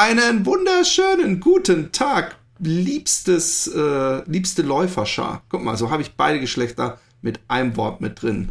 Einen 0.00 0.46
wunderschönen 0.46 1.40
guten 1.40 1.90
Tag, 1.90 2.36
liebstes, 2.60 3.66
äh, 3.66 4.22
liebste 4.30 4.62
Läuferschar. 4.62 5.42
Guck 5.48 5.64
mal, 5.64 5.76
so 5.76 5.90
habe 5.90 6.02
ich 6.02 6.14
beide 6.14 6.38
Geschlechter 6.38 7.00
mit 7.20 7.40
einem 7.48 7.76
Wort 7.76 8.00
mit 8.00 8.22
drin. 8.22 8.50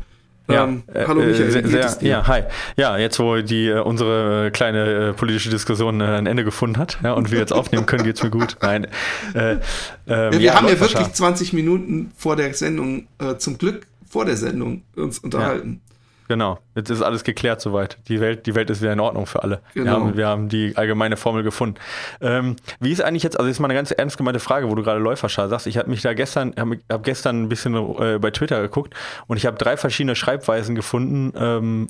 Ja, 0.50 0.66
ähm, 0.66 0.84
äh, 0.94 1.06
hallo 1.08 1.22
Michael, 1.22 1.50
sehr, 1.50 1.90
sehr, 1.90 1.98
ja, 2.02 2.28
hi. 2.28 2.44
Ja, 2.76 2.98
jetzt 2.98 3.18
wo 3.20 3.38
die 3.38 3.70
äh, 3.70 3.80
unsere 3.80 4.52
kleine 4.52 5.12
äh, 5.12 5.14
politische 5.14 5.50
Diskussion 5.50 6.02
äh, 6.02 6.18
ein 6.18 6.26
Ende 6.26 6.44
gefunden 6.44 6.78
hat 6.78 6.98
ja, 7.02 7.14
und 7.14 7.32
wir 7.32 7.40
jetzt 7.40 7.54
aufnehmen 7.54 7.86
können, 7.86 8.04
geht's 8.04 8.22
mir 8.22 8.30
gut. 8.30 8.58
Nein. 8.62 8.86
Äh, 9.34 9.60
wir 10.06 10.42
ja, 10.42 10.56
haben 10.56 10.68
ja 10.68 10.78
wirklich 10.78 11.14
20 11.14 11.54
Minuten 11.54 12.12
vor 12.18 12.36
der 12.36 12.54
Sendung, 12.56 13.08
äh, 13.20 13.38
zum 13.38 13.58
Glück 13.58 13.88
vor 14.06 14.26
der 14.26 14.36
Sendung 14.36 14.84
uns 14.98 15.20
unterhalten. 15.20 15.80
Genau, 16.28 16.60
jetzt 16.76 16.90
ist 16.90 17.02
alles 17.02 17.24
geklärt 17.24 17.62
soweit. 17.62 17.98
Die 18.10 18.20
Welt, 18.20 18.46
die 18.46 18.56
Welt 18.56 18.70
ist 18.70 18.82
wieder 18.82 18.94
in 18.94 19.00
Ordnung 19.00 19.26
für 19.26 19.44
alle. 19.44 19.62
Genau. 19.74 19.86
Wir, 19.86 19.94
haben, 19.94 20.18
wir 20.18 20.28
haben 20.28 20.50
die 20.50 20.76
allgemeine 20.76 21.16
Formel 21.16 21.44
gefunden. 21.44 21.76
Ähm, 22.20 22.58
wie 22.80 22.92
ist 22.92 23.02
eigentlich 23.02 23.24
jetzt, 23.24 23.40
also 23.40 23.50
ist 23.50 23.60
mal 23.60 23.68
eine 23.68 23.76
ganz 23.76 23.92
ernst 23.92 24.18
gemeinte 24.18 24.40
Frage, 24.40 24.70
wo 24.70 24.76
du 24.76 24.84
gerade 24.84 25.00
Läuferschar 25.00 25.48
sagst. 25.48 25.68
Ich 25.68 25.78
habe 25.78 25.90
mich 25.90 26.02
da 26.02 26.14
gestern, 26.14 26.54
habe 26.58 26.80
hab 26.92 27.04
gestern 27.04 27.44
ein 27.44 27.50
bisschen 27.50 27.76
äh, 27.76 28.20
bei 28.20 28.32
Twitter 28.32 28.62
geguckt 28.62 28.94
und 29.28 29.38
ich 29.38 29.46
habe 29.46 29.58
drei 29.58 29.78
verschiedene 29.78 30.16
Schreibweisen 30.16 30.76
gefunden, 30.76 31.34
ähm, 31.38 31.88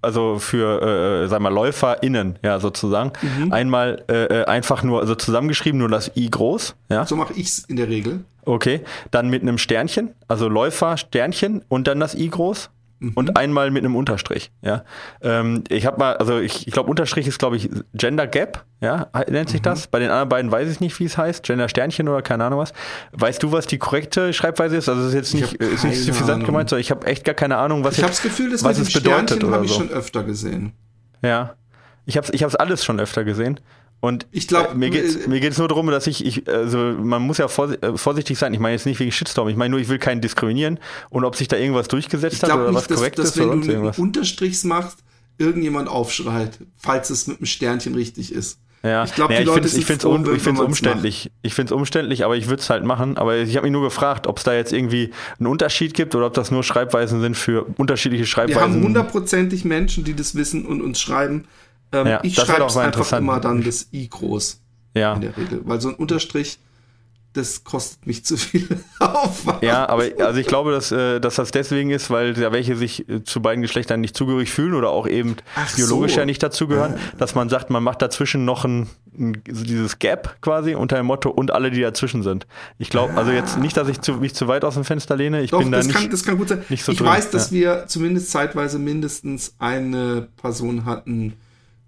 also 0.00 0.38
für, 0.38 0.82
äh, 0.82 1.24
äh 1.24 1.28
sag 1.28 1.40
mal, 1.40 1.52
LäuferInnen, 1.52 2.38
ja, 2.42 2.60
sozusagen. 2.60 3.12
Mhm. 3.20 3.52
Einmal 3.52 4.04
äh, 4.08 4.24
äh, 4.24 4.44
einfach 4.44 4.82
nur, 4.82 5.00
also 5.00 5.14
zusammengeschrieben, 5.14 5.78
nur 5.78 5.88
das 5.88 6.12
I 6.16 6.30
groß, 6.30 6.76
ja. 6.88 7.04
So 7.04 7.16
mache 7.16 7.34
ich 7.34 7.48
es 7.48 7.58
in 7.64 7.76
der 7.76 7.88
Regel. 7.88 8.24
Okay, 8.44 8.82
dann 9.10 9.28
mit 9.28 9.42
einem 9.42 9.58
Sternchen, 9.58 10.14
also 10.28 10.48
Läufer, 10.48 10.96
Sternchen 10.96 11.64
und 11.68 11.88
dann 11.88 11.98
das 11.98 12.14
I 12.14 12.30
groß 12.30 12.70
mhm. 13.00 13.12
und 13.14 13.36
einmal 13.36 13.70
mit 13.70 13.84
einem 13.84 13.96
Unterstrich. 13.96 14.50
Ja, 14.62 14.84
ähm, 15.20 15.64
ich 15.68 15.86
habe 15.86 15.98
mal, 15.98 16.16
also 16.16 16.38
ich, 16.38 16.66
ich 16.66 16.72
glaube 16.72 16.90
Unterstrich 16.90 17.26
ist 17.26 17.38
glaube 17.38 17.56
ich 17.56 17.68
Gender 17.94 18.26
Gap, 18.26 18.64
ja, 18.80 19.08
nennt 19.28 19.50
sich 19.50 19.60
mhm. 19.60 19.64
das. 19.64 19.86
Bei 19.86 19.98
den 19.98 20.10
anderen 20.10 20.28
beiden 20.28 20.50
weiß 20.50 20.70
ich 20.70 20.80
nicht, 20.80 20.98
wie 21.00 21.04
es 21.04 21.16
heißt, 21.16 21.42
Gender 21.42 21.68
Sternchen 21.68 22.08
oder 22.08 22.22
keine 22.22 22.44
Ahnung 22.44 22.58
was. 22.58 22.72
Weißt 23.12 23.42
du, 23.42 23.52
was 23.52 23.66
die 23.66 23.78
korrekte 23.78 24.32
Schreibweise 24.32 24.76
ist? 24.76 24.88
Also 24.88 25.02
es 25.02 25.08
ist 25.08 25.14
jetzt 25.14 25.34
nicht, 25.34 25.54
ist 25.54 25.84
nicht 25.84 26.02
suffisant 26.02 26.44
gemeint, 26.44 26.70
sondern 26.70 26.80
ich 26.80 26.90
habe 26.90 27.06
echt 27.06 27.24
gar 27.24 27.34
keine 27.34 27.56
Ahnung, 27.56 27.84
was 27.84 27.96
ich 27.96 28.02
habe 28.02 28.12
das 28.12 28.22
Gefühl, 28.22 28.50
das 28.50 28.64
was 28.64 28.78
mit 28.78 28.86
dem 28.94 29.00
Sternchen 29.00 29.50
habe 29.50 29.64
ich 29.64 29.72
schon 29.72 29.90
öfter 29.90 30.22
gesehen. 30.24 30.72
Ja, 31.22 31.54
ich 32.04 32.16
habe 32.16 32.28
ich 32.32 32.42
habe 32.42 32.58
alles 32.60 32.84
schon 32.84 33.00
öfter 33.00 33.24
gesehen. 33.24 33.60
Und 34.00 34.26
ich 34.30 34.46
glaube, 34.46 34.70
äh, 34.72 34.74
mir 34.74 34.90
geht 34.90 35.04
es 35.04 35.26
mir 35.26 35.40
geht's 35.40 35.58
nur 35.58 35.68
darum, 35.68 35.86
dass 35.88 36.06
ich, 36.06 36.24
ich, 36.24 36.48
also 36.48 36.78
man 36.78 37.22
muss 37.22 37.38
ja 37.38 37.46
äh, 37.46 37.96
vorsichtig 37.96 38.38
sein. 38.38 38.52
Ich 38.54 38.60
meine 38.60 38.74
jetzt 38.74 38.86
nicht 38.86 39.00
wegen 39.00 39.10
Shitstorm, 39.10 39.48
ich 39.48 39.56
meine 39.56 39.70
nur, 39.70 39.80
ich 39.80 39.88
will 39.88 39.98
keinen 39.98 40.20
diskriminieren 40.20 40.78
und 41.10 41.24
ob 41.24 41.34
sich 41.34 41.48
da 41.48 41.56
irgendwas 41.56 41.88
durchgesetzt 41.88 42.42
hat 42.42 42.52
oder 42.52 42.66
nicht, 42.66 42.74
was 42.74 42.86
dass, 42.88 42.98
korrekt 42.98 43.18
dass, 43.18 43.28
ist 43.28 43.38
wenn 43.38 43.48
oder 43.48 43.60
du 43.60 43.68
irgendwas. 43.68 43.98
Unterstrichs 43.98 44.64
machst, 44.64 44.98
irgendjemand 45.38 45.88
aufschreit, 45.88 46.58
falls 46.76 47.10
es 47.10 47.26
mit 47.26 47.38
einem 47.38 47.46
Sternchen 47.46 47.94
richtig 47.94 48.32
ist. 48.32 48.58
Ja, 48.82 49.04
ich 49.04 49.14
glaube, 49.14 49.34
naja, 49.34 49.56
ich 49.56 49.84
finde 49.84 49.94
es 49.98 50.04
un, 50.04 50.58
umständlich. 50.58 51.32
Ich 51.42 51.54
finde 51.54 51.72
es 51.72 51.76
umständlich, 51.76 52.24
aber 52.24 52.36
ich 52.36 52.46
würde 52.48 52.62
es 52.62 52.70
halt 52.70 52.84
machen. 52.84 53.16
Aber 53.16 53.36
ich 53.36 53.56
habe 53.56 53.66
mich 53.66 53.72
nur 53.72 53.82
gefragt, 53.82 54.26
ob 54.28 54.38
es 54.38 54.44
da 54.44 54.54
jetzt 54.54 54.72
irgendwie 54.72 55.10
einen 55.38 55.48
Unterschied 55.48 55.92
gibt 55.92 56.14
oder 56.14 56.26
ob 56.26 56.34
das 56.34 56.52
nur 56.52 56.62
Schreibweisen 56.62 57.20
sind 57.20 57.36
für 57.36 57.66
unterschiedliche 57.78 58.26
Schreibweisen. 58.26 58.60
Wir 58.60 58.62
haben 58.62 58.82
hundertprozentig 58.84 59.64
Menschen, 59.64 60.04
die 60.04 60.14
das 60.14 60.36
wissen 60.36 60.66
und 60.66 60.82
uns 60.82 61.00
schreiben. 61.00 61.46
Ähm, 61.92 62.06
ja, 62.06 62.20
ich 62.22 62.34
schreibe 62.34 62.64
einfach 62.80 63.12
immer 63.18 63.40
dann 63.40 63.62
das 63.62 63.88
I 63.92 64.08
groß. 64.08 64.60
Ja. 64.94 65.14
In 65.14 65.20
der 65.20 65.36
Regel. 65.36 65.60
Weil 65.64 65.80
so 65.80 65.88
ein 65.88 65.94
Unterstrich, 65.94 66.58
das 67.36 67.64
kostet 67.64 68.06
mich 68.06 68.24
zu 68.24 68.36
viel 68.36 68.66
Aufwand. 68.98 69.62
Ja, 69.62 69.88
aber 69.88 70.04
also 70.18 70.40
ich 70.40 70.46
glaube, 70.46 70.72
dass, 70.72 70.90
äh, 70.90 71.20
dass 71.20 71.34
das 71.34 71.50
deswegen 71.50 71.90
ist, 71.90 72.10
weil 72.10 72.32
da 72.32 72.50
welche 72.50 72.76
sich 72.76 73.08
äh, 73.08 73.22
zu 73.24 73.42
beiden 73.42 73.60
Geschlechtern 73.62 74.00
nicht 74.00 74.16
zugehörig 74.16 74.50
fühlen 74.50 74.74
oder 74.74 74.90
auch 74.90 75.06
eben 75.06 75.36
Ach 75.54 75.74
biologisch 75.76 76.14
so. 76.14 76.20
ja 76.20 76.26
nicht 76.26 76.42
dazugehören, 76.42 76.94
ja. 76.94 76.98
dass 77.18 77.34
man 77.34 77.48
sagt, 77.48 77.68
man 77.68 77.82
macht 77.82 78.00
dazwischen 78.00 78.46
noch 78.46 78.64
ein, 78.64 78.88
ein, 79.18 79.42
dieses 79.44 79.98
Gap 79.98 80.36
quasi 80.40 80.74
unter 80.74 80.96
dem 80.96 81.06
Motto 81.06 81.30
und 81.30 81.52
alle, 81.52 81.70
die 81.70 81.82
dazwischen 81.82 82.22
sind. 82.22 82.46
Ich 82.78 82.88
glaube, 82.88 83.14
also 83.14 83.30
jetzt 83.30 83.58
nicht, 83.58 83.76
dass 83.76 83.88
ich 83.88 84.00
zu, 84.00 84.14
mich 84.14 84.34
zu 84.34 84.48
weit 84.48 84.64
aus 84.64 84.74
dem 84.74 84.84
Fenster 84.84 85.14
lehne. 85.14 85.42
Ich 85.42 85.50
Doch, 85.50 85.58
bin 85.58 85.70
da 85.70 85.78
das 85.78 85.88
nicht, 85.88 85.96
kann, 85.96 86.10
das 86.10 86.24
kann 86.24 86.38
gut 86.38 86.48
sein. 86.48 86.64
Nicht 86.70 86.84
so 86.84 86.92
ich 86.92 86.98
drin. 86.98 87.06
weiß, 87.06 87.30
dass 87.30 87.50
ja. 87.50 87.56
wir 87.56 87.86
zumindest 87.86 88.30
zeitweise 88.30 88.78
mindestens 88.78 89.54
eine 89.58 90.28
Person 90.40 90.86
hatten, 90.86 91.34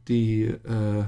die 0.09 0.45
äh, 0.45 1.05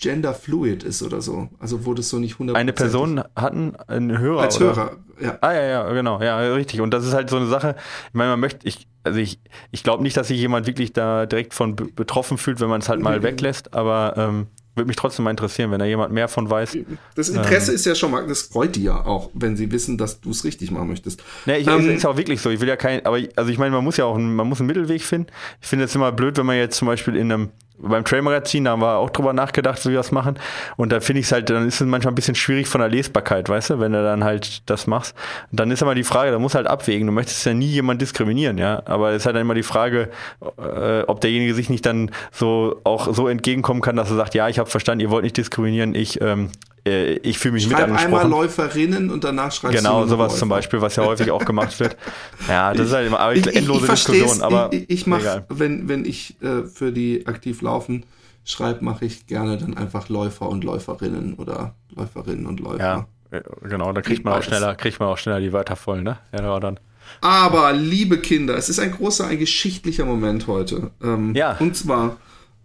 gender 0.00 0.34
fluid 0.34 0.82
ist 0.82 1.02
oder 1.02 1.22
so. 1.22 1.48
Also 1.58 1.86
wo 1.86 1.94
das 1.94 2.10
so 2.10 2.18
nicht 2.18 2.36
100%. 2.36 2.54
Eine 2.54 2.72
Person 2.72 3.22
hatten, 3.36 3.74
einen 3.86 4.18
Hörer. 4.18 4.42
Als 4.42 4.56
oder? 4.60 4.76
Hörer, 4.76 4.96
ja. 5.20 5.38
Ah, 5.40 5.52
ja, 5.52 5.62
ja, 5.62 5.92
genau, 5.92 6.20
ja, 6.20 6.38
richtig. 6.54 6.80
Und 6.80 6.92
das 6.92 7.06
ist 7.06 7.14
halt 7.14 7.30
so 7.30 7.36
eine 7.36 7.46
Sache, 7.46 7.76
ich 8.08 8.14
meine, 8.14 8.30
man 8.30 8.40
möchte, 8.40 8.66
ich, 8.66 8.86
also 9.02 9.18
ich, 9.18 9.40
ich 9.70 9.82
glaube 9.82 10.02
nicht, 10.02 10.16
dass 10.16 10.28
sich 10.28 10.38
jemand 10.38 10.66
wirklich 10.66 10.92
da 10.92 11.26
direkt 11.26 11.54
von 11.54 11.76
betroffen 11.76 12.38
fühlt, 12.38 12.60
wenn 12.60 12.68
man 12.68 12.80
es 12.80 12.88
halt 12.88 13.00
mal 13.00 13.22
weglässt, 13.22 13.74
aber 13.74 14.14
ähm, 14.16 14.46
würde 14.74 14.88
mich 14.88 14.96
trotzdem 14.96 15.24
mal 15.24 15.30
interessieren, 15.30 15.70
wenn 15.70 15.78
da 15.78 15.84
jemand 15.84 16.12
mehr 16.12 16.28
von 16.28 16.50
weiß. 16.50 16.76
Das 17.14 17.28
Interesse 17.28 17.70
ähm, 17.70 17.76
ist 17.76 17.86
ja 17.86 17.94
schon 17.94 18.10
mal, 18.10 18.26
das 18.26 18.42
freut 18.42 18.76
die 18.76 18.84
ja 18.84 19.04
auch, 19.04 19.30
wenn 19.34 19.56
sie 19.56 19.70
wissen, 19.70 19.98
dass 19.98 20.20
du 20.20 20.30
es 20.30 20.44
richtig 20.44 20.70
machen 20.70 20.88
möchtest. 20.88 21.22
Ne, 21.46 21.58
ich, 21.58 21.66
ähm, 21.66 21.88
ist 21.90 22.06
auch 22.06 22.16
wirklich 22.16 22.40
so. 22.40 22.50
Ich 22.50 22.60
will 22.60 22.68
ja 22.68 22.76
kein, 22.76 23.04
aber 23.06 23.18
also 23.36 23.50
ich 23.50 23.58
meine, 23.58 23.70
man 23.70 23.84
muss 23.84 23.96
ja 23.96 24.04
auch, 24.04 24.18
man 24.18 24.48
muss 24.48 24.60
einen 24.60 24.66
Mittelweg 24.66 25.02
finden. 25.02 25.28
Ich 25.60 25.68
finde 25.68 25.84
es 25.84 25.94
immer 25.94 26.12
blöd, 26.12 26.36
wenn 26.36 26.46
man 26.46 26.56
jetzt 26.56 26.76
zum 26.76 26.86
Beispiel 26.86 27.16
in 27.16 27.32
einem 27.32 27.50
beim 27.78 28.04
Trail-Magazin, 28.04 28.64
da 28.64 28.72
haben 28.72 28.82
wir 28.82 28.96
auch 28.96 29.10
drüber 29.10 29.32
nachgedacht, 29.32 29.84
wie 29.84 29.90
wir 29.90 29.96
das 29.96 30.12
machen. 30.12 30.38
Und 30.76 30.92
da 30.92 31.00
finde 31.00 31.20
ich 31.20 31.26
es 31.26 31.32
halt, 31.32 31.50
dann 31.50 31.66
ist 31.66 31.80
es 31.80 31.86
manchmal 31.86 32.12
ein 32.12 32.14
bisschen 32.14 32.34
schwierig 32.34 32.68
von 32.68 32.80
der 32.80 32.88
Lesbarkeit, 32.88 33.48
weißt 33.48 33.70
du, 33.70 33.80
wenn 33.80 33.92
du 33.92 34.02
dann 34.02 34.24
halt 34.24 34.68
das 34.70 34.86
machst. 34.86 35.14
Und 35.50 35.60
dann 35.60 35.70
ist 35.70 35.82
immer 35.82 35.94
die 35.94 36.04
Frage, 36.04 36.30
da 36.30 36.38
muss 36.38 36.54
halt 36.54 36.66
abwägen. 36.66 37.06
Du 37.06 37.12
möchtest 37.12 37.44
ja 37.44 37.54
nie 37.54 37.66
jemand 37.66 38.00
diskriminieren, 38.00 38.58
ja. 38.58 38.82
Aber 38.86 39.10
es 39.10 39.18
ist 39.18 39.26
halt 39.26 39.36
dann 39.36 39.42
immer 39.42 39.54
die 39.54 39.62
Frage, 39.62 40.10
äh, 40.58 41.02
ob 41.02 41.20
derjenige 41.20 41.54
sich 41.54 41.68
nicht 41.68 41.84
dann 41.84 42.10
so 42.30 42.80
auch 42.84 43.12
so 43.12 43.28
entgegenkommen 43.28 43.80
kann, 43.80 43.96
dass 43.96 44.10
er 44.10 44.16
sagt, 44.16 44.34
ja, 44.34 44.48
ich 44.48 44.58
habe 44.58 44.70
verstanden, 44.70 45.00
ihr 45.00 45.10
wollt 45.10 45.24
nicht 45.24 45.36
diskriminieren, 45.36 45.94
ich 45.94 46.20
ähm, 46.20 46.50
äh, 46.86 47.14
ich 47.14 47.38
fühle 47.38 47.54
mich 47.54 47.64
Schreib 47.64 47.72
mit 47.72 47.82
angesprochen. 47.82 48.14
einmal 48.14 48.28
Läuferinnen 48.28 49.10
und 49.10 49.24
danach 49.24 49.52
schreibst 49.52 49.78
genau, 49.78 50.00
du 50.00 50.04
Genau, 50.04 50.16
sowas 50.16 50.32
Läufer. 50.32 50.38
zum 50.38 50.48
Beispiel, 50.50 50.80
was 50.80 50.96
ja 50.96 51.04
häufig 51.04 51.30
auch 51.30 51.44
gemacht 51.44 51.78
wird. 51.80 51.96
Ja, 52.48 52.72
das 52.72 52.80
ich, 52.80 52.86
ist 52.86 52.92
halt 52.92 53.06
immer 53.06 53.32
ich, 53.32 53.46
endlose 53.56 53.86
ich, 53.86 53.90
Diskussion. 53.90 54.42
Aber 54.42 54.70
ich, 54.72 54.90
ich 54.90 55.06
mache, 55.06 55.46
wenn, 55.48 55.88
wenn 55.88 56.04
ich 56.04 56.36
äh, 56.42 56.64
für 56.64 56.92
die 56.92 57.26
aktiv 57.26 57.62
laufen 57.62 58.04
schreibe, 58.44 58.84
mache 58.84 59.06
ich 59.06 59.26
gerne 59.26 59.56
dann 59.56 59.76
einfach 59.76 60.08
Läufer 60.10 60.48
und 60.48 60.64
Läuferinnen 60.64 61.34
oder 61.34 61.74
Läuferinnen 61.94 62.46
und 62.46 62.60
Läufer. 62.60 63.06
Ja, 63.30 63.38
äh, 63.38 63.42
genau, 63.68 63.92
da 63.92 64.02
kriegt 64.02 64.24
man 64.24 64.34
auch 64.34 64.42
schneller, 64.42 64.74
kriegt 64.74 65.00
man 65.00 65.08
auch 65.08 65.18
schneller 65.18 65.40
die 65.40 65.52
Wörter 65.52 65.76
voll, 65.76 66.02
ne? 66.02 66.18
Ja, 66.32 66.60
dann. 66.60 66.78
Aber, 67.20 67.72
liebe 67.72 68.18
Kinder, 68.18 68.56
es 68.56 68.68
ist 68.68 68.78
ein 68.78 68.92
großer, 68.92 69.26
ein 69.26 69.38
geschichtlicher 69.38 70.04
Moment 70.04 70.46
heute. 70.46 70.90
Ähm, 71.02 71.34
ja. 71.34 71.56
Und 71.58 71.76
zwar, 71.76 72.16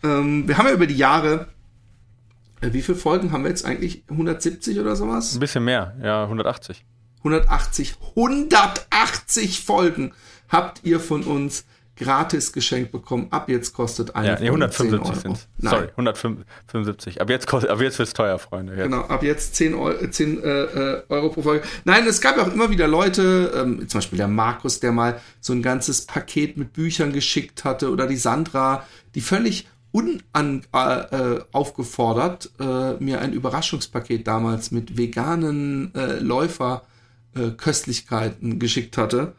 ähm, 0.03 0.47
wir 0.47 0.57
haben 0.57 0.67
ja 0.67 0.73
über 0.73 0.87
die 0.87 0.95
Jahre 0.97 1.47
wie 2.61 2.81
viele 2.81 2.97
Folgen 2.97 3.31
haben 3.31 3.43
wir 3.43 3.49
jetzt 3.49 3.65
eigentlich? 3.65 4.03
170 4.09 4.79
oder 4.79 4.95
sowas? 4.95 5.33
Ein 5.33 5.39
bisschen 5.39 5.63
mehr, 5.63 5.95
ja, 6.01 6.23
180. 6.23 6.83
180, 7.19 7.95
180 8.15 9.61
Folgen 9.61 10.13
habt 10.49 10.81
ihr 10.83 10.99
von 10.99 11.23
uns 11.23 11.65
gratis 11.99 12.53
geschenkt 12.53 12.91
bekommen. 12.91 13.27
Ab 13.29 13.49
jetzt 13.49 13.73
kostet 13.73 14.15
eine 14.15 14.29
ja, 14.29 14.39
nee, 14.39 14.47
175 14.47 15.15
sind 15.21 15.47
Sorry, 15.57 15.89
175. 15.91 17.21
Ab 17.21 17.29
jetzt, 17.29 17.45
kostet, 17.45 17.69
ab 17.69 17.81
jetzt 17.81 17.99
wird 17.99 18.07
es 18.07 18.13
teuer, 18.13 18.39
Freunde. 18.39 18.73
Jetzt. 18.73 18.83
Genau, 18.83 19.01
ab 19.01 19.21
jetzt 19.21 19.55
10, 19.55 19.73
Euro, 19.73 20.07
10 20.07 20.41
äh, 20.41 20.47
äh, 20.47 21.03
Euro 21.09 21.29
pro 21.29 21.41
Folge. 21.41 21.67
Nein, 21.83 22.07
es 22.07 22.21
gab 22.21 22.37
ja 22.37 22.43
auch 22.43 22.53
immer 22.53 22.69
wieder 22.69 22.87
Leute, 22.87 23.51
ähm, 23.53 23.87
zum 23.87 23.99
Beispiel 23.99 24.17
der 24.17 24.29
Markus, 24.29 24.79
der 24.79 24.93
mal 24.93 25.19
so 25.41 25.53
ein 25.53 25.61
ganzes 25.61 26.05
Paket 26.05 26.57
mit 26.57 26.73
Büchern 26.73 27.11
geschickt 27.11 27.65
hatte 27.65 27.91
oder 27.91 28.07
die 28.07 28.17
Sandra, 28.17 28.85
die 29.13 29.21
völlig 29.21 29.67
unaufgefordert 29.91 32.51
äh, 32.59 32.63
äh, 32.63 32.95
mir 32.99 33.21
ein 33.21 33.33
Überraschungspaket 33.33 34.27
damals 34.27 34.69
mit 34.71 34.97
veganen 34.97 35.93
äh, 35.95 36.19
Läuferköstlichkeiten 36.19 38.53
äh, 38.53 38.57
geschickt 38.57 38.97
hatte. 38.97 39.33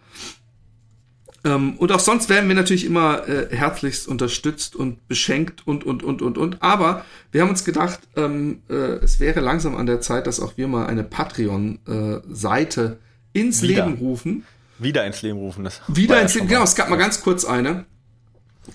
Ähm, 1.43 1.78
und 1.78 1.91
auch 1.93 2.00
sonst 2.00 2.28
werden 2.28 2.49
wir 2.49 2.56
natürlich 2.56 2.84
immer 2.84 3.27
äh, 3.27 3.47
herzlichst 3.55 4.06
unterstützt 4.09 4.77
und 4.77 5.09
beschenkt 5.09 5.66
und, 5.66 5.84
und, 5.84 6.03
und, 6.03 6.21
und, 6.21 6.37
und. 6.37 6.62
Aber 6.62 7.06
wir 7.32 7.41
haben 7.43 7.49
uns 7.49 7.65
gedacht, 7.65 8.00
ähm, 8.17 8.61
äh, 8.69 8.75
es 8.75 9.20
wäre 9.20 9.41
langsam 9.41 9.75
an 9.76 9.87
der 9.87 10.03
Zeit, 10.03 10.26
dass 10.26 10.38
auch 10.41 10.58
wir 10.58 10.69
mal 10.69 10.85
eine 10.87 11.05
Patreon-Seite 11.05 12.99
ins 13.32 13.62
Wieder. 13.62 13.87
Leben 13.87 13.96
rufen. 13.99 14.44
Wieder 14.79 15.06
ins 15.06 15.23
Leben 15.23 15.38
rufen. 15.38 15.64
Das 15.64 15.81
Wieder 15.88 16.20
ins 16.20 16.35
Leben, 16.35 16.49
genau, 16.49 16.64
es 16.64 16.75
gab 16.75 16.91
mal 16.91 16.96
ganz 16.96 17.23
kurz 17.23 17.46
eine. 17.46 17.87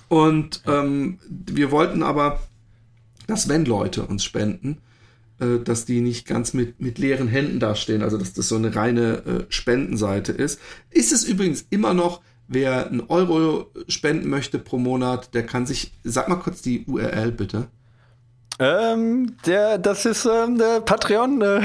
Und 0.07 0.61
ähm, 0.67 1.19
wir 1.29 1.71
wollten 1.71 2.03
aber, 2.03 2.41
dass 3.27 3.49
wenn 3.49 3.65
Leute 3.65 4.03
uns 4.05 4.23
spenden, 4.23 4.79
äh, 5.39 5.59
dass 5.59 5.85
die 5.85 6.01
nicht 6.01 6.27
ganz 6.27 6.53
mit, 6.53 6.79
mit 6.79 6.97
leeren 6.97 7.27
Händen 7.27 7.59
dastehen, 7.59 8.03
also 8.03 8.17
dass 8.17 8.33
das 8.33 8.47
so 8.47 8.55
eine 8.55 8.75
reine 8.75 9.25
äh, 9.25 9.45
Spendenseite 9.49 10.31
ist. 10.31 10.59
Ist 10.89 11.11
es 11.11 11.23
übrigens 11.23 11.65
immer 11.69 11.93
noch, 11.93 12.21
wer 12.47 12.87
einen 12.87 13.01
Euro 13.01 13.71
spenden 13.87 14.29
möchte 14.29 14.59
pro 14.59 14.77
Monat, 14.77 15.33
der 15.33 15.45
kann 15.45 15.65
sich, 15.65 15.93
sag 16.03 16.29
mal 16.29 16.35
kurz 16.35 16.61
die 16.61 16.85
URL 16.85 17.31
bitte. 17.31 17.67
Ähm, 18.57 19.35
der, 19.45 19.77
das 19.77 20.05
ist 20.05 20.25
ähm, 20.25 20.57
der 20.57 20.79
Patreon 20.79 21.41
äh, 21.41 21.61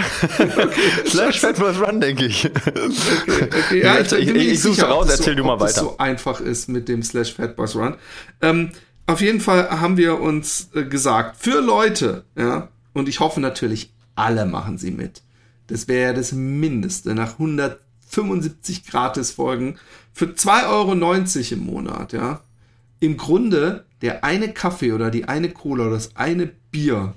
slash 1.06 1.38
Fatboys 1.38 1.80
Run, 1.80 2.00
denke 2.00 2.26
ich. 2.26 2.46
Okay, 2.46 3.48
okay. 3.48 3.82
Ja, 3.82 4.00
ich, 4.00 4.10
ich, 4.12 4.28
ich, 4.28 4.48
ich 4.52 4.62
suche 4.62 4.86
raus, 4.86 5.08
erzähl 5.08 5.34
so, 5.34 5.38
du 5.38 5.44
mal 5.44 5.60
weiter. 5.60 5.80
so 5.80 5.98
einfach 5.98 6.40
ist 6.40 6.68
mit 6.68 6.88
dem 6.88 7.02
slash 7.04 7.34
Fatboys 7.34 7.76
Run. 7.76 7.94
Ähm, 8.42 8.72
auf 9.06 9.20
jeden 9.20 9.40
Fall 9.40 9.70
haben 9.70 9.96
wir 9.96 10.20
uns 10.20 10.70
äh, 10.74 10.84
gesagt, 10.84 11.36
für 11.36 11.60
Leute, 11.60 12.24
ja, 12.36 12.68
und 12.92 13.08
ich 13.08 13.20
hoffe 13.20 13.40
natürlich, 13.40 13.92
alle 14.16 14.44
machen 14.44 14.76
sie 14.76 14.90
mit. 14.90 15.22
Das 15.68 15.86
wäre 15.86 16.08
ja 16.08 16.12
das 16.12 16.32
Mindeste 16.32 17.14
nach 17.14 17.34
175 17.34 18.84
Gratis-Folgen 18.86 19.78
für 20.12 20.26
2,90 20.26 20.66
Euro 20.68 21.54
im 21.54 21.66
Monat, 21.66 22.12
ja. 22.12 22.40
Im 23.00 23.16
Grunde 23.16 23.86
der 24.02 24.24
eine 24.24 24.52
Kaffee 24.52 24.92
oder 24.92 25.10
die 25.10 25.24
eine 25.24 25.50
Cola 25.50 25.84
oder 25.84 25.94
das 25.94 26.16
eine 26.16 26.46
Bier 26.46 27.14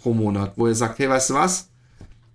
pro 0.00 0.14
Monat, 0.14 0.54
wo 0.56 0.66
ihr 0.66 0.74
sagt, 0.74 0.98
hey, 0.98 1.08
weißt 1.08 1.30
du 1.30 1.34
was? 1.34 1.68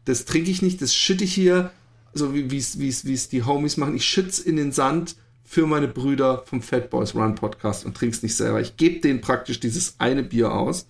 Das 0.05 0.25
trinke 0.25 0.51
ich 0.51 0.61
nicht, 0.61 0.81
das 0.81 0.93
schütte 0.93 1.23
ich 1.23 1.33
hier, 1.33 1.71
so 2.13 2.33
wie 2.33 2.57
es 2.57 2.75
es 2.75 3.29
die 3.29 3.43
Homies 3.43 3.77
machen. 3.77 3.95
Ich 3.95 4.05
schütze 4.05 4.47
in 4.47 4.55
den 4.55 4.71
Sand 4.71 5.15
für 5.43 5.65
meine 5.65 5.87
Brüder 5.87 6.43
vom 6.45 6.61
Fat 6.61 6.89
Boys 6.89 7.15
Run 7.15 7.35
Podcast 7.35 7.85
und 7.85 7.95
trink's 7.95 8.21
nicht 8.21 8.35
selber. 8.35 8.61
Ich 8.61 8.77
gebe 8.77 8.99
denen 8.99 9.21
praktisch 9.21 9.59
dieses 9.59 9.95
eine 9.99 10.23
Bier 10.23 10.51
aus. 10.51 10.87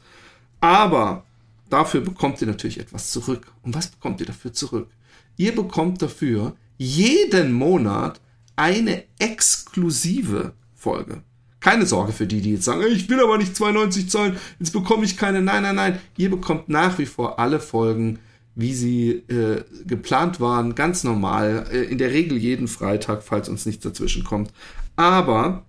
Aber 0.59 1.23
dafür 1.69 2.01
bekommt 2.01 2.41
ihr 2.41 2.47
natürlich 2.47 2.79
etwas 2.79 3.11
zurück. 3.11 3.51
Und 3.63 3.75
was 3.75 3.87
bekommt 3.87 4.19
ihr 4.19 4.25
dafür 4.25 4.51
zurück? 4.51 4.89
Ihr 5.37 5.55
bekommt 5.55 6.01
dafür 6.01 6.55
jeden 6.77 7.53
Monat 7.53 8.19
eine 8.55 9.05
exklusive 9.17 10.53
Folge. 10.75 11.23
Keine 11.59 11.85
Sorge 11.85 12.13
für 12.13 12.25
die, 12.25 12.41
die 12.41 12.53
jetzt 12.53 12.65
sagen, 12.65 12.83
ich 12.89 13.09
will 13.09 13.19
aber 13.21 13.37
nicht 13.37 13.55
92 13.55 14.09
zahlen, 14.09 14.37
jetzt 14.59 14.71
bekomme 14.71 15.03
ich 15.03 15.17
keine. 15.17 15.41
Nein, 15.41 15.63
nein, 15.63 15.75
nein. 15.75 15.99
Ihr 16.17 16.29
bekommt 16.29 16.69
nach 16.69 16.97
wie 16.99 17.05
vor 17.05 17.37
alle 17.39 17.59
Folgen, 17.59 18.19
wie 18.55 18.73
sie 18.73 19.11
äh, 19.27 19.63
geplant 19.85 20.39
waren, 20.39 20.75
ganz 20.75 21.03
normal. 21.03 21.65
Äh, 21.71 21.83
in 21.83 21.97
der 21.97 22.11
Regel 22.11 22.37
jeden 22.37 22.67
Freitag, 22.67 23.23
falls 23.23 23.49
uns 23.49 23.65
nichts 23.65 23.83
dazwischen 23.83 24.23
kommt. 24.23 24.51
Aber 24.95 25.63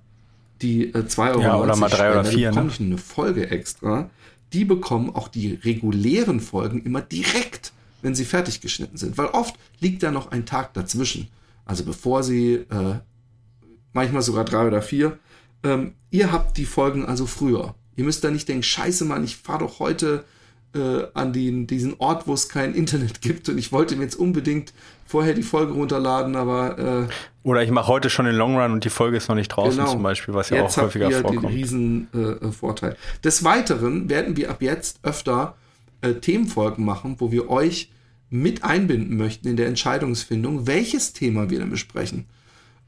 die 0.62 0.92
äh, 0.94 1.06
2 1.06 1.30
Euro 1.30 1.40
ja, 1.40 1.56
oder 1.58 1.76
mal 1.76 1.88
drei 1.88 2.12
oder 2.12 2.24
vier, 2.24 2.50
bekommen 2.50 2.72
ne? 2.78 2.86
eine 2.86 2.98
Folge 2.98 3.50
extra. 3.50 4.10
Die 4.52 4.64
bekommen 4.64 5.10
auch 5.14 5.28
die 5.28 5.54
regulären 5.54 6.40
Folgen 6.40 6.82
immer 6.82 7.00
direkt, 7.00 7.72
wenn 8.02 8.14
sie 8.14 8.24
fertig 8.24 8.60
geschnitten 8.60 8.96
sind. 8.96 9.18
Weil 9.18 9.26
oft 9.26 9.54
liegt 9.80 10.02
da 10.02 10.10
noch 10.10 10.30
ein 10.30 10.46
Tag 10.46 10.74
dazwischen. 10.74 11.28
Also 11.64 11.84
bevor 11.84 12.22
sie, 12.22 12.54
äh, 12.54 12.94
manchmal 13.92 14.22
sogar 14.22 14.44
drei 14.44 14.66
oder 14.66 14.82
vier, 14.82 15.18
ähm, 15.64 15.94
ihr 16.10 16.32
habt 16.32 16.56
die 16.56 16.64
Folgen 16.64 17.04
also 17.04 17.26
früher. 17.26 17.74
Ihr 17.96 18.04
müsst 18.04 18.24
da 18.24 18.30
nicht 18.30 18.48
denken, 18.48 18.62
scheiße 18.62 19.04
Mann, 19.04 19.24
ich 19.24 19.36
fahre 19.36 19.60
doch 19.60 19.78
heute 19.78 20.24
äh, 20.74 21.04
an 21.14 21.32
den, 21.32 21.66
diesen 21.66 21.94
Ort, 21.98 22.26
wo 22.26 22.34
es 22.34 22.48
kein 22.48 22.74
Internet 22.74 23.20
gibt 23.22 23.48
und 23.48 23.58
ich 23.58 23.72
wollte 23.72 23.96
mir 23.96 24.04
jetzt 24.04 24.16
unbedingt 24.16 24.72
vorher 25.06 25.34
die 25.34 25.42
Folge 25.42 25.72
runterladen, 25.72 26.36
aber 26.36 27.08
äh, 27.08 27.12
oder 27.42 27.62
ich 27.62 27.70
mache 27.70 27.88
heute 27.88 28.10
schon 28.10 28.26
den 28.26 28.34
Long 28.34 28.56
Run 28.56 28.72
und 28.72 28.84
die 28.84 28.90
Folge 28.90 29.16
ist 29.16 29.28
noch 29.28 29.34
nicht 29.34 29.48
draußen 29.48 29.78
genau. 29.78 29.92
zum 29.92 30.02
Beispiel, 30.02 30.34
was 30.34 30.50
ja 30.50 30.58
jetzt 30.58 30.78
auch 30.78 30.84
häufiger 30.84 31.06
habt 31.06 31.14
ihr 31.14 31.20
vorkommt. 31.22 31.44
Den 31.44 31.50
riesen 31.50 32.08
äh, 32.14 32.18
äh, 32.18 32.52
Vorteil. 32.52 32.96
Des 33.24 33.42
Weiteren 33.42 34.08
werden 34.08 34.36
wir 34.36 34.50
ab 34.50 34.62
jetzt 34.62 35.00
öfter 35.02 35.56
äh, 36.02 36.14
Themenfolgen 36.14 36.84
machen, 36.84 37.16
wo 37.18 37.32
wir 37.32 37.50
euch 37.50 37.90
mit 38.28 38.62
einbinden 38.62 39.16
möchten 39.16 39.48
in 39.48 39.56
der 39.56 39.66
Entscheidungsfindung, 39.66 40.66
welches 40.66 41.12
Thema 41.12 41.50
wir 41.50 41.58
denn 41.58 41.70
besprechen. 41.70 42.26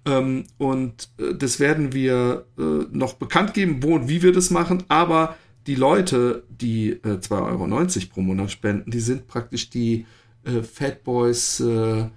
Ähm, 0.05 0.45
und 0.59 1.11
äh, 1.19 1.35
das 1.35 1.61
werden 1.61 1.93
wir 1.93 2.47
äh, 2.59 2.63
noch 2.91 3.15
bekannt 3.15 3.55
geben, 3.55 3.83
wo 3.83 3.95
und 3.95 4.09
wie 4.09 4.23
wir 4.23 4.33
das 4.33 4.51
machen. 4.51 4.85
Aber 4.89 5.37
die 5.67 5.77
Leute, 5.77 6.43
die 6.49 6.91
äh, 6.91 7.19
2,90 7.19 7.31
Euro 7.33 8.13
pro 8.13 8.21
Monat 8.21 8.51
spenden, 8.51 8.91
die 8.91 9.01
sind 9.01 9.29
praktisch 9.29 9.71
die 9.71 10.07
äh, 10.45 10.63
Fat 10.63 11.05
Boys, 11.05 11.61
äh, 11.61 12.09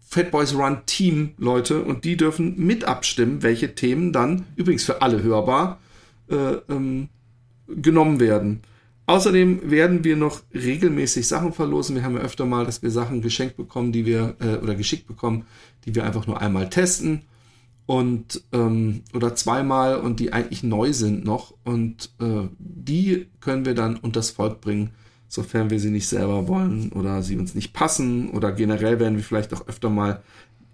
Fat 0.00 0.32
Run 0.32 0.78
Team 0.86 1.34
Leute 1.36 1.82
und 1.82 2.04
die 2.04 2.16
dürfen 2.16 2.56
mit 2.56 2.84
abstimmen, 2.84 3.42
welche 3.42 3.74
Themen 3.74 4.12
dann, 4.12 4.46
übrigens 4.56 4.84
für 4.84 5.02
alle 5.02 5.22
hörbar, 5.22 5.80
äh, 6.30 6.54
ähm, 6.70 7.08
genommen 7.68 8.20
werden. 8.20 8.62
Außerdem 9.06 9.70
werden 9.70 10.02
wir 10.02 10.16
noch 10.16 10.40
regelmäßig 10.52 11.28
Sachen 11.28 11.52
verlosen. 11.52 11.94
Wir 11.94 12.02
haben 12.02 12.16
ja 12.16 12.22
öfter 12.22 12.44
mal, 12.44 12.66
dass 12.66 12.82
wir 12.82 12.90
Sachen 12.90 13.22
geschenkt 13.22 13.56
bekommen, 13.56 13.92
die 13.92 14.04
wir 14.04 14.34
äh, 14.40 14.56
oder 14.56 14.74
geschickt 14.74 15.06
bekommen, 15.06 15.46
die 15.84 15.94
wir 15.94 16.04
einfach 16.04 16.26
nur 16.26 16.40
einmal 16.40 16.68
testen 16.68 17.22
und 17.86 18.42
ähm, 18.52 19.02
oder 19.14 19.36
zweimal 19.36 20.00
und 20.00 20.18
die 20.18 20.32
eigentlich 20.32 20.64
neu 20.64 20.92
sind 20.92 21.24
noch 21.24 21.54
und 21.64 22.10
äh, 22.20 22.48
die 22.58 23.28
können 23.40 23.64
wir 23.64 23.74
dann 23.74 23.96
unters 23.96 24.30
Volk 24.30 24.60
bringen, 24.60 24.90
sofern 25.28 25.70
wir 25.70 25.78
sie 25.78 25.90
nicht 25.90 26.08
selber 26.08 26.48
wollen 26.48 26.90
oder 26.92 27.22
sie 27.22 27.36
uns 27.36 27.54
nicht 27.54 27.72
passen 27.72 28.30
oder 28.30 28.50
generell 28.50 28.98
werden 28.98 29.16
wir 29.16 29.24
vielleicht 29.24 29.54
auch 29.54 29.68
öfter 29.68 29.88
mal 29.88 30.22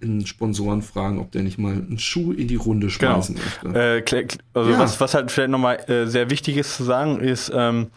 in 0.02 0.26
Sponsoren 0.26 0.82
fragen, 0.82 1.18
ob 1.18 1.32
der 1.32 1.42
nicht 1.42 1.58
mal 1.58 1.72
einen 1.72 1.98
Schuh 1.98 2.32
in 2.32 2.48
die 2.48 2.56
Runde 2.56 2.88
genau. 2.88 3.14
schmeißen 3.14 3.36
genau. 3.62 3.74
möchte. 3.74 4.14
Äh, 4.14 4.26
also 4.54 4.70
ja. 4.70 4.78
was, 4.78 5.00
was 5.00 5.14
halt 5.14 5.30
vielleicht 5.30 5.50
nochmal 5.50 5.78
äh, 5.88 6.06
sehr 6.06 6.30
wichtig 6.30 6.56
ist 6.56 6.76
zu 6.76 6.84
sagen, 6.84 7.20
ist, 7.20 7.50
ähm, 7.54 7.88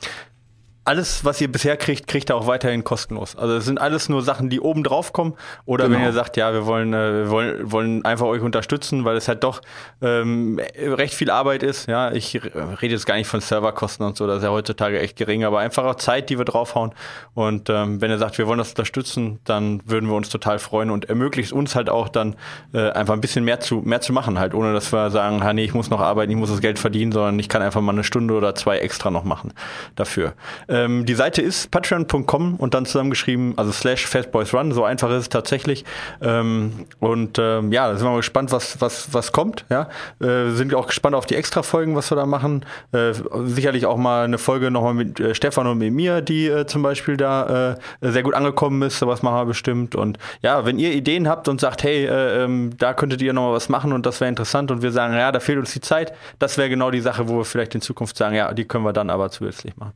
alles, 0.85 1.25
was 1.25 1.41
ihr 1.41 1.51
bisher 1.51 1.77
kriegt, 1.77 2.07
kriegt 2.07 2.29
ihr 2.29 2.35
auch 2.35 2.45
weiterhin 2.45 2.83
kostenlos. 2.83 3.35
Also 3.35 3.55
es 3.55 3.65
sind 3.65 3.81
alles 3.81 4.07
nur 4.07 4.21
Sachen, 4.21 4.51
die 4.51 4.59
oben 4.59 4.83
drauf 4.83 5.13
kommen. 5.13 5.33
Oder 5.65 5.85
genau. 5.85 5.97
wenn 5.97 6.05
ihr 6.05 6.13
sagt, 6.13 6.37
ja, 6.37 6.53
wir 6.53 6.67
wollen, 6.67 6.93
äh, 6.93 7.23
wir 7.23 7.29
wollen, 7.31 7.71
wollen 7.71 8.05
einfach 8.05 8.27
euch 8.27 8.43
unterstützen, 8.43 9.03
weil 9.03 9.17
es 9.17 9.27
halt 9.27 9.43
doch 9.43 9.61
ähm, 10.03 10.61
recht 10.77 11.15
viel 11.15 11.31
Arbeit 11.31 11.63
ist. 11.63 11.87
Ja, 11.87 12.11
ich 12.11 12.35
rede 12.35 12.93
jetzt 12.93 13.07
gar 13.07 13.15
nicht 13.15 13.27
von 13.27 13.41
Serverkosten 13.41 14.05
und 14.05 14.15
so, 14.15 14.27
das 14.27 14.37
ist 14.37 14.43
ja 14.43 14.51
heutzutage 14.51 14.99
echt 14.99 15.15
gering, 15.17 15.43
aber 15.43 15.59
einfach 15.59 15.85
auch 15.85 15.95
Zeit, 15.95 16.29
die 16.29 16.37
wir 16.37 16.45
draufhauen. 16.45 16.93
Und 17.33 17.69
ähm, 17.71 17.99
wenn 17.99 18.11
ihr 18.11 18.19
sagt, 18.19 18.37
wir 18.37 18.45
wollen 18.45 18.59
das 18.59 18.69
unterstützen, 18.69 19.39
dann 19.43 19.81
würden 19.85 20.07
wir 20.07 20.15
uns 20.15 20.29
total 20.29 20.59
freuen 20.59 20.91
und 20.91 21.05
ermöglicht 21.05 21.51
uns 21.51 21.75
halt 21.75 21.89
auch 21.89 22.09
dann 22.09 22.35
äh, 22.73 22.91
einfach 22.91 23.15
ein 23.15 23.21
bisschen 23.21 23.43
mehr 23.43 23.59
zu, 23.59 23.81
mehr 23.83 24.01
zu 24.01 24.13
machen, 24.13 24.37
halt, 24.37 24.53
ohne 24.53 24.71
dass 24.73 24.93
wir 24.93 25.09
sagen, 25.09 25.41
nee, 25.55 25.63
ich 25.63 25.73
muss 25.73 25.89
noch 25.89 25.99
arbeiten, 25.99 26.31
ich 26.31 26.37
muss 26.37 26.51
das 26.51 26.61
Geld 26.61 26.77
verdienen, 26.77 27.11
sondern 27.11 27.39
ich 27.39 27.49
kann 27.49 27.63
einfach 27.63 27.81
mal 27.81 27.93
eine 27.93 28.03
Stunde 28.03 28.35
oder 28.35 28.53
zwei 28.53 28.77
extra 28.77 29.09
noch 29.09 29.23
machen 29.23 29.51
dafür. 29.95 30.33
Ähm, 30.75 31.05
die 31.05 31.15
Seite 31.15 31.41
ist 31.41 31.71
patreon.com 31.71 32.55
und 32.55 32.73
dann 32.73 32.85
zusammengeschrieben, 32.85 33.53
also 33.57 33.71
slash 33.71 34.05
fastboysrun, 34.05 34.73
so 34.73 34.83
einfach 34.83 35.09
ist 35.11 35.15
es 35.17 35.29
tatsächlich. 35.29 35.85
Ähm, 36.21 36.85
und 36.99 37.39
ähm, 37.39 37.71
ja, 37.71 37.87
da 37.87 37.95
sind 37.95 38.05
wir 38.05 38.11
mal 38.11 38.17
gespannt, 38.17 38.51
was, 38.51 38.81
was, 38.81 39.13
was 39.13 39.31
kommt. 39.31 39.65
Ja? 39.69 39.87
Äh, 40.19 40.49
sind 40.51 40.73
auch 40.75 40.87
gespannt 40.87 41.15
auf 41.15 41.25
die 41.25 41.35
Extra-Folgen, 41.35 41.95
was 41.95 42.11
wir 42.11 42.15
da 42.17 42.25
machen. 42.25 42.65
Äh, 42.91 43.13
sicherlich 43.45 43.85
auch 43.85 43.97
mal 43.97 44.25
eine 44.25 44.37
Folge 44.37 44.69
nochmal 44.69 44.93
mit 44.93 45.19
äh, 45.19 45.33
Stefan 45.33 45.67
und 45.67 45.77
mit 45.77 45.93
mir, 45.93 46.21
die 46.21 46.47
äh, 46.47 46.65
zum 46.65 46.81
Beispiel 46.81 47.15
da 47.15 47.71
äh, 47.71 47.75
sehr 48.01 48.23
gut 48.23 48.33
angekommen 48.33 48.81
ist. 48.81 48.99
Sowas 48.99 49.21
machen 49.21 49.35
wir 49.37 49.45
bestimmt. 49.45 49.95
Und 49.95 50.17
ja, 50.41 50.65
wenn 50.65 50.77
ihr 50.77 50.91
Ideen 50.91 51.29
habt 51.29 51.47
und 51.47 51.61
sagt, 51.61 51.83
hey, 51.83 52.05
äh, 52.05 52.43
ähm, 52.43 52.71
da 52.77 52.93
könntet 52.93 53.21
ihr 53.21 53.31
nochmal 53.31 53.53
was 53.53 53.69
machen 53.69 53.93
und 53.93 54.05
das 54.05 54.19
wäre 54.19 54.29
interessant 54.29 54.71
und 54.71 54.81
wir 54.81 54.91
sagen, 54.91 55.13
ja, 55.13 55.31
da 55.31 55.39
fehlt 55.39 55.59
uns 55.59 55.71
die 55.71 55.81
Zeit, 55.81 56.13
das 56.39 56.57
wäre 56.57 56.69
genau 56.69 56.91
die 56.91 57.01
Sache, 57.01 57.29
wo 57.29 57.37
wir 57.37 57.45
vielleicht 57.45 57.75
in 57.75 57.81
Zukunft 57.81 58.17
sagen, 58.17 58.35
ja, 58.35 58.53
die 58.53 58.65
können 58.65 58.83
wir 58.83 58.93
dann 58.93 59.09
aber 59.09 59.29
zusätzlich 59.29 59.77
machen. 59.77 59.93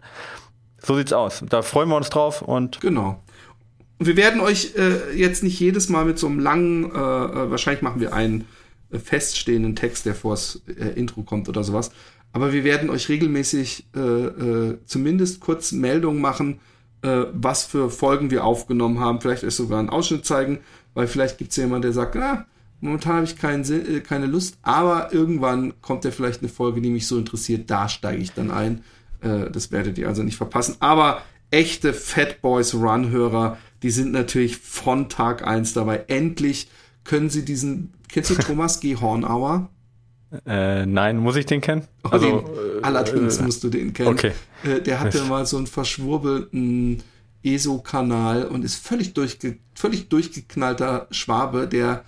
So 0.83 0.95
sieht's 0.95 1.13
aus. 1.13 1.43
Da 1.47 1.61
freuen 1.61 1.89
wir 1.89 1.97
uns 1.97 2.09
drauf 2.09 2.41
und. 2.41 2.79
Genau. 2.81 3.21
Wir 3.99 4.15
werden 4.15 4.39
euch 4.39 4.75
äh, 4.77 5.13
jetzt 5.13 5.43
nicht 5.43 5.59
jedes 5.59 5.89
Mal 5.89 6.05
mit 6.05 6.17
so 6.17 6.27
einem 6.27 6.39
langen, 6.39 6.85
äh, 6.85 6.97
äh 6.97 7.51
wahrscheinlich 7.51 7.81
machen 7.81 7.99
wir 7.99 8.13
einen 8.13 8.45
äh, 8.91 8.97
feststehenden 8.97 9.75
Text, 9.75 10.05
der 10.05 10.15
vors 10.15 10.61
äh, 10.67 10.97
Intro 10.97 11.23
kommt 11.23 11.49
oder 11.49 11.63
sowas. 11.63 11.91
Aber 12.31 12.53
wir 12.53 12.63
werden 12.63 12.89
euch 12.89 13.09
regelmäßig 13.09 13.87
äh, 13.95 13.99
äh, 13.99 14.77
zumindest 14.85 15.41
kurz 15.41 15.71
Meldungen 15.71 16.21
machen, 16.21 16.59
äh, 17.01 17.25
was 17.33 17.65
für 17.65 17.89
Folgen 17.89 18.31
wir 18.31 18.45
aufgenommen 18.45 18.99
haben. 18.99 19.19
Vielleicht 19.19 19.43
euch 19.43 19.55
sogar 19.55 19.79
einen 19.79 19.89
Ausschnitt 19.89 20.25
zeigen, 20.25 20.59
weil 20.93 21.07
vielleicht 21.07 21.37
gibt's 21.37 21.55
ja 21.55 21.63
jemanden, 21.63 21.83
der 21.83 21.93
sagt, 21.93 22.15
ah, 22.17 22.45
momentan 22.81 23.13
habe 23.15 23.25
ich 23.25 23.37
keinen, 23.37 23.63
äh, 23.63 23.99
keine 24.01 24.27
Lust, 24.27 24.57
aber 24.61 25.13
irgendwann 25.13 25.73
kommt 25.81 26.05
ja 26.05 26.11
vielleicht 26.11 26.41
eine 26.41 26.49
Folge, 26.49 26.81
die 26.81 26.89
mich 26.89 27.07
so 27.07 27.17
interessiert, 27.17 27.69
da 27.69 27.89
steige 27.89 28.21
ich 28.21 28.33
dann 28.33 28.51
ein. 28.51 28.83
Äh, 29.21 29.49
das 29.51 29.71
werdet 29.71 29.97
ihr 29.97 30.07
also 30.07 30.23
nicht 30.23 30.37
verpassen. 30.37 30.75
Aber 30.79 31.21
echte 31.51 31.93
Fat 31.93 32.41
Boys 32.41 32.73
Run-Hörer, 32.73 33.57
die 33.83 33.91
sind 33.91 34.11
natürlich 34.11 34.57
von 34.57 35.09
Tag 35.09 35.45
eins 35.45 35.73
dabei. 35.73 36.05
Endlich 36.07 36.69
können 37.03 37.29
sie 37.29 37.45
diesen. 37.45 37.93
Kennst 38.09 38.29
du 38.29 38.35
Thomas 38.39 38.79
G. 38.79 38.95
Hornauer? 38.95 39.69
Äh, 40.45 40.85
nein, 40.85 41.17
muss 41.17 41.35
ich 41.35 41.47
den 41.47 41.61
kennen? 41.61 41.87
Oh, 42.03 42.09
also, 42.09 42.41
den, 42.41 42.45
äh, 42.45 42.81
allerdings 42.83 43.37
äh, 43.37 43.43
musst 43.43 43.63
du 43.63 43.69
den 43.69 43.93
kennen. 43.93 44.09
Okay. 44.09 44.31
Äh, 44.63 44.81
der 44.81 44.99
hatte 44.99 45.23
mal 45.23 45.45
so 45.45 45.57
einen 45.57 45.65
verschwurbelten 45.65 47.01
ESO-Kanal 47.43 48.45
und 48.45 48.63
ist 48.63 48.75
völlig, 48.75 49.13
durchge 49.13 49.57
völlig 49.73 50.09
durchgeknallter 50.09 51.07
Schwabe, 51.09 51.67
der 51.67 52.03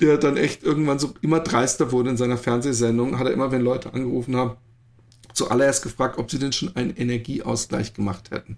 der 0.00 0.18
dann 0.18 0.36
echt 0.36 0.64
irgendwann 0.64 0.98
so 0.98 1.14
immer 1.20 1.40
dreister 1.40 1.92
wurde 1.92 2.10
in 2.10 2.16
seiner 2.16 2.36
Fernsehsendung, 2.36 3.18
hat 3.18 3.28
er 3.28 3.32
immer, 3.32 3.52
wenn 3.52 3.62
Leute 3.62 3.92
angerufen 3.92 4.34
haben, 4.34 4.56
zuallererst 5.34 5.82
gefragt, 5.82 6.18
ob 6.18 6.30
sie 6.30 6.38
denn 6.38 6.52
schon 6.52 6.74
einen 6.74 6.96
Energieausgleich 6.96 7.92
gemacht 7.92 8.30
hätten. 8.30 8.56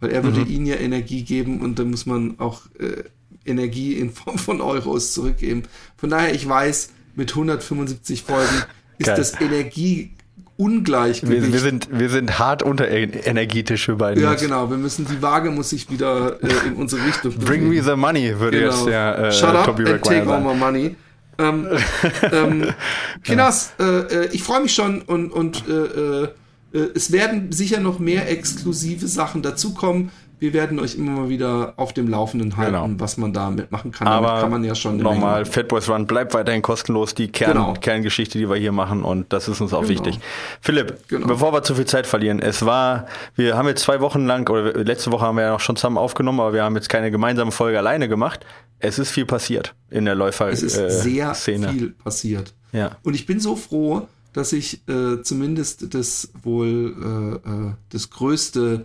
Weil 0.00 0.10
er 0.10 0.24
würde 0.24 0.40
mhm. 0.40 0.50
ihnen 0.50 0.66
ja 0.66 0.76
Energie 0.76 1.22
geben 1.22 1.60
und 1.60 1.78
dann 1.78 1.90
muss 1.90 2.06
man 2.06 2.38
auch 2.38 2.62
äh, 2.78 3.04
Energie 3.46 3.94
in 3.94 4.10
Form 4.10 4.38
von 4.38 4.60
Euros 4.60 5.12
zurückgeben. 5.12 5.64
Von 5.96 6.10
daher, 6.10 6.34
ich 6.34 6.48
weiß, 6.48 6.90
mit 7.14 7.30
175 7.30 8.22
Folgen 8.22 8.64
ist 8.98 9.06
Geil. 9.06 9.16
das 9.16 9.40
Energie 9.40 10.10
Ungleichgewicht. 10.56 11.42
Wir, 11.42 11.52
wir, 11.52 11.58
sind, 11.58 11.88
wir 11.90 12.08
sind 12.08 12.38
hart 12.38 12.62
unterenergetisch 12.62 13.86
für 13.86 13.96
beide. 13.96 14.20
Ja, 14.20 14.34
genau. 14.34 14.70
Wir 14.70 14.76
müssen, 14.76 15.04
die 15.04 15.20
Waage 15.20 15.50
muss 15.50 15.70
sich 15.70 15.90
wieder 15.90 16.40
äh, 16.42 16.68
in 16.68 16.74
unsere 16.74 17.04
Richtung 17.04 17.32
bewegen. 17.32 17.46
Bring 17.46 17.68
me 17.68 17.82
the 17.82 17.96
money, 17.96 18.38
würde 18.38 18.60
genau. 18.60 18.72
jetzt 18.72 18.86
der 18.86 19.18
äh, 19.18 19.32
Shut 19.32 19.48
up 19.48 19.64
Toby 19.64 19.90
and 19.90 20.02
take 20.02 20.30
all 20.30 20.40
my 20.40 20.54
money. 20.54 20.94
Ähm, 21.38 21.68
ähm, 22.32 22.74
Kinas, 23.22 23.72
äh, 23.78 23.84
äh, 23.84 24.28
ich 24.32 24.42
freue 24.42 24.60
mich 24.62 24.74
schon 24.74 25.02
und, 25.02 25.30
und 25.32 25.64
äh, 25.68 26.24
äh, 26.24 26.28
es 26.72 27.12
werden 27.12 27.52
sicher 27.52 27.80
noch 27.80 27.98
mehr 27.98 28.30
exklusive 28.30 29.06
Sachen 29.06 29.42
dazukommen 29.42 30.10
wir 30.44 30.52
werden 30.52 30.78
euch 30.78 30.94
immer 30.94 31.12
mal 31.12 31.28
wieder 31.30 31.72
auf 31.78 31.94
dem 31.94 32.06
Laufenden 32.06 32.58
halten, 32.58 32.74
genau. 32.74 32.90
was 32.98 33.16
man 33.16 33.32
damit 33.32 33.72
machen 33.72 33.92
kann. 33.92 34.06
Aber 34.06 34.26
damit 34.26 34.42
kann 34.42 34.50
man 34.50 34.64
ja 34.64 34.74
schon 34.74 34.98
nochmal, 34.98 35.46
Fatboys 35.46 35.88
Run 35.88 36.06
bleibt 36.06 36.34
weiterhin 36.34 36.60
kostenlos, 36.60 37.14
die 37.14 37.28
Kern, 37.28 37.52
genau. 37.52 37.72
Kerngeschichte, 37.80 38.36
die 38.36 38.46
wir 38.46 38.56
hier 38.56 38.70
machen 38.70 39.04
und 39.04 39.32
das 39.32 39.48
ist 39.48 39.62
uns 39.62 39.72
auch 39.72 39.80
genau. 39.80 39.88
wichtig. 39.88 40.20
Philipp, 40.60 41.08
genau. 41.08 41.28
bevor 41.28 41.54
wir 41.54 41.62
zu 41.62 41.74
viel 41.74 41.86
Zeit 41.86 42.06
verlieren, 42.06 42.40
es 42.40 42.66
war, 42.66 43.06
wir 43.36 43.56
haben 43.56 43.68
jetzt 43.68 43.84
zwei 43.84 44.02
Wochen 44.02 44.26
lang, 44.26 44.46
oder 44.50 44.74
letzte 44.84 45.12
Woche 45.12 45.24
haben 45.24 45.36
wir 45.36 45.44
ja 45.44 45.52
noch 45.52 45.60
schon 45.60 45.76
zusammen 45.76 45.96
aufgenommen, 45.96 46.40
aber 46.40 46.52
wir 46.52 46.62
haben 46.62 46.76
jetzt 46.76 46.90
keine 46.90 47.10
gemeinsame 47.10 47.50
Folge 47.50 47.78
alleine 47.78 48.06
gemacht. 48.06 48.44
Es 48.80 48.98
ist 48.98 49.12
viel 49.12 49.24
passiert 49.24 49.74
in 49.88 50.04
der 50.04 50.14
Läufer 50.14 50.50
Es 50.50 50.62
ist 50.62 50.76
äh, 50.76 50.90
sehr 50.90 51.32
Szene. 51.32 51.70
viel 51.70 51.90
passiert. 51.92 52.52
Ja. 52.72 52.98
Und 53.02 53.14
ich 53.14 53.24
bin 53.24 53.40
so 53.40 53.56
froh, 53.56 54.08
dass 54.34 54.52
ich 54.52 54.86
äh, 54.88 55.22
zumindest 55.22 55.94
das 55.94 56.28
wohl 56.42 57.40
äh, 57.46 57.48
äh 57.48 57.72
das 57.88 58.10
größte 58.10 58.84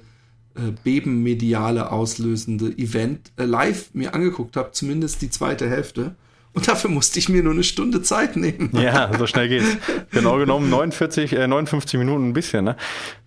äh, 0.59 0.73
bebenmediale 0.83 1.91
auslösende 1.91 2.67
Event 2.77 3.31
äh, 3.37 3.45
live 3.45 3.89
mir 3.93 4.13
angeguckt 4.13 4.57
habe, 4.57 4.71
zumindest 4.71 5.21
die 5.21 5.29
zweite 5.29 5.69
Hälfte. 5.69 6.15
Und 6.53 6.67
dafür 6.67 6.89
musste 6.89 7.19
ich 7.19 7.29
mir 7.29 7.43
nur 7.43 7.53
eine 7.53 7.63
Stunde 7.63 8.01
Zeit 8.01 8.35
nehmen. 8.35 8.71
Ja, 8.79 9.11
so 9.17 9.27
schnell 9.27 9.47
geht's. 9.47 9.77
Genau 10.11 10.37
genommen 10.37 10.69
49, 10.69 11.33
äh, 11.33 11.47
59 11.47 11.97
Minuten 11.99 12.29
ein 12.29 12.33
bisschen. 12.33 12.65
Ne? 12.65 12.75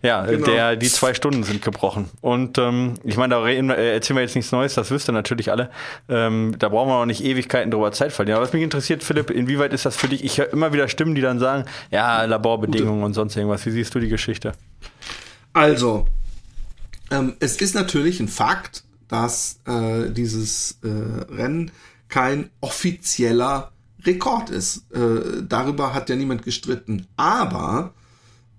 Ja, 0.03 0.27
genau. 0.27 0.45
der, 0.45 0.77
die 0.77 0.89
zwei 0.89 1.15
Stunden 1.15 1.43
sind 1.43 1.62
gebrochen. 1.62 2.11
Und 2.21 2.59
ähm, 2.59 2.95
ich 3.05 3.17
meine, 3.17 3.37
da 3.37 3.47
äh, 3.47 3.95
erzählen 3.95 4.17
wir 4.17 4.23
jetzt 4.23 4.35
nichts 4.35 4.53
Neues, 4.53 4.75
das 4.75 4.91
wisst 4.91 5.09
ihr 5.09 5.12
natürlich 5.12 5.51
alle. 5.51 5.71
Ähm, 6.09 6.55
da 6.59 6.69
brauchen 6.69 6.89
wir 6.89 6.97
auch 6.97 7.07
nicht 7.07 7.25
Ewigkeiten 7.25 7.71
drüber 7.71 7.93
Zeit 7.93 8.12
verlieren. 8.12 8.37
Aber 8.37 8.47
was 8.47 8.53
mich 8.53 8.62
interessiert, 8.62 9.03
Philipp, 9.05 9.31
inwieweit 9.31 9.73
ist 9.73 9.87
das 9.87 9.97
für 9.97 10.09
dich? 10.09 10.25
Ich 10.25 10.39
höre 10.39 10.53
immer 10.53 10.73
wieder 10.73 10.89
Stimmen, 10.89 11.15
die 11.15 11.23
dann 11.23 11.39
sagen, 11.39 11.65
ja, 11.91 12.25
Laborbedingungen 12.25 12.97
Gute. 12.97 13.07
und 13.07 13.15
sonst 13.15 13.37
irgendwas. 13.37 13.65
Wie 13.65 13.71
siehst 13.71 13.95
du 13.95 14.01
die 14.01 14.09
Geschichte? 14.09 14.53
Also, 15.53 16.07
ähm, 17.12 17.35
es 17.40 17.57
ist 17.57 17.75
natürlich 17.75 18.21
ein 18.21 18.28
Fakt, 18.28 18.85
dass 19.07 19.61
äh, 19.66 20.11
dieses 20.11 20.78
äh, 20.83 20.88
Rennen 20.88 21.71
kein 22.09 22.49
offizieller 22.61 23.73
Rekord 24.04 24.50
ist. 24.50 24.90
Äh, 24.92 25.42
darüber 25.47 25.95
hat 25.95 26.09
ja 26.09 26.16
niemand 26.16 26.42
gestritten. 26.42 27.07
Aber 27.16 27.95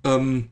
ähm, 0.04 0.50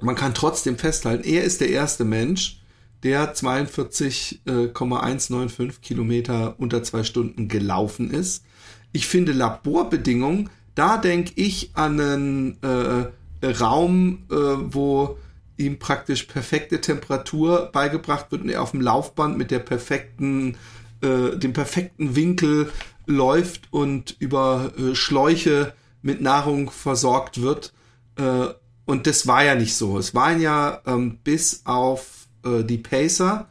man 0.00 0.16
kann 0.16 0.34
trotzdem 0.34 0.76
festhalten, 0.76 1.22
er 1.24 1.44
ist 1.44 1.60
der 1.60 1.70
erste 1.70 2.04
Mensch, 2.04 2.60
der 3.04 3.32
42,195 3.32 5.60
äh, 5.60 5.72
Kilometer 5.80 6.56
unter 6.58 6.82
zwei 6.82 7.04
Stunden 7.04 7.46
gelaufen 7.48 8.10
ist. 8.10 8.44
Ich 8.92 9.06
finde 9.06 9.32
Laborbedingungen, 9.32 10.50
da 10.74 10.96
denke 10.96 11.32
ich 11.36 11.70
an 11.74 12.00
einen 12.00 12.58
äh, 12.62 13.46
Raum, 13.46 14.24
äh, 14.30 14.34
wo 14.34 15.16
ihm 15.56 15.78
praktisch 15.78 16.24
perfekte 16.24 16.80
Temperatur 16.80 17.70
beigebracht 17.72 18.30
wird 18.30 18.42
und 18.42 18.48
er 18.48 18.62
auf 18.62 18.72
dem 18.72 18.80
Laufband 18.80 19.38
mit 19.38 19.50
der 19.50 19.60
perfekten, 19.60 20.56
äh, 21.00 21.36
dem 21.36 21.52
perfekten 21.52 22.16
Winkel 22.16 22.70
läuft 23.06 23.72
und 23.72 24.16
über 24.18 24.72
äh, 24.78 24.94
Schläuche 24.94 25.74
mit 26.02 26.20
Nahrung 26.20 26.70
versorgt 26.70 27.40
wird. 27.40 27.72
Äh, 28.16 28.46
und 28.84 29.06
das 29.06 29.26
war 29.26 29.44
ja 29.44 29.54
nicht 29.54 29.76
so. 29.76 29.98
Es 29.98 30.14
waren 30.14 30.40
ja 30.40 30.82
ähm, 30.86 31.18
bis 31.24 31.62
auf 31.64 32.26
äh, 32.44 32.62
die 32.62 32.78
Pacer 32.78 33.48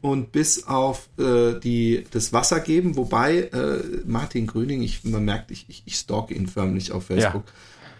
und 0.00 0.30
bis 0.30 0.66
auf 0.66 1.08
äh, 1.18 1.58
die 1.58 2.04
das 2.10 2.32
Wasser 2.32 2.60
geben, 2.60 2.96
wobei 2.96 3.40
äh, 3.52 3.80
Martin 4.06 4.46
Grüning, 4.46 4.82
ich 4.82 5.02
man 5.04 5.24
merkt, 5.24 5.50
ich, 5.50 5.66
ich, 5.68 5.82
ich 5.86 5.96
stalke 5.96 6.34
ihn 6.34 6.46
förmlich 6.46 6.92
auf 6.92 7.06
Facebook, 7.06 7.44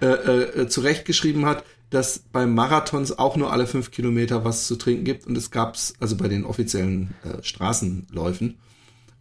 ja. 0.01 0.15
äh, 0.15 0.43
äh, 0.43 0.69
zurechtgeschrieben 0.69 1.45
hat, 1.47 1.65
dass 1.91 2.19
beim 2.19 2.55
Marathons 2.55 3.19
auch 3.19 3.37
nur 3.37 3.53
alle 3.53 3.67
fünf 3.67 3.91
Kilometer 3.91 4.45
was 4.45 4.67
zu 4.67 4.77
trinken 4.77 5.05
gibt. 5.05 5.27
Und 5.27 5.37
es 5.37 5.51
gab's 5.51 5.95
also 6.01 6.17
bei 6.17 6.29
den 6.29 6.45
offiziellen 6.45 7.15
äh, 7.25 7.43
Straßenläufen. 7.43 8.59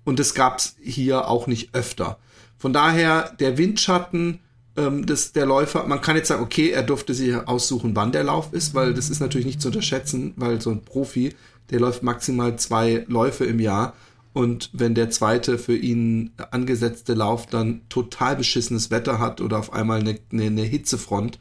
Und 0.04 0.20
es 0.20 0.34
gab's 0.34 0.76
hier 0.82 1.28
auch 1.28 1.48
nicht 1.48 1.74
öfter. 1.74 2.18
Von 2.58 2.74
daher 2.74 3.36
der 3.40 3.58
Windschatten 3.58 4.40
ähm, 4.76 5.06
des 5.06 5.34
der 5.34 5.46
Läufer, 5.46 5.86
man 5.86 6.02
kann 6.02 6.16
jetzt 6.16 6.28
sagen, 6.28 6.44
okay, 6.44 6.70
er 6.70 6.84
durfte 6.84 7.14
sich 7.14 7.36
aussuchen, 7.36 7.96
wann 7.96 8.12
der 8.12 8.24
Lauf 8.24 8.54
ist, 8.54 8.74
weil 8.74 8.94
das 8.94 9.10
ist 9.10 9.20
natürlich 9.20 9.48
nicht 9.48 9.62
zu 9.62 9.70
unterschätzen, 9.70 10.34
weil 10.36 10.62
so 10.62 10.72
ein 10.72 10.84
Profi, 10.84 11.36
der 11.70 11.80
läuft 11.80 12.04
maximal 12.04 12.58
zwei 12.58 13.06
Läufe 13.08 13.46
im 13.46 13.60
Jahr. 13.60 13.94
Und 14.34 14.70
wenn 14.72 14.94
der 14.94 15.10
zweite 15.10 15.58
für 15.58 15.76
ihn 15.76 16.32
angesetzte 16.52 17.16
Lauf 17.16 17.48
dann 17.48 17.82
total 17.90 18.36
beschissenes 18.36 18.92
Wetter 18.92 19.20
hat 19.20 19.42
oder 19.42 19.58
auf 19.58 19.74
einmal 19.74 20.00
eine, 20.00 20.20
eine, 20.32 20.44
eine 20.44 20.62
Hitzefront, 20.62 21.40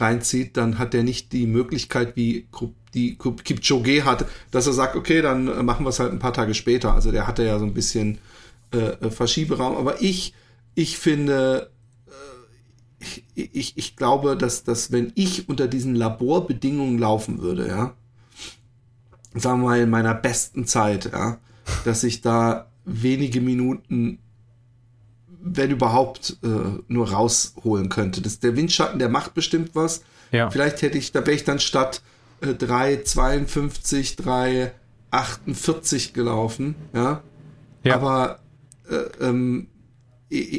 reinzieht, 0.00 0.56
dann 0.56 0.78
hat 0.78 0.94
er 0.94 1.02
nicht 1.02 1.32
die 1.32 1.46
Möglichkeit, 1.46 2.16
wie 2.16 2.46
die 2.94 3.16
Kipchoge 3.16 4.04
hat, 4.04 4.26
dass 4.50 4.66
er 4.66 4.72
sagt, 4.72 4.96
okay, 4.96 5.22
dann 5.22 5.48
äh, 5.48 5.62
machen 5.62 5.84
wir 5.84 5.90
es 5.90 6.00
halt 6.00 6.12
ein 6.12 6.18
paar 6.18 6.32
Tage 6.32 6.54
später. 6.54 6.94
Also 6.94 7.12
der 7.12 7.26
hatte 7.26 7.44
ja 7.44 7.58
so 7.58 7.64
ein 7.64 7.74
bisschen 7.74 8.18
äh, 8.72 8.78
äh 8.78 9.10
Verschieberaum. 9.10 9.76
Aber 9.76 10.02
ich, 10.02 10.34
ich 10.74 10.98
finde, 10.98 11.70
äh, 12.06 13.04
ich, 13.04 13.24
ich, 13.54 13.72
ich 13.76 13.96
glaube, 13.96 14.36
dass, 14.36 14.64
dass 14.64 14.90
wenn 14.90 15.12
ich 15.14 15.48
unter 15.48 15.68
diesen 15.68 15.94
Laborbedingungen 15.94 16.98
laufen 16.98 17.40
würde, 17.40 17.68
ja, 17.68 17.94
sagen 19.34 19.60
wir 19.60 19.68
mal 19.68 19.80
in 19.80 19.90
meiner 19.90 20.14
besten 20.14 20.66
Zeit, 20.66 21.10
ja, 21.12 21.38
dass 21.84 22.02
ich 22.02 22.20
da 22.20 22.70
wenige 22.84 23.40
Minuten 23.40 24.18
wenn 25.42 25.70
überhaupt, 25.70 26.36
äh, 26.42 26.48
nur 26.88 27.10
rausholen 27.10 27.88
könnte. 27.88 28.20
Das, 28.20 28.40
der 28.40 28.56
Windschatten, 28.56 28.98
der 28.98 29.08
macht 29.08 29.34
bestimmt 29.34 29.70
was. 29.74 30.02
Ja. 30.32 30.50
Vielleicht 30.50 30.82
hätte 30.82 30.98
ich, 30.98 31.12
da 31.12 31.20
wäre 31.20 31.32
ich 31.32 31.44
dann 31.44 31.58
statt 31.58 32.02
äh, 32.40 32.48
3,52, 32.48 34.18
3,48 35.12 36.12
gelaufen, 36.12 36.74
ja. 36.94 37.22
ja. 37.82 37.94
Aber 37.94 38.40
äh, 38.88 39.24
ähm, 39.24 39.68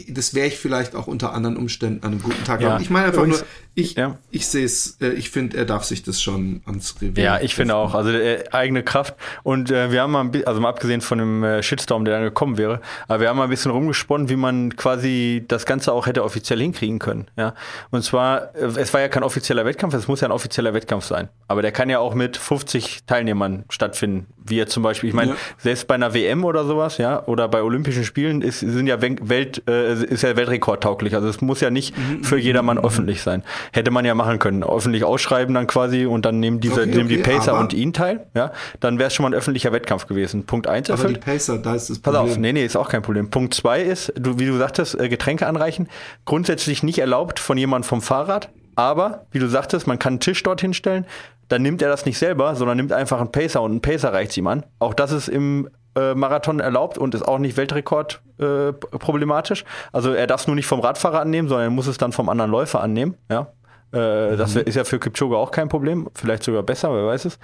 das 0.10 0.34
wäre 0.34 0.48
ich 0.48 0.58
vielleicht 0.58 0.96
auch 0.96 1.08
unter 1.08 1.34
anderen 1.34 1.56
Umständen 1.56 2.04
an 2.04 2.12
einem 2.12 2.22
guten 2.22 2.44
Tag. 2.44 2.60
Ja. 2.62 2.78
Ich 2.80 2.90
meine 2.90 3.08
einfach 3.08 3.24
Übrigens, 3.24 3.40
nur, 3.40 3.48
ich, 3.74 3.96
ja. 3.96 4.18
ich 4.32 4.48
sehe 4.48 4.66
es, 4.66 4.98
äh, 5.00 5.10
ich 5.10 5.30
finde, 5.30 5.58
er 5.58 5.66
darf 5.66 5.86
sich 5.86 6.04
das 6.04 6.22
schon 6.22 6.62
ans 6.66 6.96
Revier. 7.02 7.24
Ja, 7.24 7.40
ich 7.40 7.56
finde 7.56 7.76
auch. 7.76 7.94
Also 7.94 8.12
äh, 8.12 8.44
eigene 8.52 8.84
Kraft. 8.84 9.16
Und 9.44 9.72
äh, 9.72 9.92
wir 9.92 10.02
haben 10.02 10.12
mal, 10.12 10.22
ein 10.22 10.32
bisschen, 10.32 10.48
also 10.48 10.60
mal 10.60 10.70
abgesehen 10.70 11.00
von 11.00 11.20
dem 11.20 11.44
äh, 11.44 11.64
Shitstorm, 11.64 12.04
der 12.04 12.16
dann 12.16 12.24
gekommen 12.24 12.58
wäre, 12.58 12.82
aber 13.08 13.22
wir 13.22 13.30
haben 13.30 13.38
mal 13.38 13.46
ein 13.46 13.50
bisschen 13.50 13.72
rumgesponnen, 13.72 14.28
wie 14.28 14.36
man 14.36 14.76
quasi 14.76 15.46
das 15.48 15.66
Ganze 15.66 15.94
auch 15.94 16.06
hätte 16.06 16.24
offiziell 16.24 16.60
hinkriegen 16.60 17.00
können. 17.00 17.28
Ja. 17.38 17.54
Und 17.92 18.04
zwar, 18.04 18.54
äh, 18.56 18.66
es 18.76 18.94
war 18.94 19.00
ja 19.00 19.08
kein 19.08 19.24
offizieller 19.24 19.64
Wettkampf, 19.64 19.94
es 19.94 20.08
muss 20.10 20.20
ja 20.20 20.28
ein 20.28 20.34
offizieller 20.34 20.74
Wettkampf 20.74 21.06
sein. 21.06 21.30
Aber 21.48 21.62
der 21.62 21.72
kann 21.72 21.90
ja 21.90 22.00
auch 22.00 22.14
mit 22.14 22.36
50 22.36 23.06
Teilnehmern 23.06 23.64
stattfinden. 23.70 24.28
Wie 24.44 24.58
jetzt 24.58 24.74
zum 24.74 24.84
Beispiel, 24.84 25.10
ich 25.10 25.16
meine, 25.16 25.32
ja. 25.32 25.38
selbst 25.58 25.88
bei 25.88 25.96
einer 25.96 26.14
WM 26.14 26.44
oder 26.44 26.66
sowas, 26.66 26.98
ja, 26.98 27.26
oder 27.26 27.48
bei 27.48 27.62
Olympischen 27.62 28.04
Spielen 28.04 28.42
ist, 28.42 28.60
sind 28.60 28.88
ja 28.88 29.02
Welt, 29.02 29.64
äh, 29.70 29.94
ist 29.94 30.24
ja 30.24 30.36
Weltrekord 30.36 30.84
tauglich. 30.84 31.16
Also 31.16 31.30
es 31.30 31.40
muss 31.40 31.62
ja 31.62 31.70
nicht 31.70 31.98
mhm. 31.98 32.24
für 32.26 32.38
jedermann 32.38 32.78
mhm. 32.78 32.84
öffentlich 32.84 33.22
sein. 33.22 33.44
Hätte 33.72 33.92
man 33.92 34.06
ja 34.06 34.16
machen 34.16 34.40
können. 34.40 34.64
Öffentlich 34.64 35.04
ausschreiben 35.04 35.56
dann 35.56 35.68
quasi 35.68 36.06
und 36.06 36.26
dann 36.26 36.40
nehmen 36.40 36.60
diese, 36.60 36.82
okay, 36.82 36.96
nehmen 36.96 37.10
die 37.10 37.18
Pacer 37.18 37.58
und 37.60 37.74
ihn 37.74 37.94
teil, 37.94 38.28
ja. 38.34 38.52
Dann 38.80 39.00
wäre 39.00 39.08
es 39.08 39.14
schon 39.14 39.24
mal 39.24 39.30
ein 39.30 39.36
öffentlicher 39.36 39.72
Wettkampf 39.72 40.08
gewesen. 40.08 40.46
Punkt 40.46 40.68
eins 40.68 40.90
Aber 40.90 41.08
die 41.08 41.16
Pacer, 41.16 41.58
da 41.58 41.76
ist 41.76 41.90
das 41.90 42.00
Problem. 42.00 42.24
Pass 42.24 42.32
auf, 42.32 42.38
nee, 42.38 42.54
nee, 42.54 42.66
ist 42.66 42.76
auch 42.76 42.90
kein 42.90 43.02
Problem. 43.02 43.30
Punkt 43.30 43.54
zwei 43.54 43.82
ist, 43.82 44.14
du, 44.16 44.40
wie 44.40 44.46
du 44.46 44.58
sagtest, 44.58 45.00
äh, 45.00 45.10
Getränke 45.10 45.48
anreichen. 45.48 45.88
Grundsätzlich 46.26 46.84
nicht 46.84 47.00
erlaubt 47.00 47.40
von 47.40 47.58
jemandem 47.58 47.88
vom 47.88 48.02
Fahrrad. 48.02 48.50
Aber, 48.76 49.26
wie 49.32 49.40
du 49.40 49.48
sagtest, 49.48 49.86
man 49.86 50.00
kann 50.00 50.14
einen 50.14 50.20
Tisch 50.22 50.42
dort 50.44 50.62
hinstellen, 50.62 51.06
dann 51.50 51.62
nimmt 51.62 51.82
er 51.82 51.90
das 51.90 52.06
nicht 52.06 52.18
selber, 52.18 52.56
sondern 52.56 52.78
nimmt 52.78 52.94
einfach 52.94 53.20
einen 53.20 53.32
Pacer 53.32 53.62
und 53.62 53.72
einen 53.72 53.82
Pacer 53.82 54.14
reicht 54.14 54.36
ihm 54.38 54.48
an. 54.48 54.66
Auch 54.80 54.94
das 54.94 55.12
ist 55.12 55.28
im 55.28 55.70
äh, 55.96 56.14
Marathon 56.14 56.60
erlaubt 56.60 56.98
und 56.98 57.16
ist 57.16 57.28
auch 57.28 57.40
nicht 57.40 57.58
Weltrekord 57.58 58.22
äh, 58.40 58.74
problematisch. 58.74 59.66
Also 59.92 60.14
er 60.14 60.28
darf 60.28 60.42
es 60.42 60.48
nur 60.48 60.56
nicht 60.56 60.68
vom 60.68 60.80
Radfahrer 60.80 61.22
annehmen, 61.22 61.48
sondern 61.48 61.68
er 61.68 61.72
muss 61.72 61.88
es 61.88 61.98
dann 61.98 62.12
vom 62.12 62.30
anderen 62.30 62.52
Läufer 62.52 62.82
annehmen. 62.82 63.16
Ja, 63.30 63.48
äh, 63.94 64.38
das 64.38 64.56
ist 64.56 64.76
ja 64.76 64.84
für 64.84 65.00
Kipchoge 65.00 65.38
auch 65.38 65.52
kein 65.52 65.68
Problem, 65.68 66.10
vielleicht 66.16 66.44
sogar 66.44 66.64
besser, 66.64 66.94
wer 66.94 67.06
weiß 67.08 67.26
es. 67.26 67.40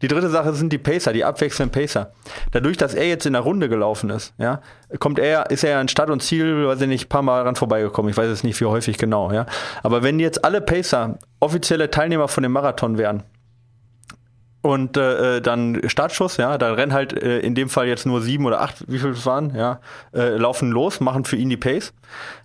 Die 0.00 0.08
dritte 0.08 0.28
Sache 0.28 0.52
sind 0.52 0.72
die 0.72 0.78
Pacer, 0.78 1.12
die 1.12 1.24
abwechselnden 1.24 1.72
Pacer. 1.72 2.12
Dadurch, 2.52 2.76
dass 2.76 2.94
er 2.94 3.08
jetzt 3.08 3.26
in 3.26 3.32
der 3.32 3.42
Runde 3.42 3.68
gelaufen 3.68 4.10
ist, 4.10 4.32
ja, 4.38 4.60
kommt 5.00 5.18
er, 5.18 5.50
ist 5.50 5.64
er 5.64 5.70
ja 5.70 5.80
an 5.80 5.88
Start 5.88 6.10
und 6.10 6.22
Ziel, 6.22 6.68
weiß 6.68 6.80
ich 6.82 6.88
nicht, 6.88 7.06
ein 7.06 7.08
paar 7.08 7.22
Mal 7.22 7.42
dran 7.42 7.56
vorbeigekommen. 7.56 8.10
Ich 8.10 8.16
weiß 8.16 8.28
es 8.28 8.44
nicht, 8.44 8.60
wie 8.60 8.66
häufig 8.66 8.96
genau, 8.96 9.32
ja. 9.32 9.46
Aber 9.82 10.02
wenn 10.02 10.20
jetzt 10.20 10.44
alle 10.44 10.60
Pacer 10.60 11.18
offizielle 11.40 11.90
Teilnehmer 11.90 12.28
von 12.28 12.44
dem 12.44 12.52
Marathon 12.52 12.96
wären, 12.96 13.24
und 14.68 14.98
äh, 14.98 15.40
dann 15.40 15.80
Startschuss, 15.88 16.36
ja, 16.36 16.58
da 16.58 16.74
rennen 16.74 16.92
halt 16.92 17.14
äh, 17.14 17.38
in 17.38 17.54
dem 17.54 17.70
Fall 17.70 17.88
jetzt 17.88 18.04
nur 18.04 18.20
sieben 18.20 18.44
oder 18.44 18.60
acht, 18.60 18.84
wie 18.86 18.98
viel 18.98 19.12
es 19.12 19.24
waren, 19.24 19.54
ja, 19.56 19.80
äh, 20.12 20.36
laufen 20.36 20.70
los, 20.70 21.00
machen 21.00 21.24
für 21.24 21.36
ihn 21.36 21.48
die 21.48 21.56
Pace. 21.56 21.94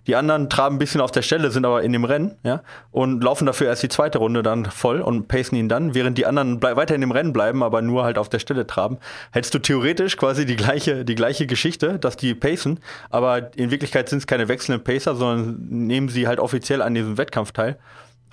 Die 0.06 0.16
anderen 0.16 0.48
traben 0.48 0.76
ein 0.76 0.78
bisschen 0.78 1.02
auf 1.02 1.10
der 1.10 1.20
Stelle, 1.20 1.50
sind 1.50 1.66
aber 1.66 1.82
in 1.82 1.92
dem 1.92 2.04
Rennen, 2.04 2.36
ja, 2.42 2.62
und 2.92 3.22
laufen 3.22 3.44
dafür 3.44 3.66
erst 3.66 3.82
die 3.82 3.90
zweite 3.90 4.16
Runde 4.16 4.42
dann 4.42 4.64
voll 4.64 5.02
und 5.02 5.28
pacen 5.28 5.56
ihn 5.56 5.68
dann, 5.68 5.94
während 5.94 6.16
die 6.16 6.24
anderen 6.24 6.62
weiter 6.62 6.94
in 6.94 7.02
dem 7.02 7.10
Rennen 7.10 7.34
bleiben, 7.34 7.62
aber 7.62 7.82
nur 7.82 8.04
halt 8.04 8.16
auf 8.16 8.30
der 8.30 8.38
Stelle 8.38 8.66
traben. 8.66 8.96
Hättest 9.32 9.52
du 9.52 9.58
theoretisch 9.58 10.16
quasi 10.16 10.46
die 10.46 10.56
gleiche, 10.56 11.04
die 11.04 11.16
gleiche 11.16 11.46
Geschichte, 11.46 11.98
dass 11.98 12.16
die 12.16 12.34
pacen, 12.34 12.80
aber 13.10 13.54
in 13.54 13.70
Wirklichkeit 13.70 14.08
sind 14.08 14.20
es 14.20 14.26
keine 14.26 14.48
wechselnden 14.48 14.82
Pacer, 14.82 15.14
sondern 15.14 15.58
nehmen 15.68 16.08
sie 16.08 16.26
halt 16.26 16.40
offiziell 16.40 16.80
an 16.80 16.94
diesem 16.94 17.18
Wettkampf 17.18 17.52
teil 17.52 17.76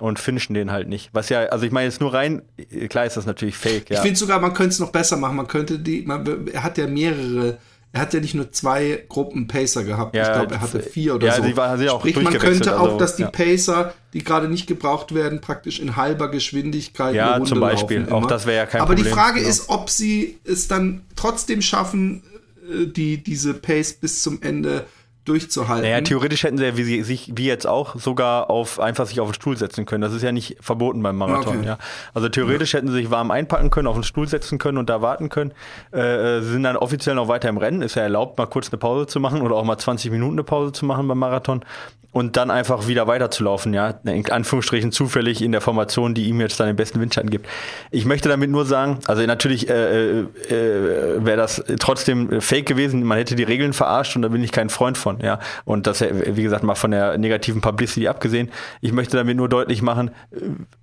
und 0.02 0.18
finishen 0.18 0.54
den 0.54 0.72
halt 0.72 0.88
nicht. 0.88 1.10
Was 1.12 1.28
ja, 1.28 1.44
also 1.44 1.64
ich 1.64 1.70
meine 1.70 1.86
jetzt 1.86 2.00
nur 2.00 2.12
rein, 2.12 2.42
klar 2.88 3.06
ist 3.06 3.16
das 3.16 3.24
natürlich 3.24 3.56
fake, 3.56 3.88
ja. 3.88 3.98
Ich 3.98 4.02
finde 4.02 4.18
sogar, 4.18 4.40
man 4.40 4.52
könnte 4.52 4.70
es 4.70 4.80
noch 4.80 4.90
besser 4.90 5.16
machen. 5.16 5.36
Man 5.36 5.46
könnte 5.46 5.78
die, 5.78 6.02
man, 6.02 6.48
er 6.48 6.64
hat 6.64 6.76
ja 6.76 6.88
mehrere, 6.88 7.58
er 7.92 8.00
hat 8.00 8.12
ja 8.12 8.18
nicht 8.18 8.34
nur 8.34 8.50
zwei 8.50 9.04
Gruppen 9.08 9.46
Pacer 9.46 9.84
gehabt. 9.84 10.16
Ja, 10.16 10.22
ich 10.22 10.32
glaube, 10.32 10.54
er 10.54 10.60
hatte 10.60 10.80
vier 10.80 11.14
oder 11.14 11.28
ja, 11.28 11.36
so. 11.36 11.44
Sie 11.44 11.56
war, 11.56 11.78
sie 11.78 11.88
auch 11.88 12.00
Sprich, 12.00 12.20
man 12.20 12.36
könnte 12.36 12.80
auch, 12.80 12.86
also, 12.86 12.98
dass 12.98 13.14
die 13.14 13.22
ja. 13.22 13.30
Pacer, 13.30 13.94
die 14.12 14.24
gerade 14.24 14.48
nicht 14.48 14.66
gebraucht 14.66 15.14
werden, 15.14 15.40
praktisch 15.40 15.78
in 15.78 15.94
halber 15.94 16.28
Geschwindigkeit 16.28 17.14
ja, 17.14 17.40
zum 17.44 17.60
Beispiel. 17.60 18.00
Laufen, 18.00 18.12
auch 18.12 18.26
das 18.26 18.44
wäre 18.44 18.56
ja 18.56 18.66
kein 18.66 18.80
Aber 18.80 18.94
Problem. 18.94 19.12
Aber 19.12 19.16
die 19.16 19.22
Frage 19.22 19.38
genau. 19.38 19.50
ist, 19.50 19.68
ob 19.68 19.88
sie 19.88 20.40
es 20.42 20.66
dann 20.66 21.02
trotzdem 21.14 21.62
schaffen, 21.62 22.24
äh, 22.68 22.86
die, 22.86 23.22
diese 23.22 23.54
Pace 23.54 23.92
bis 23.92 24.20
zum 24.20 24.42
Ende 24.42 24.84
durchzuhalten. 25.24 25.88
Naja, 25.88 26.00
theoretisch 26.00 26.42
hätten 26.42 26.58
sie 26.58 26.64
ja 26.64 26.76
wie, 26.76 26.84
sie, 26.84 27.02
sich, 27.02 27.32
wie 27.34 27.46
jetzt 27.46 27.66
auch, 27.66 27.96
sogar 27.96 28.50
auf 28.50 28.80
einfach 28.80 29.06
sich 29.06 29.20
auf 29.20 29.30
den 29.30 29.34
Stuhl 29.34 29.56
setzen 29.56 29.86
können. 29.86 30.02
Das 30.02 30.12
ist 30.12 30.22
ja 30.22 30.32
nicht 30.32 30.56
verboten 30.60 31.02
beim 31.02 31.16
Marathon. 31.16 31.58
Okay. 31.58 31.66
Ja. 31.66 31.78
Also 32.14 32.28
theoretisch 32.28 32.72
ja. 32.72 32.78
hätten 32.78 32.88
sie 32.88 32.94
sich 32.94 33.10
warm 33.10 33.30
einpacken 33.30 33.70
können, 33.70 33.86
auf 33.86 33.96
den 33.96 34.04
Stuhl 34.04 34.26
setzen 34.26 34.58
können 34.58 34.78
und 34.78 34.90
da 34.90 35.00
warten 35.00 35.28
können. 35.28 35.52
Äh, 35.92 36.40
sie 36.40 36.50
sind 36.50 36.64
dann 36.64 36.76
offiziell 36.76 37.14
noch 37.14 37.28
weiter 37.28 37.48
im 37.48 37.58
Rennen. 37.58 37.82
Ist 37.82 37.94
ja 37.94 38.02
erlaubt, 38.02 38.36
mal 38.38 38.46
kurz 38.46 38.70
eine 38.70 38.78
Pause 38.78 39.06
zu 39.06 39.20
machen 39.20 39.42
oder 39.42 39.54
auch 39.54 39.64
mal 39.64 39.78
20 39.78 40.10
Minuten 40.10 40.34
eine 40.34 40.44
Pause 40.44 40.72
zu 40.72 40.84
machen 40.84 41.06
beim 41.06 41.18
Marathon 41.18 41.64
und 42.12 42.36
dann 42.36 42.50
einfach 42.50 42.86
wieder 42.86 43.06
weiterzulaufen, 43.06 43.72
ja, 43.72 43.94
in 44.04 44.30
Anführungsstrichen 44.30 44.92
zufällig 44.92 45.42
in 45.42 45.50
der 45.50 45.62
Formation, 45.62 46.14
die 46.14 46.28
ihm 46.28 46.40
jetzt 46.40 46.60
dann 46.60 46.66
den 46.66 46.76
besten 46.76 47.00
Windschatten 47.00 47.30
gibt. 47.30 47.46
Ich 47.90 48.04
möchte 48.04 48.28
damit 48.28 48.50
nur 48.50 48.66
sagen, 48.66 48.98
also 49.06 49.24
natürlich 49.24 49.68
äh, 49.68 50.20
äh, 50.20 50.20
äh, 50.50 51.24
wäre 51.24 51.38
das 51.38 51.64
trotzdem 51.78 52.40
fake 52.40 52.66
gewesen, 52.66 53.02
man 53.02 53.16
hätte 53.16 53.34
die 53.34 53.42
Regeln 53.42 53.72
verarscht 53.72 54.14
und 54.14 54.22
da 54.22 54.28
bin 54.28 54.44
ich 54.44 54.52
kein 54.52 54.68
Freund 54.68 54.98
von, 54.98 55.20
ja. 55.20 55.38
Und 55.64 55.86
das, 55.86 56.02
wie 56.02 56.42
gesagt, 56.42 56.62
mal 56.64 56.74
von 56.74 56.90
der 56.90 57.16
negativen 57.16 57.62
Publicity 57.62 58.06
abgesehen. 58.08 58.50
Ich 58.82 58.92
möchte 58.92 59.16
damit 59.16 59.36
nur 59.36 59.48
deutlich 59.48 59.80
machen, 59.80 60.10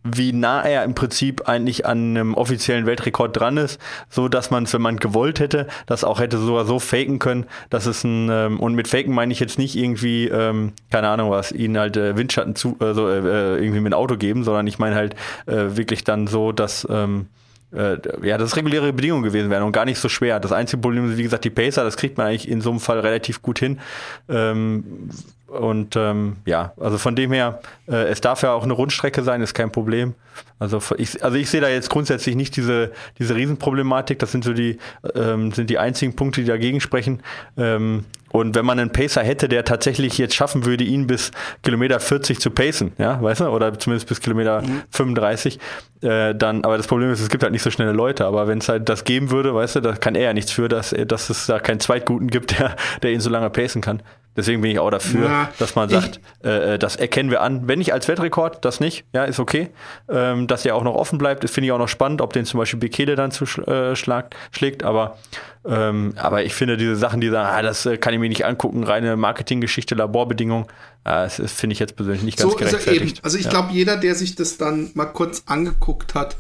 wie 0.03 0.33
nah 0.33 0.61
er 0.63 0.83
im 0.83 0.95
Prinzip 0.95 1.47
eigentlich 1.47 1.85
an 1.85 2.17
einem 2.17 2.33
offiziellen 2.33 2.87
Weltrekord 2.87 3.37
dran 3.37 3.57
ist, 3.57 3.79
so 4.09 4.27
dass 4.29 4.49
man, 4.49 4.71
wenn 4.71 4.81
man 4.81 4.97
gewollt 4.97 5.39
hätte, 5.39 5.67
das 5.85 6.03
auch 6.03 6.19
hätte 6.19 6.39
sogar 6.39 6.65
so 6.65 6.79
faken 6.79 7.19
können, 7.19 7.45
dass 7.69 7.85
es 7.85 8.03
ein, 8.03 8.29
ähm, 8.31 8.59
und 8.59 8.73
mit 8.73 8.87
faken 8.87 9.13
meine 9.13 9.31
ich 9.31 9.39
jetzt 9.39 9.59
nicht 9.59 9.75
irgendwie, 9.75 10.27
ähm, 10.27 10.73
keine 10.89 11.09
Ahnung, 11.09 11.18
Ahnung 11.19 11.31
was, 11.31 11.51
ihnen 11.51 11.77
halt 11.77 11.97
äh, 11.97 12.17
Windschatten 12.17 12.55
zu, 12.55 12.77
äh, 12.79 12.93
so, 12.93 13.07
äh, 13.07 13.57
irgendwie 13.57 13.79
mit 13.79 13.91
dem 13.91 13.97
Auto 13.97 14.17
geben, 14.17 14.43
sondern 14.43 14.67
ich 14.67 14.79
meine 14.79 14.95
halt 14.95 15.15
äh, 15.45 15.77
wirklich 15.77 16.03
dann 16.03 16.27
so, 16.27 16.51
dass 16.51 16.87
ähm, 16.89 17.27
äh, 17.71 17.97
ja, 18.25 18.37
das 18.37 18.55
reguläre 18.55 18.93
Bedingungen 18.93 19.23
gewesen 19.23 19.49
wären 19.49 19.63
und 19.63 19.71
gar 19.71 19.85
nicht 19.85 19.99
so 19.99 20.09
schwer. 20.09 20.39
Das 20.39 20.51
einzige 20.51 20.81
Problem 20.81 21.09
ist, 21.09 21.17
wie 21.17 21.23
gesagt, 21.23 21.45
die 21.45 21.49
Pacer, 21.49 21.83
das 21.83 21.97
kriegt 21.97 22.17
man 22.17 22.27
eigentlich 22.27 22.49
in 22.49 22.61
so 22.61 22.71
einem 22.71 22.79
Fall 22.79 22.99
relativ 22.99 23.41
gut 23.41 23.59
hin. 23.59 23.79
Ähm, 24.27 25.09
und 25.49 25.95
ähm, 25.95 26.37
ja, 26.45 26.73
also 26.79 26.97
von 26.97 27.15
dem 27.15 27.31
her, 27.31 27.59
äh, 27.87 28.07
es 28.07 28.21
darf 28.21 28.43
ja 28.43 28.53
auch 28.53 28.63
eine 28.63 28.73
Rundstrecke 28.73 29.23
sein, 29.23 29.41
ist 29.41 29.53
kein 29.53 29.71
Problem. 29.71 30.13
Also 30.59 30.81
ich, 30.97 31.23
also 31.23 31.37
ich 31.37 31.49
sehe 31.49 31.61
da 31.61 31.69
jetzt 31.69 31.89
grundsätzlich 31.89 32.35
nicht 32.35 32.55
diese, 32.55 32.91
diese 33.17 33.35
Riesenproblematik. 33.35 34.19
Das 34.19 34.31
sind 34.31 34.43
so 34.43 34.53
die, 34.53 34.77
ähm, 35.15 35.51
sind 35.51 35.69
die 35.69 35.77
einzigen 35.77 36.15
Punkte, 36.15 36.41
die 36.41 36.47
dagegen 36.47 36.81
sprechen. 36.81 37.21
Ähm, 37.57 38.05
und 38.31 38.55
wenn 38.55 38.65
man 38.65 38.79
einen 38.79 38.91
Pacer 38.91 39.23
hätte, 39.23 39.49
der 39.49 39.65
tatsächlich 39.65 40.17
jetzt 40.17 40.35
schaffen 40.35 40.65
würde, 40.65 40.83
ihn 40.83 41.07
bis 41.07 41.31
Kilometer 41.63 41.99
40 41.99 42.39
zu 42.39 42.51
pacen, 42.51 42.91
ja, 42.97 43.21
weißt 43.21 43.41
du, 43.41 43.47
oder 43.47 43.77
zumindest 43.79 44.07
bis 44.07 44.19
Kilometer 44.19 44.61
mhm. 44.61 44.83
35, 44.91 45.59
äh, 46.01 46.35
dann, 46.35 46.63
aber 46.63 46.77
das 46.77 46.87
Problem 46.87 47.11
ist, 47.11 47.21
es 47.21 47.29
gibt 47.29 47.41
halt 47.41 47.51
nicht 47.51 47.63
so 47.63 47.71
schnelle 47.71 47.91
Leute. 47.91 48.25
Aber 48.25 48.47
wenn 48.47 48.59
es 48.59 48.69
halt 48.69 48.87
das 48.87 49.03
geben 49.03 49.31
würde, 49.31 49.55
weißt 49.55 49.77
du, 49.77 49.79
da 49.81 49.93
kann 49.93 50.15
er 50.15 50.23
ja 50.23 50.33
nichts 50.33 50.51
für, 50.51 50.67
dass, 50.67 50.93
dass 51.07 51.29
es 51.29 51.47
da 51.47 51.59
keinen 51.59 51.79
Zweitguten 51.79 52.27
gibt, 52.27 52.51
der, 52.59 52.75
der 53.01 53.11
ihn 53.11 53.19
so 53.19 53.29
lange 53.29 53.49
pacen 53.49 53.81
kann. 53.81 54.03
Deswegen 54.35 54.61
bin 54.61 54.71
ich 54.71 54.79
auch 54.79 54.91
dafür, 54.91 55.25
ja, 55.25 55.49
dass 55.57 55.75
man 55.75 55.89
sagt, 55.89 56.21
äh, 56.43 56.75
äh, 56.75 56.79
das 56.79 56.95
erkennen 56.95 57.31
wir 57.31 57.41
an. 57.41 57.67
Wenn 57.67 57.79
nicht 57.79 57.93
als 57.93 58.07
Weltrekord, 58.07 58.63
das 58.63 58.79
nicht, 58.79 59.03
ja, 59.13 59.25
ist 59.25 59.39
okay. 59.39 59.69
Ähm, 60.07 60.47
dass 60.47 60.63
der 60.63 60.75
auch 60.75 60.83
noch 60.83 60.95
offen 60.95 61.17
bleibt, 61.17 61.47
finde 61.49 61.65
ich 61.65 61.71
auch 61.71 61.79
noch 61.79 61.89
spannend, 61.89 62.21
ob 62.21 62.31
den 62.31 62.45
zum 62.45 62.59
Beispiel 62.59 62.79
Bekele 62.79 63.15
dann 63.15 63.31
zu 63.31 63.45
äh, 63.63 63.95
schlagt, 63.95 64.35
schlägt. 64.51 64.83
Aber, 64.83 65.17
ähm, 65.65 66.13
aber 66.15 66.43
ich 66.43 66.53
finde 66.53 66.77
diese 66.77 66.95
Sachen, 66.95 67.21
die 67.21 67.29
sagen, 67.29 67.49
ah, 67.51 67.61
das 67.61 67.85
äh, 67.85 67.97
kann 67.97 68.13
ich 68.13 68.19
mir 68.19 68.29
nicht 68.29 68.45
angucken, 68.45 68.83
reine 68.83 69.17
Marketinggeschichte, 69.17 69.95
Laborbedingungen, 69.95 70.67
äh, 71.03 71.27
das 71.27 71.51
finde 71.51 71.73
ich 71.73 71.79
jetzt 71.79 71.95
persönlich 71.95 72.23
nicht 72.23 72.37
ganz 72.37 72.51
so 72.51 72.57
gerechtfertigt. 72.57 73.23
Also 73.23 73.37
ich 73.37 73.45
ja. 73.45 73.49
glaube, 73.49 73.73
jeder, 73.73 73.97
der 73.97 74.15
sich 74.15 74.35
das 74.35 74.57
dann 74.57 74.91
mal 74.93 75.07
kurz 75.07 75.43
angeguckt 75.47 76.13
hat 76.13 76.37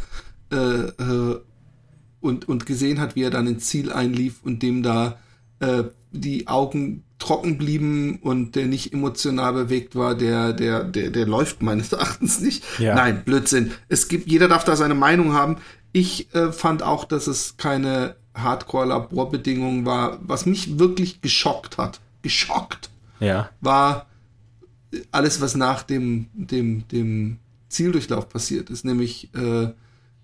äh, 0.51 0.55
und, 2.21 2.47
und 2.47 2.65
gesehen 2.65 3.01
hat, 3.01 3.15
wie 3.15 3.23
er 3.23 3.31
dann 3.31 3.47
ins 3.47 3.65
Ziel 3.65 3.91
einlief 3.91 4.35
und 4.43 4.61
dem 4.61 4.83
da 4.83 5.17
die 6.11 6.47
Augen 6.47 7.03
trocken 7.19 7.57
blieben 7.57 8.19
und 8.21 8.55
der 8.55 8.65
nicht 8.65 8.93
emotional 8.93 9.53
bewegt 9.53 9.95
war, 9.95 10.15
der, 10.15 10.53
der, 10.53 10.83
der, 10.83 11.09
der 11.11 11.27
läuft 11.27 11.61
meines 11.61 11.91
Erachtens 11.93 12.39
nicht. 12.39 12.63
Ja. 12.79 12.95
Nein, 12.95 13.23
Blödsinn. 13.23 13.71
Es 13.89 14.07
gibt, 14.07 14.29
jeder 14.29 14.47
darf 14.47 14.63
da 14.63 14.75
seine 14.75 14.95
Meinung 14.95 15.33
haben. 15.33 15.57
Ich 15.91 16.33
äh, 16.33 16.51
fand 16.51 16.83
auch, 16.83 17.05
dass 17.05 17.27
es 17.27 17.57
keine 17.57 18.15
Hardcore-Laborbedingungen 18.35 19.85
war. 19.85 20.19
Was 20.21 20.45
mich 20.45 20.79
wirklich 20.79 21.21
geschockt 21.21 21.77
hat, 21.77 21.99
geschockt, 22.21 22.89
ja. 23.19 23.49
war 23.59 24.07
alles, 25.11 25.41
was 25.41 25.55
nach 25.55 25.83
dem, 25.83 26.27
dem, 26.33 26.87
dem 26.87 27.37
Zieldurchlauf 27.67 28.29
passiert 28.29 28.69
ist, 28.69 28.85
nämlich 28.85 29.29
äh, 29.35 29.71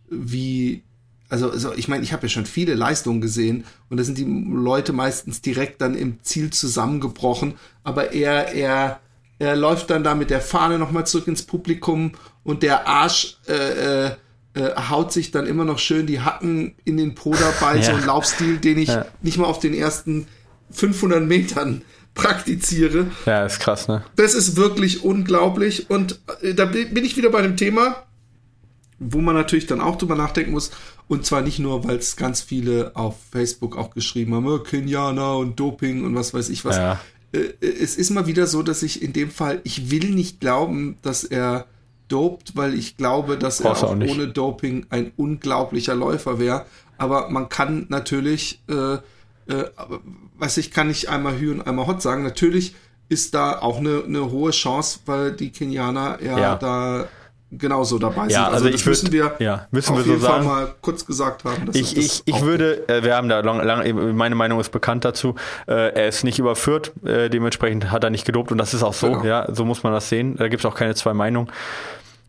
wie 0.09 0.83
also, 1.29 1.49
also 1.49 1.73
ich 1.73 1.87
meine, 1.87 2.03
ich 2.03 2.13
habe 2.13 2.23
ja 2.23 2.29
schon 2.29 2.45
viele 2.45 2.75
Leistungen 2.75 3.21
gesehen 3.21 3.65
und 3.89 3.97
da 3.97 4.03
sind 4.03 4.17
die 4.17 4.25
Leute 4.25 4.93
meistens 4.93 5.41
direkt 5.41 5.81
dann 5.81 5.95
im 5.95 6.23
Ziel 6.23 6.51
zusammengebrochen, 6.51 7.55
aber 7.83 8.13
er, 8.13 8.53
er, 8.53 8.99
er 9.39 9.55
läuft 9.55 9.89
dann 9.89 10.03
da 10.03 10.15
mit 10.15 10.29
der 10.29 10.41
Fahne 10.41 10.77
nochmal 10.77 11.07
zurück 11.07 11.27
ins 11.27 11.43
Publikum 11.43 12.11
und 12.43 12.63
der 12.63 12.87
Arsch 12.87 13.37
äh, 13.47 14.05
äh, 14.05 14.11
äh, 14.55 14.71
haut 14.89 15.11
sich 15.11 15.31
dann 15.31 15.47
immer 15.47 15.65
noch 15.65 15.79
schön 15.79 16.07
die 16.07 16.21
Hacken 16.21 16.75
in 16.85 16.97
den 16.97 17.15
Po 17.15 17.33
dabei, 17.33 17.77
ja. 17.79 17.83
so 17.83 17.91
ein 17.91 18.05
Laufstil, 18.05 18.57
den 18.57 18.77
ich 18.77 18.89
ja. 18.89 19.05
nicht 19.21 19.37
mal 19.37 19.47
auf 19.47 19.59
den 19.59 19.73
ersten 19.73 20.27
500 20.71 21.23
Metern 21.23 21.81
praktiziere. 22.13 23.07
Ja, 23.25 23.45
ist 23.45 23.59
krass, 23.59 23.87
ne? 23.87 24.03
Das 24.15 24.33
ist 24.33 24.55
wirklich 24.55 25.03
unglaublich 25.03 25.89
und 25.89 26.19
äh, 26.41 26.53
da 26.53 26.65
bin 26.65 27.03
ich 27.03 27.17
wieder 27.17 27.29
bei 27.31 27.41
dem 27.41 27.57
Thema, 27.57 28.03
wo 28.99 29.19
man 29.19 29.35
natürlich 29.35 29.67
dann 29.67 29.81
auch 29.81 29.97
drüber 29.97 30.15
nachdenken 30.15 30.51
muss, 30.51 30.71
und 31.07 31.25
zwar 31.25 31.41
nicht 31.41 31.59
nur, 31.59 31.83
weil 31.83 31.97
es 31.97 32.15
ganz 32.15 32.41
viele 32.41 32.91
auf 32.95 33.15
Facebook 33.31 33.77
auch 33.77 33.91
geschrieben 33.91 34.33
haben, 34.33 34.47
oh, 34.47 34.59
Kenianer 34.59 35.37
und 35.37 35.59
Doping 35.59 36.03
und 36.03 36.15
was 36.15 36.33
weiß 36.33 36.49
ich 36.49 36.65
was. 36.65 36.77
Ja. 36.77 36.99
Äh, 37.31 37.53
es 37.61 37.95
ist 37.95 38.09
mal 38.09 38.27
wieder 38.27 38.47
so, 38.47 38.63
dass 38.63 38.83
ich 38.83 39.01
in 39.01 39.13
dem 39.13 39.29
Fall, 39.29 39.61
ich 39.63 39.91
will 39.91 40.11
nicht 40.11 40.39
glauben, 40.39 40.97
dass 41.01 41.23
er 41.23 41.67
dopt, 42.07 42.55
weil 42.55 42.73
ich 42.73 42.97
glaube, 42.97 43.37
dass 43.37 43.61
Brauchst 43.61 43.83
er 43.83 43.89
auch, 43.89 43.95
auch 43.95 44.07
ohne 44.07 44.27
Doping 44.27 44.85
ein 44.89 45.11
unglaublicher 45.15 45.95
Läufer 45.95 46.39
wäre. 46.39 46.65
Aber 46.97 47.29
man 47.29 47.49
kann 47.49 47.87
natürlich, 47.89 48.61
äh, 48.69 48.95
äh, 49.51 49.69
weiß 50.37 50.57
ich, 50.57 50.71
kann 50.71 50.87
nicht 50.87 51.09
einmal 51.09 51.39
Hü 51.39 51.51
und 51.51 51.61
einmal 51.61 51.87
Hot 51.87 52.01
sagen. 52.01 52.23
Natürlich 52.23 52.75
ist 53.09 53.33
da 53.33 53.59
auch 53.59 53.77
eine, 53.77 54.03
eine 54.03 54.31
hohe 54.31 54.51
Chance, 54.51 54.99
weil 55.05 55.31
die 55.33 55.51
Kenianer 55.51 56.19
ja, 56.23 56.39
ja. 56.39 56.55
da 56.55 57.07
genauso 57.57 57.99
dabei 57.99 58.23
sind. 58.23 58.31
Ja, 58.31 58.45
also, 58.45 58.65
also 58.65 58.69
das 58.69 58.85
würd, 58.85 58.87
müssen 58.87 59.11
wir, 59.11 59.35
ja, 59.39 59.67
müssen 59.71 59.93
auf 59.93 59.99
wir 59.99 60.05
jeden 60.05 60.21
so 60.21 60.27
Fall 60.27 60.43
mal 60.43 60.75
kurz 60.81 61.05
gesagt 61.05 61.43
haben. 61.43 61.69
ich 61.73 61.97
ich, 61.97 62.21
ich 62.25 62.41
würde, 62.41 62.87
äh, 62.87 63.03
wir 63.03 63.15
haben 63.15 63.29
da 63.29 63.39
lang, 63.39 63.63
lang, 63.63 64.15
meine 64.15 64.35
Meinung 64.35 64.59
ist 64.59 64.69
bekannt 64.69 65.05
dazu, 65.05 65.35
äh, 65.67 65.93
er 65.93 66.07
ist 66.07 66.23
nicht 66.23 66.39
überführt, 66.39 66.91
äh, 67.05 67.29
dementsprechend 67.29 67.91
hat 67.91 68.03
er 68.03 68.09
nicht 68.09 68.25
gedopt 68.25 68.51
und 68.51 68.57
das 68.57 68.73
ist 68.73 68.83
auch 68.83 68.93
so, 68.93 69.11
genau. 69.11 69.25
ja, 69.25 69.47
so 69.53 69.65
muss 69.65 69.83
man 69.83 69.93
das 69.93 70.09
sehen. 70.09 70.35
Da 70.37 70.47
gibt 70.47 70.61
es 70.61 70.65
auch 70.65 70.75
keine 70.75 70.95
zwei 70.95 71.13
Meinungen. 71.13 71.49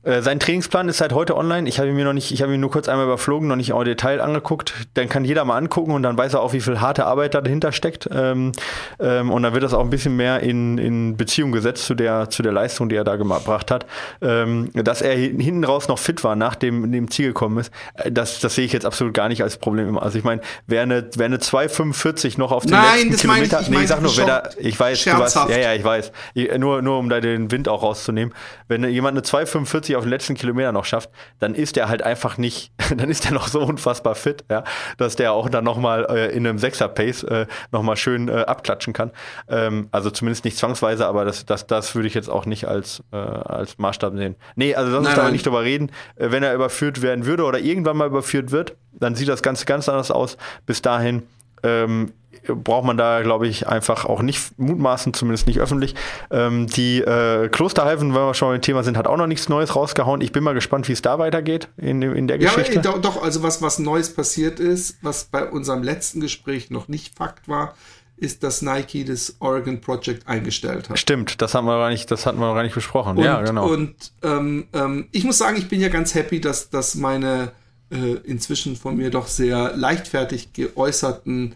Äh, 0.06 0.22
sein 0.22 0.38
Trainingsplan 0.38 0.88
ist 0.88 0.98
seit 0.98 1.12
heute 1.12 1.36
online. 1.36 1.68
Ich 1.68 1.80
habe 1.80 1.88
ihn 1.88 1.96
mir 1.96 2.04
noch 2.04 2.12
nicht, 2.12 2.30
ich 2.30 2.40
habe 2.40 2.54
ihn 2.54 2.60
nur 2.60 2.70
kurz 2.70 2.88
einmal 2.88 3.06
überflogen, 3.06 3.48
noch 3.48 3.56
nicht 3.56 3.70
im 3.70 3.84
Detail 3.84 4.20
angeguckt. 4.20 4.72
Dann 4.94 5.08
kann 5.08 5.24
jeder 5.24 5.44
mal 5.44 5.56
angucken 5.56 5.90
und 5.90 6.04
dann 6.04 6.16
weiß 6.16 6.34
er 6.34 6.42
auch, 6.42 6.52
wie 6.52 6.60
viel 6.60 6.80
harte 6.80 7.06
Arbeit 7.06 7.34
da 7.34 7.40
dahinter 7.40 7.72
steckt. 7.72 8.08
Ähm, 8.12 8.52
ähm, 9.00 9.32
und 9.32 9.42
dann 9.42 9.52
wird 9.52 9.64
das 9.64 9.74
auch 9.74 9.80
ein 9.80 9.90
bisschen 9.90 10.16
mehr 10.16 10.40
in, 10.40 10.78
in 10.78 11.16
Beziehung 11.16 11.50
gesetzt 11.50 11.86
zu 11.86 11.94
der, 11.94 12.30
zu 12.30 12.44
der 12.44 12.52
Leistung, 12.52 12.88
die 12.88 12.94
er 12.94 13.02
da 13.02 13.16
gebracht 13.16 13.72
hat. 13.72 13.86
Ähm, 14.22 14.70
dass 14.74 15.02
er 15.02 15.16
hinten 15.16 15.64
raus 15.64 15.88
noch 15.88 15.98
fit 15.98 16.22
war, 16.22 16.36
nach 16.36 16.54
dem, 16.54 16.92
dem 16.92 17.10
Ziel 17.10 17.28
gekommen 17.28 17.58
ist, 17.58 17.72
äh, 17.94 18.12
das, 18.12 18.38
das 18.38 18.54
sehe 18.54 18.64
ich 18.64 18.72
jetzt 18.72 18.86
absolut 18.86 19.12
gar 19.12 19.28
nicht 19.28 19.42
als 19.42 19.56
Problem. 19.56 19.98
Also 19.98 20.18
ich 20.18 20.24
meine, 20.24 20.40
wer 20.68 20.82
eine, 20.82 21.08
wer 21.16 21.26
eine 21.26 21.38
2,45 21.38 22.38
noch 22.38 22.52
auf 22.52 22.62
den 22.62 22.72
Nein, 22.72 23.08
letzten 23.08 23.16
Kilometer, 23.22 23.60
ich, 23.60 23.66
ich 23.66 23.74
nee, 23.74 23.82
ich 23.82 23.88
sag 23.88 24.00
nur, 24.00 24.16
wer 24.16 24.26
da, 24.26 24.50
ich 24.58 24.78
weiß, 24.78 25.02
du 25.02 25.12
hast, 25.14 25.34
ja, 25.34 25.58
ja, 25.58 25.74
ich 25.74 25.82
weiß, 25.82 26.12
nur, 26.58 26.80
nur 26.82 26.98
um 26.98 27.08
da 27.08 27.20
den 27.20 27.50
Wind 27.50 27.68
auch 27.68 27.82
rauszunehmen, 27.82 28.32
wenn 28.68 28.88
jemand 28.88 29.16
eine 29.16 29.26
2,45 29.26 29.95
auf 29.96 30.04
den 30.04 30.10
letzten 30.10 30.34
Kilometer 30.34 30.72
noch 30.72 30.84
schafft, 30.84 31.10
dann 31.38 31.54
ist 31.54 31.76
er 31.76 31.88
halt 31.88 32.02
einfach 32.02 32.38
nicht, 32.38 32.72
dann 32.96 33.10
ist 33.10 33.26
er 33.26 33.32
noch 33.32 33.48
so 33.48 33.60
unfassbar 33.60 34.14
fit, 34.14 34.44
ja, 34.50 34.64
dass 34.98 35.16
der 35.16 35.32
auch 35.32 35.48
dann 35.48 35.64
nochmal 35.64 36.06
äh, 36.08 36.36
in 36.36 36.46
einem 36.46 36.58
Sechser-Pace 36.58 37.24
äh, 37.24 37.46
nochmal 37.72 37.96
schön 37.96 38.28
äh, 38.28 38.32
abklatschen 38.32 38.92
kann. 38.92 39.10
Ähm, 39.48 39.88
also 39.92 40.10
zumindest 40.10 40.44
nicht 40.44 40.56
zwangsweise, 40.56 41.06
aber 41.06 41.24
das, 41.24 41.44
das, 41.46 41.66
das 41.66 41.94
würde 41.94 42.08
ich 42.08 42.14
jetzt 42.14 42.28
auch 42.28 42.46
nicht 42.46 42.66
als, 42.66 43.02
äh, 43.12 43.16
als 43.16 43.78
Maßstab 43.78 44.16
sehen. 44.16 44.36
Nee, 44.54 44.74
also 44.74 44.90
lass 44.92 45.06
uns 45.06 45.14
da 45.14 45.30
nicht 45.30 45.46
drüber 45.46 45.62
reden. 45.62 45.90
Äh, 46.16 46.30
wenn 46.30 46.42
er 46.42 46.54
überführt 46.54 47.02
werden 47.02 47.26
würde 47.26 47.44
oder 47.44 47.58
irgendwann 47.58 47.96
mal 47.96 48.06
überführt 48.06 48.52
wird, 48.52 48.76
dann 48.92 49.14
sieht 49.14 49.28
das 49.28 49.42
Ganze 49.42 49.66
ganz 49.66 49.88
anders 49.88 50.10
aus. 50.10 50.36
Bis 50.64 50.82
dahin 50.82 51.22
ähm, 51.62 52.12
braucht 52.42 52.84
man 52.84 52.96
da, 52.96 53.22
glaube 53.22 53.46
ich, 53.46 53.66
einfach 53.66 54.04
auch 54.04 54.22
nicht 54.22 54.58
mutmaßen, 54.58 55.14
zumindest 55.14 55.46
nicht 55.46 55.58
öffentlich. 55.58 55.94
Ähm, 56.30 56.66
die 56.66 57.00
äh, 57.00 57.48
Klosterhalfen, 57.48 58.14
wenn 58.14 58.20
wir 58.20 58.34
schon 58.34 58.48
beim 58.48 58.62
Thema 58.62 58.82
sind, 58.82 58.96
hat 58.96 59.06
auch 59.06 59.16
noch 59.16 59.26
nichts 59.26 59.48
Neues 59.48 59.76
rausgehauen. 59.76 60.20
Ich 60.20 60.32
bin 60.32 60.44
mal 60.44 60.54
gespannt, 60.54 60.88
wie 60.88 60.92
es 60.92 61.02
da 61.02 61.18
weitergeht 61.18 61.68
in, 61.76 62.02
in 62.02 62.28
der 62.28 62.38
Geschichte. 62.38 62.74
Ja, 62.74 62.82
doch, 62.82 63.00
doch, 63.00 63.22
also 63.22 63.42
was, 63.42 63.62
was 63.62 63.78
Neues 63.78 64.14
passiert 64.14 64.60
ist, 64.60 64.98
was 65.02 65.24
bei 65.24 65.48
unserem 65.48 65.82
letzten 65.82 66.20
Gespräch 66.20 66.70
noch 66.70 66.88
nicht 66.88 67.16
Fakt 67.16 67.48
war, 67.48 67.74
ist, 68.16 68.42
dass 68.42 68.62
Nike 68.62 69.04
das 69.04 69.36
Oregon 69.40 69.80
Project 69.80 70.26
eingestellt 70.26 70.88
hat. 70.88 70.98
Stimmt, 70.98 71.42
das 71.42 71.54
haben 71.54 71.66
wir 71.66 71.76
gar 71.76 71.90
nicht, 71.90 72.10
das 72.10 72.24
hatten 72.24 72.38
wir 72.38 72.54
gar 72.54 72.62
nicht 72.62 72.74
besprochen. 72.74 73.18
Und, 73.18 73.24
ja, 73.24 73.42
genau. 73.42 73.68
Und 73.68 73.94
ähm, 74.22 74.66
ähm, 74.72 75.08
ich 75.12 75.24
muss 75.24 75.38
sagen, 75.38 75.56
ich 75.58 75.68
bin 75.68 75.80
ja 75.80 75.88
ganz 75.88 76.14
happy, 76.14 76.40
dass, 76.40 76.70
dass 76.70 76.94
meine 76.94 77.52
äh, 77.90 78.14
inzwischen 78.24 78.76
von 78.76 78.96
mir 78.96 79.10
doch 79.10 79.28
sehr 79.28 79.76
leichtfertig 79.76 80.52
geäußerten 80.52 81.54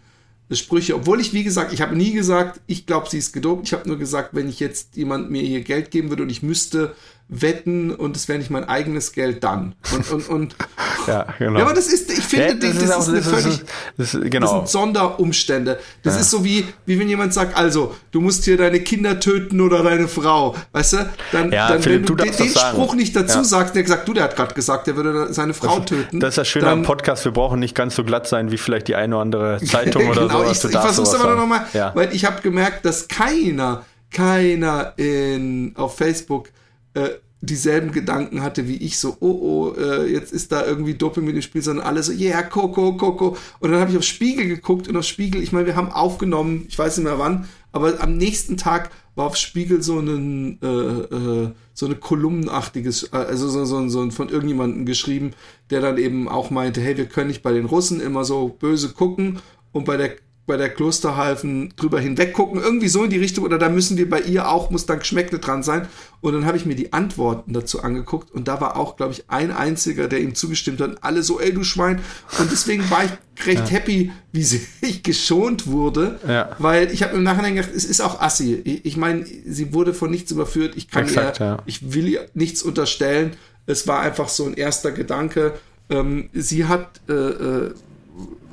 Sprüche, 0.57 0.97
obwohl 0.97 1.21
ich, 1.21 1.33
wie 1.33 1.45
gesagt, 1.45 1.73
ich 1.73 1.81
habe 1.81 1.97
nie 1.97 2.13
gesagt, 2.13 2.61
ich 2.67 2.87
glaube, 2.87 3.09
sie 3.09 3.19
ist 3.19 3.33
gedopt. 3.33 3.67
Ich 3.67 3.73
habe 3.73 3.89
nur 3.89 3.99
gesagt, 3.99 4.31
wenn 4.33 4.49
ich 4.49 4.59
jetzt 4.59 4.97
jemand 4.97 5.31
mir 5.31 5.43
ihr 5.43 5.61
Geld 5.61 5.91
geben 5.91 6.09
würde 6.09 6.25
und 6.25 6.31
ich 6.31 6.43
müsste 6.43 6.95
wetten 7.31 7.93
und 7.93 8.17
es 8.17 8.29
wäre 8.29 8.39
nicht 8.39 8.51
mein 8.51 8.69
eigenes 8.69 9.13
Geld 9.13 9.45
dann. 9.45 9.77
Und, 9.95 10.11
und, 10.11 10.29
und 10.29 10.57
ja, 11.07 11.27
genau. 11.39 11.59
Ja, 11.59 11.65
aber 11.65 11.75
das 11.75 11.87
ist, 11.87 12.11
ich 12.11 12.25
finde, 12.25 12.49
ja, 12.49 12.55
das, 12.55 12.75
das, 12.75 12.83
ist, 12.83 12.93
auch, 12.93 13.09
ist 13.09 13.27
das 13.27 13.43
völlig, 13.43 13.61
das, 13.97 14.15
ist, 14.15 14.31
genau. 14.31 14.47
das 14.47 14.51
sind 14.51 14.69
Sonderumstände. 14.69 15.79
Das 16.03 16.15
ja. 16.15 16.21
ist 16.21 16.31
so 16.31 16.45
wie, 16.45 16.67
wie 16.87 16.99
wenn 16.99 17.09
jemand 17.09 17.33
sagt, 17.33 17.57
also, 17.57 17.95
du 18.11 18.21
musst 18.21 18.45
hier 18.45 18.57
deine 18.57 18.81
Kinder 18.81 19.21
töten 19.21 19.61
oder 19.61 19.85
deine 19.85 20.09
Frau, 20.09 20.57
weißt 20.73 20.93
du? 20.95 21.11
Dann, 21.31 21.53
ja, 21.53 21.69
dann 21.69 21.83
Philipp, 21.83 22.01
wenn 22.01 22.17
du, 22.17 22.25
den, 22.25 22.37
den 22.37 22.49
Spruch 22.49 22.95
nicht 22.95 23.15
dazu 23.15 23.45
sagst, 23.45 23.77
der 23.77 23.85
gesagt, 23.85 24.09
du, 24.09 24.13
der 24.13 24.25
hat 24.25 24.35
gerade 24.35 24.55
gesagt, 24.55 24.89
der 24.89 24.97
würde 24.97 25.33
seine 25.33 25.55
Frau 25.55 25.79
töten. 25.81 26.19
Das 26.19 26.31
ist 26.31 26.39
das 26.39 26.49
Schöne 26.49 26.69
am 26.69 26.83
Podcast, 26.83 27.25
wir 27.25 27.33
brauchen 27.33 27.61
nicht 27.61 27.77
ganz 27.77 27.95
so 27.95 28.03
glatt 28.03 28.27
sein, 28.27 28.51
wie 28.51 28.59
vielleicht 28.59 28.89
die 28.89 28.97
eine 28.97 29.15
oder 29.15 29.23
andere 29.23 29.61
Zeitung 29.65 30.09
oder 30.09 30.23
genau, 30.23 30.45
so. 30.53 30.69
Ich, 30.69 30.75
ich 30.75 30.81
versuch's 30.81 31.15
aber 31.15 31.37
noch 31.37 31.47
mal, 31.47 31.65
weil 31.95 32.13
ich 32.13 32.25
habe 32.25 32.43
gemerkt, 32.43 32.85
dass 32.85 33.07
keiner, 33.07 33.85
keiner 34.11 34.95
in, 34.97 35.73
auf 35.77 35.97
Facebook 35.97 36.49
äh, 36.95 37.11
dieselben 37.43 37.93
Gedanken 37.93 38.43
hatte 38.43 38.69
wie 38.69 38.77
ich, 38.77 38.99
so, 38.99 39.17
oh, 39.21 39.31
oh, 39.31 39.75
äh, 39.81 40.13
jetzt 40.13 40.33
ist 40.33 40.53
da 40.53 40.67
irgendwie 40.67 40.95
Doping 40.95 41.25
mit 41.25 41.35
dem 41.35 41.43
Spiel, 41.43 41.63
sondern 41.63 41.87
alle 41.87 42.03
so, 42.03 42.13
yeah, 42.13 42.43
Coco, 42.43 42.97
Coco. 42.97 43.37
Und 43.61 43.71
dann 43.71 43.81
habe 43.81 43.91
ich 43.91 43.97
auf 43.97 44.05
Spiegel 44.05 44.47
geguckt 44.47 44.89
und 44.89 44.97
auf 44.97 45.05
Spiegel, 45.05 45.43
ich 45.43 45.53
meine, 45.53 45.67
wir 45.67 45.77
haben 45.77 45.91
aufgenommen, 45.91 46.67
ich 46.69 46.79
weiß 46.79 46.99
nicht 46.99 47.05
mehr 47.05 47.19
wann, 47.19 47.49
aber 47.73 48.01
am 48.01 48.17
nächsten 48.17 48.59
Tag 48.59 48.91
war 49.15 49.27
auf 49.27 49.37
Spiegel 49.37 49.83
so 49.83 49.99
ein, 49.99 50.59
äh, 50.63 50.67
äh, 50.67 51.51
so 51.73 51.87
eine 51.87 51.95
kolumnenartiges, 51.95 53.05
äh, 53.13 53.17
also 53.17 53.49
so, 53.49 53.65
so, 53.65 53.89
so 53.89 54.11
von 54.11 54.29
irgendjemandem 54.29 54.85
geschrieben, 54.85 55.33
der 55.71 55.81
dann 55.81 55.97
eben 55.97 56.29
auch 56.29 56.51
meinte, 56.51 56.81
hey, 56.81 56.97
wir 56.97 57.07
können 57.07 57.29
nicht 57.29 57.43
bei 57.43 57.53
den 57.53 57.65
Russen 57.65 58.01
immer 58.01 58.25
so 58.25 58.49
böse 58.49 58.91
gucken 58.91 59.41
und 59.73 59.85
bei 59.85 59.97
der 59.97 60.17
bei 60.51 60.57
der 60.57 60.69
Klosterhalfen 60.69 61.73
drüber 61.77 62.01
hinweg 62.01 62.33
gucken, 62.33 62.61
irgendwie 62.61 62.89
so 62.89 63.05
in 63.05 63.11
die 63.11 63.19
Richtung, 63.19 63.45
oder 63.45 63.57
da 63.57 63.69
müssen 63.69 63.97
wir 63.97 64.11
bei 64.11 64.21
ihr 64.21 64.49
auch, 64.49 64.71
muss 64.71 64.85
dann 64.85 64.99
Geschmäckle 64.99 65.39
dran 65.39 65.63
sein. 65.63 65.87
Und 66.21 66.33
dann 66.33 66.45
habe 66.45 66.57
ich 66.57 66.67
mir 66.67 66.75
die 66.75 66.93
Antworten 66.93 67.53
dazu 67.53 67.85
angeguckt 67.85 68.33
und 68.33 68.49
da 68.49 68.61
war 68.61 68.77
auch, 68.77 68.97
glaube 68.97 69.13
ich, 69.13 69.31
ein 69.31 69.53
einziger, 69.53 70.09
der 70.09 70.21
ihm 70.21 70.35
zugestimmt 70.35 70.81
hat, 70.81 70.99
alle 71.03 71.23
so, 71.23 71.39
ey, 71.39 71.55
du 71.55 71.63
Schwein. 71.63 72.01
Und 72.41 72.51
deswegen 72.51 72.91
war 72.91 73.05
ich 73.05 73.47
recht 73.47 73.61
ja. 73.61 73.67
happy, 73.69 74.11
wie 74.33 74.43
sie 74.43 74.67
geschont 75.05 75.69
wurde, 75.69 76.19
ja. 76.27 76.51
weil 76.59 76.91
ich 76.91 77.05
habe 77.05 77.15
im 77.15 77.23
Nachhinein 77.23 77.55
gedacht, 77.55 77.71
es 77.73 77.85
ist 77.85 78.01
auch 78.01 78.21
assi. 78.21 78.61
Ich, 78.65 78.85
ich 78.85 78.97
meine, 78.97 79.25
sie 79.25 79.73
wurde 79.73 79.95
von 79.95 80.11
nichts 80.11 80.33
überführt, 80.33 80.75
ich 80.75 80.89
kann 80.89 81.05
Exakt, 81.05 81.39
ihr, 81.39 81.47
ja. 81.47 81.63
ich 81.67 81.95
will 81.95 82.09
ihr 82.09 82.27
nichts 82.35 82.65
unterstellen. 82.65 83.37
Es 83.67 83.87
war 83.87 84.01
einfach 84.01 84.29
so 84.29 84.47
ein 84.47 84.55
erster 84.55 84.91
Gedanke. 84.91 85.55
Ähm, 85.91 86.29
sie 86.33 86.65
hat 86.65 87.01
äh, 87.09 87.13
äh, 87.13 87.75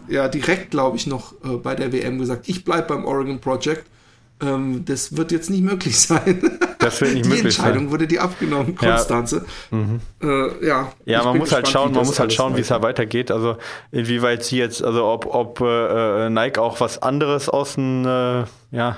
ja 0.08 0.28
direkt, 0.28 0.72
glaube 0.72 0.98
ich, 0.98 1.08
noch 1.08 1.34
äh, 1.44 1.58
bei 1.58 1.76
der 1.76 1.92
WM 1.92 2.20
gesagt, 2.20 2.48
ich 2.48 2.64
bleibe 2.64 2.88
beim 2.88 3.06
Oregon 3.06 3.40
Project. 3.40 3.86
Ähm, 4.40 4.86
das 4.86 5.18
wird 5.18 5.32
jetzt 5.32 5.50
nicht 5.50 5.64
möglich 5.64 6.00
sein. 6.00 6.60
Das 6.80 7.02
wird 7.02 7.14
nicht 7.14 7.26
die 7.26 7.30
möglich 7.30 7.58
Entscheidung 7.58 7.86
sein. 7.86 7.92
wurde 7.92 8.08
die 8.08 8.20
abgenommen, 8.20 8.76
Konstanze. 8.76 9.46
Ja, 9.72 9.78
mhm. 9.78 10.00
äh, 10.22 10.68
ja, 10.68 10.92
ja 11.06 11.24
man 11.24 11.40
muss 11.40 11.52
halt 11.52 11.68
schauen, 11.68 11.92
man 11.92 12.06
muss 12.06 12.20
halt 12.20 12.34
schauen, 12.34 12.56
wie 12.56 12.62
es 12.62 12.68
da 12.68 12.82
weitergeht. 12.84 13.32
Also 13.32 13.58
inwieweit 13.92 14.44
sie 14.44 14.58
jetzt, 14.58 14.84
also 14.84 15.06
ob, 15.06 15.26
ob 15.26 15.60
äh, 15.62 16.30
Nike 16.30 16.60
auch 16.60 16.80
was 16.80 17.02
anderes 17.02 17.50
aus 17.50 17.76
dem 17.76 18.06
äh, 18.06 18.44
ja, 18.72 18.98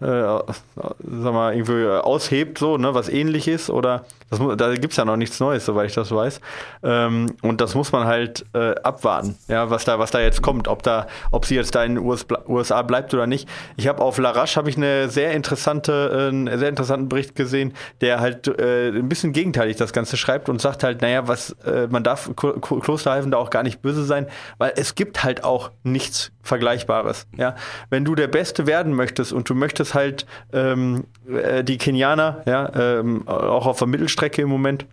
äh, 0.00 0.06
sag 0.06 1.32
mal, 1.34 1.54
irgendwie 1.54 1.86
aushebt, 1.86 2.58
so, 2.58 2.78
ne, 2.78 2.94
was 2.94 3.08
ähnlich 3.08 3.48
ist, 3.48 3.68
oder 3.68 4.04
das, 4.30 4.40
da 4.56 4.74
gibt 4.74 4.92
es 4.92 4.96
ja 4.96 5.04
noch 5.04 5.16
nichts 5.16 5.40
Neues, 5.40 5.66
soweit 5.66 5.88
ich 5.88 5.94
das 5.94 6.10
weiß. 6.10 6.40
Ähm, 6.82 7.26
und 7.42 7.60
das 7.60 7.74
muss 7.74 7.92
man 7.92 8.06
halt 8.06 8.46
äh, 8.54 8.74
abwarten, 8.82 9.36
ja, 9.48 9.68
was 9.68 9.84
da, 9.84 9.98
was 9.98 10.10
da 10.10 10.20
jetzt 10.20 10.40
kommt, 10.40 10.68
ob 10.68 10.82
da, 10.82 11.06
ob 11.30 11.44
sie 11.44 11.54
jetzt 11.54 11.74
da 11.74 11.84
in 11.84 11.96
den 11.96 12.04
US, 12.04 12.24
USA 12.48 12.80
bleibt 12.82 13.12
oder 13.12 13.26
nicht. 13.26 13.48
Ich 13.76 13.88
habe 13.88 14.02
auf 14.02 14.16
Larache 14.16 14.56
habe 14.56 14.70
ich 14.70 14.76
eine 14.76 15.10
sehr 15.10 15.32
interessante, 15.32 16.10
äh, 16.12 16.28
einen 16.28 16.58
sehr 16.58 16.68
interessanten 16.70 17.08
Bericht 17.08 17.34
gesehen, 17.34 17.74
der 18.00 18.20
halt 18.20 18.48
äh, 18.48 18.88
ein 18.88 19.08
bisschen 19.08 19.32
gegenteilig 19.32 19.76
das 19.76 19.92
Ganze 19.92 20.16
schreibt 20.16 20.48
und 20.48 20.62
sagt 20.62 20.82
halt, 20.82 21.02
naja, 21.02 21.28
was, 21.28 21.50
äh, 21.66 21.88
man 21.90 22.04
darf 22.04 22.30
Klosterhalfen 22.36 23.30
da 23.30 23.36
auch 23.36 23.50
gar 23.50 23.62
nicht 23.62 23.82
böse 23.82 24.04
sein, 24.04 24.26
weil 24.56 24.72
es 24.76 24.94
gibt 24.94 25.24
halt 25.24 25.44
auch 25.44 25.72
nichts 25.82 26.32
Vergleichbares. 26.42 27.26
Ja, 27.36 27.54
wenn 27.90 28.04
du 28.04 28.14
der 28.14 28.28
Beste 28.28 28.66
werden 28.66 28.94
möchtest 28.94 29.32
und 29.32 29.48
du 29.48 29.54
möchtest 29.54 29.94
halt 29.94 30.26
ähm, 30.52 31.04
äh, 31.28 31.62
die 31.62 31.78
Kenianer, 31.78 32.42
ja, 32.46 32.70
ähm, 32.74 33.28
auch 33.28 33.66
auf 33.66 33.78
der 33.78 33.88
Mittelstrecke 33.88 34.42
im 34.42 34.48
Moment 34.48 34.86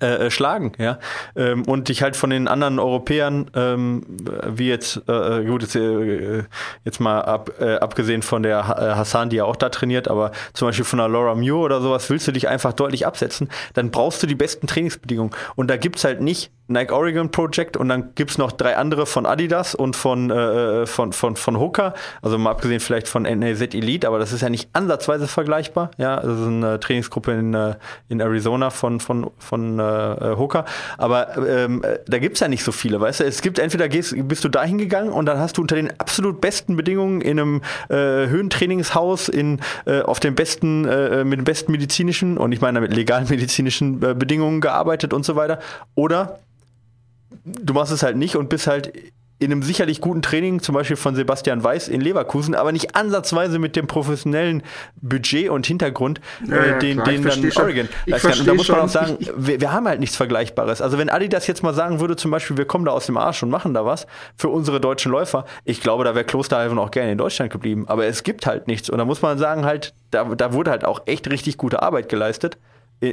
äh, 0.00 0.26
äh, 0.26 0.30
schlagen, 0.30 0.72
ja. 0.78 0.98
Ähm, 1.36 1.62
und 1.66 1.88
dich 1.88 2.02
halt 2.02 2.16
von 2.16 2.30
den 2.30 2.48
anderen 2.48 2.78
Europäern, 2.78 3.50
ähm, 3.54 4.02
wie 4.48 4.68
jetzt, 4.68 5.02
äh, 5.08 5.40
äh 5.40 5.44
gut, 5.44 5.62
jetzt, 5.62 5.76
äh, 5.76 6.44
jetzt 6.84 7.00
mal 7.00 7.20
ab, 7.20 7.50
abgesehen 7.80 8.22
von 8.22 8.42
der 8.42 8.66
Hassan, 8.66 9.30
die 9.30 9.36
ja 9.36 9.44
auch 9.44 9.56
da 9.56 9.68
trainiert, 9.68 10.08
aber 10.08 10.32
zum 10.52 10.68
Beispiel 10.68 10.84
von 10.84 10.98
der 10.98 11.08
Laura 11.08 11.34
Muir 11.34 11.56
oder 11.56 11.80
sowas, 11.80 12.08
willst 12.10 12.26
du 12.26 12.32
dich 12.32 12.48
einfach 12.48 12.72
deutlich 12.72 13.06
absetzen, 13.06 13.48
dann 13.74 13.90
brauchst 13.90 14.22
du 14.22 14.26
die 14.26 14.34
besten 14.34 14.66
Trainingsbedingungen. 14.66 15.32
Und 15.54 15.68
da 15.68 15.76
gibt's 15.76 16.04
halt 16.04 16.20
nicht 16.20 16.50
Nike 16.68 16.92
Oregon 16.92 17.30
Project 17.30 17.76
und 17.76 17.88
dann 17.88 18.14
gibt's 18.14 18.38
noch 18.38 18.52
drei 18.52 18.76
andere 18.76 19.06
von 19.06 19.26
Adidas 19.26 19.74
und 19.74 19.96
von, 19.96 20.30
äh, 20.30 20.86
von, 20.86 21.12
von, 21.12 21.36
von 21.36 21.60
Hooker, 21.60 21.94
also 22.22 22.38
mal 22.38 22.50
abgesehen 22.50 22.80
vielleicht 22.80 23.08
von 23.08 23.24
NAZ 23.24 23.74
Elite, 23.74 24.08
aber 24.08 24.18
das 24.18 24.32
ist 24.32 24.40
ja 24.40 24.48
nicht 24.48 24.68
ansatzweise 24.72 25.26
vergleichbar. 25.26 25.90
Ja, 25.98 26.16
das 26.20 26.38
ist 26.38 26.46
eine 26.46 26.80
Trainingsgruppe 26.80 27.32
in, 27.32 27.74
in 28.08 28.20
Arizona 28.20 28.70
von, 28.70 29.00
von, 29.00 29.30
von 29.38 29.78
äh, 29.78 30.34
Hooker. 30.36 30.64
Aber 30.96 31.36
ähm, 31.46 31.82
da 32.06 32.18
gibt's 32.18 32.40
ja 32.40 32.48
nicht 32.48 32.64
so 32.64 32.72
viele, 32.72 33.00
weißt 33.00 33.20
du? 33.20 33.24
Es 33.24 33.42
gibt 33.42 33.58
entweder 33.58 33.88
gehst, 33.88 34.14
bist 34.28 34.44
du 34.44 34.48
da 34.48 34.64
hingegangen 34.64 35.12
und 35.12 35.26
dann 35.26 35.38
hast 35.38 35.58
du 35.58 35.62
unter 35.62 35.76
den 35.76 35.98
absolut 36.00 36.40
besten 36.40 36.76
Bedingungen 36.76 37.20
in 37.20 37.38
einem 37.38 37.62
äh, 37.88 37.94
Höhentrainingshaus 37.94 39.28
in, 39.28 39.60
äh, 39.86 40.00
auf 40.00 40.20
den 40.20 40.34
besten, 40.34 40.86
äh, 40.86 41.24
mit 41.24 41.38
den 41.38 41.44
besten 41.44 41.72
medizinischen 41.72 42.38
und 42.38 42.52
ich 42.52 42.60
meine 42.60 42.80
mit 42.80 42.94
legalen 42.94 43.28
medizinischen 43.28 44.02
äh, 44.02 44.14
Bedingungen 44.14 44.60
gearbeitet 44.60 45.12
und 45.12 45.24
so 45.24 45.36
weiter. 45.36 45.58
Oder 45.94 46.38
du 47.44 47.74
machst 47.74 47.92
es 47.92 48.02
halt 48.02 48.16
nicht 48.16 48.36
und 48.36 48.48
bist 48.48 48.66
halt 48.66 48.92
in 49.40 49.50
einem 49.50 49.62
sicherlich 49.62 50.00
guten 50.00 50.22
Training, 50.22 50.60
zum 50.60 50.74
Beispiel 50.74 50.96
von 50.96 51.14
Sebastian 51.16 51.62
Weiß 51.62 51.88
in 51.88 52.00
Leverkusen, 52.00 52.54
aber 52.54 52.70
nicht 52.70 52.94
ansatzweise 52.94 53.58
mit 53.58 53.74
dem 53.74 53.86
professionellen 53.86 54.62
Budget 55.02 55.50
und 55.50 55.66
Hintergrund, 55.66 56.20
ja, 56.48 56.56
äh, 56.56 56.78
den, 56.78 57.02
klar, 57.02 57.08
den 57.08 57.22
dann 57.24 57.52
Oregon 57.56 57.88
leisten 58.06 58.28
kann. 58.28 58.40
Und 58.40 58.46
da 58.48 58.54
muss 58.54 58.68
man 58.68 58.80
auch 58.80 58.88
sagen, 58.88 59.18
wir, 59.36 59.60
wir, 59.60 59.72
haben 59.72 59.88
halt 59.88 59.98
nichts 60.00 60.16
Vergleichbares. 60.16 60.80
Also 60.80 60.98
wenn 60.98 61.10
Adidas 61.10 61.46
jetzt 61.48 61.62
mal 61.62 61.74
sagen 61.74 62.00
würde, 62.00 62.14
zum 62.16 62.30
Beispiel, 62.30 62.56
wir 62.56 62.64
kommen 62.64 62.84
da 62.84 62.92
aus 62.92 63.06
dem 63.06 63.16
Arsch 63.16 63.42
und 63.42 63.50
machen 63.50 63.74
da 63.74 63.84
was 63.84 64.06
für 64.36 64.48
unsere 64.48 64.80
deutschen 64.80 65.10
Läufer, 65.10 65.44
ich 65.64 65.80
glaube, 65.80 66.04
da 66.04 66.14
wäre 66.14 66.24
Klosterhalfen 66.24 66.78
auch 66.78 66.92
gerne 66.92 67.12
in 67.12 67.18
Deutschland 67.18 67.52
geblieben. 67.52 67.84
Aber 67.88 68.06
es 68.06 68.22
gibt 68.22 68.46
halt 68.46 68.68
nichts. 68.68 68.88
Und 68.88 68.98
da 68.98 69.04
muss 69.04 69.20
man 69.20 69.36
sagen, 69.36 69.64
halt, 69.64 69.94
da, 70.10 70.24
da 70.24 70.52
wurde 70.52 70.70
halt 70.70 70.84
auch 70.84 71.02
echt 71.06 71.28
richtig 71.28 71.58
gute 71.58 71.82
Arbeit 71.82 72.08
geleistet 72.08 72.56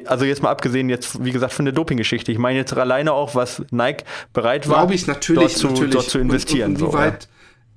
also 0.05 0.25
jetzt 0.25 0.41
mal 0.41 0.49
abgesehen 0.49 0.89
jetzt, 0.89 1.23
wie 1.23 1.31
gesagt, 1.31 1.53
von 1.53 1.65
der 1.65 1.73
Doping-Geschichte. 1.73 2.31
Ich 2.31 2.37
meine 2.37 2.59
jetzt 2.59 2.75
alleine 2.75 3.13
auch, 3.13 3.35
was 3.35 3.63
Nike 3.71 4.03
bereit 4.33 4.67
war, 4.69 4.89
ich, 4.91 5.07
natürlich, 5.07 5.59
dort, 5.59 5.77
zu, 5.77 5.87
dort 5.87 6.09
zu 6.09 6.19
investieren. 6.19 6.75
Und, 6.75 6.81
und, 6.81 6.87
und 6.87 6.93
wie 6.93 6.97
weit, 6.97 7.27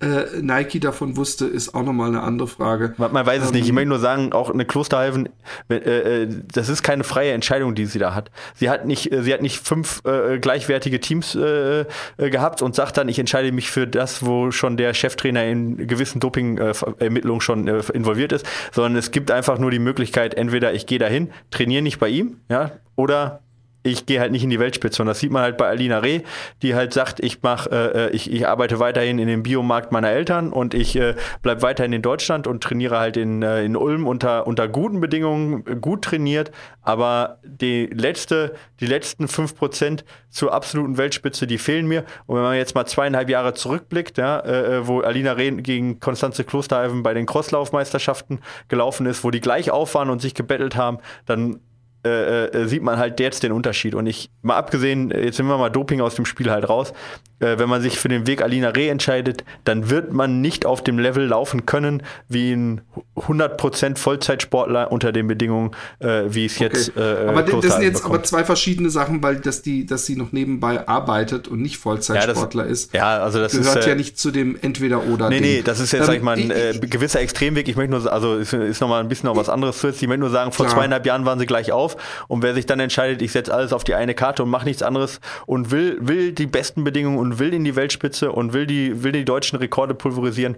äh, 0.04 0.42
Nike 0.42 0.80
davon 0.80 1.16
wusste, 1.16 1.46
ist 1.46 1.74
auch 1.74 1.82
nochmal 1.82 2.08
eine 2.08 2.22
andere 2.22 2.48
Frage. 2.48 2.94
Man 2.96 3.14
weiß 3.14 3.42
es 3.42 3.48
ähm, 3.48 3.54
nicht. 3.54 3.66
Ich 3.66 3.72
möchte 3.72 3.88
nur 3.88 3.98
sagen, 3.98 4.32
auch 4.32 4.50
eine 4.50 4.64
Klosterhalfen, 4.64 5.28
äh, 5.68 5.74
äh, 5.74 6.28
das 6.52 6.68
ist 6.68 6.82
keine 6.82 7.04
freie 7.04 7.32
Entscheidung, 7.32 7.74
die 7.74 7.86
sie 7.86 7.98
da 7.98 8.14
hat. 8.14 8.30
Sie 8.54 8.70
hat 8.70 8.86
nicht, 8.86 9.12
äh, 9.12 9.22
sie 9.22 9.32
hat 9.32 9.42
nicht 9.42 9.66
fünf 9.66 10.02
äh, 10.04 10.38
gleichwertige 10.38 11.00
Teams 11.00 11.34
äh, 11.34 11.86
gehabt 12.18 12.62
und 12.62 12.74
sagt 12.74 12.96
dann, 12.96 13.08
ich 13.08 13.18
entscheide 13.18 13.52
mich 13.52 13.70
für 13.70 13.86
das, 13.86 14.24
wo 14.24 14.50
schon 14.50 14.76
der 14.76 14.94
Cheftrainer 14.94 15.44
in 15.44 15.86
gewissen 15.86 16.20
Doping-Ermittlungen 16.20 17.40
schon 17.40 17.66
involviert 17.66 18.32
ist, 18.32 18.46
sondern 18.72 18.96
es 18.96 19.10
gibt 19.10 19.30
einfach 19.30 19.58
nur 19.58 19.70
die 19.70 19.78
Möglichkeit, 19.78 20.34
entweder 20.34 20.72
ich 20.72 20.86
gehe 20.86 20.98
dahin, 20.98 21.30
trainiere 21.50 21.82
nicht 21.82 21.98
bei 21.98 22.08
ihm, 22.08 22.38
ja, 22.48 22.72
oder 22.96 23.40
ich 23.84 24.06
gehe 24.06 24.18
halt 24.18 24.32
nicht 24.32 24.42
in 24.42 24.50
die 24.50 24.58
Weltspitze. 24.58 25.02
Und 25.02 25.06
das 25.06 25.20
sieht 25.20 25.30
man 25.30 25.42
halt 25.42 25.58
bei 25.58 25.68
Alina 25.68 25.98
Reh, 25.98 26.22
die 26.62 26.74
halt 26.74 26.92
sagt, 26.94 27.20
ich 27.20 27.42
mach, 27.42 27.66
äh, 27.66 28.08
ich, 28.10 28.32
ich 28.32 28.48
arbeite 28.48 28.80
weiterhin 28.80 29.18
in 29.18 29.28
dem 29.28 29.42
Biomarkt 29.42 29.92
meiner 29.92 30.10
Eltern 30.10 30.52
und 30.52 30.72
ich 30.72 30.96
äh, 30.96 31.14
bleibe 31.42 31.62
weiterhin 31.62 31.92
in 31.92 32.00
Deutschland 32.00 32.46
und 32.46 32.64
trainiere 32.64 32.98
halt 32.98 33.18
in, 33.18 33.42
äh, 33.42 33.62
in 33.62 33.76
Ulm 33.76 34.06
unter, 34.06 34.46
unter 34.46 34.68
guten 34.68 35.00
Bedingungen, 35.00 35.82
gut 35.82 36.02
trainiert. 36.02 36.50
Aber 36.80 37.38
die 37.44 37.86
letzte, 37.86 38.54
die 38.80 38.86
letzten 38.86 39.28
fünf 39.28 39.54
Prozent 39.54 40.04
zur 40.30 40.54
absoluten 40.54 40.96
Weltspitze, 40.96 41.46
die 41.46 41.58
fehlen 41.58 41.86
mir. 41.86 42.04
Und 42.24 42.36
wenn 42.36 42.42
man 42.42 42.56
jetzt 42.56 42.74
mal 42.74 42.86
zweieinhalb 42.86 43.28
Jahre 43.28 43.52
zurückblickt, 43.52 44.16
ja, 44.16 44.40
äh, 44.40 44.78
äh 44.78 44.86
wo 44.86 45.00
Alina 45.00 45.32
Reh 45.32 45.50
gegen 45.50 46.00
Konstanze 46.00 46.44
Klosterhalfen 46.44 47.02
bei 47.02 47.12
den 47.12 47.26
Crosslaufmeisterschaften 47.26 48.40
gelaufen 48.68 49.04
ist, 49.04 49.24
wo 49.24 49.30
die 49.30 49.40
gleich 49.40 49.70
auf 49.70 49.94
waren 49.94 50.08
und 50.08 50.22
sich 50.22 50.34
gebettelt 50.34 50.74
haben, 50.74 50.98
dann 51.26 51.60
äh, 52.04 52.46
äh, 52.46 52.68
sieht 52.68 52.82
man 52.82 52.98
halt 52.98 53.18
jetzt 53.20 53.42
den 53.42 53.52
Unterschied. 53.52 53.94
Und 53.94 54.06
ich, 54.06 54.30
mal 54.42 54.56
abgesehen, 54.56 55.10
jetzt 55.10 55.36
sind 55.36 55.46
wir 55.46 55.56
mal 55.56 55.70
Doping 55.70 56.00
aus 56.00 56.14
dem 56.14 56.26
Spiel 56.26 56.50
halt 56.50 56.68
raus, 56.68 56.92
äh, 57.40 57.58
wenn 57.58 57.68
man 57.68 57.82
sich 57.82 57.98
für 57.98 58.08
den 58.08 58.26
Weg 58.26 58.42
Alina 58.42 58.68
Reh 58.68 58.88
entscheidet, 58.88 59.44
dann 59.64 59.90
wird 59.90 60.12
man 60.12 60.40
nicht 60.40 60.66
auf 60.66 60.84
dem 60.84 60.98
Level 60.98 61.26
laufen 61.26 61.66
können, 61.66 62.02
wie 62.28 62.52
ein 62.52 62.80
100% 63.16 63.96
Vollzeitsportler 63.96 64.92
unter 64.92 65.12
den 65.12 65.26
Bedingungen, 65.26 65.72
äh, 65.98 66.22
wie 66.28 66.46
es 66.46 66.56
okay. 66.56 66.64
jetzt 66.64 66.96
äh, 66.96 67.26
Aber 67.28 67.42
das 67.42 67.74
sind 67.74 67.82
jetzt 67.82 68.02
bekommt. 68.02 68.14
aber 68.14 68.22
zwei 68.24 68.44
verschiedene 68.44 68.90
Sachen, 68.90 69.22
weil 69.22 69.36
dass 69.36 69.62
die, 69.62 69.86
dass 69.86 70.06
sie 70.06 70.16
noch 70.16 70.32
nebenbei 70.32 70.86
arbeitet 70.86 71.48
und 71.48 71.60
nicht 71.60 71.78
Vollzeitsportler 71.78 72.64
ja, 72.64 72.68
das, 72.68 72.78
ist. 72.80 72.94
Ja, 72.94 73.18
also 73.18 73.40
das 73.40 73.52
gehört 73.52 73.78
ist, 73.78 73.86
ja 73.86 73.94
nicht 73.94 74.18
zu 74.18 74.30
dem 74.30 74.56
Entweder-Oder. 74.60 75.28
Nee, 75.28 75.40
nee, 75.40 75.62
das 75.62 75.80
ist 75.80 75.92
jetzt, 75.92 76.02
ähm, 76.02 76.06
sag 76.06 76.16
ich 76.16 76.22
mal, 76.22 76.36
ein 76.36 76.50
äh, 76.50 76.78
gewisser 76.80 77.20
Extremweg. 77.20 77.68
Ich 77.68 77.76
möchte 77.76 77.90
nur, 77.90 78.12
also 78.12 78.36
ist, 78.36 78.52
ist 78.52 78.80
noch 78.80 78.88
mal 78.88 79.00
ein 79.00 79.08
bisschen 79.08 79.28
noch 79.28 79.36
was 79.36 79.48
anderes. 79.48 79.82
Ich 79.82 80.06
möchte 80.06 80.20
nur 80.20 80.30
sagen, 80.30 80.52
vor 80.52 80.66
klar. 80.66 80.78
zweieinhalb 80.78 81.04
Jahren 81.06 81.24
waren 81.24 81.38
sie 81.38 81.46
gleich 81.46 81.72
auf 81.72 81.93
und 82.28 82.42
wer 82.42 82.54
sich 82.54 82.66
dann 82.66 82.80
entscheidet, 82.80 83.22
ich 83.22 83.32
setze 83.32 83.52
alles 83.52 83.72
auf 83.72 83.84
die 83.84 83.94
eine 83.94 84.14
Karte 84.14 84.42
und 84.42 84.50
mache 84.50 84.64
nichts 84.64 84.82
anderes 84.82 85.20
und 85.46 85.70
will, 85.70 85.98
will 86.00 86.32
die 86.32 86.46
besten 86.46 86.84
Bedingungen 86.84 87.18
und 87.18 87.38
will 87.38 87.52
in 87.52 87.64
die 87.64 87.76
Weltspitze 87.76 88.32
und 88.32 88.52
will 88.52 88.66
die, 88.66 89.02
will 89.02 89.12
die 89.12 89.24
deutschen 89.24 89.58
Rekorde 89.58 89.94
pulverisieren, 89.94 90.56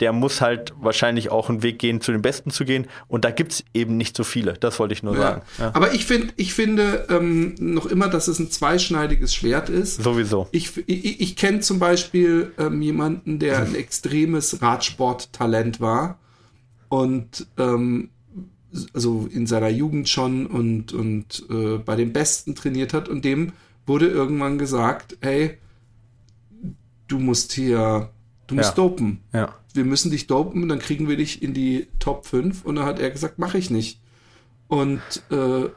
der 0.00 0.12
muss 0.12 0.40
halt 0.40 0.74
wahrscheinlich 0.78 1.30
auch 1.30 1.48
einen 1.48 1.62
Weg 1.62 1.78
gehen, 1.78 2.00
zu 2.00 2.12
den 2.12 2.22
Besten 2.22 2.50
zu 2.50 2.64
gehen. 2.64 2.86
Und 3.08 3.24
da 3.24 3.30
gibt 3.30 3.52
es 3.52 3.64
eben 3.72 3.96
nicht 3.96 4.16
so 4.16 4.24
viele. 4.24 4.54
Das 4.54 4.78
wollte 4.78 4.92
ich 4.92 5.02
nur 5.02 5.14
ja. 5.14 5.20
sagen. 5.20 5.42
Ja. 5.58 5.70
Aber 5.74 5.94
ich, 5.94 6.04
find, 6.04 6.34
ich 6.36 6.52
finde 6.52 7.06
ähm, 7.08 7.54
noch 7.58 7.86
immer, 7.86 8.08
dass 8.08 8.28
es 8.28 8.38
ein 8.38 8.50
zweischneidiges 8.50 9.34
Schwert 9.34 9.68
ist. 9.68 10.02
Sowieso. 10.02 10.48
Ich, 10.52 10.76
ich, 10.86 11.20
ich 11.20 11.36
kenne 11.36 11.60
zum 11.60 11.78
Beispiel 11.78 12.52
ähm, 12.58 12.82
jemanden, 12.82 13.38
der 13.38 13.60
ein 13.60 13.74
extremes 13.74 14.60
Radsporttalent 14.60 15.80
war. 15.80 16.18
Und 16.88 17.46
ähm, 17.58 18.10
also 18.92 19.28
in 19.30 19.46
seiner 19.46 19.68
Jugend 19.68 20.08
schon 20.08 20.46
und, 20.46 20.92
und 20.92 21.44
äh, 21.50 21.78
bei 21.78 21.96
den 21.96 22.12
Besten 22.12 22.54
trainiert 22.54 22.92
hat 22.92 23.08
und 23.08 23.24
dem 23.24 23.52
wurde 23.86 24.08
irgendwann 24.08 24.58
gesagt, 24.58 25.16
hey, 25.20 25.58
du 27.08 27.18
musst 27.18 27.52
hier, 27.52 28.10
du 28.46 28.56
musst 28.56 28.70
ja. 28.70 28.74
dopen. 28.74 29.20
Ja. 29.32 29.54
Wir 29.72 29.84
müssen 29.84 30.10
dich 30.10 30.26
dopen 30.26 30.62
und 30.62 30.68
dann 30.68 30.78
kriegen 30.78 31.08
wir 31.08 31.16
dich 31.16 31.42
in 31.42 31.54
die 31.54 31.86
Top 31.98 32.26
5 32.26 32.64
und 32.64 32.76
dann 32.76 32.86
hat 32.86 32.98
er 32.98 33.10
gesagt, 33.10 33.38
mache 33.38 33.58
ich 33.58 33.70
nicht. 33.70 34.00
Und 34.68 35.00
äh, 35.30 35.68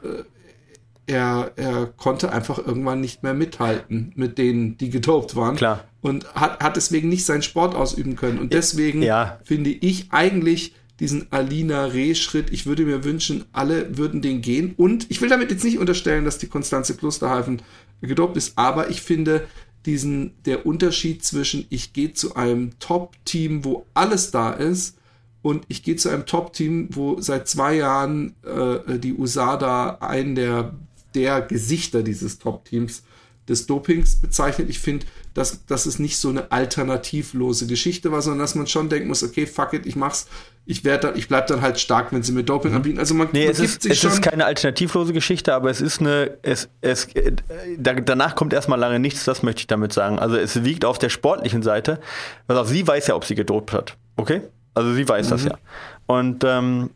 er, 1.06 1.52
er 1.56 1.86
konnte 1.86 2.32
einfach 2.32 2.58
irgendwann 2.58 3.00
nicht 3.00 3.22
mehr 3.22 3.34
mithalten 3.34 4.12
mit 4.14 4.38
denen, 4.38 4.76
die 4.78 4.90
gedopt 4.90 5.36
waren. 5.36 5.56
Klar. 5.56 5.84
Und 6.00 6.32
hat, 6.34 6.62
hat 6.62 6.76
deswegen 6.76 7.08
nicht 7.08 7.26
seinen 7.26 7.42
Sport 7.42 7.74
ausüben 7.74 8.16
können. 8.16 8.38
Und 8.38 8.52
deswegen 8.52 9.02
ja. 9.02 9.38
finde 9.44 9.70
ich 9.70 10.12
eigentlich 10.12 10.74
diesen 11.00 11.32
Alina 11.32 11.86
Reh-Schritt. 11.86 12.52
Ich 12.52 12.66
würde 12.66 12.84
mir 12.84 13.04
wünschen, 13.04 13.44
alle 13.52 13.96
würden 13.96 14.22
den 14.22 14.42
gehen. 14.42 14.74
Und 14.76 15.10
ich 15.10 15.20
will 15.20 15.28
damit 15.28 15.50
jetzt 15.50 15.64
nicht 15.64 15.78
unterstellen, 15.78 16.24
dass 16.24 16.38
die 16.38 16.46
Konstanze 16.46 16.94
Klosterhalfen 16.94 17.62
gedopt 18.02 18.36
ist, 18.36 18.56
aber 18.56 18.90
ich 18.90 19.02
finde 19.02 19.46
diesen, 19.86 20.32
der 20.44 20.66
Unterschied 20.66 21.24
zwischen 21.24 21.66
ich 21.70 21.92
gehe 21.92 22.12
zu 22.12 22.34
einem 22.36 22.78
Top-Team, 22.78 23.64
wo 23.64 23.86
alles 23.94 24.30
da 24.30 24.52
ist, 24.52 24.96
und 25.42 25.64
ich 25.68 25.82
gehe 25.82 25.96
zu 25.96 26.10
einem 26.10 26.26
Top-Team, 26.26 26.88
wo 26.90 27.20
seit 27.20 27.48
zwei 27.48 27.76
Jahren 27.76 28.34
äh, 28.44 28.98
die 28.98 29.14
USADA 29.14 29.98
einen 30.00 30.34
der, 30.34 30.74
der 31.14 31.40
Gesichter 31.40 32.02
dieses 32.02 32.38
Top-Teams 32.38 33.02
des 33.48 33.66
Dopings 33.66 34.16
bezeichnet. 34.16 34.68
Ich 34.68 34.78
finde, 34.78 35.06
dass, 35.34 35.64
dass 35.64 35.86
es 35.86 35.98
nicht 35.98 36.18
so 36.18 36.28
eine 36.28 36.52
alternativlose 36.52 37.66
Geschichte 37.66 38.12
war, 38.12 38.20
sondern 38.20 38.40
dass 38.40 38.54
man 38.54 38.66
schon 38.66 38.88
denken 38.88 39.08
muss, 39.08 39.22
okay, 39.22 39.46
fuck 39.46 39.72
it, 39.72 39.86
ich 39.86 39.96
mach's, 39.96 40.26
ich 40.66 40.84
werde 40.84 41.14
ich 41.16 41.28
bleib 41.28 41.46
dann 41.48 41.62
halt 41.62 41.80
stark, 41.80 42.12
wenn 42.12 42.22
sie 42.22 42.32
mir 42.32 42.44
Doping 42.44 42.70
mhm. 42.70 42.76
anbieten. 42.76 42.98
Also 42.98 43.14
man, 43.14 43.28
nee, 43.32 43.44
man 43.44 43.52
es 43.52 43.60
ist, 43.60 43.86
es 43.86 44.04
ist 44.04 44.22
keine 44.22 44.44
alternativlose 44.44 45.12
Geschichte, 45.12 45.54
aber 45.54 45.70
es 45.70 45.80
ist 45.80 46.00
eine, 46.00 46.38
es, 46.42 46.68
es, 46.80 47.06
äh, 47.14 47.32
danach 47.78 48.36
kommt 48.36 48.52
erstmal 48.52 48.78
lange 48.78 48.98
nichts, 48.98 49.24
das 49.24 49.42
möchte 49.42 49.60
ich 49.60 49.66
damit 49.66 49.92
sagen. 49.92 50.18
Also 50.18 50.36
es 50.36 50.64
wiegt 50.64 50.84
auf 50.84 50.98
der 50.98 51.08
sportlichen 51.08 51.62
Seite, 51.62 52.00
also 52.46 52.64
sie 52.64 52.86
weiß 52.86 53.08
ja, 53.08 53.16
ob 53.16 53.24
sie 53.24 53.34
gedopt 53.34 53.72
hat, 53.72 53.96
okay? 54.16 54.42
Also 54.74 54.94
sie 54.94 55.08
weiß 55.08 55.26
mhm. 55.26 55.30
das 55.30 55.44
ja. 55.44 55.58
Und 56.06 56.44
ähm, 56.44 56.90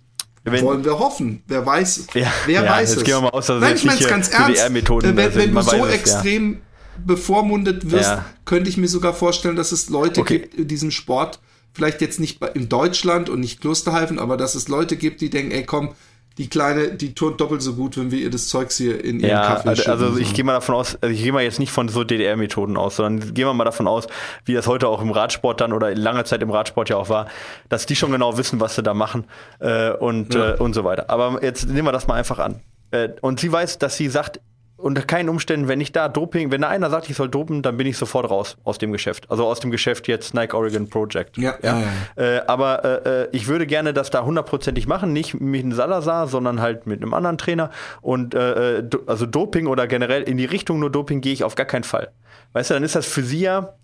wenn, 0.44 0.62
Wollen 0.62 0.84
wir 0.84 0.98
hoffen. 0.98 1.42
Wer 1.46 1.64
weiß, 1.64 2.08
ja, 2.12 2.30
wer 2.44 2.64
ja, 2.64 2.70
weiß 2.70 2.90
jetzt 2.90 2.98
es. 2.98 3.04
Gehen 3.04 3.14
wir 3.14 3.22
mal 3.22 3.28
aus, 3.30 3.46
dass 3.46 3.60
Nein, 3.60 3.76
ich 3.76 3.84
meine 3.84 3.98
es 3.98 4.08
ganz 4.08 4.28
ernst. 4.28 4.74
Wenn, 4.74 5.16
wenn 5.16 5.54
du 5.54 5.62
so 5.62 5.86
extrem 5.86 6.52
ja. 6.52 6.58
bevormundet 7.04 7.90
wirst, 7.90 8.18
könnte 8.44 8.68
ich 8.68 8.76
mir 8.76 8.88
sogar 8.88 9.14
vorstellen, 9.14 9.56
dass 9.56 9.72
es 9.72 9.88
Leute 9.88 10.20
okay. 10.20 10.40
gibt 10.40 10.54
in 10.54 10.68
diesem 10.68 10.90
Sport, 10.90 11.40
vielleicht 11.74 12.00
jetzt 12.00 12.20
nicht 12.20 12.42
in 12.54 12.68
Deutschland 12.68 13.28
und 13.28 13.40
nicht 13.40 13.60
Klosterhalfen, 13.60 14.18
aber 14.18 14.36
dass 14.36 14.54
es 14.54 14.68
Leute 14.68 14.96
gibt, 14.96 15.20
die 15.20 15.28
denken, 15.28 15.50
ey 15.50 15.64
komm, 15.64 15.94
die 16.38 16.48
Kleine, 16.48 16.94
die 16.94 17.14
turnt 17.14 17.40
doppelt 17.40 17.62
so 17.62 17.74
gut, 17.74 17.96
wenn 17.96 18.10
wir 18.10 18.18
ihr 18.18 18.30
das 18.30 18.48
Zeugs 18.48 18.76
hier 18.76 19.04
in 19.04 19.20
ihren 19.20 19.30
ja, 19.30 19.46
Kaffee 19.46 19.76
schütten. 19.76 19.92
Also 19.92 20.16
ich 20.18 20.34
gehe 20.34 20.44
mal 20.44 20.54
davon 20.54 20.74
aus, 20.74 20.98
also 21.00 21.14
ich 21.14 21.22
gehe 21.22 21.32
mal 21.32 21.44
jetzt 21.44 21.60
nicht 21.60 21.70
von 21.70 21.88
so 21.88 22.02
DDR-Methoden 22.02 22.76
aus, 22.76 22.96
sondern 22.96 23.34
gehen 23.34 23.46
wir 23.46 23.54
mal 23.54 23.64
davon 23.64 23.86
aus, 23.86 24.08
wie 24.44 24.52
das 24.52 24.66
heute 24.66 24.88
auch 24.88 25.00
im 25.00 25.12
Radsport 25.12 25.60
dann 25.60 25.72
oder 25.72 25.94
lange 25.94 26.24
Zeit 26.24 26.42
im 26.42 26.50
Radsport 26.50 26.88
ja 26.88 26.96
auch 26.96 27.08
war, 27.08 27.28
dass 27.68 27.86
die 27.86 27.94
schon 27.94 28.10
genau 28.10 28.36
wissen, 28.36 28.58
was 28.58 28.74
sie 28.74 28.82
da 28.82 28.94
machen 28.94 29.26
äh, 29.60 29.90
und, 29.90 30.34
ja. 30.34 30.54
äh, 30.54 30.56
und 30.56 30.74
so 30.74 30.82
weiter. 30.82 31.08
Aber 31.08 31.40
jetzt 31.42 31.68
nehmen 31.68 31.86
wir 31.86 31.92
das 31.92 32.08
mal 32.08 32.14
einfach 32.14 32.40
an. 32.40 32.60
Äh, 32.90 33.10
und 33.20 33.38
sie 33.38 33.52
weiß, 33.52 33.78
dass 33.78 33.96
sie 33.96 34.08
sagt, 34.08 34.40
unter 34.76 35.02
keinen 35.02 35.28
Umständen, 35.28 35.68
wenn 35.68 35.80
ich 35.80 35.92
da 35.92 36.08
Doping, 36.08 36.50
wenn 36.50 36.62
da 36.62 36.68
einer 36.68 36.90
sagt, 36.90 37.08
ich 37.08 37.16
soll 37.16 37.28
dopen, 37.28 37.62
dann 37.62 37.76
bin 37.76 37.86
ich 37.86 37.96
sofort 37.96 38.28
raus 38.28 38.56
aus 38.64 38.78
dem 38.78 38.92
Geschäft. 38.92 39.30
Also 39.30 39.46
aus 39.46 39.60
dem 39.60 39.70
Geschäft 39.70 40.08
jetzt 40.08 40.34
Nike 40.34 40.54
Oregon 40.54 40.88
Project. 40.88 41.38
Ja, 41.38 41.54
ja. 41.62 41.80
ja. 41.80 42.22
Äh, 42.22 42.42
aber 42.46 42.84
äh, 42.84 43.22
äh, 43.22 43.28
ich 43.32 43.46
würde 43.46 43.66
gerne 43.66 43.94
das 43.94 44.10
da 44.10 44.24
hundertprozentig 44.24 44.86
machen, 44.86 45.12
nicht 45.12 45.40
mit 45.40 45.62
einem 45.62 45.72
Salazar, 45.72 46.26
sondern 46.26 46.60
halt 46.60 46.86
mit 46.86 47.02
einem 47.02 47.14
anderen 47.14 47.38
Trainer. 47.38 47.70
Und 48.00 48.34
äh, 48.34 48.78
äh 48.78 48.90
also 49.06 49.26
Doping 49.26 49.68
oder 49.68 49.86
generell 49.86 50.22
in 50.22 50.36
die 50.36 50.44
Richtung 50.44 50.80
nur 50.80 50.90
Doping 50.90 51.20
gehe 51.20 51.32
ich 51.32 51.44
auf 51.44 51.54
gar 51.54 51.66
keinen 51.66 51.84
Fall. 51.84 52.10
Weißt 52.52 52.70
du, 52.70 52.74
dann 52.74 52.82
ist 52.82 52.96
das 52.96 53.06
für 53.06 53.22
sie 53.22 53.40
ja 53.40 53.74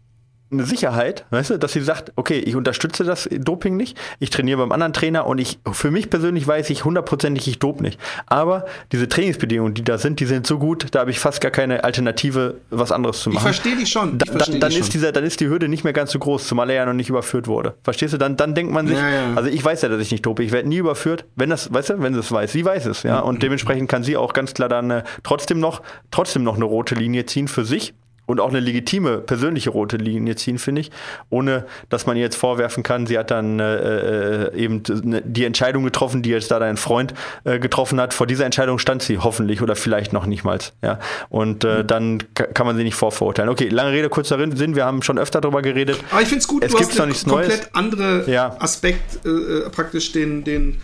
eine 0.52 0.64
Sicherheit, 0.64 1.24
weißt 1.30 1.50
du, 1.50 1.58
dass 1.58 1.72
sie 1.72 1.80
sagt, 1.80 2.12
okay, 2.16 2.38
ich 2.38 2.56
unterstütze 2.56 3.04
das 3.04 3.28
Doping 3.30 3.76
nicht, 3.76 3.96
ich 4.18 4.30
trainiere 4.30 4.58
beim 4.58 4.72
anderen 4.72 4.92
Trainer 4.92 5.26
und 5.26 5.38
ich, 5.38 5.60
für 5.70 5.90
mich 5.90 6.10
persönlich 6.10 6.46
weiß 6.46 6.70
ich 6.70 6.84
hundertprozentig, 6.84 7.46
ich 7.46 7.58
dope 7.60 7.82
nicht. 7.82 8.00
Aber 8.26 8.66
diese 8.90 9.08
Trainingsbedingungen, 9.08 9.74
die 9.74 9.84
da 9.84 9.98
sind, 9.98 10.18
die 10.18 10.26
sind 10.26 10.46
so 10.46 10.58
gut, 10.58 10.88
da 10.90 11.00
habe 11.00 11.10
ich 11.10 11.20
fast 11.20 11.40
gar 11.40 11.52
keine 11.52 11.84
Alternative, 11.84 12.56
was 12.70 12.90
anderes 12.90 13.20
zu 13.20 13.30
machen. 13.30 13.38
Ich 13.38 13.42
verstehe 13.42 13.76
dich 13.76 13.90
schon. 13.90 14.18
Da, 14.18 14.26
dann, 14.32 14.58
dann 14.58 14.72
ist 14.72 14.92
dieser, 14.92 15.12
dann 15.12 15.24
ist 15.24 15.40
die 15.40 15.48
Hürde 15.48 15.68
nicht 15.68 15.84
mehr 15.84 15.92
ganz 15.92 16.10
so 16.10 16.18
groß, 16.18 16.46
zumal 16.46 16.68
er 16.70 16.76
ja 16.76 16.86
noch 16.86 16.94
nicht 16.94 17.08
überführt 17.08 17.46
wurde. 17.46 17.74
Verstehst 17.84 18.14
du? 18.14 18.18
Dann, 18.18 18.36
dann 18.36 18.54
denkt 18.54 18.72
man 18.72 18.88
sich, 18.88 18.96
ja, 18.96 19.08
ja. 19.08 19.34
also 19.36 19.48
ich 19.48 19.64
weiß 19.64 19.82
ja, 19.82 19.88
dass 19.88 20.00
ich 20.00 20.10
nicht 20.10 20.26
dope, 20.26 20.42
ich 20.42 20.50
werde 20.50 20.68
nie 20.68 20.78
überführt, 20.78 21.24
wenn 21.36 21.50
das, 21.50 21.72
weißt 21.72 21.90
du, 21.90 22.02
wenn 22.02 22.14
sie 22.14 22.20
es 22.20 22.32
weiß, 22.32 22.50
sie 22.50 22.64
weiß 22.64 22.86
es, 22.86 23.04
ja, 23.04 23.20
und 23.20 23.42
dementsprechend 23.42 23.88
kann 23.88 24.02
sie 24.02 24.16
auch 24.16 24.32
ganz 24.32 24.54
klar 24.54 24.68
dann 24.68 24.90
äh, 24.90 25.02
trotzdem 25.22 25.60
noch, 25.60 25.82
trotzdem 26.10 26.42
noch 26.42 26.56
eine 26.56 26.64
rote 26.64 26.94
Linie 26.94 27.26
ziehen 27.26 27.46
für 27.46 27.64
sich 27.64 27.94
und 28.30 28.38
auch 28.38 28.50
eine 28.50 28.60
legitime 28.60 29.18
persönliche 29.18 29.70
rote 29.70 29.96
Linie 29.96 30.36
ziehen, 30.36 30.58
finde 30.58 30.82
ich, 30.82 30.92
ohne 31.30 31.66
dass 31.88 32.06
man 32.06 32.16
ihr 32.16 32.22
jetzt 32.22 32.36
vorwerfen 32.36 32.84
kann, 32.84 33.06
sie 33.06 33.18
hat 33.18 33.32
dann 33.32 33.58
äh, 33.58 34.46
äh 34.46 34.56
eben 34.56 34.82
die 34.84 35.44
Entscheidung 35.44 35.82
getroffen, 35.82 36.22
die 36.22 36.30
jetzt 36.30 36.50
da 36.50 36.60
dein 36.60 36.76
Freund 36.76 37.12
äh, 37.44 37.58
getroffen 37.58 38.00
hat. 38.00 38.14
Vor 38.14 38.28
dieser 38.28 38.44
Entscheidung 38.44 38.78
stand 38.78 39.02
sie 39.02 39.18
hoffentlich 39.18 39.62
oder 39.62 39.74
vielleicht 39.74 40.12
noch 40.12 40.26
nicht 40.26 40.44
mal. 40.44 40.58
Ja? 40.82 41.00
Und 41.28 41.64
äh, 41.64 41.82
mhm. 41.82 41.86
dann 41.86 42.22
kann 42.34 42.66
man 42.66 42.76
sie 42.76 42.84
nicht 42.84 42.94
vorverurteilen. 42.94 43.50
Okay, 43.50 43.68
lange 43.68 43.92
Rede, 43.92 44.08
kurzer 44.08 44.38
Sinn, 44.56 44.76
wir 44.76 44.84
haben 44.84 45.02
schon 45.02 45.18
öfter 45.18 45.40
darüber 45.40 45.62
geredet. 45.62 45.98
Aber 46.10 46.22
ich 46.22 46.28
finde 46.28 46.40
es 46.40 46.48
gut, 46.48 46.62
es 46.62 46.74
gibt 46.74 46.96
noch 46.96 47.06
nichts 47.06 47.24
komplett 47.24 47.48
Neues. 47.48 47.74
andere 47.74 48.30
ja. 48.30 48.56
Aspekt, 48.60 49.26
äh, 49.26 49.28
äh, 49.28 49.70
praktisch 49.70 50.12
den, 50.12 50.44
den 50.44 50.80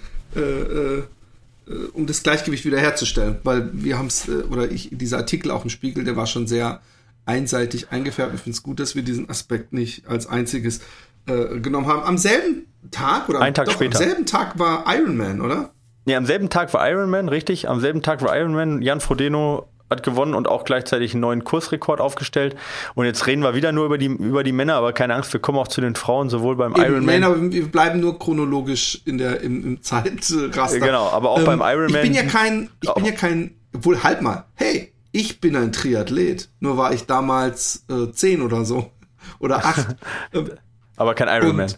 um 1.95 2.07
das 2.07 2.23
Gleichgewicht 2.23 2.67
wiederherzustellen, 2.67 3.39
weil 3.43 3.71
wir 3.73 3.97
haben 3.97 4.09
es, 4.09 4.29
oder 4.29 4.71
ich, 4.71 4.91
dieser 4.93 5.17
Artikel 5.17 5.51
auch 5.51 5.65
im 5.65 5.71
Spiegel, 5.71 6.05
der 6.05 6.15
war 6.15 6.27
schon 6.27 6.47
sehr 6.47 6.83
einseitig 7.27 7.89
eingefärbt. 7.91 8.35
Ich 8.35 8.41
finde 8.41 8.57
es 8.57 8.62
gut, 8.62 8.81
dass 8.81 8.95
wir 8.95 9.03
diesen 9.03 9.29
Aspekt 9.29 9.73
nicht 9.73 10.07
als 10.09 10.27
einziges 10.27 10.81
äh, 11.27 11.59
genommen 11.61 11.87
haben. 11.87 12.03
Am 12.03 12.19
selben 12.19 12.67
Tag 12.91 13.29
oder 13.29 13.41
Ein 13.41 13.53
Tag 13.53 13.67
doch, 13.67 13.75
später. 13.75 13.99
am 13.99 14.05
selben 14.05 14.27
Tag 14.27 14.59
war 14.59 14.85
Iron 14.97 15.17
Man, 15.17 15.41
oder? 15.41 15.71
Nee, 16.05 16.15
am 16.15 16.25
selben 16.25 16.49
Tag 16.49 16.73
war 16.73 16.89
Iron 16.89 17.11
Man, 17.11 17.29
richtig. 17.29 17.69
Am 17.69 17.81
selben 17.81 18.01
Tag 18.01 18.23
war 18.23 18.37
Iron 18.39 18.55
Man. 18.55 18.81
Jan 18.81 19.01
Frodeno 19.01 19.69
hat 19.91 20.03
gewonnen 20.03 20.35
und 20.35 20.49
auch 20.49 20.65
gleichzeitig 20.65 21.15
einen 21.15 21.21
neuen 21.21 21.45
Kursrekord 21.45 22.01
aufgestellt. 22.01 22.57
Und 22.95 23.07
jetzt 23.07 23.27
reden 23.27 23.43
wir 23.43 23.55
wieder 23.55 23.73
nur 23.73 23.87
über 23.87 23.99
die, 23.99 24.07
über 24.07 24.43
die 24.43 24.53
Männer, 24.53 24.75
aber 24.75 24.93
keine 24.93 25.15
Angst, 25.15 25.33
wir 25.33 25.41
kommen 25.41 25.59
auch 25.59 25.69
zu 25.69 25.81
den 25.81 25.95
Frauen, 25.95 26.29
sowohl 26.29 26.57
beim 26.57 26.75
Ironman. 26.75 27.05
Männer, 27.05 27.53
wir 27.53 27.67
bleiben 27.69 28.01
nur 28.01 28.19
chronologisch 28.19 29.01
in 29.05 29.19
der, 29.19 29.41
im, 29.43 29.65
im 29.65 29.83
Zeitraster. 29.83 30.81
Genau, 30.81 31.09
aber 31.09 31.31
auch 31.31 31.39
ähm, 31.39 31.45
beim 31.45 31.61
Ironman. 31.61 31.95
Ich 31.97 32.03
bin 32.03 32.15
ja 32.15 32.25
kein, 32.25 32.69
ich 32.81 32.95
bin 32.95 33.05
ja 33.05 33.12
kein, 33.12 33.55
obwohl 33.75 34.03
halt 34.03 34.23
mal, 34.23 34.47
hey, 34.55 34.93
ich 35.17 35.41
bin 35.41 35.57
ein 35.57 35.73
Triathlet. 35.73 36.51
Nur 36.61 36.77
war 36.77 36.93
ich 36.93 37.07
damals 37.07 37.85
äh, 37.89 38.13
zehn 38.13 38.43
oder 38.43 38.65
so. 38.65 38.93
Oder 39.39 39.65
acht. 39.65 39.97
Aber 40.97 41.15
kein 41.15 41.29
Ironman. 41.29 41.73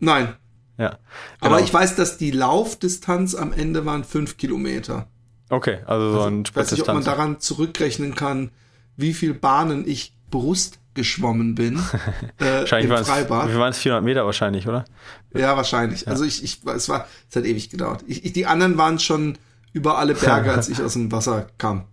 Nein. 0.00 0.34
Ja. 0.78 0.98
Genau. 1.40 1.54
Aber 1.54 1.60
ich 1.60 1.72
weiß, 1.72 1.96
dass 1.96 2.18
die 2.18 2.30
Laufdistanz 2.30 3.34
am 3.34 3.52
Ende 3.52 3.84
waren 3.84 4.04
fünf 4.04 4.36
Kilometer. 4.36 5.06
Okay, 5.48 5.78
also 5.86 6.12
so 6.12 6.22
ein 6.22 6.42
Ich 6.46 6.56
weiß 6.56 6.72
nicht, 6.72 6.82
ob 6.82 6.88
man 6.88 7.04
daran 7.04 7.40
zurückrechnen 7.40 8.14
kann, 8.14 8.50
wie 8.96 9.14
viel 9.14 9.34
Bahnen 9.34 9.86
ich 9.86 10.14
Brust 10.30 10.80
geschwommen 10.94 11.54
bin 11.54 11.76
äh, 12.38 12.60
Wahrscheinlich 12.60 12.86
im 12.86 12.90
waren 12.90 13.02
es, 13.02 13.08
Freibad. 13.08 13.50
wie 13.50 13.58
waren 13.58 13.70
es 13.70 13.78
400 13.78 14.02
Meter 14.02 14.24
wahrscheinlich, 14.24 14.66
oder? 14.66 14.86
Ja, 15.34 15.56
wahrscheinlich. 15.56 16.08
Also 16.08 16.24
ich, 16.24 16.42
ich, 16.42 16.62
es 16.64 16.88
war, 16.88 17.06
es 17.28 17.36
hat 17.36 17.44
ewig 17.44 17.68
gedauert. 17.68 18.02
Ich, 18.06 18.24
ich, 18.24 18.32
die 18.32 18.46
anderen 18.46 18.78
waren 18.78 18.98
schon 18.98 19.36
über 19.72 19.98
alle 19.98 20.14
Berge, 20.14 20.52
als 20.54 20.70
ich 20.70 20.82
aus 20.82 20.94
dem 20.94 21.12
Wasser 21.12 21.48
kam. 21.58 21.84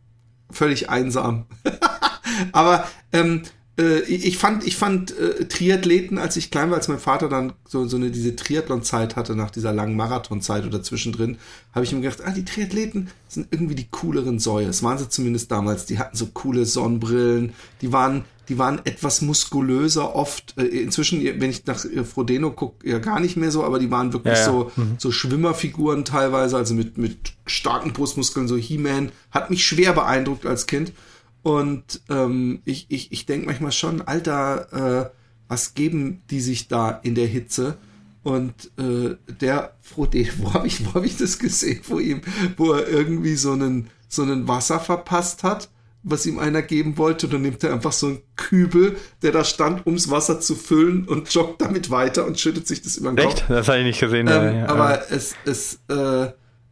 Völlig 0.54 0.90
einsam. 0.90 1.46
Aber 2.52 2.88
ähm, 3.12 3.44
äh, 3.78 4.02
ich 4.02 4.38
fand, 4.38 4.66
ich 4.66 4.78
fand 4.78 5.18
äh, 5.18 5.46
Triathleten, 5.46 6.18
als 6.18 6.38
ich 6.38 6.52
klein 6.52 6.70
war, 6.70 6.78
als 6.78 6.88
mein 6.88 7.00
Vater 7.00 7.28
dann 7.28 7.54
so, 7.66 7.88
so 7.88 7.98
eine 7.98 8.12
diese 8.12 8.36
Triathlon-Zeit 8.36 9.16
hatte, 9.16 9.36
nach 9.36 9.50
dieser 9.50 9.74
langen 9.74 9.96
Marathonzeit 9.96 10.66
oder 10.66 10.84
zwischendrin, 10.84 11.38
habe 11.74 11.86
ich 11.86 11.92
mir 11.92 12.02
gedacht, 12.02 12.22
ah, 12.24 12.32
die 12.32 12.46
Triathleten 12.46 13.10
sind 13.28 13.48
irgendwie 13.52 13.76
die 13.76 13.88
cooleren 13.90 14.40
Säue. 14.40 14.68
Das 14.68 14.84
waren 14.84 14.98
sie 14.98 15.10
zumindest 15.10 15.52
damals. 15.52 15.86
Die 15.86 15.98
hatten 15.98 16.16
so 16.16 16.28
coole 16.28 16.66
Sonnenbrillen, 16.66 17.54
die 17.82 17.92
waren, 17.92 18.26
die 18.50 18.58
waren 18.58 18.82
etwas 18.86 19.22
muskulöser 19.22 20.16
oft. 20.16 20.56
Äh, 20.58 20.64
inzwischen, 20.64 21.24
wenn 21.24 21.50
ich 21.50 21.66
nach 21.66 21.84
äh, 21.86 22.04
Frodeno 22.04 22.52
gucke, 22.52 22.90
ja 22.90 23.00
gar 23.00 23.20
nicht 23.20 23.38
mehr 23.38 23.52
so, 23.52 23.64
aber 23.64 23.80
die 23.80 23.92
waren 23.92 24.14
wirklich 24.14 24.34
Ja, 24.34 24.40
ja. 24.40 24.46
so, 24.46 24.72
so 24.98 25.12
Schwimmerfiguren 25.12 26.06
teilweise, 26.06 26.58
also 26.58 26.74
mit, 26.74 26.98
mit 26.98 27.34
starken 27.46 27.94
Brustmuskeln, 27.94 28.48
so 28.48 28.58
He-Man. 28.58 29.12
Hat 29.32 29.50
mich 29.50 29.66
schwer 29.66 29.94
beeindruckt 29.94 30.46
als 30.46 30.68
Kind. 30.68 30.94
Und 31.42 32.02
ähm, 32.10 32.62
ich, 32.66 32.86
ich, 32.90 33.12
ich 33.12 33.26
denke 33.26 33.48
manchmal 33.48 33.72
schon, 33.72 34.02
Alter, 34.02 35.12
äh, 35.12 35.18
was 35.48 35.74
geben 35.74 36.24
die 36.30 36.40
sich 36.40 36.68
da 36.68 36.90
in 36.90 37.16
der 37.16 37.28
Hitze? 37.28 37.78
Und 38.24 38.72
äh, 38.78 39.18
der 39.42 39.76
Frodeno, 39.82 40.32
wo 40.40 40.54
habe 40.54 40.68
ich, 40.68 40.86
wo 40.86 40.94
hab 40.96 41.06
ich 41.06 41.18
das 41.18 41.40
gesehen, 41.40 41.82
wo 41.88 42.00
ihm, 42.00 42.22
wo 42.58 42.72
er 42.72 42.88
irgendwie 42.88 43.36
so 43.36 43.52
einen, 43.52 43.90
so 44.08 44.22
einen 44.22 44.48
Wasser 44.48 44.80
verpasst 44.80 45.44
hat, 45.44 45.70
was 46.04 46.26
ihm 46.26 46.38
einer 46.38 46.62
geben 46.62 46.98
wollte, 46.98 47.28
und 47.28 47.34
dann 47.34 47.42
nimmt 47.42 47.64
er 47.64 47.74
einfach 47.74 47.94
so 47.94 48.08
einen 48.08 48.22
Kübel, 48.36 48.98
der 49.22 49.32
da 49.32 49.44
stand, 49.44 49.86
ums 49.86 50.10
Wasser 50.10 50.40
zu 50.40 50.56
füllen 50.56 51.08
und 51.08 51.34
joggt 51.34 51.62
damit 51.62 51.90
weiter 51.90 52.26
und 52.26 52.40
schüttet 52.40 52.68
sich 52.68 52.82
das 52.82 52.98
über 52.98 53.12
den 53.12 53.26
Kopf. 53.26 53.36
Echt? 53.36 53.50
Das 53.50 53.68
habe 53.68 53.80
ich 53.80 53.86
nicht 53.86 54.00
gesehen. 54.00 54.28
Ähm, 54.30 54.58
ja, 54.58 54.70
aber 54.70 55.12
es, 55.12 55.36
es, 55.46 55.80
äh, 55.88 56.28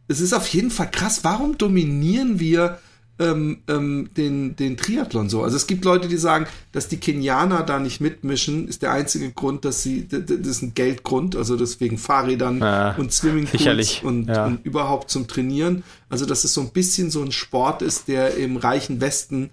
es 0.08 0.20
ist 0.20 0.34
auf 0.34 0.46
jeden 0.48 0.70
Fall 0.70 0.90
krass. 0.90 1.20
Warum 1.24 1.56
dominieren 1.56 2.38
wir 2.40 2.78
ähm, 3.22 3.58
ähm, 3.68 4.10
den, 4.16 4.56
den 4.56 4.76
Triathlon 4.76 5.28
so? 5.28 5.42
Also 5.42 5.56
es 5.56 5.66
gibt 5.66 5.84
Leute, 5.84 6.08
die 6.08 6.16
sagen, 6.16 6.46
dass 6.72 6.88
die 6.88 6.96
Kenianer 6.98 7.62
da 7.62 7.78
nicht 7.78 8.00
mitmischen, 8.00 8.68
ist 8.68 8.82
der 8.82 8.92
einzige 8.92 9.30
Grund, 9.30 9.64
dass 9.64 9.82
sie, 9.82 10.08
das 10.08 10.28
ist 10.30 10.62
ein 10.62 10.74
Geldgrund, 10.74 11.36
also 11.36 11.56
deswegen 11.56 11.98
Fahrrädern 11.98 12.58
Ja, 12.58 12.94
und 12.96 13.12
Swimmingpools 13.12 14.02
und, 14.02 14.28
ja. 14.28 14.46
und 14.46 14.64
überhaupt 14.64 15.10
zum 15.10 15.28
Trainieren. 15.28 15.84
Also 16.08 16.26
dass 16.26 16.44
es 16.44 16.52
so 16.52 16.60
ein 16.60 16.70
bisschen 16.70 17.10
so 17.10 17.22
ein 17.22 17.32
Sport 17.32 17.80
ist, 17.82 18.08
der 18.08 18.36
im 18.36 18.56
reichen 18.56 19.00
Westen 19.00 19.50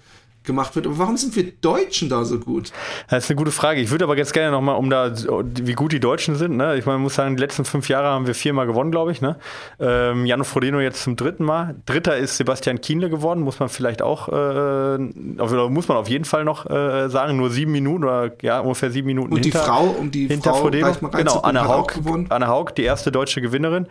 gemacht 0.50 0.76
wird. 0.76 0.88
Aber 0.88 0.98
warum 0.98 1.16
sind 1.16 1.36
wir 1.36 1.44
Deutschen 1.62 2.10
da 2.10 2.26
so 2.26 2.40
gut? 2.40 2.72
Das 3.08 3.24
ist 3.24 3.30
eine 3.30 3.38
gute 3.38 3.52
Frage. 3.52 3.80
Ich 3.80 3.92
würde 3.92 4.04
aber 4.04 4.18
jetzt 4.18 4.34
gerne 4.34 4.52
nochmal, 4.52 4.76
um 4.76 4.90
da, 4.90 5.14
wie 5.14 5.74
gut 5.74 5.92
die 5.92 6.00
Deutschen 6.00 6.36
sind, 6.36 6.58
ne? 6.58 6.76
Ich 6.76 6.86
meine, 6.86 6.98
man 6.98 7.04
muss 7.04 7.16
sagen, 7.16 7.36
die 7.38 7.42
letzten 7.42 7.66
fünf 7.66 7.88
Jahre 7.88 8.08
haben 8.08 8.26
wir 8.26 8.34
viermal 8.34 8.66
gewonnen, 8.66 8.90
glaube 8.90 9.12
ich, 9.12 9.22
ne? 9.22 9.38
Ähm, 9.80 10.26
Jan 10.26 10.44
Frodeno 10.44 10.80
jetzt 10.80 11.04
zum 11.04 11.16
dritten 11.16 11.46
Mal. 11.46 11.76
Dritter 11.86 12.18
ist 12.18 12.38
Sebastian 12.38 12.82
Kienle 12.82 13.10
geworden, 13.10 13.42
muss 13.42 13.60
man 13.60 13.70
vielleicht 13.70 14.02
auch, 14.02 14.28
äh, 14.30 14.98
muss 14.98 15.88
man 15.88 15.98
auf 15.98 16.10
jeden 16.10 16.26
Fall 16.26 16.44
noch 16.44 16.70
äh, 16.70 17.10
sagen, 17.10 17.38
nur 17.38 17.52
sieben 17.52 17.72
Minuten 17.72 18.04
oder 18.04 18.32
ja, 18.42 18.60
ungefähr 18.60 18.90
sieben 18.90 19.08
Minuten 19.08 19.34
Und 19.34 19.46
die 19.46 19.52
hinter, 19.52 19.66
Frau, 19.66 19.84
um 20.00 20.10
die 20.10 20.28
hinter 20.28 20.52
Frau 20.52 20.62
Frodeno. 20.62 20.92
mal 21.02 21.10
Genau, 21.10 21.40
Anne 21.42 21.68
Haug, 21.68 21.94
gewonnen. 21.94 22.26
Anne 22.30 22.48
Haug, 22.48 22.72
die 22.76 22.84
erste 22.84 23.12
deutsche 23.12 23.42
Gewinnerin, 23.42 23.88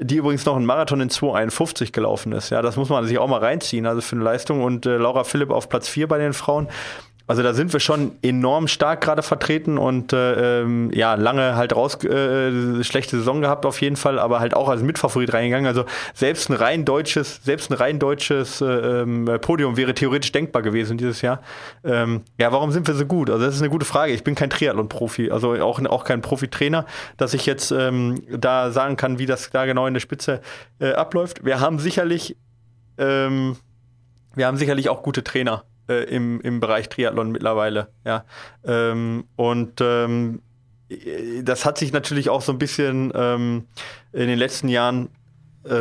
die 0.00 0.16
übrigens 0.16 0.46
noch 0.46 0.56
einen 0.56 0.64
Marathon 0.64 1.00
in 1.00 1.10
2,51 1.10 1.92
gelaufen 1.92 2.32
ist. 2.32 2.50
Ja, 2.50 2.62
das 2.62 2.76
muss 2.76 2.88
man 2.88 3.06
sich 3.06 3.18
auch 3.18 3.28
mal 3.28 3.38
reinziehen, 3.38 3.86
also 3.86 4.00
für 4.00 4.16
eine 4.16 4.24
Leistung. 4.24 4.62
Und 4.62 4.86
äh, 4.86 4.96
Laura 4.96 5.24
Philipp 5.24 5.50
auf 5.50 5.68
Platz 5.68 5.88
4 5.88 6.08
bei 6.08 6.18
den 6.18 6.32
Frauen. 6.32 6.68
Also 7.30 7.44
da 7.44 7.54
sind 7.54 7.72
wir 7.72 7.78
schon 7.78 8.10
enorm 8.22 8.66
stark 8.66 9.02
gerade 9.02 9.22
vertreten 9.22 9.78
und 9.78 10.12
äh, 10.12 10.62
ähm, 10.62 10.90
ja, 10.92 11.14
lange 11.14 11.54
halt 11.54 11.76
raus 11.76 12.02
äh, 12.02 12.82
schlechte 12.82 13.18
Saison 13.18 13.40
gehabt 13.40 13.64
auf 13.66 13.80
jeden 13.80 13.94
Fall, 13.94 14.18
aber 14.18 14.40
halt 14.40 14.52
auch 14.52 14.68
als 14.68 14.82
Mitfavorit 14.82 15.32
reingegangen. 15.32 15.68
Also 15.68 15.84
selbst 16.12 16.50
ein 16.50 16.54
rein 16.54 16.84
deutsches, 16.84 17.40
selbst 17.44 17.70
ein 17.70 17.74
rein 17.74 18.00
deutsches 18.00 18.60
äh, 18.60 18.64
ähm, 18.64 19.30
Podium 19.42 19.76
wäre 19.76 19.94
theoretisch 19.94 20.32
denkbar 20.32 20.62
gewesen 20.62 20.98
dieses 20.98 21.22
Jahr. 21.22 21.40
Ähm, 21.84 22.22
ja, 22.36 22.50
warum 22.50 22.72
sind 22.72 22.88
wir 22.88 22.94
so 22.94 23.06
gut? 23.06 23.30
Also 23.30 23.44
das 23.44 23.54
ist 23.54 23.60
eine 23.60 23.70
gute 23.70 23.86
Frage. 23.86 24.12
Ich 24.12 24.24
bin 24.24 24.34
kein 24.34 24.50
Triathlon-Profi, 24.50 25.30
also 25.30 25.52
auch, 25.52 25.80
auch 25.84 26.02
kein 26.02 26.22
Profitrainer, 26.22 26.84
dass 27.16 27.32
ich 27.32 27.46
jetzt 27.46 27.70
ähm, 27.70 28.24
da 28.28 28.72
sagen 28.72 28.96
kann, 28.96 29.20
wie 29.20 29.26
das 29.26 29.50
da 29.50 29.66
genau 29.66 29.86
in 29.86 29.94
der 29.94 30.00
Spitze 30.00 30.40
äh, 30.80 30.94
abläuft. 30.94 31.44
Wir 31.44 31.60
haben 31.60 31.78
sicherlich 31.78 32.36
ähm, 32.98 33.56
wir 34.34 34.46
haben 34.48 34.56
sicherlich 34.56 34.88
auch 34.88 35.04
gute 35.04 35.22
Trainer 35.22 35.62
äh, 35.90 36.04
im, 36.04 36.40
im 36.40 36.60
Bereich 36.60 36.88
Triathlon 36.88 37.32
mittlerweile, 37.32 37.88
ja. 38.04 38.24
Ähm, 38.64 39.24
und 39.36 39.80
ähm, 39.80 40.40
äh, 40.88 41.42
das 41.42 41.66
hat 41.66 41.78
sich 41.78 41.92
natürlich 41.92 42.30
auch 42.30 42.42
so 42.42 42.52
ein 42.52 42.58
bisschen 42.58 43.12
ähm, 43.14 43.66
in 44.12 44.28
den 44.28 44.38
letzten 44.38 44.68
Jahren 44.68 45.08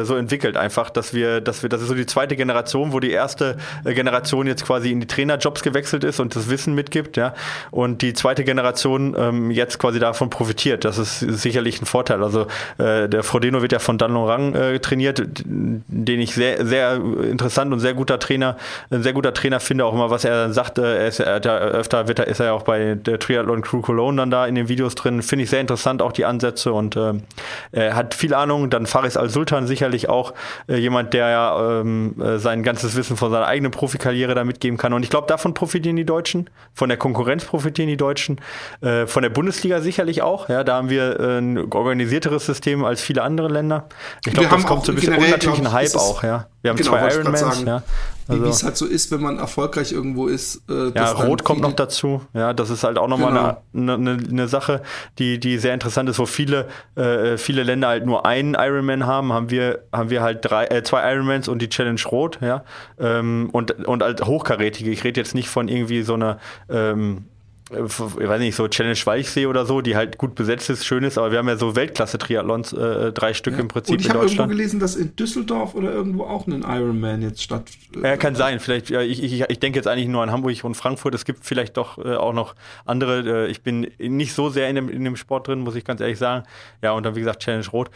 so 0.03 0.15
entwickelt 0.15 0.57
einfach, 0.57 0.89
dass 0.89 1.13
wir, 1.13 1.39
dass 1.39 1.63
wir, 1.63 1.69
das 1.69 1.81
ist 1.81 1.87
so 1.87 1.93
die 1.93 2.05
zweite 2.05 2.35
Generation, 2.35 2.91
wo 2.91 2.99
die 2.99 3.11
erste 3.11 3.55
äh, 3.85 3.93
Generation 3.93 4.45
jetzt 4.45 4.65
quasi 4.65 4.91
in 4.91 4.99
die 4.99 5.07
Trainerjobs 5.07 5.63
gewechselt 5.63 6.03
ist 6.03 6.19
und 6.19 6.35
das 6.35 6.49
Wissen 6.49 6.75
mitgibt, 6.75 7.15
ja. 7.15 7.33
Und 7.71 8.01
die 8.01 8.13
zweite 8.13 8.43
Generation 8.43 9.15
ähm, 9.17 9.51
jetzt 9.51 9.79
quasi 9.79 9.99
davon 9.99 10.29
profitiert. 10.29 10.83
Das 10.83 10.97
ist 10.97 11.19
sicherlich 11.19 11.81
ein 11.81 11.85
Vorteil. 11.85 12.23
Also 12.23 12.47
äh, 12.77 13.07
der 13.07 13.23
Frodeno 13.23 13.61
wird 13.61 13.71
ja 13.71 13.79
von 13.79 13.97
Dan 13.97 14.13
Lorang 14.13 14.53
äh, 14.53 14.79
trainiert, 14.79 15.23
den 15.45 16.19
ich 16.19 16.33
sehr, 16.33 16.65
sehr 16.65 16.95
interessant 16.95 17.71
und 17.71 17.79
sehr 17.79 17.93
guter 17.93 18.19
Trainer, 18.19 18.57
ein 18.89 19.01
sehr 19.01 19.13
guter 19.13 19.33
Trainer 19.33 19.61
finde, 19.61 19.85
auch 19.85 19.93
immer, 19.93 20.09
was 20.09 20.25
er 20.25 20.51
sagt. 20.51 20.77
Äh, 20.77 20.97
er 20.97 21.07
ist, 21.07 21.21
er 21.21 21.41
ja 21.41 21.57
öfter 21.57 22.09
wird 22.09 22.19
er, 22.19 22.27
ist 22.27 22.41
er 22.41 22.47
ja 22.47 22.51
auch 22.51 22.63
bei 22.63 22.95
der 22.95 23.17
Triathlon 23.17 23.61
Crew 23.61 23.79
Cologne 23.79 24.17
dann 24.17 24.29
da 24.29 24.45
in 24.45 24.55
den 24.55 24.67
Videos 24.67 24.95
drin. 24.95 25.21
Finde 25.21 25.43
ich 25.43 25.49
sehr 25.49 25.61
interessant, 25.61 26.01
auch 26.01 26.11
die 26.11 26.25
Ansätze 26.25 26.73
und 26.73 26.97
ähm, 26.97 27.23
er 27.71 27.95
hat 27.95 28.13
viel 28.13 28.33
Ahnung. 28.33 28.69
Dann 28.69 28.85
Faris 28.85 29.15
Al-Sultan 29.15 29.68
sicherlich 29.69 30.09
auch 30.09 30.33
äh, 30.67 30.75
jemand, 30.75 31.13
der 31.13 31.29
ja 31.29 31.79
ähm, 31.79 32.15
äh, 32.21 32.37
sein 32.37 32.63
ganzes 32.63 32.97
Wissen 32.97 33.15
von 33.15 33.31
seiner 33.31 33.47
eigenen 33.47 33.71
Profikarriere 33.71 34.35
da 34.35 34.43
mitgeben 34.43 34.77
kann. 34.77 34.91
Und 34.91 35.03
ich 35.03 35.09
glaube, 35.09 35.27
davon 35.27 35.53
profitieren 35.53 35.95
die 35.95 36.05
Deutschen, 36.05 36.49
von 36.73 36.89
der 36.89 36.97
Konkurrenz 36.97 37.45
profitieren 37.45 37.87
die 37.87 37.97
Deutschen, 37.97 38.41
äh, 38.81 39.07
von 39.07 39.23
der 39.23 39.29
Bundesliga 39.29 39.79
sicherlich 39.79 40.21
auch. 40.21 40.49
Ja, 40.49 40.65
da 40.65 40.75
haben 40.75 40.89
wir 40.89 41.17
äh, 41.19 41.37
ein 41.39 41.71
organisierteres 41.71 42.45
System 42.45 42.83
als 42.83 43.01
viele 43.01 43.21
andere 43.21 43.47
Länder. 43.47 43.87
Ich 44.25 44.33
glaube, 44.33 44.49
das 44.49 44.65
kommt 44.65 44.85
so 44.85 44.91
ein 44.91 44.95
bisschen 44.95 45.13
ich, 45.13 45.71
Hype 45.71 45.95
auch, 45.95 46.23
ja. 46.23 46.47
Wir 46.61 46.71
haben 46.71 46.77
Genau, 46.77 46.91
zwei 46.91 47.07
Ironmans, 47.07 47.63
ja. 47.65 47.83
Wie 48.29 48.33
Also- 48.33 48.45
wie 48.45 48.49
es 48.49 48.63
halt 48.63 48.77
so 48.77 48.85
ist, 48.85 49.11
wenn 49.11 49.21
man 49.21 49.39
erfolgreich 49.39 49.91
irgendwo 49.91 50.27
ist. 50.27 50.61
Äh, 50.69 50.91
Ja, 50.95 51.11
Rot 51.11 51.43
kommt 51.43 51.61
noch 51.61 51.73
dazu. 51.73 52.21
Ja, 52.33 52.53
das 52.53 52.69
ist 52.69 52.83
halt 52.83 52.97
auch 52.99 53.07
nochmal 53.07 53.31
Genau. 53.73 53.93
eine, 53.95 54.11
eine, 54.11 54.23
eine 54.29 54.47
Sache, 54.47 54.81
die, 55.17 55.39
die 55.39 55.57
sehr 55.57 55.73
interessant 55.73 56.07
ist, 56.09 56.19
wo 56.19 56.25
viele, 56.27 56.67
äh, 56.95 57.37
viele 57.37 57.63
Länder 57.63 57.87
halt 57.87 58.05
nur 58.05 58.25
einen 58.27 58.53
Ironman 58.53 59.07
haben, 59.07 59.33
haben 59.33 59.49
wir, 59.49 59.79
haben 59.91 60.09
wir 60.11 60.21
halt 60.21 60.39
drei, 60.43 60.65
äh, 60.67 60.83
zwei 60.83 61.11
Ironmans 61.11 61.47
und 61.47 61.59
die 61.61 61.69
Challenge 61.69 61.99
Rot, 62.11 62.37
ja. 62.41 62.63
Ähm, 62.99 63.49
und, 63.51 63.71
und 63.87 64.03
halt 64.03 64.23
hochkarätige. 64.25 64.91
Ich 64.91 65.03
rede 65.03 65.19
jetzt 65.19 65.33
nicht 65.33 65.49
von 65.49 65.67
irgendwie 65.67 66.03
so 66.03 66.13
einer 66.13 66.37
ähm, 66.69 67.17
äh, 67.17 67.38
ich 67.71 67.99
weiß 68.27 68.39
nicht, 68.39 68.55
so 68.55 68.67
Challenge 68.67 68.97
Weichsee 69.05 69.45
oder 69.45 69.65
so, 69.65 69.81
die 69.81 69.95
halt 69.95 70.17
gut 70.17 70.33
besetzt 70.35 70.69
ist, 70.69 70.85
schön 70.85 71.03
ist, 71.03 71.17
aber 71.17 71.31
wir 71.31 71.37
haben 71.37 71.47
ja 71.47 71.55
so 71.57 71.75
Weltklasse-Triathlons, 71.75 72.73
äh, 72.73 73.11
drei 73.11 73.33
Stück 73.33 73.57
im 73.59 73.67
Prinzip 73.67 73.93
Und 73.93 73.99
ich 74.01 74.05
in 74.07 74.09
habe 74.13 74.19
irgendwo 74.19 74.29
Deutschland. 74.43 74.51
gelesen, 74.51 74.79
dass 74.79 74.95
in 74.95 75.15
Düsseldorf 75.15 75.75
oder 75.75 75.91
irgendwo 75.91 76.23
auch 76.23 76.47
ein 76.47 76.63
Ironman 76.63 77.21
jetzt 77.21 77.43
statt. 77.43 77.69
äh, 77.95 78.01
Ja, 78.01 78.17
kann 78.17 78.35
sein. 78.35 78.59
Vielleicht, 78.59 78.89
ja, 78.89 79.01
ich, 79.01 79.21
ich, 79.23 79.41
ich 79.47 79.59
denke 79.59 79.77
jetzt 79.77 79.87
eigentlich 79.87 80.07
nur 80.07 80.23
an 80.23 80.31
Hamburg 80.31 80.63
und 80.63 80.75
Frankfurt. 80.75 81.13
Es 81.13 81.25
gibt 81.25 81.45
vielleicht 81.45 81.77
doch 81.77 81.97
äh, 81.97 82.15
auch 82.15 82.33
noch 82.33 82.55
andere. 82.85 83.45
Äh, 83.45 83.51
ich 83.51 83.61
bin 83.61 83.87
nicht 83.99 84.33
so 84.33 84.49
sehr 84.49 84.67
in 84.69 84.75
dem, 84.75 84.89
in 84.89 85.03
dem 85.03 85.15
Sport 85.15 85.47
drin, 85.47 85.59
muss 85.59 85.75
ich 85.75 85.85
ganz 85.85 86.01
ehrlich 86.01 86.17
sagen. 86.17 86.45
Ja, 86.81 86.93
und 86.93 87.03
dann, 87.05 87.15
wie 87.15 87.19
gesagt, 87.19 87.41
Challenge 87.43 87.67
Rot. 87.71 87.89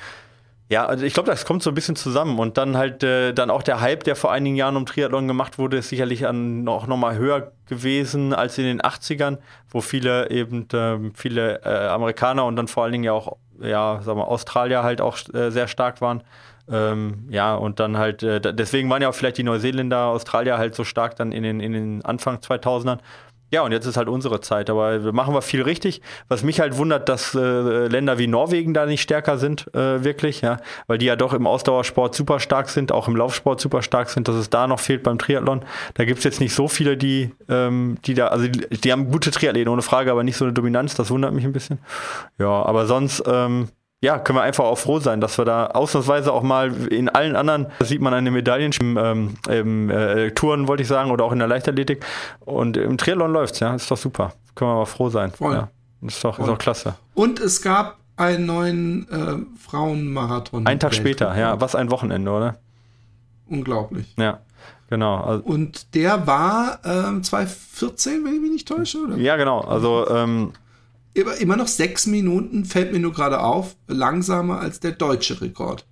Ja, 0.69 0.85
also 0.85 1.05
ich 1.05 1.13
glaube, 1.13 1.29
das 1.29 1.45
kommt 1.45 1.61
so 1.61 1.69
ein 1.71 1.73
bisschen 1.73 1.95
zusammen. 1.95 2.39
Und 2.39 2.57
dann 2.57 2.77
halt 2.77 3.03
äh, 3.03 3.33
dann 3.33 3.49
auch 3.49 3.63
der 3.63 3.81
Hype, 3.81 4.03
der 4.03 4.15
vor 4.15 4.31
einigen 4.31 4.55
Jahren 4.55 4.75
um 4.75 4.85
Triathlon 4.85 5.27
gemacht 5.27 5.57
wurde, 5.57 5.77
ist 5.77 5.89
sicherlich 5.89 6.25
an, 6.25 6.67
auch 6.67 6.87
nochmal 6.87 7.17
höher 7.17 7.51
gewesen 7.67 8.33
als 8.33 8.57
in 8.57 8.65
den 8.65 8.81
80ern, 8.81 9.37
wo 9.69 9.81
viele 9.81 10.29
eben 10.31 10.67
ähm, 10.73 11.13
viele 11.15 11.61
äh, 11.63 11.87
Amerikaner 11.87 12.45
und 12.45 12.55
dann 12.55 12.67
vor 12.67 12.83
allen 12.83 12.93
Dingen 12.93 13.03
ja 13.03 13.11
auch, 13.11 13.37
ja, 13.61 14.01
sagen 14.01 14.17
wir, 14.19 14.27
Australier 14.27 14.83
halt 14.83 15.01
auch 15.01 15.17
äh, 15.33 15.51
sehr 15.51 15.67
stark 15.67 16.01
waren. 16.01 16.23
Ähm, 16.71 17.27
ja, 17.29 17.55
und 17.55 17.79
dann 17.81 17.97
halt, 17.97 18.23
äh, 18.23 18.39
deswegen 18.39 18.89
waren 18.89 19.01
ja 19.01 19.09
auch 19.09 19.15
vielleicht 19.15 19.37
die 19.37 19.43
Neuseeländer, 19.43 20.05
Australier 20.05 20.57
halt 20.57 20.75
so 20.75 20.85
stark 20.85 21.17
dann 21.17 21.33
in 21.33 21.43
den, 21.43 21.59
in 21.59 21.73
den 21.73 22.05
Anfang 22.05 22.37
2000ern. 22.37 22.99
Ja, 23.53 23.61
und 23.61 23.71
jetzt 23.71 23.85
ist 23.85 23.97
halt 23.97 24.09
unsere 24.09 24.41
Zeit. 24.41 24.71
Aber 24.71 25.13
machen 25.13 25.35
wir 25.35 25.43
viel 25.43 25.61
richtig. 25.61 26.01
Was 26.27 26.41
mich 26.41 26.59
halt 26.59 26.75
wundert, 26.77 27.07
dass 27.07 27.35
äh, 27.35 27.87
Länder 27.87 28.17
wie 28.17 28.25
Norwegen 28.25 28.73
da 28.73 28.87
nicht 28.87 29.03
stärker 29.03 29.37
sind, 29.37 29.67
äh, 29.75 30.03
wirklich, 30.03 30.41
ja, 30.41 30.57
weil 30.87 30.97
die 30.97 31.05
ja 31.05 31.15
doch 31.15 31.33
im 31.33 31.45
Ausdauersport 31.45 32.15
super 32.15 32.39
stark 32.39 32.69
sind, 32.69 32.91
auch 32.91 33.07
im 33.07 33.15
Laufsport 33.15 33.61
super 33.61 33.83
stark 33.83 34.09
sind, 34.09 34.27
dass 34.27 34.35
es 34.37 34.49
da 34.49 34.65
noch 34.65 34.79
fehlt 34.79 35.03
beim 35.03 35.19
Triathlon. 35.19 35.63
Da 35.93 36.03
gibt 36.03 36.17
es 36.17 36.23
jetzt 36.23 36.39
nicht 36.39 36.55
so 36.55 36.67
viele, 36.67 36.97
die, 36.97 37.29
ähm, 37.47 37.99
die 38.05 38.15
da, 38.15 38.29
also 38.29 38.47
die, 38.47 38.67
die, 38.69 38.91
haben 38.91 39.11
gute 39.11 39.29
Triathleten, 39.29 39.71
ohne 39.71 39.83
Frage, 39.83 40.11
aber 40.11 40.23
nicht 40.23 40.37
so 40.37 40.45
eine 40.45 40.53
Dominanz, 40.53 40.95
das 40.95 41.11
wundert 41.11 41.31
mich 41.33 41.45
ein 41.45 41.53
bisschen. 41.53 41.77
Ja, 42.39 42.65
aber 42.65 42.87
sonst, 42.87 43.21
ähm, 43.27 43.67
ja, 44.03 44.19
können 44.19 44.37
wir 44.37 44.43
einfach 44.43 44.65
auch 44.65 44.77
froh 44.77 44.99
sein, 44.99 45.21
dass 45.21 45.37
wir 45.37 45.45
da 45.45 45.67
ausnahmsweise 45.67 46.33
auch 46.33 46.43
mal 46.43 46.73
in 46.91 47.07
allen 47.07 47.37
anderen, 47.37 47.67
das 47.79 47.87
sieht 47.87 48.01
man 48.01 48.13
an 48.13 48.25
den 48.25 48.33
Medaillen, 48.33 48.73
ähm, 48.81 49.35
im 49.47 49.89
äh, 49.89 50.31
Touren 50.31 50.67
wollte 50.67 50.83
ich 50.83 50.89
sagen, 50.89 51.09
oder 51.09 51.23
auch 51.23 51.31
in 51.31 51.39
der 51.39 51.47
Leichtathletik. 51.47 52.05
Und 52.41 52.75
im 52.75 52.97
Triathlon 52.97 53.31
läuft's, 53.31 53.61
ja, 53.61 53.73
ist 53.73 53.89
doch 53.89 53.95
super. 53.95 54.33
Können 54.55 54.71
wir 54.71 54.75
mal 54.75 54.85
froh 54.85 55.09
sein. 55.09 55.31
Voll. 55.31 55.53
Ja, 55.53 55.69
ist 56.05 56.21
doch, 56.21 56.35
Voll. 56.35 56.43
ist 56.43 56.51
doch 56.51 56.57
klasse. 56.57 56.95
Und 57.13 57.39
es 57.39 57.61
gab 57.61 57.97
einen 58.17 58.45
neuen 58.45 59.09
äh, 59.09 59.37
Frauenmarathon. 59.57 60.67
Ein 60.67 60.81
Tag 60.81 60.93
später, 60.93 61.37
ja, 61.37 61.61
was 61.61 61.73
ein 61.73 61.89
Wochenende, 61.89 62.29
oder? 62.29 62.57
Unglaublich. 63.47 64.13
Ja. 64.17 64.39
Genau. 64.89 65.15
Also, 65.21 65.43
und 65.45 65.95
der 65.95 66.27
war 66.27 66.79
ähm, 66.83 67.23
2014, 67.23 68.25
wenn 68.25 68.35
ich 68.35 68.41
mich 68.41 68.51
nicht 68.51 68.67
täusche, 68.67 68.97
oder? 68.97 69.15
Ja, 69.15 69.37
genau. 69.37 69.61
Also 69.61 70.07
ähm, 70.09 70.51
immer, 71.13 71.55
noch 71.55 71.67
sechs 71.67 72.05
Minuten, 72.05 72.65
fällt 72.65 72.91
mir 72.91 72.99
nur 72.99 73.13
gerade 73.13 73.41
auf, 73.41 73.75
langsamer 73.87 74.59
als 74.59 74.79
der 74.79 74.91
deutsche 74.91 75.41
Rekord. 75.41 75.85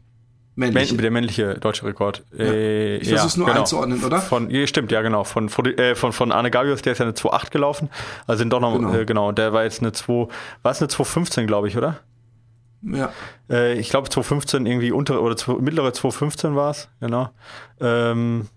Männliche. 0.55 0.97
Der 0.97 1.11
männliche 1.11 1.53
deutsche 1.55 1.85
Rekord. 1.85 2.23
Ja. 2.37 2.45
Äh, 2.45 2.97
ich 2.97 3.07
versuche 3.07 3.27
es 3.27 3.37
nur 3.37 3.47
genau. 3.47 3.59
einzuordnen, 3.61 4.03
oder? 4.03 4.19
Von, 4.19 4.49
ja, 4.49 4.67
stimmt, 4.67 4.91
ja, 4.91 5.01
genau. 5.01 5.23
Von, 5.23 5.47
äh, 5.47 5.95
von, 5.95 6.11
von 6.11 6.31
Arne 6.31 6.51
Gavius, 6.51 6.81
der 6.81 6.91
ist 6.91 6.99
ja 6.99 7.05
eine 7.05 7.13
2.8 7.13 7.51
gelaufen. 7.51 7.89
Also 8.27 8.39
sind 8.39 8.51
doch 8.51 8.59
noch, 8.59 8.73
genau. 8.73 8.93
Äh, 8.93 9.05
genau, 9.05 9.31
der 9.31 9.53
war 9.53 9.63
jetzt 9.63 9.81
eine 9.81 9.93
2, 9.93 10.27
war 10.61 10.71
es 10.71 10.81
eine 10.81 10.89
2.15, 10.89 11.45
glaube 11.45 11.69
ich, 11.69 11.77
oder? 11.77 11.99
Ja. 12.83 13.13
Äh, 13.49 13.79
ich 13.79 13.89
glaube 13.89 14.09
2.15 14.09 14.65
irgendwie 14.67 14.91
untere 14.91 15.21
oder 15.21 15.37
2, 15.37 15.53
mittlere 15.61 15.89
2.15 15.89 16.55
war 16.55 16.71
es, 16.71 16.89
genau. 16.99 17.29
Ähm, 17.79 18.47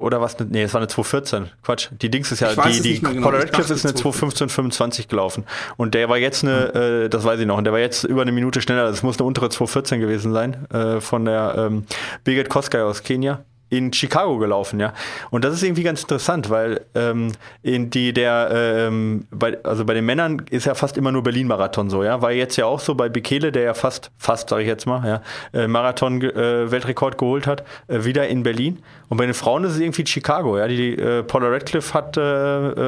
oder 0.00 0.20
was? 0.20 0.38
Nee, 0.38 0.62
es 0.62 0.74
war 0.74 0.80
eine 0.80 0.88
214. 0.88 1.50
Quatsch. 1.62 1.88
Die 2.00 2.10
Dings 2.10 2.32
ist 2.32 2.40
ja, 2.40 2.54
die, 2.54 2.80
die 2.80 3.00
genau. 3.00 3.28
Paul 3.28 3.36
Radcliffe 3.36 3.72
ist 3.72 3.84
eine 3.84 3.94
215,25 3.94 5.08
gelaufen. 5.08 5.44
Und 5.76 5.94
der 5.94 6.08
war 6.08 6.18
jetzt 6.18 6.42
eine, 6.42 6.72
mhm. 6.74 7.04
äh, 7.04 7.08
das 7.08 7.24
weiß 7.24 7.38
ich 7.38 7.46
noch, 7.46 7.58
und 7.58 7.64
der 7.64 7.72
war 7.72 7.80
jetzt 7.80 8.04
über 8.04 8.22
eine 8.22 8.32
Minute 8.32 8.60
schneller. 8.60 8.84
Das 8.84 9.02
muss 9.02 9.18
eine 9.18 9.26
untere 9.26 9.50
214 9.50 10.00
gewesen 10.00 10.32
sein, 10.32 10.66
äh, 10.70 11.00
von 11.00 11.24
der 11.24 11.54
ähm, 11.56 11.84
Birgit 12.24 12.48
Koskay 12.48 12.80
aus 12.80 13.02
Kenia 13.02 13.44
in 13.70 13.92
Chicago 13.92 14.36
gelaufen, 14.38 14.80
ja. 14.80 14.92
Und 15.30 15.44
das 15.44 15.54
ist 15.54 15.62
irgendwie 15.62 15.84
ganz 15.84 16.02
interessant, 16.02 16.50
weil 16.50 16.82
ähm, 16.94 17.32
in 17.62 17.88
die 17.88 18.12
der, 18.12 18.50
ähm, 18.52 19.26
bei, 19.30 19.56
also 19.64 19.84
bei 19.84 19.94
den 19.94 20.04
Männern 20.04 20.42
ist 20.50 20.66
ja 20.66 20.74
fast 20.74 20.98
immer 20.98 21.12
nur 21.12 21.22
Berlin-Marathon 21.22 21.88
so, 21.88 22.02
ja. 22.02 22.20
War 22.20 22.32
jetzt 22.32 22.56
ja 22.56 22.66
auch 22.66 22.80
so 22.80 22.94
bei 22.94 23.08
Bekele, 23.08 23.52
der 23.52 23.62
ja 23.62 23.74
fast, 23.74 24.10
fast 24.18 24.50
sage 24.50 24.62
ich 24.62 24.68
jetzt 24.68 24.86
mal, 24.86 25.06
ja, 25.06 25.22
äh, 25.58 25.68
Marathon-Weltrekord 25.68 27.14
äh, 27.14 27.16
geholt 27.16 27.46
hat, 27.46 27.64
äh, 27.86 28.04
wieder 28.04 28.28
in 28.28 28.42
Berlin. 28.42 28.80
Und 29.08 29.16
bei 29.16 29.24
den 29.24 29.34
Frauen 29.34 29.64
ist 29.64 29.72
es 29.72 29.80
irgendwie 29.80 30.04
Chicago, 30.04 30.58
ja. 30.58 30.66
Die 30.66 30.96
äh, 30.96 31.22
Paula 31.22 31.48
Radcliffe 31.48 31.94
hat 31.94 32.16
äh, 32.16 32.20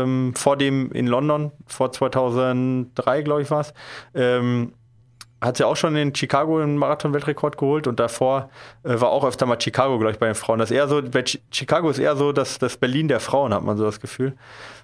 ähm, 0.02 0.34
vor 0.34 0.56
dem 0.56 0.90
in 0.92 1.06
London, 1.06 1.52
vor 1.66 1.92
2003, 1.92 3.22
glaube 3.22 3.42
ich, 3.42 3.50
war 3.50 3.60
es, 3.60 3.72
ähm, 4.14 4.72
hat 5.42 5.56
sie 5.56 5.66
auch 5.66 5.76
schon 5.76 5.96
in 5.96 6.14
Chicago 6.14 6.58
einen 6.58 6.78
Marathon-Weltrekord 6.78 7.58
geholt 7.58 7.86
und 7.88 7.98
davor 7.98 8.48
äh, 8.84 9.00
war 9.00 9.10
auch 9.10 9.24
öfter 9.24 9.44
mal 9.44 9.60
Chicago, 9.60 9.98
glaube 9.98 10.12
ich, 10.12 10.18
bei 10.18 10.26
den 10.26 10.36
Frauen. 10.36 10.60
Das 10.60 10.70
ist 10.70 10.76
eher 10.76 10.86
so, 10.86 11.02
bei 11.02 11.24
Chicago 11.50 11.90
ist 11.90 11.98
eher 11.98 12.14
so 12.16 12.32
das, 12.32 12.58
das 12.58 12.76
Berlin 12.76 13.08
der 13.08 13.18
Frauen, 13.18 13.52
hat 13.52 13.64
man 13.64 13.76
so 13.76 13.84
das 13.84 14.00
Gefühl. 14.00 14.34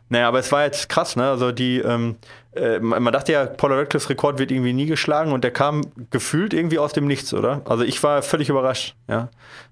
Naja, 0.08 0.26
aber 0.26 0.40
es 0.40 0.50
war 0.50 0.64
jetzt 0.64 0.88
krass, 0.88 1.16
ne? 1.16 1.28
Also 1.28 1.52
die, 1.52 1.78
ähm, 1.78 2.16
äh, 2.52 2.80
man 2.80 3.12
dachte 3.12 3.32
ja, 3.32 3.46
Paula 3.46 3.76
Radcliffe's 3.76 4.10
Rekord 4.10 4.38
wird 4.38 4.50
irgendwie 4.50 4.72
nie 4.72 4.86
geschlagen 4.86 5.32
und 5.32 5.44
der 5.44 5.52
kam 5.52 5.82
gefühlt 6.10 6.52
irgendwie 6.52 6.78
aus 6.78 6.92
dem 6.92 7.06
Nichts, 7.06 7.32
oder? 7.32 7.62
Also 7.66 7.84
ich 7.84 8.02
war 8.02 8.22
völlig 8.22 8.48
überrascht, 8.48 8.96
ja. 9.08 9.28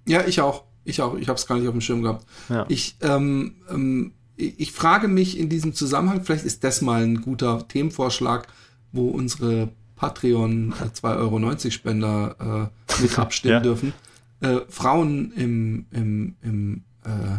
Ja, 0.07 0.22
ich 0.26 0.41
auch. 0.41 0.64
Ich 0.84 1.03
auch. 1.03 1.16
Ich 1.16 1.28
habe 1.28 1.37
es 1.37 1.47
gar 1.49 1.57
nicht 1.59 1.66
auf 1.66 1.74
dem 1.74 1.80
Schirm 1.80 2.03
gehabt. 2.03 2.24
Ja. 2.49 2.64
Ich, 2.68 2.97
ähm, 3.03 3.57
ähm, 3.68 4.12
ich 4.37 4.70
frage 4.70 5.09
mich 5.09 5.37
in 5.37 5.49
diesem 5.49 5.74
Zusammenhang, 5.74 6.22
vielleicht 6.22 6.45
ist 6.45 6.62
das 6.62 6.80
mal 6.80 7.03
ein 7.03 7.22
guter 7.22 7.66
Themenvorschlag, 7.66 8.47
wo 8.93 9.09
unsere 9.09 9.70
Patreon 9.97 10.72
2,90 10.72 11.16
Euro 11.16 11.70
Spender 11.70 12.70
äh, 12.99 13.03
mit 13.03 13.18
abstimmen 13.18 13.55
ja. 13.55 13.61
dürfen. 13.61 13.92
Äh, 14.40 14.61
Frauen 14.68 15.32
im, 15.32 15.86
im, 15.90 16.36
im 16.42 16.82
äh, 17.05 17.38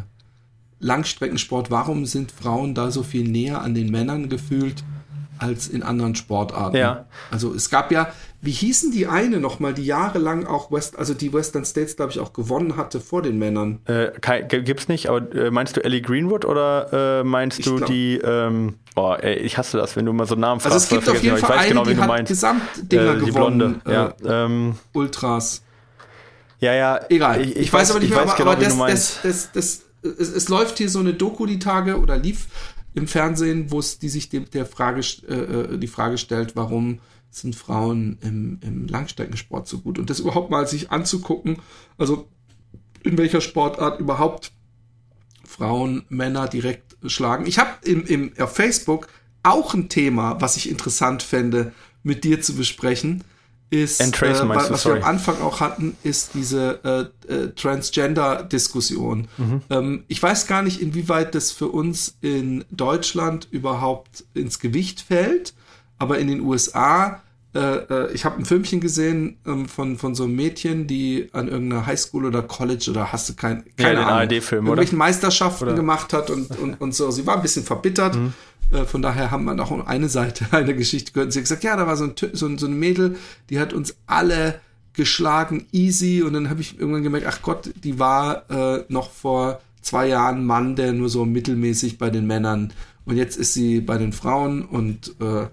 Langstreckensport, 0.80 1.72
warum 1.72 2.06
sind 2.06 2.32
Frauen 2.32 2.76
da 2.76 2.92
so 2.92 3.04
viel 3.04 3.28
näher 3.28 3.62
an 3.62 3.74
den 3.74 3.90
Männern 3.90 4.30
gefühlt 4.30 4.84
als 5.38 5.68
in 5.68 5.84
anderen 5.84 6.16
Sportarten? 6.16 6.78
Ja. 6.78 7.06
Also 7.32 7.54
es 7.54 7.70
gab 7.70 7.92
ja, 7.92 8.12
wie 8.42 8.52
hießen 8.52 8.92
die 8.92 9.08
eine 9.08 9.40
nochmal, 9.40 9.74
die 9.74 9.86
jahrelang 9.86 10.46
auch 10.46 10.72
West, 10.72 10.98
also 10.98 11.14
die 11.14 11.34
Western 11.34 11.66
States, 11.66 11.96
glaube 11.96 12.12
ich, 12.12 12.20
auch 12.20 12.34
gewonnen 12.34 12.78
hatte 12.78 13.00
vor 13.00 13.22
den 13.22 13.40
Männern? 13.40 13.80
Äh, 13.86 14.12
gibt's 14.48 14.88
nicht, 14.88 15.10
aber 15.10 15.34
äh, 15.36 15.52
meinst 15.52 15.76
du 15.76 15.84
Ellie 15.84 16.02
Greenwood 16.02 16.46
oder 16.46 17.22
äh, 17.22 17.24
meinst 17.24 17.60
ich 17.60 17.66
du 17.66 17.78
glaub, 17.78 17.90
die 17.90 18.18
ähm, 18.18 18.76
Boah, 18.98 19.24
ey, 19.24 19.36
ich 19.36 19.60
hasse 19.60 19.78
das, 19.78 19.96
wenn 19.96 20.06
du 20.06 20.14
mal 20.14 20.26
so 20.26 20.34
Namen 20.34 20.60
fragst. 20.60 20.74
Also 20.74 20.86
es 20.86 20.90
gibt 20.90 21.08
auf 21.08 21.22
jeden 21.22 21.38
Fall 21.38 21.60
eine, 21.60 21.70
genau, 21.70 21.84
die 21.84 21.96
hat 21.96 22.28
Gesamtdinger 22.28 23.14
äh, 23.14 23.20
gewonnen. 23.20 23.80
Blonde, 23.82 23.82
ja. 23.88 24.08
Äh, 24.24 24.46
ähm, 24.46 24.76
Ultras. 24.94 25.62
Ja, 26.60 26.74
ja. 26.74 27.00
Egal. 27.08 27.42
Ich, 27.42 27.52
ich, 27.52 27.58
ich 27.58 27.74
weiß, 27.74 27.82
weiß, 27.82 27.92
aber 27.92 28.00
nicht 28.00 28.10
mehr, 28.10 28.22
aber, 28.22 28.34
genau, 28.36 28.52
aber 28.54 28.64
das, 28.64 29.22
das, 29.22 29.22
das, 29.22 29.52
das, 30.02 30.18
es, 30.18 30.30
es, 30.34 30.50
läuft 30.50 30.80
hier 30.80 30.90
so 30.90 30.98
eine 30.98 31.14
Doku 31.14 31.46
die 31.46 31.60
Tage 31.60 32.00
oder 32.00 32.18
lief 32.18 32.48
im 32.96 33.08
Fernsehen, 33.08 33.70
wo 33.70 33.78
es 33.78 34.00
die 34.00 34.10
sich 34.10 34.30
dem, 34.30 34.50
der 34.50 34.66
Frage, 34.66 35.02
äh, 35.30 35.34
äh, 35.34 35.78
die 35.78 35.86
Frage 35.86 36.18
stellt, 36.18 36.56
warum 36.56 36.98
sind 37.30 37.56
Frauen 37.56 38.18
im, 38.22 38.60
im 38.62 38.88
Langstreckensport 38.88 39.68
so 39.68 39.80
gut? 39.80 40.00
Und 40.00 40.10
das 40.10 40.20
überhaupt 40.20 40.50
mal 40.50 40.68
sich 40.68 40.92
anzugucken, 40.92 41.58
also 41.98 42.28
in 43.04 43.18
welcher 43.18 43.42
Sportart 43.42 44.00
überhaupt 44.00 44.52
Frauen 45.46 46.04
Männer 46.10 46.48
direkt 46.48 46.98
schlagen. 47.06 47.46
Ich 47.46 47.60
habe 47.60 47.70
im, 47.84 48.06
im, 48.06 48.34
auf 48.40 48.56
Facebook 48.56 49.08
auch 49.44 49.74
ein 49.74 49.90
Thema, 49.90 50.42
was 50.42 50.58
ich 50.58 50.70
interessant 50.70 51.24
fände, 51.24 51.74
mit 52.04 52.24
dir 52.24 52.42
zu 52.42 52.56
besprechen, 52.56 53.24
ist, 53.70 54.00
äh, 54.00 54.48
was, 54.48 54.72
was 54.72 54.86
wir 54.86 54.94
am 54.94 55.04
Anfang 55.04 55.42
auch 55.42 55.60
hatten, 55.60 55.98
ist 56.04 56.32
diese 56.34 57.12
äh, 57.28 57.34
äh, 57.34 57.52
Transgender-Diskussion. 57.52 59.28
Mhm. 59.38 59.62
Ähm, 59.70 60.04
ich 60.08 60.24
weiß 60.24 60.48
gar 60.48 60.62
nicht, 60.62 60.82
inwieweit 60.82 61.36
das 61.36 61.52
für 61.52 61.68
uns 61.68 62.18
in 62.22 62.64
Deutschland 62.72 63.48
überhaupt 63.52 64.24
ins 64.34 64.60
Gewicht 64.60 65.02
fällt, 65.02 65.54
aber 65.98 66.20
in 66.20 66.28
den 66.28 66.42
USA 66.42 67.22
äh, 67.58 67.60
äh, 67.60 68.12
ich 68.14 68.26
habe 68.26 68.38
ein 68.38 68.46
Filmchen 68.46 68.80
gesehen 68.82 69.38
ähm, 69.46 69.68
von, 69.68 69.98
von 69.98 70.14
so 70.14 70.26
einem 70.26 70.36
Mädchen, 70.36 70.86
die 70.86 71.30
an 71.32 71.48
irgendeiner 71.48 71.86
Highschool 71.86 72.26
oder 72.26 72.44
College 72.44 72.88
oder 72.92 73.12
hast 73.12 73.30
du 73.30 73.34
kein, 73.34 73.64
keine 73.78 74.02
ja, 74.02 74.08
Ahnung, 74.08 74.30
irgendwelchen 74.30 74.98
Meisterschaften 74.98 75.64
oder? 75.64 75.74
gemacht 75.74 76.14
hat 76.14 76.30
und, 76.30 76.52
und, 76.60 76.80
und 76.80 76.94
so. 76.94 77.10
Sie 77.10 77.26
war 77.26 77.38
ein 77.38 77.42
bisschen 77.42 77.64
verbittert. 77.64 78.16
Mhm. 78.16 78.34
Äh, 78.72 78.84
von 78.84 79.02
daher 79.02 79.32
haben 79.32 79.46
wir 79.46 79.60
auch 79.60 79.88
eine 79.88 80.10
Seite 80.10 80.46
eine 80.52 80.76
Geschichte 80.76 81.14
gehört. 81.14 81.34
Sie 81.34 81.40
hat 81.40 81.46
gesagt, 81.46 81.64
ja, 81.64 81.76
da 81.76 81.88
war 81.88 81.98
so 81.98 82.06
ein, 82.06 82.14
so 82.34 82.46
ein, 82.46 82.58
so 82.58 82.68
ein 82.68 82.78
Mädel, 82.78 83.16
die 83.50 83.60
hat 83.60 83.74
uns 83.74 83.96
alle 84.06 84.60
geschlagen, 84.94 85.68
easy. 85.72 86.22
Und 86.22 86.34
dann 86.34 86.50
habe 86.50 86.62
ich 86.62 86.80
irgendwann 86.80 87.04
gemerkt, 87.04 87.28
ach 87.28 87.42
Gott, 87.42 87.72
die 87.84 87.98
war 87.98 88.50
äh, 88.52 88.84
noch 88.90 89.10
vor 89.10 89.62
zwei 89.82 90.08
Jahren 90.08 90.46
Mann, 90.46 90.76
der 90.76 90.92
nur 90.92 91.10
so 91.10 91.26
mittelmäßig 91.26 91.98
bei 91.98 92.10
den 92.10 92.28
Männern. 92.28 92.74
Und 93.06 93.16
jetzt 93.16 93.38
ist 93.38 93.54
sie 93.54 93.80
bei 93.80 93.98
den 93.98 94.12
Frauen 94.12 94.64
und 94.64 95.16
äh, 95.22 95.48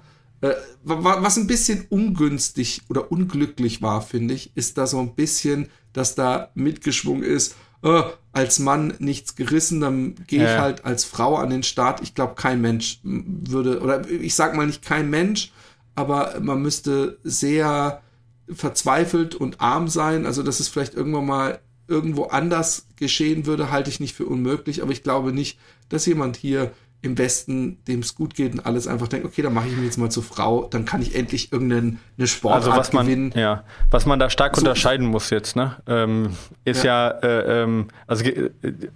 was 0.83 1.37
ein 1.37 1.47
bisschen 1.47 1.87
ungünstig 1.89 2.83
oder 2.89 3.11
unglücklich 3.11 3.83
war, 3.83 4.03
finde 4.03 4.35
ich, 4.35 4.51
ist 4.57 4.79
da 4.79 4.87
so 4.87 4.99
ein 4.99 5.15
bisschen, 5.15 5.69
dass 5.93 6.15
da 6.15 6.51
mitgeschwungen 6.55 7.23
ist, 7.23 7.55
äh, 7.83 8.03
als 8.33 8.59
Mann 8.59 8.95
nichts 8.99 9.37
gerissen, 9.37 9.81
dann 9.81 10.15
gehe 10.27 10.43
ich 10.43 10.59
halt 10.59 10.85
als 10.85 11.05
Frau 11.05 11.37
an 11.37 11.51
den 11.51 11.63
Start. 11.63 12.03
Ich 12.03 12.15
glaube, 12.15 12.35
kein 12.35 12.61
Mensch 12.61 12.99
würde, 13.03 13.81
oder 13.81 14.09
ich 14.09 14.35
sag 14.35 14.57
mal 14.57 14.67
nicht 14.67 14.83
kein 14.83 15.09
Mensch, 15.09 15.53
aber 15.95 16.41
man 16.41 16.61
müsste 16.63 17.19
sehr 17.23 18.03
verzweifelt 18.49 19.35
und 19.35 19.61
arm 19.61 19.89
sein. 19.89 20.27
Also, 20.27 20.43
dass 20.43 20.61
es 20.61 20.69
vielleicht 20.69 20.95
irgendwann 20.95 21.27
mal 21.27 21.61
irgendwo 21.87 22.25
anders 22.25 22.87
geschehen 22.97 23.47
würde, 23.47 23.71
halte 23.71 23.91
ich 23.91 24.01
nicht 24.01 24.17
für 24.17 24.27
unmöglich, 24.27 24.83
aber 24.83 24.93
ich 24.93 25.03
glaube 25.03 25.33
nicht, 25.33 25.59
dass 25.89 26.07
jemand 26.07 26.37
hier 26.37 26.73
im 27.05 27.19
Westen, 27.19 27.79
dem 27.87 28.01
es 28.01 28.15
gut 28.15 28.35
geht 28.35 28.55
und 28.55 28.67
alles 28.67 28.87
einfach 28.87 29.09
denkt, 29.09 29.27
okay, 29.27 29.43
dann 29.43 29.53
mache 29.53 29.69
ich 29.69 29.77
mich 29.77 29.85
jetzt 29.85 29.99
mal 29.99 30.11
zur 30.11 30.23
Frau, 30.23 30.67
dann 30.71 30.85
kann 30.85 31.03
ich 31.03 31.15
endlich 31.15 31.53
irgendeine 31.53 31.99
Sportart 32.25 32.65
also 32.65 32.77
was 32.77 32.93
man, 32.93 33.07
gewinnen. 33.07 33.33
Ja, 33.35 33.65
was 33.91 34.07
man 34.07 34.19
da 34.19 34.31
stark 34.31 34.57
so. 34.57 34.61
unterscheiden 34.61 35.07
muss 35.07 35.31
jetzt, 35.31 35.55
ne, 35.55 35.77
ähm, 35.87 36.31
ist 36.65 36.83
ja, 36.83 37.11
ja 37.11 37.19
äh, 37.19 37.63
ähm, 37.63 37.89
also 38.07 38.25
äh, 38.25 38.51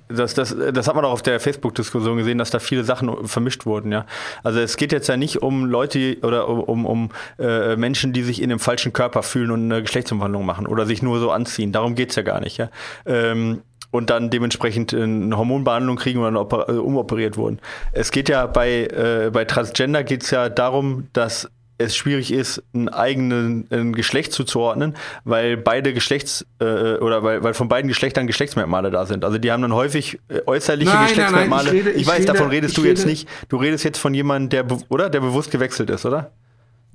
das, 0.09 0.35
das, 0.35 0.57
das 0.73 0.89
hat 0.89 0.95
man 0.95 1.05
auch 1.05 1.13
auf 1.13 1.23
der 1.23 1.39
Facebook-Diskussion 1.39 2.17
gesehen, 2.17 2.39
dass 2.39 2.51
da 2.51 2.59
viele 2.59 2.85
Sachen 2.85 3.29
vermischt 3.29 3.67
wurden, 3.67 3.93
ja. 3.93 4.07
Also 4.43 4.61
es 4.61 4.77
geht 4.77 4.93
jetzt 4.93 5.09
ja 5.09 5.17
nicht 5.17 5.43
um 5.43 5.67
Leute 5.67 6.19
oder 6.23 6.49
um, 6.49 6.61
um, 6.61 6.87
um 6.87 7.11
äh, 7.39 7.77
Menschen, 7.77 8.13
die 8.13 8.23
sich 8.23 8.41
in 8.41 8.49
dem 8.49 8.59
falschen 8.59 8.93
Körper 8.93 9.23
fühlen 9.23 9.51
und 9.51 9.65
eine 9.65 9.83
Geschlechtsumwandlung 9.83 10.47
machen 10.47 10.67
oder 10.67 10.87
sich 10.87 11.03
nur 11.03 11.21
so 11.21 11.31
anziehen. 11.31 11.73
Darum 11.73 11.95
geht's 11.95 12.17
ja 12.17 12.23
gar 12.23 12.41
nicht, 12.41 12.57
ja. 12.57 12.71
Ähm, 13.05 13.63
und 13.91 14.11
dann 14.11 14.31
dementsprechend 14.31 14.93
eine 14.95 15.37
Hormonbehandlung 15.37 15.97
kriegen 15.97 16.21
oder 16.21 16.41
Oper 16.41 16.69
äh, 16.69 16.73
umoperiert 16.73 17.37
wurden. 17.37 17.59
Es 17.93 18.11
geht 18.11 18.29
ja 18.29 18.47
bei, 18.47 18.85
äh, 18.85 19.31
bei 19.33 19.45
Transgender 19.45 20.05
geht 20.05 20.23
es 20.23 20.31
ja 20.31 20.49
darum, 20.49 21.09
dass 21.13 21.49
es 21.79 21.97
schwierig 21.97 22.33
ist, 22.33 22.63
ein 22.75 22.89
eigenes 22.89 23.71
ein 23.71 23.93
Geschlecht 23.93 24.33
zuzuordnen, 24.33 24.97
weil 25.25 25.57
beide 25.57 25.95
Geschlechts 25.95 26.45
äh, 26.61 26.65
oder 26.97 27.23
weil, 27.23 27.43
weil 27.45 27.55
von 27.55 27.69
beiden 27.69 27.89
Geschlechtern 27.89 28.27
Geschlechtsmerkmale 28.27 28.91
da 28.91 29.07
sind. 29.07 29.25
Also 29.25 29.39
die 29.39 29.53
haben 29.53 29.63
dann 29.63 29.73
häufig 29.73 30.19
äh, 30.29 30.41
äußerliche 30.45 30.91
nein, 30.91 31.07
Geschlechtsmerkmale. 31.07 31.69
Nein, 31.69 31.75
nein, 31.75 31.81
ich, 31.81 31.87
rede, 31.87 31.91
ich, 31.97 32.03
ich, 32.03 32.07
weiß, 32.09 32.17
rede, 32.17 32.27
davon 32.27 32.49
redest 32.51 32.77
du 32.77 32.81
rede, 32.81 32.91
jetzt 32.91 33.07
nicht. 33.07 33.29
Du 33.49 33.57
redest 33.57 33.85
jetzt 33.85 33.99
von 33.99 34.13
jemandem, 34.13 34.67
der 34.67 34.79
oder 34.89 35.09
der 35.09 35.21
bewusst 35.21 35.51
gewechselt 35.53 35.89
ist, 35.91 36.05
oder? 36.05 36.33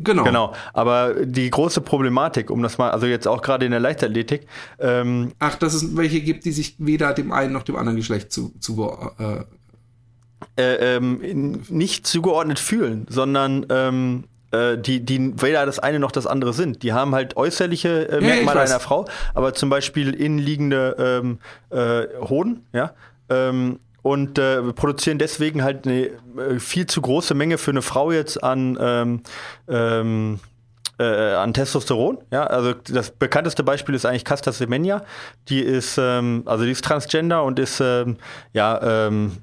Genau. 0.03 0.23
Genau. 0.23 0.53
Aber 0.73 1.13
die 1.25 1.49
große 1.49 1.81
Problematik, 1.81 2.49
um 2.49 2.61
das 2.61 2.77
mal, 2.77 2.91
also 2.91 3.05
jetzt 3.05 3.27
auch 3.27 3.41
gerade 3.41 3.65
in 3.65 3.71
der 3.71 3.79
Leichtathletik. 3.79 4.47
Ähm, 4.79 5.31
Ach, 5.39 5.55
dass 5.55 5.73
es 5.73 5.95
welche 5.95 6.21
gibt, 6.21 6.45
die 6.45 6.51
sich 6.51 6.75
weder 6.79 7.13
dem 7.13 7.31
einen 7.31 7.53
noch 7.53 7.63
dem 7.63 7.75
anderen 7.75 7.97
Geschlecht 7.97 8.31
zu, 8.31 8.53
zu 8.59 8.91
äh, 9.19 9.43
äh, 10.61 10.95
ähm, 10.95 11.63
nicht 11.69 12.05
zugeordnet 12.05 12.59
fühlen, 12.59 13.05
sondern 13.09 13.65
ähm, 13.69 14.25
äh, 14.51 14.77
die, 14.77 15.03
die 15.03 15.41
weder 15.41 15.65
das 15.65 15.79
eine 15.79 15.99
noch 15.99 16.11
das 16.11 16.27
andere 16.27 16.53
sind. 16.53 16.83
Die 16.83 16.93
haben 16.93 17.15
halt 17.15 17.37
äußerliche 17.37 18.09
äh, 18.09 18.21
Merkmale 18.21 18.59
ja, 18.59 18.65
einer 18.65 18.79
Frau, 18.79 19.05
aber 19.33 19.53
zum 19.53 19.69
Beispiel 19.69 20.13
innenliegende 20.13 21.21
ähm, 21.23 21.39
äh, 21.69 22.07
Hoden, 22.27 22.65
ja. 22.73 22.93
Und 24.03 24.37
äh, 24.37 24.61
produzieren 24.73 25.17
deswegen 25.17 25.63
halt 25.63 25.87
eine 25.87 26.09
äh, 26.37 26.59
viel 26.59 26.85
zu 26.85 27.01
große 27.01 27.33
Menge 27.33 27.57
für 27.57 27.71
eine 27.71 27.81
Frau 27.81 28.11
jetzt 28.11 28.43
an 28.43 28.77
ähm, 28.79 29.21
ähm, 29.67 30.39
äh, 30.99 31.33
an 31.33 31.53
Testosteron. 31.53 32.19
Ja, 32.31 32.45
also 32.45 32.73
das 32.73 33.11
bekannteste 33.11 33.63
Beispiel 33.63 33.95
ist 33.95 34.05
eigentlich 34.05 34.25
Casta 34.25 34.51
Semenya. 34.51 35.03
Die 35.47 35.61
ist 35.61 35.97
ähm, 35.97 36.43
also 36.45 36.65
die 36.65 36.71
ist 36.71 36.83
transgender 36.83 37.43
und 37.43 37.59
ist 37.59 37.79
ähm, 37.79 38.17
ja 38.51 39.07
ähm, 39.07 39.37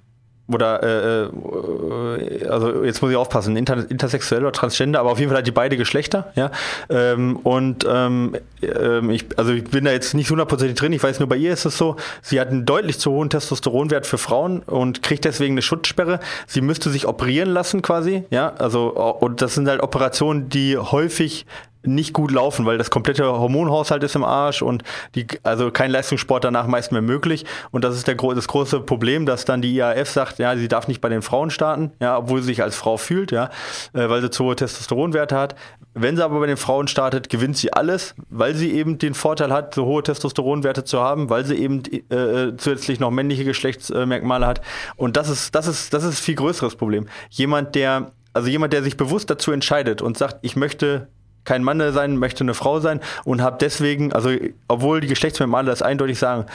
oder 0.53 0.83
äh, 0.83 1.23
äh, 1.25 2.47
also 2.49 2.85
jetzt 2.85 3.03
muss 3.03 3.11
ich 3.11 3.17
aufpassen, 3.17 3.57
inter, 3.57 3.91
intersexuell 3.91 4.43
oder 4.43 4.53
transgender, 4.53 5.01
aber 5.01 5.13
auf 5.13 5.19
jeden 5.19 5.31
Fall 5.31 5.39
hat 5.39 5.47
die 5.47 5.53
beide 5.53 5.77
Geschlechter, 5.77 6.33
ja. 6.37 6.51
Ähm, 6.89 7.37
und 7.37 7.87
ähm, 7.89 8.37
ähm, 8.63 9.11
ich, 9.11 9.27
also 9.37 9.53
ich 9.53 9.65
bin 9.65 9.85
da 9.85 9.93
jetzt 9.93 10.15
nicht 10.15 10.31
hundertprozentig 10.31 10.77
drin, 10.77 10.93
ich 10.93 11.03
weiß 11.03 11.19
nur, 11.19 11.29
bei 11.29 11.37
ihr 11.37 11.53
ist 11.53 11.65
es 11.65 11.77
so, 11.77 11.97
sie 12.23 12.41
hat 12.41 12.49
einen 12.49 12.67
deutlich 12.67 12.99
zu 12.99 13.11
hohen 13.11 13.31
Testosteronwert 13.31 14.07
für 14.07 14.19
Frauen 14.19 14.61
und 14.61 15.03
kriegt 15.03 15.25
deswegen 15.25 15.55
eine 15.55 15.63
Schutzsperre. 15.63 16.21
Sie 16.47 16.61
müsste 16.61 16.91
sich 16.91 17.07
operieren 17.07 17.51
lassen 17.51 17.83
quasi, 17.83 18.25
ja. 18.31 18.53
Also 18.59 18.89
und 19.21 19.43
das 19.43 19.55
sind 19.55 19.69
halt 19.69 19.83
Operationen, 19.83 20.49
die 20.49 20.77
häufig 20.77 21.47
nicht 21.83 22.13
gut 22.13 22.31
laufen, 22.31 22.67
weil 22.67 22.79
das 22.79 22.91
komplette 22.91 23.25
Hormonhaushalt 23.25 24.03
ist 24.03 24.15
im 24.15 24.25
Arsch 24.25 24.63
und 24.63 24.83
die, 25.15 25.27
also 25.43 25.71
kein 25.71 25.91
Leistungssport 25.91 26.45
danach 26.45 26.67
meist 26.67 26.93
mehr 26.93 27.03
möglich. 27.03 27.45
Und 27.71 27.85
das 27.85 27.97
ist 27.97 28.07
der, 28.07 28.17
das 28.17 28.49
große 28.49 28.81
Problem, 28.81 29.27
dass 29.27 29.45
dann 29.45 29.63
die 29.63 29.75
IAF 29.75 30.11
sagt, 30.11 30.39
ja, 30.39 30.57
sie 30.57 30.69
darf 30.69 30.89
nicht 30.89 31.01
bei 31.01 31.09
den 31.09 31.23
Frauen 31.23 31.51
starten, 31.51 31.93
ja, 32.01 32.19
obwohl 32.19 32.41
sie 32.41 32.49
sich 32.49 32.63
als 32.63 32.77
Frau 32.77 32.97
fühlt, 32.97 33.33
ja, 33.33 33.51
äh, 33.95 34.09
weil 34.09 34.21
sie 34.21 34.31
zu 34.31 34.45
hohe 34.45 34.57
Testosteronwerte 34.57 35.37
hat. 35.37 35.55
Wenn 35.95 36.17
sie 36.17 36.25
aber 36.25 36.39
bei 36.41 36.47
den 36.47 36.57
Frauen 36.57 36.87
startet, 36.89 37.29
gewinnt 37.29 37.57
sie 37.57 37.73
alles, 37.73 38.15
weil 38.29 38.55
sie 38.55 38.73
eben 38.73 38.99
den 38.99 39.15
Vorteil 39.15 39.53
hat, 39.53 39.75
so 39.75 39.87
hohe 39.87 40.03
Testosteronwerte 40.03 40.85
zu 40.85 41.01
haben, 41.01 41.31
weil 41.31 41.45
sie 41.45 41.57
eben 41.57 41.83
äh, 42.11 42.57
zusätzlich 42.57 43.01
noch 43.01 43.11
männliche 43.11 43.45
Geschlechtsmerkmale 43.45 44.47
hat. 44.47 44.61
Und 44.97 45.17
das 45.17 45.29
ist, 45.29 45.55
das 45.55 45.67
ist, 45.67 45.95
das 45.95 46.05
ist 46.05 46.11
ein 46.21 46.23
viel 46.23 46.35
größeres 46.37 46.77
Problem. 46.77 47.09
Jemand, 47.31 47.75
der 47.75 48.13
also 48.33 48.49
jemand, 48.49 48.73
der 48.73 48.83
sich 48.83 48.97
bewusst 48.97 49.29
dazu 49.31 49.53
entscheidet 49.53 50.03
und 50.03 50.17
sagt, 50.17 50.39
ich 50.43 50.57
möchte 50.57 51.09
kein 51.45 51.63
Mann 51.63 51.81
sein, 51.93 52.17
möchte 52.17 52.45
eine 52.45 52.55
Frau 52.55 52.81
sein 52.81 53.01
und 53.25 53.43
habe 53.43 53.57
deswegen, 53.61 54.13
also 54.13 54.31
obwohl 54.69 55.01
die 55.01 55.09
Geschlechtsmerkmale 55.09 55.67
das 55.67 55.83
eindeutig 55.83 56.19
sagen, 56.19 56.47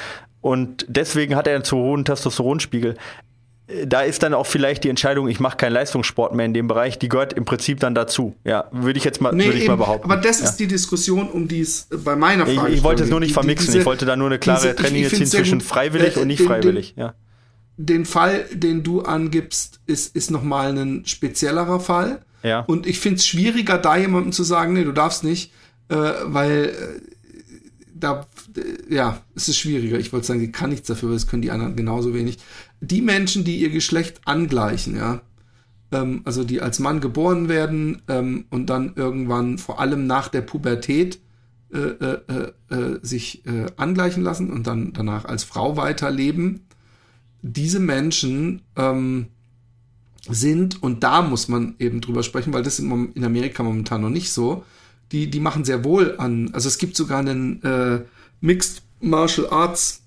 und 0.46 0.86
deswegen 0.88 1.36
hat 1.36 1.48
er 1.48 1.56
einen 1.56 1.64
zu 1.64 1.76
hohen 1.76 2.06
Testosteronspiegel. 2.06 2.96
Da 3.88 4.02
ist 4.02 4.22
dann 4.22 4.36
auch 4.36 4.46
vielleicht 4.46 4.84
die 4.84 4.90
Entscheidung, 4.90 5.28
ich 5.28 5.40
mache 5.40 5.58
keinen 5.58 5.72
Leistungssport 5.72 6.36
mehr 6.36 6.46
in 6.46 6.54
dem 6.54 6.68
Bereich, 6.68 7.00
die 7.00 7.10
gehört 7.10 7.34
im 7.34 7.46
Prinzip 7.46 7.80
dann 7.80 7.96
dazu. 7.96 8.36
Ja, 8.44 8.66
würde 8.72 9.00
ich 9.00 9.04
jetzt 9.04 9.22
mal, 9.22 9.34
nee, 9.34 9.46
würde 9.46 9.58
ich 9.58 9.68
mal 9.68 9.76
behaupten. 9.78 10.12
Aber 10.12 10.22
das 10.22 10.42
ja. 10.42 10.46
ist 10.46 10.58
die 10.58 10.68
Diskussion, 10.68 11.30
um 11.32 11.48
die 11.48 11.62
es 11.62 11.88
bei 11.90 12.16
meiner 12.16 12.46
Frage 12.46 12.70
Ich, 12.70 12.76
ich 12.76 12.84
wollte 12.84 13.06
es 13.06 13.10
nur 13.10 13.20
nicht 13.20 13.34
vermixen, 13.34 13.66
diese, 13.66 13.80
ich 13.80 13.86
wollte 13.88 14.06
da 14.06 14.16
nur 14.16 14.28
eine 14.28 14.38
klare 14.38 14.76
Trennlinie 14.76 15.10
ziehen 15.10 15.26
zwischen 15.26 15.62
freiwillig 15.62 16.16
äh, 16.16 16.20
und 16.20 16.28
nicht 16.28 16.42
den, 16.42 16.48
freiwillig. 16.48 16.94
Den, 16.94 17.02
ja. 17.02 17.14
den 17.78 18.06
Fall, 18.06 18.46
den 18.54 18.84
du 18.84 19.02
angibst, 19.02 19.80
ist, 19.88 20.16
ist 20.16 20.30
nochmal 20.30 20.78
ein 20.78 21.08
speziellerer 21.08 21.80
Fall. 21.80 22.22
Ja. 22.46 22.60
Und 22.62 22.86
ich 22.86 23.00
finde 23.00 23.18
es 23.18 23.26
schwieriger, 23.26 23.80
da 23.80 23.98
jemandem 23.98 24.32
zu 24.32 24.44
sagen, 24.44 24.74
nee, 24.74 24.84
du 24.84 24.92
darfst 24.92 25.24
nicht, 25.24 25.52
äh, 25.90 25.96
weil 25.96 26.66
äh, 26.66 27.02
da, 27.96 28.28
äh, 28.56 28.94
ja, 28.94 29.22
es 29.34 29.50
ist 29.50 29.58
schwieriger. 29.58 29.98
Ich 29.98 30.14
wollte 30.14 30.28
sagen, 30.28 30.40
sie 30.40 30.52
kann 30.52 30.70
nichts 30.70 30.88
dafür, 30.88 31.10
weil 31.10 31.16
das 31.16 31.28
können 31.28 31.42
die 31.42 31.50
anderen 31.50 31.76
genauso 31.76 32.14
wenig. 32.14 32.38
Die 32.82 33.02
Menschen, 33.02 33.44
die 33.44 33.58
ihr 33.58 33.72
Geschlecht 33.72 34.22
angleichen, 34.26 34.96
ja, 34.96 35.22
ähm, 35.92 36.22
also 36.26 36.44
die 36.44 36.62
als 36.62 36.78
Mann 36.78 37.02
geboren 37.02 37.50
werden 37.50 38.04
ähm, 38.08 38.46
und 38.52 38.70
dann 38.70 38.94
irgendwann 38.96 39.58
vor 39.58 39.80
allem 39.80 40.06
nach 40.06 40.28
der 40.28 40.42
Pubertät 40.42 41.20
äh, 41.74 41.80
äh, 41.80 42.20
äh, 42.28 42.76
äh 42.76 43.00
sich 43.02 43.44
äh, 43.48 43.66
angleichen 43.76 44.22
lassen 44.22 44.52
und 44.52 44.68
dann 44.68 44.94
danach 44.94 45.26
als 45.26 45.44
Frau 45.44 45.78
weiterleben, 45.78 46.68
diese 47.42 47.80
Menschen 47.80 48.62
ähm, 48.76 49.28
sind, 50.30 50.82
und 50.82 51.04
da 51.04 51.22
muss 51.22 51.48
man 51.48 51.76
eben 51.80 52.02
drüber 52.02 52.24
sprechen, 52.24 52.54
weil 52.54 52.64
das 52.64 52.80
in 52.80 53.24
Amerika 53.24 53.64
momentan 53.64 54.02
noch 54.02 54.10
nicht 54.10 54.32
so, 54.32 54.64
die, 55.12 55.30
die 55.30 55.40
machen 55.40 55.66
sehr 55.66 55.84
wohl 55.84 56.16
an, 56.18 56.50
also 56.54 56.68
es 56.68 56.78
gibt 56.78 56.96
sogar 56.96 57.20
einen 57.20 57.62
äh, 57.64 58.02
Mixed 58.42 58.82
Martial 59.02 59.48
Arts 59.50 60.02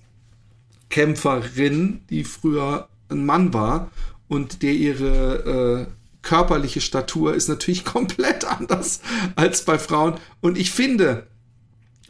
Kämpferin, 0.89 2.01
die 2.09 2.23
früher 2.23 2.89
ein 3.09 3.25
Mann 3.25 3.53
war 3.53 3.91
und 4.27 4.61
der 4.61 4.73
ihre 4.73 5.87
äh, 5.87 5.93
körperliche 6.21 6.81
Statur 6.81 7.33
ist 7.33 7.47
natürlich 7.47 7.85
komplett 7.85 8.45
anders 8.45 9.01
als 9.35 9.63
bei 9.65 9.79
Frauen. 9.79 10.15
Und 10.41 10.57
ich 10.57 10.71
finde, 10.71 11.27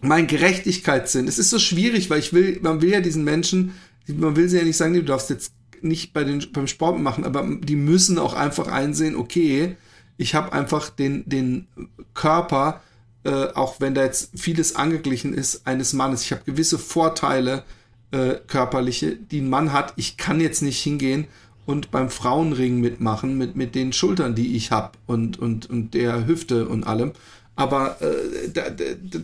mein 0.01 0.28
Gerechtigkeitssinn, 0.28 1.28
es 1.28 1.39
ist 1.39 1.49
so 1.49 1.60
schwierig, 1.60 2.10
weil 2.10 2.20
ich 2.20 2.34
will, 2.34 2.60
man 2.62 2.82
will 2.82 2.89
ja 2.89 3.01
diesen 3.01 3.24
Menschen, 3.24 3.74
man 4.07 4.36
will 4.36 4.49
sie 4.49 4.57
ja 4.57 4.64
nicht 4.64 4.78
sagen, 4.78 4.93
du 4.93 5.03
darfst 5.03 5.30
jetzt 5.30 5.51
nicht 5.84 6.14
bei 6.14 6.24
den, 6.24 6.46
beim 6.52 6.68
Sport 6.68 7.00
machen, 7.00 7.24
aber 7.24 7.48
die 7.62 7.76
müssen 7.76 8.18
auch 8.18 8.34
einfach 8.34 8.68
einsehen, 8.68 9.16
okay, 9.16 9.76
ich 10.18 10.36
habe 10.36 10.54
einfach 10.54 10.90
den, 10.90 11.28
den 11.28 11.68
Körper, 12.14 12.82
äh, 13.24 13.48
auch 13.54 13.80
wenn 13.80 13.96
da 13.96 14.04
jetzt 14.04 14.32
vieles 14.38 14.76
angeglichen 14.76 15.34
ist, 15.34 15.66
eines 15.66 15.94
Mannes. 15.94 16.24
Ich 16.24 16.32
habe 16.32 16.44
gewisse 16.46 16.78
Vorteile 16.78 17.64
äh, 18.12 18.36
körperliche, 18.48 19.16
die 19.16 19.42
ein 19.42 19.50
Mann 19.50 19.72
hat. 19.72 19.94
Ich 19.96 20.18
kann 20.18 20.42
jetzt 20.42 20.62
nicht 20.62 20.82
hingehen 20.82 21.28
und 21.66 21.92
beim 21.92 22.10
Frauenring 22.10 22.82
mitmachen 22.82 23.38
mit, 23.38 23.56
mit 23.56 23.76
den 23.76 23.94
Schultern, 23.94 24.36
die 24.36 24.56
ich 24.56 24.72
habe 24.72 24.92
und, 25.06 25.40
und, 25.40 25.70
und 25.70 25.94
der 25.94 26.28
Hüfte 26.28 26.68
und 26.68 26.86
allem. 26.86 27.14
Aber 27.56 28.02
äh, 28.02 28.50
da, 28.50 28.64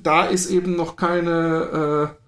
da 0.03 0.26
ist 0.26 0.49
eben 0.51 0.76
noch 0.76 0.95
keine 0.95 2.12
äh, 2.12 2.24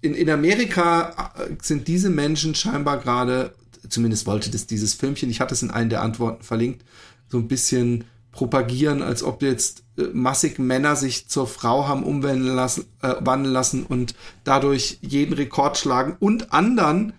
in, 0.00 0.14
in 0.14 0.30
Amerika 0.30 1.32
äh, 1.38 1.54
sind 1.62 1.88
diese 1.88 2.10
Menschen 2.10 2.54
scheinbar 2.54 2.98
gerade, 2.98 3.54
zumindest 3.88 4.26
wollte 4.26 4.50
das 4.50 4.66
dieses 4.66 4.94
Filmchen, 4.94 5.30
ich 5.30 5.40
hatte 5.40 5.54
es 5.54 5.62
in 5.62 5.70
einen 5.70 5.90
der 5.90 6.02
Antworten 6.02 6.42
verlinkt, 6.42 6.84
so 7.28 7.38
ein 7.38 7.48
bisschen 7.48 8.04
propagieren, 8.32 9.02
als 9.02 9.22
ob 9.22 9.42
jetzt 9.42 9.82
äh, 9.96 10.04
massig 10.12 10.58
Männer 10.58 10.96
sich 10.96 11.28
zur 11.28 11.46
Frau 11.46 11.88
haben 11.88 12.04
umwandeln 12.04 12.54
lassen, 12.54 12.84
äh, 13.02 13.14
wandeln 13.20 13.52
lassen 13.52 13.84
und 13.84 14.14
dadurch 14.44 14.98
jeden 15.00 15.34
Rekord 15.34 15.78
schlagen 15.78 16.16
und 16.20 16.52
anderen 16.52 17.14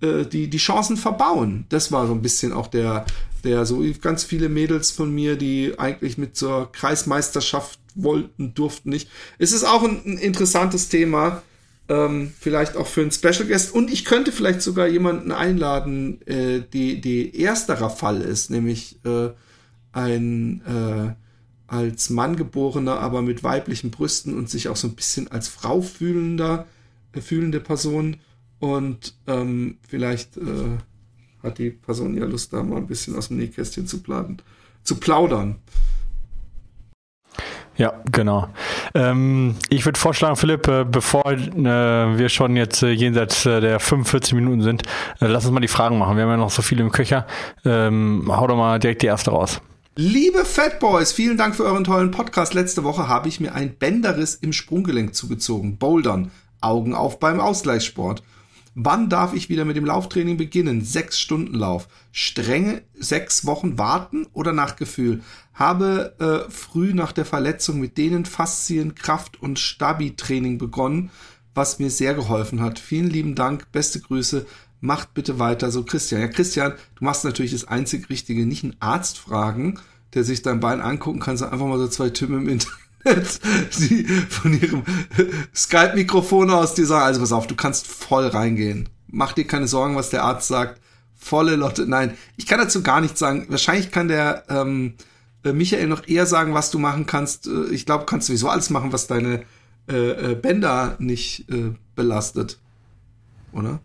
äh, 0.00 0.24
die 0.24 0.48
die 0.50 0.58
Chancen 0.58 0.96
verbauen. 0.96 1.66
Das 1.68 1.92
war 1.92 2.06
so 2.06 2.12
ein 2.12 2.22
bisschen 2.22 2.52
auch 2.52 2.66
der 2.66 3.04
der 3.44 3.66
so 3.66 3.84
ganz 4.00 4.24
viele 4.24 4.48
Mädels 4.48 4.90
von 4.90 5.14
mir, 5.14 5.36
die 5.36 5.78
eigentlich 5.78 6.16
mit 6.16 6.34
zur 6.34 6.72
Kreismeisterschaft 6.72 7.78
wollten, 7.94 8.54
durften 8.54 8.88
nicht. 8.88 9.08
Es 9.38 9.52
ist 9.52 9.64
auch 9.64 9.82
ein, 9.82 10.02
ein 10.04 10.18
interessantes 10.18 10.88
Thema 10.88 11.42
ähm, 11.88 12.32
vielleicht 12.38 12.76
auch 12.76 12.86
für 12.86 13.02
einen 13.02 13.10
Special 13.10 13.46
Guest. 13.46 13.74
Und 13.74 13.92
ich 13.92 14.04
könnte 14.04 14.32
vielleicht 14.32 14.62
sogar 14.62 14.86
jemanden 14.86 15.32
einladen, 15.32 16.20
äh, 16.26 16.62
die, 16.72 17.00
die 17.00 17.42
ersterer 17.42 17.90
Fall 17.90 18.20
ist, 18.20 18.50
nämlich 18.50 18.98
äh, 19.04 19.30
ein 19.92 20.62
äh, 20.66 21.14
als 21.66 22.10
Mann 22.10 22.36
geborener, 22.36 23.00
aber 23.00 23.22
mit 23.22 23.42
weiblichen 23.42 23.90
Brüsten 23.90 24.36
und 24.36 24.50
sich 24.50 24.68
auch 24.68 24.76
so 24.76 24.88
ein 24.88 24.94
bisschen 24.94 25.30
als 25.30 25.48
Frau 25.48 25.80
fühlender, 25.80 26.66
äh, 27.12 27.20
fühlende 27.20 27.60
Person. 27.60 28.16
Und 28.58 29.14
ähm, 29.26 29.78
vielleicht 29.86 30.36
äh, 30.36 30.78
hat 31.42 31.58
die 31.58 31.70
Person 31.70 32.16
ja 32.16 32.24
Lust, 32.24 32.52
da 32.52 32.62
mal 32.62 32.78
ein 32.78 32.86
bisschen 32.86 33.16
aus 33.16 33.28
dem 33.28 33.38
Nähkästchen 33.38 33.86
zu 33.86 34.02
plaudern. 34.02 34.40
Zu 34.82 34.96
plaudern. 34.96 35.56
Ja, 37.76 38.02
genau. 38.10 38.48
Ähm, 38.96 39.56
ich 39.70 39.84
würde 39.84 39.98
vorschlagen, 39.98 40.36
Philipp, 40.36 40.68
äh, 40.68 40.84
bevor 40.84 41.32
äh, 41.32 41.38
wir 41.42 42.28
schon 42.28 42.56
jetzt 42.56 42.82
äh, 42.82 42.90
jenseits 42.90 43.44
äh, 43.44 43.60
der 43.60 43.80
45 43.80 44.34
Minuten 44.34 44.62
sind, 44.62 44.82
äh, 45.20 45.26
lass 45.26 45.44
uns 45.44 45.52
mal 45.52 45.60
die 45.60 45.68
Fragen 45.68 45.98
machen. 45.98 46.16
Wir 46.16 46.22
haben 46.22 46.30
ja 46.30 46.36
noch 46.36 46.50
so 46.50 46.62
viele 46.62 46.82
im 46.82 46.92
Köcher. 46.92 47.26
Ähm, 47.64 48.24
hau 48.28 48.46
doch 48.46 48.56
mal 48.56 48.78
direkt 48.78 49.02
die 49.02 49.06
erste 49.06 49.32
raus. 49.32 49.60
Liebe 49.96 50.44
Fat 50.44 50.80
Boys, 50.80 51.12
vielen 51.12 51.36
Dank 51.36 51.56
für 51.56 51.64
euren 51.64 51.84
tollen 51.84 52.12
Podcast. 52.12 52.54
Letzte 52.54 52.84
Woche 52.84 53.08
habe 53.08 53.28
ich 53.28 53.40
mir 53.40 53.54
ein 53.54 53.76
Bänderriss 53.76 54.36
im 54.36 54.52
Sprunggelenk 54.52 55.14
zugezogen. 55.14 55.76
Bouldern. 55.76 56.30
Augen 56.60 56.94
auf 56.94 57.18
beim 57.18 57.40
Ausgleichssport. 57.40 58.22
Wann 58.76 59.08
darf 59.08 59.34
ich 59.34 59.48
wieder 59.48 59.64
mit 59.64 59.76
dem 59.76 59.84
Lauftraining 59.84 60.36
beginnen? 60.36 60.84
Sechs 60.84 61.20
Stunden 61.20 61.54
Lauf. 61.54 61.86
Strenge 62.10 62.82
sechs 62.98 63.46
Wochen 63.46 63.78
warten 63.78 64.26
oder 64.32 64.52
nach 64.52 64.74
Gefühl? 64.74 65.22
Habe 65.52 66.16
äh, 66.18 66.50
früh 66.50 66.92
nach 66.92 67.12
der 67.12 67.24
Verletzung 67.24 67.78
mit 67.78 67.96
denen 67.98 68.24
Faszien, 68.24 68.96
Kraft 68.96 69.40
und 69.40 69.60
Stabi-Training 69.60 70.58
begonnen, 70.58 71.10
was 71.54 71.78
mir 71.78 71.90
sehr 71.90 72.14
geholfen 72.14 72.60
hat. 72.60 72.80
Vielen 72.80 73.10
lieben 73.10 73.36
Dank, 73.36 73.70
beste 73.70 74.00
Grüße. 74.00 74.44
Macht 74.80 75.14
bitte 75.14 75.38
weiter 75.38 75.70
so, 75.70 75.84
Christian. 75.84 76.20
Ja, 76.20 76.28
Christian, 76.28 76.72
du 76.96 77.04
machst 77.04 77.24
natürlich 77.24 77.52
das 77.52 77.68
einzig 77.68 78.10
Richtige. 78.10 78.44
Nicht 78.44 78.64
einen 78.64 78.76
Arzt 78.80 79.18
fragen, 79.18 79.78
der 80.14 80.24
sich 80.24 80.42
dein 80.42 80.58
Bein 80.58 80.80
angucken 80.80 81.20
kann, 81.20 81.36
sondern 81.36 81.54
einfach 81.54 81.68
mal 81.68 81.78
so 81.78 81.86
zwei 81.86 82.10
Typen 82.10 82.38
im 82.38 82.48
Internet 82.48 82.83
die 83.78 84.04
von 84.04 84.60
ihrem 84.60 84.82
Skype-Mikrofon 85.54 86.50
aus 86.50 86.74
dir 86.74 86.86
sagen, 86.86 87.04
also 87.04 87.20
pass 87.20 87.32
auf, 87.32 87.46
du 87.46 87.54
kannst 87.54 87.86
voll 87.86 88.26
reingehen. 88.26 88.88
Mach 89.08 89.32
dir 89.32 89.46
keine 89.46 89.68
Sorgen, 89.68 89.96
was 89.96 90.10
der 90.10 90.24
Arzt 90.24 90.48
sagt. 90.48 90.80
Volle 91.14 91.56
Lotte. 91.56 91.86
Nein, 91.86 92.16
ich 92.36 92.46
kann 92.46 92.58
dazu 92.58 92.82
gar 92.82 93.00
nichts 93.00 93.18
sagen. 93.18 93.46
Wahrscheinlich 93.48 93.90
kann 93.90 94.08
der 94.08 94.44
ähm, 94.48 94.94
äh, 95.44 95.52
Michael 95.52 95.86
noch 95.86 96.06
eher 96.08 96.26
sagen, 96.26 96.54
was 96.54 96.70
du 96.70 96.78
machen 96.78 97.06
kannst. 97.06 97.46
Äh, 97.46 97.66
ich 97.70 97.86
glaube, 97.86 98.06
kannst 98.06 98.26
sowieso 98.26 98.48
alles 98.48 98.70
machen, 98.70 98.92
was 98.92 99.06
deine 99.06 99.44
äh, 99.88 100.32
äh, 100.32 100.34
Bänder 100.34 100.96
nicht 100.98 101.48
äh, 101.50 101.72
belastet. 101.94 102.58
Oder? 103.52 103.80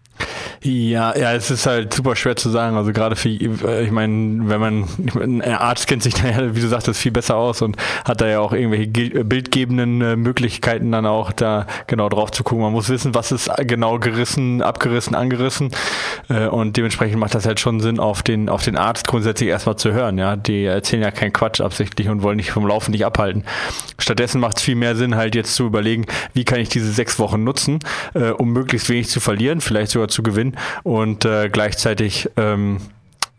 Ja, 0.61 1.17
ja, 1.17 1.33
es 1.33 1.49
ist 1.51 1.65
halt 1.65 1.93
super 1.93 2.17
schwer 2.17 2.35
zu 2.35 2.49
sagen. 2.49 2.75
Also 2.75 2.91
gerade 2.91 3.15
für, 3.15 3.29
äh, 3.29 3.85
ich 3.85 3.91
meine, 3.91 4.49
wenn 4.49 4.59
man, 4.59 4.85
ein 5.15 5.41
Arzt 5.41 5.87
kennt 5.87 6.03
sich 6.03 6.15
da 6.15 6.29
ja, 6.29 6.53
wie 6.53 6.59
du 6.59 6.67
sagtest, 6.67 6.99
viel 6.99 7.13
besser 7.13 7.37
aus 7.37 7.61
und 7.61 7.77
hat 8.03 8.19
da 8.19 8.27
ja 8.27 8.41
auch 8.41 8.51
irgendwelche 8.51 9.19
äh, 9.19 9.23
bildgebenden 9.23 10.01
äh, 10.01 10.15
Möglichkeiten 10.17 10.91
dann 10.91 11.05
auch 11.05 11.31
da 11.31 11.65
genau 11.87 12.09
drauf 12.09 12.31
zu 12.31 12.43
gucken. 12.43 12.61
Man 12.61 12.73
muss 12.73 12.89
wissen, 12.89 13.15
was 13.15 13.31
ist 13.31 13.49
genau 13.59 13.99
gerissen, 13.99 14.61
abgerissen, 14.61 15.15
angerissen 15.15 15.71
und 16.51 16.77
dementsprechend 16.77 17.17
macht 17.17 17.33
das 17.33 17.45
halt 17.45 17.59
schon 17.59 17.79
Sinn, 17.79 17.99
auf 17.99 18.21
den, 18.21 18.49
auf 18.49 18.63
den 18.63 18.77
Arzt 18.77 19.07
grundsätzlich 19.07 19.49
erstmal 19.49 19.77
zu 19.77 19.93
hören. 19.93 20.17
Ja, 20.17 20.35
die 20.35 20.65
erzählen 20.65 21.01
ja 21.01 21.11
keinen 21.11 21.33
Quatsch 21.33 21.59
absichtlich 21.59 22.07
und 22.09 22.21
wollen 22.21 22.37
nicht 22.37 22.51
vom 22.51 22.67
Laufen 22.67 22.91
nicht 22.91 23.05
abhalten. 23.05 23.43
Stattdessen 23.97 24.39
macht 24.39 24.57
es 24.57 24.63
viel 24.63 24.75
mehr 24.75 24.95
Sinn, 24.95 25.15
halt 25.15 25.33
jetzt 25.33 25.55
zu 25.55 25.65
überlegen, 25.65 26.05
wie 26.33 26.43
kann 26.43 26.59
ich 26.59 26.69
diese 26.69 26.91
sechs 26.91 27.17
Wochen 27.17 27.43
nutzen, 27.43 27.79
um 28.37 28.51
möglichst 28.51 28.89
wenig 28.89 29.09
zu 29.09 29.19
verlieren, 29.19 29.61
vielleicht 29.61 29.91
sogar 29.91 30.07
zu 30.07 30.21
gewinnen 30.21 30.48
und 30.83 31.25
äh, 31.25 31.49
gleichzeitig 31.49 32.29
ähm, 32.37 32.77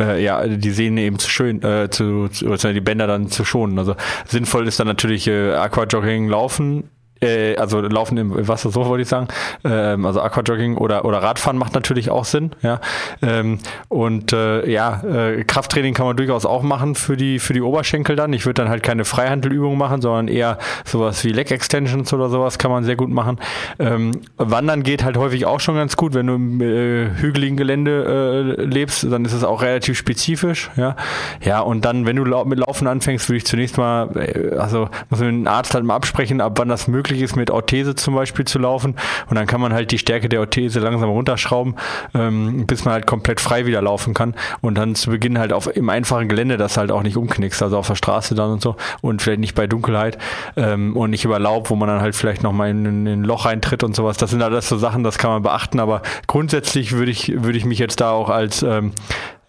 äh, 0.00 0.22
ja, 0.22 0.46
die 0.46 0.70
Sehne 0.70 1.02
eben 1.02 1.18
zu 1.18 1.28
schön, 1.28 1.62
äh, 1.62 1.90
zu, 1.90 2.28
zu, 2.28 2.72
die 2.72 2.80
Bänder 2.80 3.06
dann 3.06 3.28
zu 3.28 3.44
schonen. 3.44 3.78
Also 3.78 3.94
sinnvoll 4.26 4.66
ist 4.66 4.80
dann 4.80 4.86
natürlich 4.86 5.28
äh, 5.28 5.52
Aquajogging 5.52 6.28
laufen, 6.28 6.90
äh, 7.20 7.56
also 7.56 7.80
Laufen 7.80 8.16
im 8.18 8.48
Wasser, 8.48 8.70
so 8.70 8.86
wollte 8.86 9.02
ich 9.02 9.08
sagen. 9.08 9.28
Ähm, 9.64 10.06
also 10.06 10.20
Aquajogging 10.20 10.76
oder, 10.76 11.04
oder 11.04 11.22
Radfahren 11.22 11.58
macht 11.58 11.74
natürlich 11.74 12.10
auch 12.10 12.24
Sinn, 12.24 12.50
ja. 12.62 12.80
Ähm, 13.22 13.58
und 13.88 14.32
äh, 14.32 14.68
ja, 14.70 15.02
äh, 15.02 15.44
Krafttraining 15.44 15.94
kann 15.94 16.06
man 16.06 16.16
durchaus 16.16 16.46
auch 16.46 16.62
machen 16.62 16.94
für 16.94 17.16
die, 17.16 17.38
für 17.38 17.52
die 17.52 17.62
Oberschenkel 17.62 18.16
dann. 18.16 18.32
Ich 18.32 18.46
würde 18.46 18.62
dann 18.62 18.68
halt 18.68 18.82
keine 18.82 19.04
Freihandelübung 19.04 19.76
machen, 19.76 20.00
sondern 20.00 20.28
eher 20.28 20.58
sowas 20.84 21.24
wie 21.24 21.30
Leg 21.30 21.50
Extensions 21.50 22.12
oder 22.12 22.28
sowas 22.28 22.58
kann 22.58 22.70
man 22.70 22.84
sehr 22.84 22.96
gut 22.96 23.10
machen. 23.10 23.38
Ähm, 23.78 24.12
Wandern 24.36 24.82
geht 24.82 25.04
halt 25.04 25.16
häufig 25.16 25.46
auch 25.46 25.60
schon 25.60 25.74
ganz 25.74 25.96
gut, 25.96 26.14
wenn 26.14 26.26
du 26.26 26.34
im 26.34 26.60
äh, 26.60 27.10
hügeligen 27.20 27.56
Gelände 27.56 28.56
äh, 28.58 28.62
lebst, 28.62 29.06
dann 29.10 29.24
ist 29.24 29.32
es 29.32 29.44
auch 29.44 29.62
relativ 29.62 29.98
spezifisch, 29.98 30.70
ja. 30.76 30.96
Ja, 31.42 31.60
und 31.60 31.84
dann, 31.84 32.06
wenn 32.06 32.16
du 32.16 32.24
mit 32.44 32.58
Laufen 32.58 32.86
anfängst, 32.86 33.28
würde 33.28 33.38
ich 33.38 33.46
zunächst 33.46 33.76
mal, 33.78 34.08
äh, 34.16 34.56
also 34.56 34.88
muss 35.08 35.20
man 35.20 35.36
mit 35.36 35.46
dem 35.46 35.48
Arzt 35.48 35.74
halt 35.74 35.84
mal 35.84 35.96
absprechen, 35.96 36.40
ab 36.40 36.54
wann 36.56 36.68
das 36.68 36.88
möglich 36.88 37.09
möglich 37.11 37.22
ist, 37.22 37.36
mit 37.36 37.50
Orthese 37.50 37.94
zum 37.94 38.14
Beispiel 38.14 38.44
zu 38.44 38.58
laufen. 38.58 38.94
Und 39.28 39.36
dann 39.36 39.46
kann 39.46 39.61
man 39.61 39.72
halt 39.72 39.90
die 39.90 39.98
Stärke 39.98 40.28
der 40.28 40.40
Orthese 40.40 40.80
langsam 40.80 41.11
runterschrauben, 41.11 41.74
ähm, 42.14 42.66
bis 42.66 42.84
man 42.84 42.94
halt 42.94 43.06
komplett 43.06 43.40
frei 43.40 43.66
wieder 43.66 43.82
laufen 43.82 44.14
kann. 44.14 44.34
Und 44.61 44.76
dann 44.76 44.94
zu 44.94 45.11
Beginn 45.11 45.38
halt 45.38 45.52
auf 45.52 45.74
im 45.74 45.88
einfachen 45.88 46.28
Gelände 46.28 46.56
das 46.56 46.76
halt 46.76 46.92
auch 46.92 47.02
nicht 47.02 47.16
umknickst, 47.16 47.62
also 47.62 47.78
auf 47.78 47.86
der 47.86 47.96
Straße 47.96 48.34
dann 48.34 48.50
und 48.52 48.62
so. 48.62 48.76
Und 49.00 49.22
vielleicht 49.22 49.40
nicht 49.40 49.54
bei 49.54 49.66
Dunkelheit 49.66 50.18
ähm, 50.56 50.96
und 50.96 51.11
nicht 51.11 51.24
über 51.24 51.38
Laub, 51.38 51.70
wo 51.70 51.76
man 51.76 51.88
dann 51.88 52.00
halt 52.00 52.14
vielleicht 52.14 52.42
nochmal 52.42 52.70
in, 52.70 52.84
in, 52.84 53.06
in 53.06 53.20
ein 53.20 53.24
Loch 53.24 53.46
reintritt 53.46 53.82
und 53.82 53.96
sowas. 53.96 54.16
Das 54.16 54.30
sind 54.30 54.42
alles 54.42 54.68
so 54.68 54.78
Sachen, 54.78 55.02
das 55.02 55.18
kann 55.18 55.30
man 55.30 55.42
beachten. 55.42 55.80
Aber 55.80 56.02
grundsätzlich 56.26 56.92
würde 56.92 57.11
ich, 57.11 57.42
würde 57.42 57.58
ich 57.58 57.64
mich 57.64 57.78
jetzt 57.78 58.00
da 58.00 58.12
auch 58.12 58.28
als 58.28 58.62
ähm, 58.62 58.92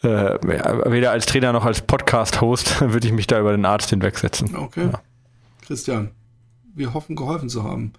äh, 0.02 0.08
weder 0.90 1.12
als 1.12 1.28
Trainer 1.28 1.54
noch 1.54 1.66
als 1.66 1.82
Podcast-Host 1.82 2.82
würde 2.92 3.06
ich 3.06 3.14
mich 3.14 3.28
da 3.28 3.40
über 3.40 3.52
den 3.52 3.66
Arzt 3.66 3.92
hinwegsetzen. 3.92 4.56
Okay. 4.56 4.90
Ja. 4.92 5.02
Christian 5.68 6.12
wir 6.76 6.94
hoffen, 6.94 7.16
geholfen 7.16 7.50
zu 7.50 7.64
haben. 7.64 7.94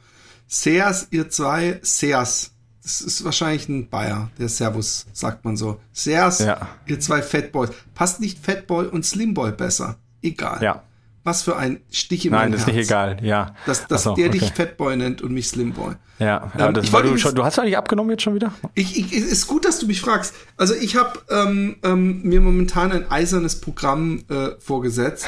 Seas, 0.46 1.08
ihr 1.10 1.30
zwei, 1.30 1.80
Seas. 1.82 2.50
Das 2.82 3.00
ist 3.00 3.24
wahrscheinlich 3.24 3.68
ein 3.68 3.88
Bayer, 3.88 4.30
der 4.38 4.48
Servus, 4.48 5.06
sagt 5.12 5.44
man 5.44 5.56
so. 5.56 5.80
Seas, 5.92 6.40
ja. 6.40 6.68
ihr 6.86 6.98
zwei 6.98 7.22
Fatboys. 7.22 7.70
Passt 7.94 8.20
nicht 8.20 8.44
Fatboy 8.44 8.86
und 8.86 9.06
Slimboy 9.06 9.52
besser? 9.52 9.96
Egal. 10.20 10.62
Ja. 10.62 10.82
Was 11.24 11.42
für 11.42 11.56
ein 11.56 11.80
Stich 11.90 12.26
im 12.26 12.32
Nein, 12.32 12.50
das 12.50 12.62
ist 12.62 12.66
nicht 12.66 12.78
egal, 12.78 13.18
ja. 13.22 13.54
Dass, 13.66 13.86
dass 13.86 14.02
so, 14.02 14.16
der 14.16 14.28
okay. 14.28 14.38
dich 14.40 14.52
Fatboy 14.52 14.96
nennt 14.96 15.22
und 15.22 15.32
mich 15.32 15.48
Slimboy. 15.48 15.94
Ja, 16.18 16.50
ja 16.58 16.66
ähm, 16.66 16.74
das 16.74 16.86
ich 16.86 16.90
du, 16.90 17.16
schon, 17.16 17.34
du 17.36 17.44
hast 17.44 17.60
eigentlich 17.60 17.78
abgenommen 17.78 18.10
jetzt 18.10 18.22
schon 18.22 18.34
wieder? 18.34 18.52
Ich, 18.74 18.98
ich, 18.98 19.12
ist 19.12 19.46
gut, 19.46 19.64
dass 19.64 19.78
du 19.78 19.86
mich 19.86 20.00
fragst. 20.00 20.34
Also 20.56 20.74
ich 20.74 20.96
habe 20.96 21.20
ähm, 21.30 21.76
ähm, 21.84 22.22
mir 22.22 22.40
momentan 22.40 22.90
ein 22.90 23.08
eisernes 23.10 23.60
Programm 23.60 24.24
äh, 24.28 24.58
vorgesetzt. 24.58 25.26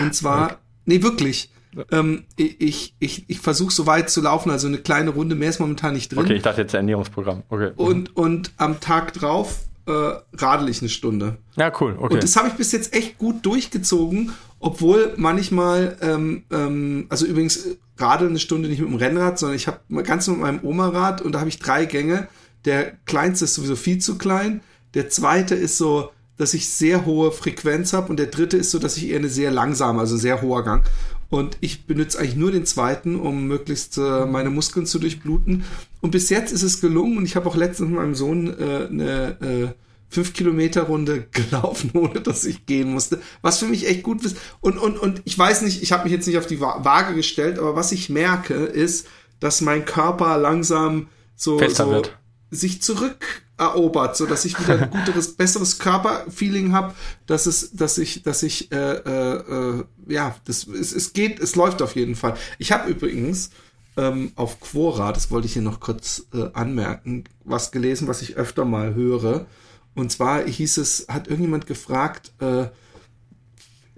Und 0.00 0.14
zwar, 0.14 0.46
okay. 0.46 0.54
nee, 0.86 1.02
wirklich. 1.02 1.52
Ähm, 1.90 2.24
ich 2.36 2.94
ich, 2.98 3.24
ich 3.28 3.40
versuche 3.40 3.72
so 3.72 3.86
weit 3.86 4.10
zu 4.10 4.20
laufen, 4.20 4.50
also 4.50 4.66
eine 4.66 4.78
kleine 4.78 5.10
Runde 5.10 5.34
mehr 5.34 5.50
ist 5.50 5.60
momentan 5.60 5.94
nicht 5.94 6.12
drin. 6.12 6.20
Okay, 6.20 6.34
ich 6.34 6.42
dachte 6.42 6.62
jetzt 6.62 6.74
Ernährungsprogramm. 6.74 7.42
Okay. 7.48 7.72
Und, 7.76 8.16
und 8.16 8.52
am 8.56 8.80
Tag 8.80 9.12
drauf 9.12 9.60
äh, 9.86 9.92
radel 10.36 10.68
ich 10.68 10.80
eine 10.80 10.88
Stunde. 10.88 11.38
Ja, 11.56 11.72
cool. 11.80 11.96
Okay. 11.98 12.14
Und 12.14 12.22
das 12.22 12.36
habe 12.36 12.48
ich 12.48 12.54
bis 12.54 12.72
jetzt 12.72 12.94
echt 12.94 13.18
gut 13.18 13.44
durchgezogen, 13.44 14.32
obwohl 14.60 15.14
manchmal, 15.16 15.96
ähm, 16.00 16.44
ähm, 16.50 17.06
also 17.08 17.26
übrigens 17.26 17.66
radel 17.96 18.28
eine 18.28 18.38
Stunde 18.38 18.68
nicht 18.68 18.80
mit 18.80 18.88
dem 18.88 18.96
Rennrad, 18.96 19.38
sondern 19.38 19.56
ich 19.56 19.66
habe 19.66 19.80
ganz 20.02 20.28
mit 20.28 20.38
meinem 20.38 20.60
Oma-Rad 20.62 21.22
und 21.22 21.32
da 21.32 21.40
habe 21.40 21.48
ich 21.48 21.58
drei 21.58 21.84
Gänge. 21.84 22.28
Der 22.64 22.92
kleinste 23.06 23.46
ist 23.46 23.54
sowieso 23.54 23.76
viel 23.76 23.98
zu 23.98 24.18
klein. 24.18 24.60
Der 24.94 25.08
zweite 25.08 25.54
ist 25.54 25.78
so, 25.78 26.10
dass 26.36 26.54
ich 26.54 26.68
sehr 26.68 27.04
hohe 27.04 27.32
Frequenz 27.32 27.92
habe 27.92 28.08
und 28.08 28.18
der 28.18 28.26
dritte 28.26 28.56
ist 28.56 28.70
so, 28.70 28.78
dass 28.78 28.96
ich 28.96 29.08
eher 29.08 29.18
eine 29.18 29.28
sehr 29.28 29.50
langsame, 29.50 30.00
also 30.00 30.16
sehr 30.16 30.42
hoher 30.42 30.64
Gang. 30.64 30.84
Und 31.30 31.58
ich 31.60 31.86
benutze 31.86 32.18
eigentlich 32.18 32.36
nur 32.36 32.50
den 32.50 32.64
zweiten, 32.64 33.16
um 33.16 33.46
möglichst 33.46 33.98
äh, 33.98 34.24
meine 34.24 34.50
Muskeln 34.50 34.86
zu 34.86 34.98
durchbluten. 34.98 35.64
Und 36.00 36.10
bis 36.10 36.30
jetzt 36.30 36.52
ist 36.52 36.62
es 36.62 36.80
gelungen 36.80 37.18
und 37.18 37.24
ich 37.26 37.36
habe 37.36 37.48
auch 37.48 37.56
letztens 37.56 37.90
mit 37.90 37.98
meinem 37.98 38.14
Sohn 38.14 38.46
äh, 38.58 38.86
eine 38.86 39.40
äh, 39.40 39.68
5 40.10 40.32
Kilometer 40.32 40.84
Runde 40.84 41.26
gelaufen, 41.32 41.90
ohne 41.92 42.20
dass 42.20 42.44
ich 42.44 42.64
gehen 42.64 42.90
musste. 42.92 43.20
Was 43.42 43.58
für 43.58 43.66
mich 43.66 43.86
echt 43.86 44.02
gut 44.02 44.24
ist. 44.24 44.38
Und, 44.60 44.78
und, 44.78 44.98
und 44.98 45.20
ich 45.24 45.38
weiß 45.38 45.62
nicht, 45.62 45.82
ich 45.82 45.92
habe 45.92 46.04
mich 46.04 46.12
jetzt 46.12 46.26
nicht 46.26 46.38
auf 46.38 46.46
die 46.46 46.60
Waage 46.60 47.14
gestellt, 47.14 47.58
aber 47.58 47.76
was 47.76 47.92
ich 47.92 48.08
merke, 48.08 48.54
ist, 48.54 49.06
dass 49.38 49.60
mein 49.60 49.84
Körper 49.84 50.38
langsam 50.38 51.08
so, 51.36 51.60
so 51.68 52.02
sich 52.50 52.80
zurück 52.80 53.42
erobert, 53.58 54.16
so 54.16 54.26
dass 54.26 54.44
ich 54.44 54.58
wieder 54.58 54.80
ein 54.80 54.90
guteres, 54.90 55.32
besseres 55.36 55.78
Körperfeeling 55.78 56.72
habe, 56.72 56.94
dass 57.26 57.46
es, 57.46 57.72
dass 57.72 57.98
ich, 57.98 58.22
dass 58.22 58.42
ich, 58.42 58.72
äh, 58.72 58.94
äh, 58.94 59.84
ja, 60.06 60.36
das, 60.44 60.66
es, 60.66 60.92
es 60.92 61.12
geht, 61.12 61.40
es 61.40 61.56
läuft 61.56 61.82
auf 61.82 61.96
jeden 61.96 62.14
Fall. 62.14 62.34
Ich 62.58 62.72
habe 62.72 62.88
übrigens 62.88 63.50
ähm, 63.96 64.32
auf 64.36 64.60
Quora, 64.60 65.12
das 65.12 65.30
wollte 65.30 65.46
ich 65.46 65.54
hier 65.54 65.62
noch 65.62 65.80
kurz 65.80 66.26
äh, 66.32 66.48
anmerken, 66.52 67.24
was 67.44 67.72
gelesen, 67.72 68.08
was 68.08 68.22
ich 68.22 68.36
öfter 68.36 68.64
mal 68.64 68.94
höre. 68.94 69.46
Und 69.94 70.12
zwar 70.12 70.44
hieß 70.44 70.76
es, 70.76 71.06
hat 71.08 71.26
irgendjemand 71.26 71.66
gefragt, 71.66 72.32
äh, 72.38 72.66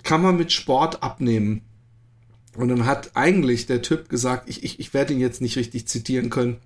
kann 0.03 0.23
man 0.23 0.37
mit 0.37 0.53
Sport 0.53 1.03
abnehmen? 1.03 1.63
Und 2.57 2.69
dann 2.69 2.87
hat 2.87 3.13
eigentlich 3.15 3.67
der 3.67 3.83
Typ 3.83 4.09
gesagt, 4.09 4.49
ich, 4.49 4.65
ich, 4.65 4.81
ich 4.81 4.95
werde 4.95 5.13
ihn 5.13 5.21
jetzt 5.21 5.43
nicht 5.43 5.57
richtig 5.57 5.87
zitieren 5.87 6.31
können, 6.31 6.57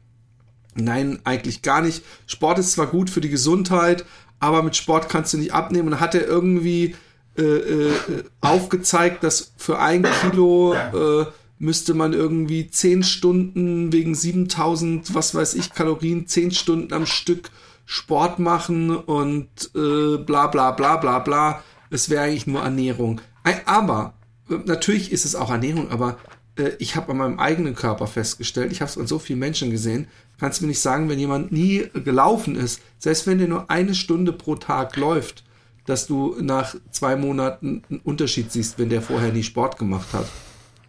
Nein, 0.74 1.20
eigentlich 1.24 1.62
gar 1.62 1.80
nicht. 1.80 2.04
Sport 2.26 2.58
ist 2.58 2.72
zwar 2.72 2.86
gut 2.86 3.10
für 3.10 3.20
die 3.20 3.30
Gesundheit, 3.30 4.04
aber 4.40 4.62
mit 4.62 4.76
Sport 4.76 5.08
kannst 5.08 5.32
du 5.32 5.38
nicht 5.38 5.52
abnehmen. 5.52 5.88
Und 5.88 5.92
dann 5.92 6.00
hat 6.00 6.14
er 6.14 6.26
irgendwie 6.26 6.94
äh, 7.36 7.42
äh, 7.42 7.92
aufgezeigt, 8.40 9.24
dass 9.24 9.52
für 9.56 9.78
ein 9.78 10.06
Kilo 10.20 10.74
äh, 10.74 11.26
müsste 11.58 11.94
man 11.94 12.12
irgendwie 12.12 12.70
zehn 12.70 13.02
Stunden 13.02 13.92
wegen 13.92 14.14
7000, 14.14 15.14
was 15.14 15.34
weiß 15.34 15.54
ich, 15.54 15.72
Kalorien, 15.72 16.26
zehn 16.26 16.50
Stunden 16.50 16.92
am 16.92 17.06
Stück 17.06 17.50
Sport 17.86 18.38
machen 18.38 18.94
und 18.96 19.48
äh, 19.74 20.16
bla 20.18 20.46
bla 20.46 20.70
bla 20.72 20.96
bla 20.96 21.18
bla. 21.18 21.62
Es 21.90 22.08
wäre 22.08 22.24
eigentlich 22.24 22.46
nur 22.46 22.62
Ernährung. 22.62 23.20
Aber, 23.66 24.14
natürlich 24.48 25.12
ist 25.12 25.24
es 25.24 25.34
auch 25.34 25.50
Ernährung, 25.50 25.90
aber 25.90 26.18
äh, 26.56 26.70
ich 26.78 26.96
habe 26.96 27.12
an 27.12 27.18
meinem 27.18 27.38
eigenen 27.38 27.74
Körper 27.74 28.06
festgestellt, 28.06 28.72
ich 28.72 28.80
habe 28.80 28.90
es 28.90 28.98
an 28.98 29.06
so 29.06 29.18
vielen 29.18 29.38
Menschen 29.38 29.70
gesehen, 29.70 30.08
kannst 30.38 30.60
du 30.60 30.64
mir 30.64 30.68
nicht 30.68 30.80
sagen, 30.80 31.08
wenn 31.08 31.18
jemand 31.18 31.52
nie 31.52 31.88
gelaufen 31.92 32.56
ist, 32.56 32.80
selbst 32.98 33.26
wenn 33.26 33.38
der 33.38 33.48
nur 33.48 33.70
eine 33.70 33.94
Stunde 33.94 34.32
pro 34.32 34.56
Tag 34.56 34.96
läuft, 34.96 35.44
dass 35.86 36.06
du 36.06 36.36
nach 36.40 36.74
zwei 36.90 37.16
Monaten 37.16 37.82
einen 37.90 38.00
Unterschied 38.00 38.50
siehst, 38.50 38.78
wenn 38.78 38.88
der 38.88 39.02
vorher 39.02 39.32
nie 39.32 39.42
Sport 39.42 39.78
gemacht 39.78 40.08
hat. 40.12 40.26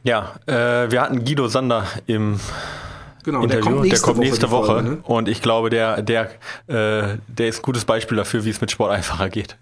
Ja, 0.03 0.35
äh, 0.45 0.89
wir 0.91 1.01
hatten 1.01 1.25
Guido 1.25 1.47
Sander 1.47 1.85
im 2.05 2.39
genau. 3.25 3.43
Interview. 3.43 3.61
Der 3.61 3.71
kommt 3.71 3.81
nächste, 3.81 4.05
der 4.05 4.13
kommt 4.13 4.19
nächste 4.19 4.51
Woche. 4.51 4.65
Folge, 4.67 4.89
ne? 4.89 4.97
Und 5.03 5.27
ich 5.27 5.41
glaube, 5.41 5.69
der, 5.69 6.01
der, 6.01 6.29
äh, 6.67 7.17
der 7.27 7.47
ist 7.47 7.59
ein 7.59 7.61
gutes 7.63 7.83
Beispiel 7.83 8.17
dafür, 8.17 8.45
wie 8.45 8.49
es 8.49 8.61
mit 8.61 8.71
Sport 8.71 8.91
einfacher 8.91 9.29
geht. 9.29 9.57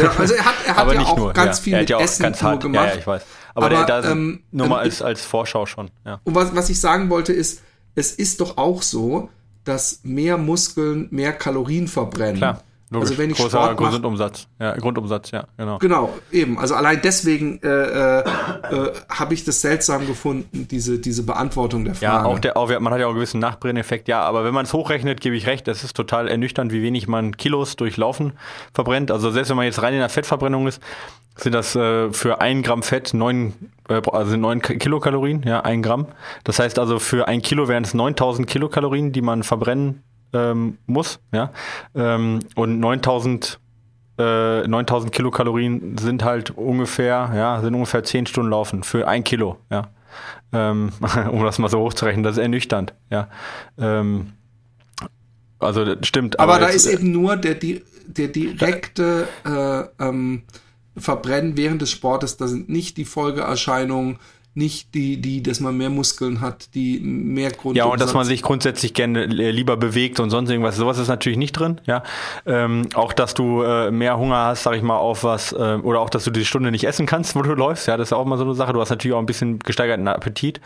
Ja, 0.00 0.12
also 0.16 0.34
er 0.34 0.44
hat, 0.44 0.54
er 0.66 0.76
hat 0.76 0.92
ja 0.92 1.00
auch 1.02 1.16
nur, 1.16 1.32
ganz 1.32 1.58
ja. 1.58 1.62
viel 1.62 1.78
mit 1.78 1.90
ja 1.90 2.00
Essen 2.00 2.22
ganz 2.22 2.42
hart, 2.42 2.62
gemacht. 2.62 2.88
Ja, 2.94 2.98
ich 2.98 3.06
weiß. 3.06 3.22
Aber, 3.54 3.66
aber 3.66 3.84
der, 3.84 4.02
da 4.02 4.10
ähm, 4.10 4.42
nur 4.50 4.68
mal 4.68 4.76
ähm, 4.76 4.84
als, 4.84 5.02
als 5.02 5.24
Vorschau 5.24 5.66
schon. 5.66 5.90
Ja. 6.06 6.20
Und 6.24 6.34
was, 6.34 6.54
was 6.54 6.70
ich 6.70 6.80
sagen 6.80 7.10
wollte 7.10 7.32
ist, 7.32 7.62
es 7.94 8.12
ist 8.12 8.40
doch 8.40 8.56
auch 8.56 8.82
so, 8.82 9.28
dass 9.64 10.00
mehr 10.02 10.38
Muskeln 10.38 11.08
mehr 11.10 11.32
Kalorien 11.32 11.88
verbrennen. 11.88 12.36
Klar. 12.36 12.62
Logisch. 12.92 13.10
Also 13.10 13.22
wenn 13.22 13.30
ich 13.30 13.36
Großer 13.36 13.50
Sport 13.50 13.80
mach, 13.80 13.90
Grundumsatz, 13.92 14.48
ja, 14.58 14.76
Grundumsatz, 14.76 15.30
ja, 15.30 15.44
genau. 15.56 15.78
Genau, 15.78 16.18
eben. 16.32 16.58
Also 16.58 16.74
allein 16.74 17.00
deswegen 17.02 17.60
äh, 17.62 17.68
äh, 17.68 18.18
äh, 18.18 18.92
habe 19.08 19.32
ich 19.32 19.44
das 19.44 19.60
seltsam 19.60 20.08
gefunden, 20.08 20.66
diese, 20.68 20.98
diese 20.98 21.22
Beantwortung 21.22 21.84
der 21.84 21.94
Frage. 21.94 22.04
Ja, 22.04 22.24
auch 22.24 22.40
der, 22.40 22.56
auch, 22.56 22.68
man 22.80 22.92
hat 22.92 22.98
ja 22.98 23.06
auch 23.06 23.10
einen 23.10 23.18
gewissen 23.18 23.38
Nachbrenneffekt, 23.38 24.08
ja, 24.08 24.22
aber 24.22 24.44
wenn 24.44 24.52
man 24.52 24.64
es 24.64 24.72
hochrechnet, 24.72 25.20
gebe 25.20 25.36
ich 25.36 25.46
recht, 25.46 25.68
es 25.68 25.84
ist 25.84 25.94
total 25.94 26.26
ernüchternd, 26.26 26.72
wie 26.72 26.82
wenig 26.82 27.06
man 27.06 27.36
Kilos 27.36 27.76
durch 27.76 27.96
Laufen 27.96 28.32
verbrennt. 28.74 29.12
Also 29.12 29.30
selbst 29.30 29.50
wenn 29.50 29.56
man 29.56 29.66
jetzt 29.66 29.80
rein 29.82 29.94
in 29.94 30.00
der 30.00 30.08
Fettverbrennung 30.08 30.66
ist, 30.66 30.82
sind 31.36 31.54
das 31.54 31.76
äh, 31.76 32.12
für 32.12 32.40
ein 32.40 32.62
Gramm 32.62 32.82
Fett 32.82 33.14
neun, 33.14 33.54
äh, 33.88 34.02
also 34.10 34.36
neun 34.36 34.62
Kilokalorien, 34.62 35.44
ja, 35.44 35.60
ein 35.60 35.82
Gramm. 35.82 36.08
Das 36.42 36.58
heißt 36.58 36.78
also 36.80 36.98
für 36.98 37.28
ein 37.28 37.40
Kilo 37.40 37.68
wären 37.68 37.84
es 37.84 37.94
9000 37.94 38.48
Kilokalorien, 38.48 39.12
die 39.12 39.22
man 39.22 39.44
verbrennen 39.44 40.02
ähm, 40.32 40.78
muss, 40.86 41.20
ja. 41.32 41.50
Ähm, 41.94 42.40
und 42.54 42.80
9000 42.80 43.58
äh, 44.18 44.68
9000 44.68 45.12
Kilokalorien 45.12 45.96
sind 45.98 46.24
halt 46.24 46.50
ungefähr, 46.50 47.32
ja, 47.34 47.60
sind 47.60 47.74
ungefähr 47.74 48.04
10 48.04 48.26
Stunden 48.26 48.50
Laufen 48.50 48.82
für 48.82 49.08
ein 49.08 49.24
Kilo, 49.24 49.56
ja. 49.70 49.88
Ähm, 50.52 50.92
um 51.30 51.42
das 51.44 51.58
mal 51.58 51.68
so 51.68 51.80
hochzurechnen, 51.80 52.22
das 52.22 52.36
ist 52.36 52.42
ernüchternd, 52.42 52.94
ja. 53.10 53.28
Ähm, 53.78 54.32
also 55.58 55.84
das 55.84 56.06
stimmt. 56.06 56.38
Aber, 56.38 56.54
aber 56.54 56.66
da 56.66 56.72
jetzt, 56.72 56.86
ist 56.86 56.92
eben 56.92 57.12
nur 57.12 57.36
der, 57.36 57.54
der 57.54 58.28
direkte 58.28 59.28
äh, 59.44 60.04
ähm, 60.04 60.42
Verbrennen 60.96 61.56
während 61.56 61.82
des 61.82 61.90
Sportes, 61.90 62.36
da 62.36 62.48
sind 62.48 62.68
nicht 62.68 62.96
die 62.96 63.04
Folgeerscheinungen 63.04 64.18
nicht 64.54 64.94
die, 64.94 65.20
die, 65.20 65.42
dass 65.42 65.60
man 65.60 65.76
mehr 65.76 65.90
Muskeln 65.90 66.40
hat, 66.40 66.74
die 66.74 66.98
mehr 66.98 67.52
Grund. 67.52 67.76
Ja, 67.76 67.84
und 67.84 68.00
dass 68.00 68.14
man 68.14 68.24
sich 68.24 68.42
grundsätzlich 68.42 68.94
gerne 68.94 69.26
lieber 69.26 69.76
bewegt 69.76 70.18
und 70.18 70.30
sonst 70.30 70.50
irgendwas. 70.50 70.76
Sowas 70.76 70.98
ist 70.98 71.06
natürlich 71.06 71.38
nicht 71.38 71.52
drin, 71.52 71.80
ja. 71.86 72.02
Ähm, 72.46 72.88
auch, 72.94 73.12
dass 73.12 73.34
du 73.34 73.62
äh, 73.62 73.92
mehr 73.92 74.18
Hunger 74.18 74.46
hast, 74.46 74.64
sag 74.64 74.74
ich 74.74 74.82
mal, 74.82 74.96
auf 74.96 75.22
was, 75.22 75.52
äh, 75.52 75.78
oder 75.82 76.00
auch, 76.00 76.10
dass 76.10 76.24
du 76.24 76.32
die 76.32 76.44
Stunde 76.44 76.72
nicht 76.72 76.82
essen 76.82 77.06
kannst, 77.06 77.34
wo 77.36 77.42
du 77.42 77.54
läufst, 77.54 77.86
ja, 77.86 77.96
das 77.96 78.08
ist 78.08 78.12
auch 78.12 78.24
mal 78.24 78.38
so 78.38 78.44
eine 78.44 78.54
Sache. 78.54 78.72
Du 78.72 78.80
hast 78.80 78.90
natürlich 78.90 79.14
auch 79.14 79.20
ein 79.20 79.26
bisschen 79.26 79.60
gesteigerten 79.60 80.08
Appetit. 80.08 80.60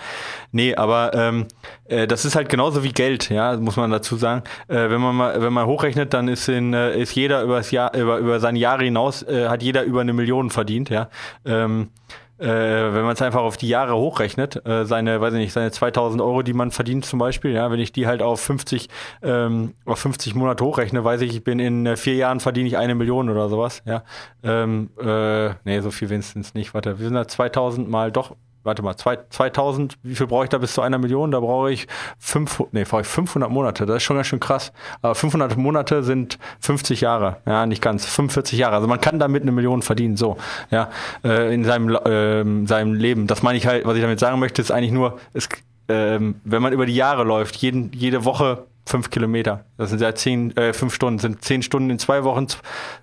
Nee, 0.51 0.75
aber 0.75 1.13
ähm, 1.13 1.47
äh, 1.85 2.07
das 2.07 2.25
ist 2.25 2.37
halt 2.37 2.49
genauso 2.49 2.85
wie 2.85 2.93
Geld, 2.93 3.29
ja, 3.29 3.55
muss 3.59 3.77
man 3.77 3.91
dazu 3.91 4.17
sagen. 4.17 4.45
Äh, 4.69 4.89
wenn 4.89 5.01
man 5.03 5.15
mal, 5.15 5.43
wenn 5.43 5.53
man 5.53 5.67
hochrechnet, 5.67 6.15
dann 6.15 6.29
ist 6.29 6.49
in, 6.49 6.73
äh, 6.73 6.99
ist 6.99 7.15
jeder 7.15 7.43
über 7.43 7.59
das 7.59 7.71
Jahr, 7.71 7.95
über, 7.95 8.17
über 8.17 8.41
seine 8.41 8.59
Jahre 8.59 8.85
hinaus, 8.85 9.23
äh, 9.23 9.49
hat 9.49 9.63
jeder 9.63 9.83
über 9.83 10.01
eine 10.01 10.15
Million 10.15 10.49
verdient, 10.49 10.89
ja. 10.89 11.11
Ähm, 11.45 11.91
äh, 12.39 12.47
wenn 12.47 13.03
man 13.03 13.13
es 13.13 13.23
einfach 13.23 13.43
auf 13.43 13.57
die 13.57 13.69
Jahre 13.69 13.97
hochrechnet, 13.97 14.65
äh, 14.67 14.85
seine, 14.85 15.21
weiß 15.21 15.35
ich 15.35 15.41
nicht, 15.41 15.53
seine 15.53 15.71
2000 15.71 16.21
Euro, 16.21 16.43
die 16.43 16.53
man 16.53 16.71
verdient 16.71 17.05
zum 17.05 17.19
Beispiel, 17.19 17.53
ja, 17.53 17.71
wenn 17.71 17.81
ich 17.81 17.93
die 17.93 18.07
halt 18.07 18.23
auf 18.23 18.41
50, 18.41 18.89
ähm, 19.23 19.75
auf 19.85 19.99
50 19.99 20.35
Monate 20.35 20.65
hochrechne, 20.65 21.05
weiß 21.05 21.21
ich, 21.21 21.35
ich 21.35 21.45
bin 21.45 21.59
in 21.59 21.87
äh, 21.87 21.97
vier 21.97 22.15
Jahren 22.15 22.41
verdiene 22.41 22.69
ich 22.69 22.77
eine 22.77 22.95
Million 22.95 23.31
oder 23.31 23.49
sowas, 23.49 23.83
ja. 23.87 24.03
Ähm, 24.43 24.91
äh, 25.01 25.51
nee, 25.65 25.81
so 25.81 25.91
viel 25.91 26.11
wenigstens 26.11 26.55
nicht. 26.55 26.75
Warte, 26.75 26.99
wir 26.99 27.07
sind 27.07 27.15
da 27.15 27.27
2000 27.27 27.89
mal 27.89 28.11
doch 28.13 28.37
warte 28.65 28.83
mal, 28.83 28.97
2000, 28.97 29.99
wie 30.03 30.15
viel 30.15 30.27
brauche 30.27 30.45
ich 30.45 30.51
da 30.51 30.59
bis 30.59 30.75
zu 30.75 30.83
einer 30.83 30.99
Million? 30.99 31.31
Da 31.31 31.41
brauche 31.41 31.71
ich, 31.71 31.87
fünf, 32.19 32.63
nee, 32.73 32.85
brauche 32.85 33.03
ich 33.03 33.07
500 33.07 33.51
Monate. 33.51 33.87
Das 33.87 33.99
ist 33.99 34.03
schon 34.03 34.17
ganz 34.17 34.27
schön 34.27 34.41
krass. 34.41 34.73
Aber 35.03 35.15
500 35.15 35.57
Monate 35.57 36.03
sind 36.03 36.39
50 36.61 37.03
Jahre. 37.03 37.37
Ja, 37.47 37.67
nicht 37.67 37.83
ganz. 37.83 38.07
45 38.07 38.59
Jahre. 38.59 38.77
Also 38.77 38.89
man 38.89 39.01
kann 39.01 39.19
damit 39.19 39.43
eine 39.43 39.53
Million 39.53 39.83
verdienen, 39.83 40.17
so. 40.17 40.37
Ja, 40.71 40.91
äh, 41.23 41.55
in 41.55 41.65
seinem, 41.65 41.95
äh, 41.95 42.67
seinem 42.67 42.95
Leben. 42.95 43.27
Das 43.27 43.43
meine 43.43 43.59
ich 43.59 43.67
halt, 43.67 43.87
was 43.87 43.95
ich 43.97 44.03
damit 44.03 44.19
sagen 44.19 44.41
möchte, 44.41 44.63
ist 44.63 44.71
eigentlich 44.71 44.93
nur, 44.93 45.19
es, 45.35 45.49
äh, 45.89 46.19
wenn 46.19 46.63
man 46.63 46.73
über 46.73 46.87
die 46.87 46.97
Jahre 46.97 47.25
läuft, 47.25 47.57
jeden, 47.57 47.93
jede 47.93 48.25
Woche 48.25 48.65
fünf 48.87 49.11
Kilometer. 49.11 49.65
Das 49.77 49.91
sind 49.91 50.01
ja 50.01 50.15
zehn, 50.15 50.57
äh, 50.57 50.73
fünf 50.73 50.95
Stunden, 50.95 51.19
sind 51.19 51.43
zehn 51.45 51.63
Stunden 51.63 51.91
in 51.91 51.99
zwei 51.99 52.25
Wochen, 52.25 52.47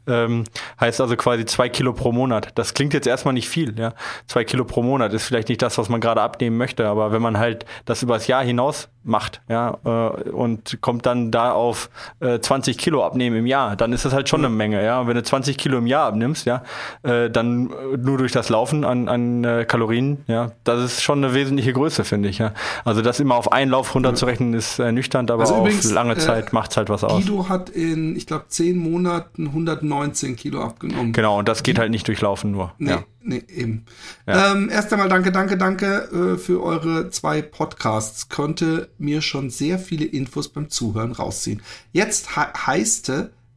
ähm, 0.08 0.46
heißt 0.80 1.02
also 1.02 1.16
quasi 1.16 1.46
zwei 1.46 1.70
Kilo 1.70 1.94
pro 1.94 2.12
Monat. 2.12 2.50
Das 2.56 2.74
klingt 2.74 2.94
jetzt 2.94 3.08
erstmal 3.08 3.34
nicht 3.34 3.50
viel, 3.50 3.78
ja. 3.78 3.94
Zwei 4.28 4.44
Kilo 4.44 4.64
pro 4.64 4.82
Monat 4.82 5.14
ist 5.14 5.26
vielleicht 5.26 5.50
nicht 5.50 5.62
das, 5.62 5.78
was 5.78 5.90
man 5.90 6.00
gerade 6.00 6.22
abnehmen 6.22 6.58
möchte, 6.58 6.88
aber 6.88 7.12
wenn 7.12 7.22
man 7.22 7.38
halt 7.38 7.66
das 7.86 8.04
übers 8.04 8.28
Jahr 8.28 8.44
hinaus 8.44 8.90
macht, 9.04 9.42
ja, 9.50 9.78
äh, 9.84 10.30
und 10.30 10.80
kommt 10.82 11.06
dann 11.06 11.32
da 11.32 11.52
auf 11.54 11.90
äh, 12.20 12.40
20 12.40 12.78
Kilo 12.78 13.04
abnehmen 13.04 13.36
im 13.36 13.48
Jahr, 13.48 13.76
dann 13.76 13.94
ist 13.94 14.06
das 14.06 14.14
halt 14.14 14.30
schon 14.30 14.42
eine 14.42 14.54
Menge, 14.54 14.84
ja. 14.84 15.00
Und 15.00 15.08
wenn 15.08 15.16
du 15.16 15.24
20 15.24 15.58
Kilo 15.58 15.80
im 15.80 15.88
Jahr 15.88 16.08
abnimmst, 16.08 16.46
ja, 16.46 16.64
äh, 17.04 17.30
dann 17.30 17.72
äh, 17.72 17.98
nur 17.98 18.18
durch 18.18 18.32
das 18.32 18.50
Laufen 18.50 18.86
an, 18.86 19.08
an 19.08 19.44
äh, 19.44 19.66
Kalorien, 19.66 20.24
ja, 20.28 20.52
das 20.64 20.84
ist 20.84 21.04
schon 21.04 21.24
eine 21.24 21.34
wesentliche 21.34 21.74
Größe, 21.74 22.04
finde 22.04 22.30
ich, 22.30 22.38
ja. 22.38 22.54
Also 22.86 23.02
das 23.02 23.20
immer 23.20 23.36
auf 23.36 23.52
einen 23.52 23.72
Lauf 23.72 23.94
runterzurechnen, 23.96 24.54
ist 24.54 24.80
ernüchternd, 24.80 25.32
aber 25.32 25.42
also 25.42 25.56
auf 25.56 25.62
übrigens, 25.62 25.92
lange 25.92 26.18
Zeit 26.18 26.48
äh, 26.48 26.56
macht 26.62 26.78
halt 26.78 26.90
was 26.90 27.04
aus. 27.04 27.24
Guido 27.24 27.50
hat 27.50 27.72
in, 27.72 28.16
ich 28.16 28.28
glaube, 28.28 28.46
zehn 28.50 28.78
Monaten 28.78 29.48
119 29.48 30.36
Kilo 30.36 30.62
abgenommen. 30.62 31.12
Genau, 31.12 31.40
und 31.40 31.48
das 31.48 31.64
geht 31.64 31.80
halt 31.80 31.90
nicht 31.90 32.08
durch 32.08 32.22
Laufen 32.22 32.52
nur. 32.52 32.76
Nee, 32.78 32.92
ja. 32.92 33.04
nee 33.24 33.44
eben. 33.48 33.86
Ja. 34.28 34.52
Ähm, 34.52 34.70
erst 34.70 34.94
einmal 34.94 35.10
danke, 35.10 35.32
danke, 35.32 35.58
danke 35.58 36.36
äh, 36.36 36.38
für 36.38 36.62
eure 36.62 37.10
zwei 37.10 37.42
Podcasts. 37.42 38.30
Konnte 38.30 38.90
mir 39.00 39.24
schon 39.24 39.50
sehr 39.50 39.80
viele 39.80 40.06
Infos 40.06 40.50
beim 40.50 40.70
Zuhören 40.70 41.14
rausziehen. 41.14 41.64
Jetzt 41.94 42.36
he 42.36 42.42
heißt 42.42 43.12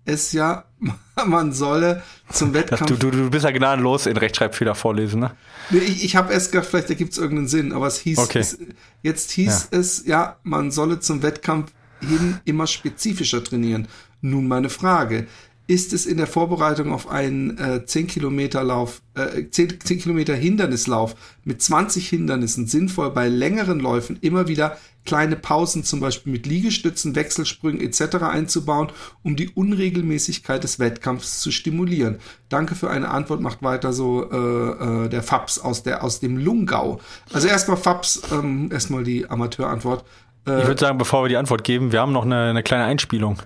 es 0.07 0.33
ja, 0.33 0.65
man 1.27 1.53
solle 1.53 2.03
zum 2.31 2.55
Wettkampf. 2.55 2.87
Du, 2.87 2.97
du, 2.97 3.11
du 3.11 3.29
bist 3.29 3.45
ja 3.45 3.51
gnadenlos 3.51 4.07
in 4.07 4.17
Rechtschreibfehler 4.17 4.75
vorlesen, 4.75 5.21
ne? 5.21 5.33
Nee, 5.69 5.81
ich, 5.81 6.05
ich 6.05 6.17
habe 6.17 6.33
erst 6.33 6.53
gedacht, 6.53 6.69
vielleicht 6.71 6.89
ergibt 6.89 7.13
es 7.13 7.19
irgendeinen 7.19 7.49
Sinn, 7.49 7.73
aber 7.73 7.87
es 7.87 7.99
hieß, 7.99 8.19
okay. 8.19 8.39
es, 8.39 8.59
jetzt 9.03 9.31
hieß 9.33 9.69
ja. 9.71 9.79
es, 9.79 10.07
ja, 10.07 10.37
man 10.43 10.71
solle 10.71 11.01
zum 11.01 11.23
Wettkampf 11.23 11.71
hin 12.05 12.41
immer 12.45 12.67
spezifischer 12.67 13.43
trainieren. 13.43 13.89
Nun 14.21 14.49
meine 14.49 14.71
Frage. 14.71 15.27
Ist 15.67 15.95
es 15.95 16.05
in 16.05 16.19
der 16.19 16.27
Vorbereitung 16.27 16.93
auf 16.93 17.09
einen 17.09 17.57
äh, 17.57 17.87
10 17.87 18.07
Kilometer 18.07 18.63
Lauf, 18.63 19.01
äh, 19.15 19.49
10, 19.49 19.81
10 19.81 19.99
Kilometer 19.99 20.35
Hindernislauf 20.35 21.17
mit 21.43 21.63
20 21.63 22.07
Hindernissen 22.07 22.67
sinnvoll, 22.67 23.11
bei 23.13 23.29
längeren 23.29 23.81
Läufen 23.81 24.19
immer 24.21 24.47
wieder 24.47 24.77
kleine 25.05 25.37
Pausen, 25.37 25.85
zum 25.85 26.01
Beispiel 26.01 26.33
mit 26.33 26.47
Liegestützen, 26.47 27.15
Wechselsprüngen 27.15 27.81
etc. 27.81 28.17
einzubauen, 28.23 28.89
um 29.23 29.37
die 29.37 29.51
Unregelmäßigkeit 29.51 30.63
des 30.65 30.79
Wettkampfs 30.79 31.41
zu 31.41 31.51
stimulieren. 31.51 32.19
Danke 32.49 32.75
für 32.75 32.91
eine 32.91 33.11
Antwort, 33.11 33.41
macht 33.41 33.63
weiter 33.63 33.93
so 33.93 34.31
äh, 34.31 35.05
äh, 35.05 35.09
der 35.09 35.23
Fabs 35.23 35.59
aus, 35.59 35.83
der, 35.83 36.03
aus 36.03 36.21
dem 36.21 36.37
Lungau. 36.37 37.01
Also 37.33 37.49
erstmal 37.49 37.77
Fabs, 37.77 38.23
ähm, 38.33 38.71
erstmal 38.73 39.05
die 39.05 39.29
Amateurantwort. 39.29 40.05
Äh, 40.47 40.61
ich 40.61 40.67
würde 40.67 40.81
sagen, 40.81 40.99
bevor 40.99 41.25
wir 41.25 41.29
die 41.29 41.37
Antwort 41.37 41.65
geben, 41.65 41.93
wir 41.93 42.01
haben 42.01 42.13
noch 42.13 42.25
eine, 42.25 42.51
eine 42.51 42.63
kleine 42.63 42.85
Einspielung. 42.85 43.41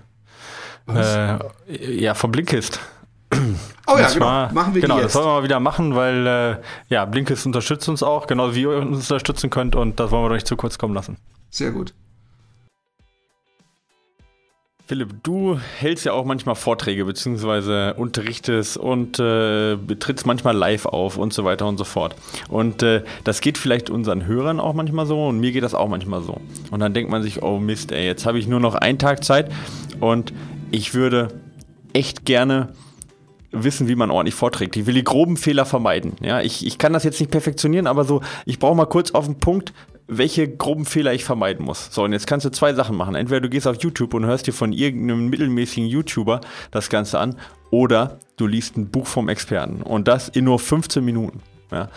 Äh, 0.87 1.37
ja, 1.67 2.13
vom 2.13 2.31
Blinkist. 2.31 2.79
Oh 3.85 3.97
ja, 3.97 4.07
genau. 4.09 4.25
Mal, 4.25 4.51
machen 4.53 4.73
wir 4.73 4.81
Genau, 4.81 4.99
das 4.99 5.13
wollen 5.15 5.25
wir 5.25 5.33
mal 5.33 5.43
wieder 5.43 5.59
machen, 5.59 5.95
weil 5.95 6.27
äh, 6.27 6.55
ja, 6.89 7.05
Blinkist 7.05 7.45
unterstützt 7.45 7.87
uns 7.87 8.01
auch, 8.01 8.27
genauso 8.27 8.55
wie 8.55 8.61
ihr 8.61 8.69
uns 8.69 9.09
unterstützen 9.09 9.49
könnt 9.49 9.75
und 9.75 9.99
das 9.99 10.11
wollen 10.11 10.23
wir 10.23 10.29
doch 10.29 10.35
nicht 10.35 10.47
zu 10.47 10.55
kurz 10.55 10.77
kommen 10.77 10.95
lassen. 10.95 11.17
Sehr 11.51 11.71
gut. 11.71 11.93
Philipp, 14.89 15.21
du 15.21 15.59
hältst 15.77 16.03
ja 16.05 16.13
auch 16.13 16.25
manchmal 16.25 16.55
Vorträge 16.55 17.05
beziehungsweise 17.05 17.93
unterrichtest 17.93 18.75
und 18.75 19.19
äh, 19.19 19.75
betrittst 19.75 20.25
manchmal 20.25 20.57
live 20.57 20.87
auf 20.87 21.17
und 21.17 21.31
so 21.31 21.45
weiter 21.45 21.67
und 21.67 21.77
so 21.77 21.83
fort. 21.83 22.15
Und 22.47 22.81
äh, 22.81 23.03
das 23.23 23.41
geht 23.41 23.59
vielleicht 23.59 23.91
unseren 23.91 24.25
Hörern 24.25 24.59
auch 24.59 24.73
manchmal 24.73 25.05
so 25.05 25.27
und 25.27 25.39
mir 25.39 25.51
geht 25.51 25.61
das 25.61 25.75
auch 25.75 25.89
manchmal 25.89 26.23
so. 26.23 26.41
Und 26.71 26.79
dann 26.79 26.95
denkt 26.95 27.11
man 27.11 27.21
sich, 27.21 27.43
oh 27.43 27.59
Mist, 27.59 27.91
ey, 27.91 28.03
jetzt 28.03 28.25
habe 28.25 28.39
ich 28.39 28.47
nur 28.47 28.59
noch 28.59 28.73
einen 28.73 28.97
Tag 28.97 29.23
Zeit 29.23 29.51
und 29.99 30.33
ich 30.71 30.95
würde 30.95 31.39
echt 31.93 32.25
gerne 32.25 32.69
wissen, 33.51 33.87
wie 33.87 33.95
man 33.95 34.11
ordentlich 34.11 34.35
vorträgt. 34.35 34.77
Ich 34.77 34.85
will 34.85 34.93
die 34.93 35.03
groben 35.03 35.37
Fehler 35.37 35.65
vermeiden. 35.65 36.13
Ja, 36.21 36.41
ich, 36.41 36.65
ich 36.65 36.77
kann 36.77 36.93
das 36.93 37.03
jetzt 37.03 37.19
nicht 37.19 37.31
perfektionieren, 37.31 37.87
aber 37.87 38.05
so, 38.05 38.21
ich 38.45 38.59
brauche 38.59 38.75
mal 38.75 38.85
kurz 38.85 39.11
auf 39.11 39.25
den 39.25 39.39
Punkt, 39.39 39.73
welche 40.07 40.47
groben 40.47 40.85
Fehler 40.85 41.13
ich 41.13 41.23
vermeiden 41.23 41.65
muss. 41.65 41.89
So, 41.91 42.03
und 42.03 42.13
jetzt 42.13 42.27
kannst 42.27 42.45
du 42.45 42.49
zwei 42.49 42.73
Sachen 42.73 42.97
machen. 42.97 43.15
Entweder 43.15 43.41
du 43.41 43.49
gehst 43.49 43.67
auf 43.67 43.81
YouTube 43.81 44.13
und 44.13 44.25
hörst 44.25 44.47
dir 44.47 44.53
von 44.53 44.73
irgendeinem 44.73 45.29
mittelmäßigen 45.29 45.87
YouTuber 45.87 46.41
das 46.71 46.89
Ganze 46.89 47.19
an, 47.19 47.35
oder 47.71 48.17
du 48.37 48.47
liest 48.47 48.77
ein 48.77 48.89
Buch 48.89 49.05
vom 49.05 49.29
Experten. 49.29 49.81
Und 49.83 50.07
das 50.07 50.29
in 50.29 50.45
nur 50.45 50.57
15 50.57 51.05
Minuten. 51.05 51.41
Ja. 51.71 51.89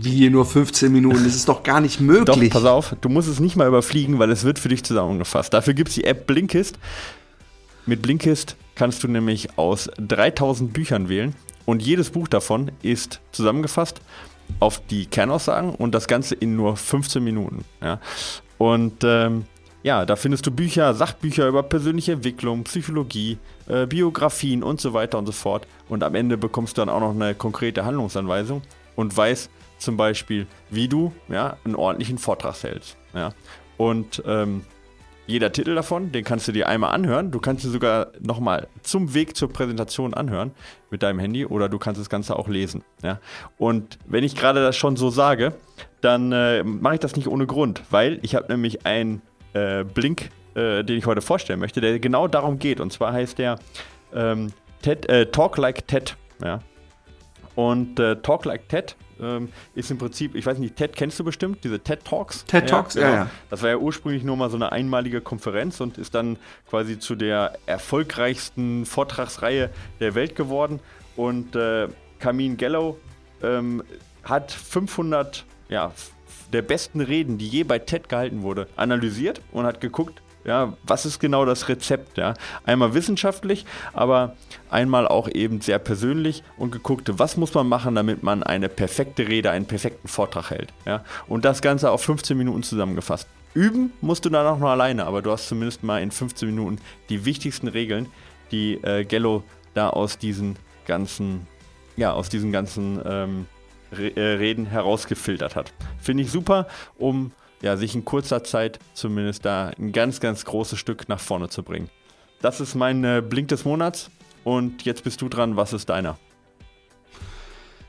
Wie 0.00 0.28
nur 0.28 0.44
15 0.44 0.92
Minuten? 0.92 1.22
Das 1.22 1.36
ist 1.36 1.48
doch 1.48 1.62
gar 1.62 1.80
nicht 1.80 2.00
möglich. 2.00 2.50
Doch, 2.50 2.60
pass 2.60 2.64
auf, 2.64 2.96
du 3.00 3.08
musst 3.08 3.28
es 3.28 3.38
nicht 3.38 3.54
mal 3.54 3.68
überfliegen, 3.68 4.18
weil 4.18 4.30
es 4.30 4.42
wird 4.42 4.58
für 4.58 4.68
dich 4.68 4.82
zusammengefasst. 4.82 5.54
Dafür 5.54 5.74
gibt 5.74 5.90
es 5.90 5.94
die 5.94 6.04
App 6.04 6.26
Blinkist. 6.26 6.78
Mit 7.86 8.02
Blinkist 8.02 8.56
kannst 8.80 9.04
du 9.04 9.08
nämlich 9.08 9.58
aus 9.58 9.90
3000 9.98 10.72
Büchern 10.72 11.10
wählen 11.10 11.34
und 11.66 11.82
jedes 11.82 12.08
Buch 12.08 12.28
davon 12.28 12.72
ist 12.80 13.20
zusammengefasst 13.30 14.00
auf 14.58 14.80
die 14.86 15.04
Kernaussagen 15.04 15.74
und 15.74 15.94
das 15.94 16.08
Ganze 16.08 16.34
in 16.34 16.56
nur 16.56 16.78
15 16.78 17.22
Minuten. 17.22 17.66
Ja. 17.82 18.00
Und 18.56 19.04
ähm, 19.04 19.44
ja, 19.82 20.06
da 20.06 20.16
findest 20.16 20.46
du 20.46 20.50
Bücher, 20.50 20.94
Sachbücher 20.94 21.46
über 21.46 21.62
persönliche 21.62 22.12
Entwicklung, 22.12 22.64
Psychologie, 22.64 23.36
äh, 23.68 23.84
Biografien 23.84 24.62
und 24.62 24.80
so 24.80 24.94
weiter 24.94 25.18
und 25.18 25.26
so 25.26 25.32
fort. 25.32 25.66
Und 25.90 26.02
am 26.02 26.14
Ende 26.14 26.38
bekommst 26.38 26.78
du 26.78 26.80
dann 26.80 26.88
auch 26.88 27.00
noch 27.00 27.10
eine 27.10 27.34
konkrete 27.34 27.84
Handlungsanweisung 27.84 28.62
und 28.96 29.14
weißt 29.14 29.50
zum 29.76 29.98
Beispiel, 29.98 30.46
wie 30.70 30.88
du 30.88 31.12
ja, 31.28 31.58
einen 31.66 31.74
ordentlichen 31.74 32.16
Vortrag 32.16 32.62
hältst. 32.62 32.96
Ja. 33.12 33.34
Und 33.76 34.22
ähm, 34.24 34.64
jeder 35.30 35.52
Titel 35.52 35.74
davon, 35.74 36.12
den 36.12 36.24
kannst 36.24 36.48
du 36.48 36.52
dir 36.52 36.68
einmal 36.68 36.92
anhören. 36.92 37.30
Du 37.30 37.40
kannst 37.40 37.64
ihn 37.64 37.70
sogar 37.70 38.08
nochmal 38.20 38.68
zum 38.82 39.14
Weg 39.14 39.36
zur 39.36 39.52
Präsentation 39.52 40.12
anhören 40.12 40.50
mit 40.90 41.02
deinem 41.02 41.18
Handy 41.18 41.46
oder 41.46 41.68
du 41.68 41.78
kannst 41.78 42.00
das 42.00 42.10
Ganze 42.10 42.36
auch 42.36 42.48
lesen. 42.48 42.82
Ja? 43.02 43.20
Und 43.56 43.98
wenn 44.06 44.24
ich 44.24 44.34
gerade 44.34 44.60
das 44.60 44.76
schon 44.76 44.96
so 44.96 45.10
sage, 45.10 45.54
dann 46.00 46.32
äh, 46.32 46.62
mache 46.64 46.94
ich 46.94 47.00
das 47.00 47.16
nicht 47.16 47.28
ohne 47.28 47.46
Grund, 47.46 47.82
weil 47.90 48.18
ich 48.22 48.34
habe 48.34 48.50
nämlich 48.52 48.84
einen 48.86 49.22
äh, 49.52 49.84
Blink, 49.84 50.30
äh, 50.54 50.82
den 50.82 50.98
ich 50.98 51.06
heute 51.06 51.20
vorstellen 51.20 51.60
möchte, 51.60 51.80
der 51.80 51.98
genau 51.98 52.28
darum 52.28 52.58
geht. 52.58 52.80
Und 52.80 52.92
zwar 52.92 53.12
heißt 53.12 53.38
der 53.38 53.58
ähm, 54.14 54.52
TED, 54.82 55.08
äh, 55.08 55.26
Talk 55.26 55.56
Like 55.56 55.86
TED. 55.86 56.16
Ja? 56.42 56.60
Und 57.60 58.00
äh, 58.00 58.16
Talk 58.16 58.46
Like 58.46 58.70
TED 58.70 58.96
ähm, 59.20 59.50
ist 59.74 59.90
im 59.90 59.98
Prinzip, 59.98 60.34
ich 60.34 60.46
weiß 60.46 60.56
nicht, 60.56 60.76
TED 60.76 60.96
kennst 60.96 61.20
du 61.20 61.24
bestimmt, 61.24 61.62
diese 61.62 61.78
TED 61.78 62.02
Talks. 62.06 62.46
TED 62.46 62.70
Talks, 62.70 62.94
ja, 62.94 63.02
genau. 63.02 63.12
ja, 63.12 63.24
ja. 63.24 63.30
Das 63.50 63.62
war 63.62 63.68
ja 63.68 63.76
ursprünglich 63.76 64.24
nur 64.24 64.38
mal 64.38 64.48
so 64.48 64.56
eine 64.56 64.72
einmalige 64.72 65.20
Konferenz 65.20 65.78
und 65.82 65.98
ist 65.98 66.14
dann 66.14 66.38
quasi 66.70 66.98
zu 66.98 67.16
der 67.16 67.58
erfolgreichsten 67.66 68.86
Vortragsreihe 68.86 69.68
der 70.00 70.14
Welt 70.14 70.36
geworden. 70.36 70.80
Und 71.16 71.54
äh, 71.54 71.88
Camin 72.18 72.56
Gallo 72.56 72.96
ähm, 73.42 73.82
hat 74.24 74.52
500 74.52 75.44
ja, 75.68 75.92
der 76.54 76.62
besten 76.62 77.02
Reden, 77.02 77.36
die 77.36 77.46
je 77.46 77.64
bei 77.64 77.78
TED 77.78 78.08
gehalten 78.08 78.40
wurde, 78.40 78.68
analysiert 78.76 79.42
und 79.52 79.66
hat 79.66 79.82
geguckt, 79.82 80.22
ja, 80.44 80.74
was 80.84 81.06
ist 81.06 81.18
genau 81.18 81.44
das 81.44 81.68
Rezept? 81.68 82.18
Ja? 82.18 82.34
Einmal 82.64 82.94
wissenschaftlich, 82.94 83.66
aber 83.92 84.36
einmal 84.70 85.06
auch 85.06 85.28
eben 85.28 85.60
sehr 85.60 85.78
persönlich 85.78 86.42
und 86.56 86.70
geguckt, 86.70 87.10
was 87.18 87.36
muss 87.36 87.54
man 87.54 87.68
machen, 87.68 87.94
damit 87.94 88.22
man 88.22 88.42
eine 88.42 88.68
perfekte 88.68 89.28
Rede, 89.28 89.50
einen 89.50 89.66
perfekten 89.66 90.08
Vortrag 90.08 90.50
hält. 90.50 90.72
Ja? 90.86 91.04
Und 91.28 91.44
das 91.44 91.62
Ganze 91.62 91.90
auf 91.90 92.02
15 92.02 92.36
Minuten 92.36 92.62
zusammengefasst. 92.62 93.28
Üben 93.52 93.92
musst 94.00 94.24
du 94.24 94.30
dann 94.30 94.46
auch 94.46 94.58
nur 94.58 94.70
alleine, 94.70 95.06
aber 95.06 95.22
du 95.22 95.30
hast 95.32 95.48
zumindest 95.48 95.82
mal 95.82 96.00
in 96.02 96.10
15 96.10 96.48
Minuten 96.48 96.78
die 97.08 97.24
wichtigsten 97.24 97.68
Regeln, 97.68 98.06
die 98.52 98.74
äh, 98.82 99.04
Gello 99.04 99.42
da 99.74 99.90
aus 99.90 100.18
diesen 100.18 100.56
ganzen, 100.86 101.46
ja, 101.96 102.12
aus 102.12 102.28
diesen 102.28 102.52
ganzen 102.52 103.00
ähm, 103.04 103.46
äh, 103.92 104.20
Reden 104.20 104.66
herausgefiltert 104.66 105.56
hat. 105.56 105.72
Finde 106.00 106.22
ich 106.22 106.30
super, 106.30 106.68
um 106.96 107.32
ja, 107.62 107.76
sich 107.76 107.94
in 107.94 108.04
kurzer 108.04 108.44
Zeit 108.44 108.78
zumindest 108.94 109.44
da 109.44 109.70
ein 109.78 109.92
ganz, 109.92 110.20
ganz 110.20 110.44
großes 110.44 110.78
Stück 110.78 111.08
nach 111.08 111.20
vorne 111.20 111.48
zu 111.48 111.62
bringen. 111.62 111.90
Das 112.40 112.60
ist 112.60 112.74
mein 112.74 113.04
äh, 113.04 113.22
Blink 113.26 113.48
des 113.48 113.64
Monats 113.64 114.10
und 114.44 114.82
jetzt 114.84 115.04
bist 115.04 115.20
du 115.20 115.28
dran. 115.28 115.56
Was 115.56 115.72
ist 115.72 115.88
deiner? 115.88 116.18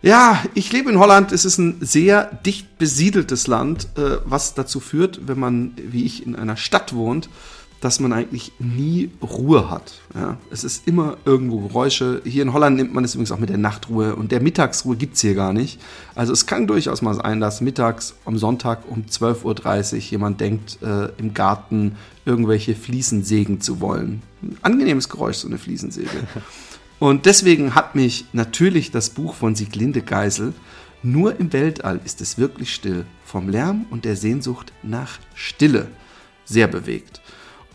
Ja, 0.01 0.43
ich 0.55 0.71
lebe 0.71 0.89
in 0.89 0.99
Holland. 0.99 1.31
Es 1.31 1.45
ist 1.45 1.59
ein 1.59 1.77
sehr 1.79 2.25
dicht 2.45 2.77
besiedeltes 2.79 3.47
Land, 3.47 3.87
äh, 3.97 4.17
was 4.25 4.55
dazu 4.55 4.79
führt, 4.79 5.27
wenn 5.27 5.39
man 5.39 5.73
wie 5.77 6.05
ich 6.05 6.25
in 6.25 6.35
einer 6.35 6.57
Stadt 6.57 6.93
wohnt, 6.93 7.29
dass 7.81 7.99
man 7.99 8.13
eigentlich 8.13 8.53
nie 8.59 9.09
Ruhe 9.21 9.69
hat. 9.69 9.99
Ja, 10.15 10.37
es 10.51 10.63
ist 10.63 10.87
immer 10.87 11.17
irgendwo 11.25 11.67
Geräusche. 11.67 12.21
Hier 12.23 12.43
in 12.43 12.53
Holland 12.53 12.77
nimmt 12.77 12.93
man 12.93 13.03
es 13.03 13.15
übrigens 13.15 13.31
auch 13.31 13.39
mit 13.39 13.49
der 13.49 13.57
Nachtruhe 13.57 14.15
und 14.15 14.31
der 14.31 14.41
Mittagsruhe 14.41 14.95
gibt 14.95 15.15
es 15.15 15.21
hier 15.21 15.33
gar 15.33 15.51
nicht. 15.51 15.81
Also 16.15 16.31
es 16.31 16.45
kann 16.45 16.67
durchaus 16.67 17.01
mal 17.01 17.15
sein, 17.15 17.41
dass 17.41 17.59
mittags 17.59 18.15
am 18.23 18.37
Sonntag 18.37 18.83
um 18.87 19.05
12.30 19.09 19.93
Uhr 19.93 19.99
jemand 19.99 20.39
denkt, 20.39 20.77
äh, 20.81 21.09
im 21.17 21.33
Garten 21.33 21.97
irgendwelche 22.23 22.75
Fliesen 22.75 23.23
sägen 23.23 23.61
zu 23.61 23.81
wollen. 23.81 24.21
Ein 24.41 24.57
angenehmes 24.61 25.09
Geräusch, 25.09 25.37
so 25.37 25.47
eine 25.47 25.57
Fliesensäge. 25.57 26.09
Und 26.99 27.25
deswegen 27.25 27.73
hat 27.73 27.95
mich 27.95 28.25
natürlich 28.31 28.91
das 28.91 29.09
Buch 29.09 29.33
von 29.33 29.55
Sieglinde 29.55 30.03
Geisel 30.03 30.53
nur 31.03 31.39
im 31.39 31.51
Weltall 31.51 31.99
ist 32.05 32.21
es 32.21 32.37
wirklich 32.37 32.75
still, 32.75 33.05
vom 33.25 33.49
Lärm 33.49 33.87
und 33.89 34.05
der 34.05 34.15
Sehnsucht 34.15 34.71
nach 34.83 35.17
Stille 35.33 35.87
sehr 36.45 36.67
bewegt. 36.67 37.21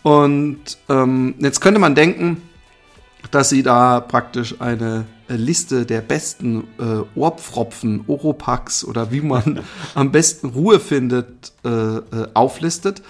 Und 0.07 0.79
ähm, 0.89 1.35
jetzt 1.41 1.61
könnte 1.61 1.81
man 1.81 1.97
denken, 1.97 2.41
dass 3.33 3.49
sie 3.49 3.65
da 3.65 3.99
praktisch 3.99 4.61
eine 4.61 5.05
Liste 5.27 5.85
der 5.85 6.01
besten 6.01 6.63
äh, 6.79 7.19
Ohrpfropfen, 7.19 8.05
Oropax 8.07 8.85
oder 8.85 9.11
wie 9.11 9.21
man 9.21 9.65
am 9.97 10.13
besten 10.13 10.51
Ruhe 10.51 10.79
findet, 10.79 11.51
äh, 11.65 11.69
äh, 11.69 12.03
auflistet. 12.35 13.03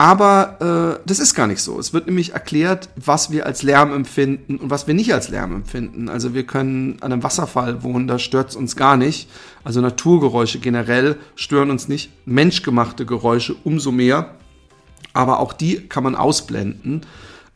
Aber 0.00 1.00
äh, 1.00 1.02
das 1.08 1.18
ist 1.18 1.34
gar 1.34 1.48
nicht 1.48 1.60
so. 1.60 1.76
Es 1.80 1.92
wird 1.92 2.06
nämlich 2.06 2.34
erklärt, 2.34 2.88
was 2.94 3.32
wir 3.32 3.44
als 3.44 3.64
Lärm 3.64 3.92
empfinden 3.92 4.58
und 4.58 4.70
was 4.70 4.86
wir 4.86 4.94
nicht 4.94 5.12
als 5.12 5.30
Lärm 5.30 5.52
empfinden. 5.52 6.08
Also 6.08 6.34
wir 6.34 6.46
können 6.46 6.98
an 7.00 7.12
einem 7.12 7.24
Wasserfall 7.24 7.82
wohnen, 7.82 8.06
da 8.06 8.20
stört 8.20 8.50
es 8.50 8.54
uns 8.54 8.76
gar 8.76 8.96
nicht. 8.96 9.28
Also 9.64 9.80
Naturgeräusche 9.80 10.60
generell 10.60 11.16
stören 11.34 11.72
uns 11.72 11.88
nicht. 11.88 12.12
Menschgemachte 12.26 13.06
Geräusche 13.06 13.56
umso 13.64 13.90
mehr 13.90 14.36
aber 15.12 15.40
auch 15.40 15.52
die 15.52 15.80
kann 15.88 16.04
man 16.04 16.14
ausblenden. 16.14 17.02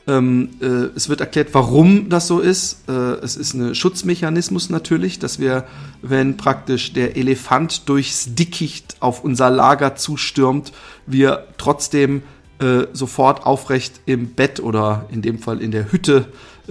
Ähm, 0.06 0.50
äh, 0.60 0.96
es 0.96 1.08
wird 1.08 1.20
erklärt, 1.20 1.50
warum 1.52 2.08
das 2.08 2.26
so 2.26 2.40
ist. 2.40 2.88
Äh, 2.88 2.92
es 3.22 3.36
ist 3.36 3.54
ein 3.54 3.74
Schutzmechanismus 3.74 4.68
natürlich, 4.68 5.20
dass 5.20 5.38
wir, 5.38 5.64
wenn 6.02 6.36
praktisch 6.36 6.92
der 6.92 7.16
Elefant 7.16 7.88
durchs 7.88 8.34
Dickicht 8.34 8.96
auf 8.98 9.22
unser 9.22 9.48
Lager 9.48 9.94
zustürmt, 9.94 10.72
wir 11.06 11.46
trotzdem 11.56 12.22
äh, 12.58 12.86
sofort 12.92 13.46
aufrecht 13.46 14.00
im 14.06 14.30
Bett 14.30 14.58
oder 14.58 15.06
in 15.10 15.22
dem 15.22 15.38
Fall 15.38 15.62
in 15.62 15.70
der 15.70 15.92
Hütte 15.92 16.26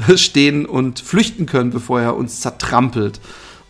äh, 0.08 0.18
stehen 0.18 0.66
und 0.66 1.00
flüchten 1.00 1.46
können, 1.46 1.72
bevor 1.72 2.02
er 2.02 2.18
uns 2.18 2.42
zertrampelt. 2.42 3.22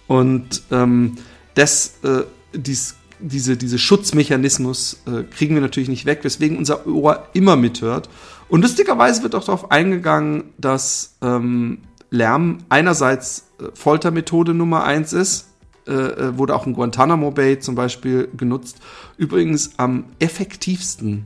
Und 0.07 0.63
ähm, 0.71 1.17
das, 1.53 1.99
äh, 2.03 2.23
dies 2.53 2.95
diese, 3.21 3.57
diese 3.57 3.77
Schutzmechanismus 3.79 5.01
äh, 5.05 5.23
kriegen 5.23 5.55
wir 5.55 5.61
natürlich 5.61 5.89
nicht 5.89 6.05
weg, 6.05 6.19
weswegen 6.23 6.57
unser 6.57 6.85
Ohr 6.87 7.27
immer 7.33 7.55
mithört. 7.55 8.09
Und 8.49 8.61
lustigerweise 8.61 9.23
wird 9.23 9.35
auch 9.35 9.45
darauf 9.45 9.71
eingegangen, 9.71 10.45
dass 10.57 11.15
ähm, 11.21 11.79
Lärm 12.09 12.59
einerseits 12.69 13.45
äh, 13.59 13.65
Foltermethode 13.73 14.53
Nummer 14.53 14.83
eins 14.83 15.13
ist, 15.13 15.47
äh, 15.87 15.93
äh, 15.93 16.37
wurde 16.37 16.55
auch 16.55 16.67
in 16.67 16.73
Guantanamo 16.73 17.31
Bay 17.31 17.59
zum 17.59 17.75
Beispiel 17.75 18.29
genutzt. 18.37 18.77
Übrigens 19.17 19.71
am 19.77 20.05
effektivsten, 20.19 21.25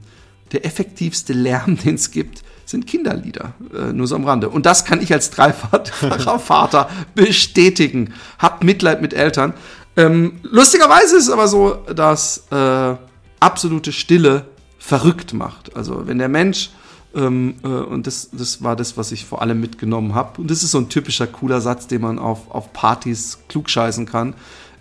der 0.53 0.65
effektivste 0.65 1.33
Lärm, 1.33 1.77
den 1.83 1.95
es 1.95 2.11
gibt, 2.11 2.43
sind 2.65 2.87
Kinderlieder. 2.87 3.53
Äh, 3.73 3.93
nur 3.93 4.07
so 4.07 4.15
am 4.15 4.23
Rande. 4.23 4.49
Und 4.49 4.65
das 4.65 4.85
kann 4.85 5.01
ich 5.01 5.11
als 5.11 5.29
dreifacher 5.29 6.39
Vater 6.39 6.89
bestätigen. 7.15 8.13
Habt 8.39 8.63
Mitleid 8.63 9.01
mit 9.01 9.13
Eltern. 9.13 9.53
Ähm, 9.97 10.39
lustigerweise 10.43 11.17
ist 11.17 11.23
es 11.23 11.29
aber 11.29 11.47
so, 11.47 11.75
dass 11.93 12.45
äh, 12.51 12.95
absolute 13.39 13.91
Stille 13.91 14.45
verrückt 14.77 15.33
macht. 15.33 15.75
Also 15.75 16.07
wenn 16.07 16.17
der 16.17 16.29
Mensch, 16.29 16.69
ähm, 17.15 17.55
äh, 17.63 17.67
und 17.67 18.05
das, 18.07 18.29
das 18.31 18.61
war 18.61 18.75
das, 18.75 18.97
was 18.97 19.11
ich 19.11 19.25
vor 19.25 19.41
allem 19.41 19.61
mitgenommen 19.61 20.13
habe, 20.13 20.41
und 20.41 20.51
das 20.51 20.63
ist 20.63 20.71
so 20.71 20.79
ein 20.79 20.89
typischer 20.89 21.27
cooler 21.27 21.61
Satz, 21.61 21.87
den 21.87 22.01
man 22.01 22.19
auf, 22.19 22.51
auf 22.51 22.73
Partys 22.73 23.39
klugscheißen 23.47 24.05
kann, 24.05 24.35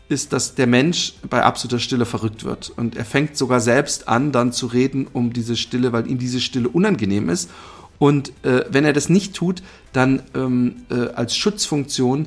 ist, 0.08 0.32
dass 0.32 0.54
der 0.54 0.66
Mensch 0.66 1.14
bei 1.30 1.42
absoluter 1.42 1.78
Stille 1.78 2.04
verrückt 2.04 2.44
wird. 2.44 2.70
Und 2.76 2.96
er 2.96 3.04
fängt 3.04 3.36
sogar 3.36 3.60
selbst 3.60 4.08
an, 4.08 4.32
dann 4.32 4.52
zu 4.52 4.66
reden 4.66 5.06
um 5.12 5.32
diese 5.32 5.56
Stille, 5.56 5.92
weil 5.92 6.06
ihm 6.08 6.18
diese 6.18 6.40
Stille 6.40 6.68
unangenehm 6.68 7.30
ist. 7.30 7.50
Und 7.98 8.32
äh, 8.44 8.64
wenn 8.68 8.84
er 8.84 8.92
das 8.92 9.08
nicht 9.08 9.34
tut, 9.34 9.62
dann 9.92 10.22
ähm, 10.34 10.76
äh, 10.90 11.08
als 11.14 11.36
Schutzfunktion 11.36 12.26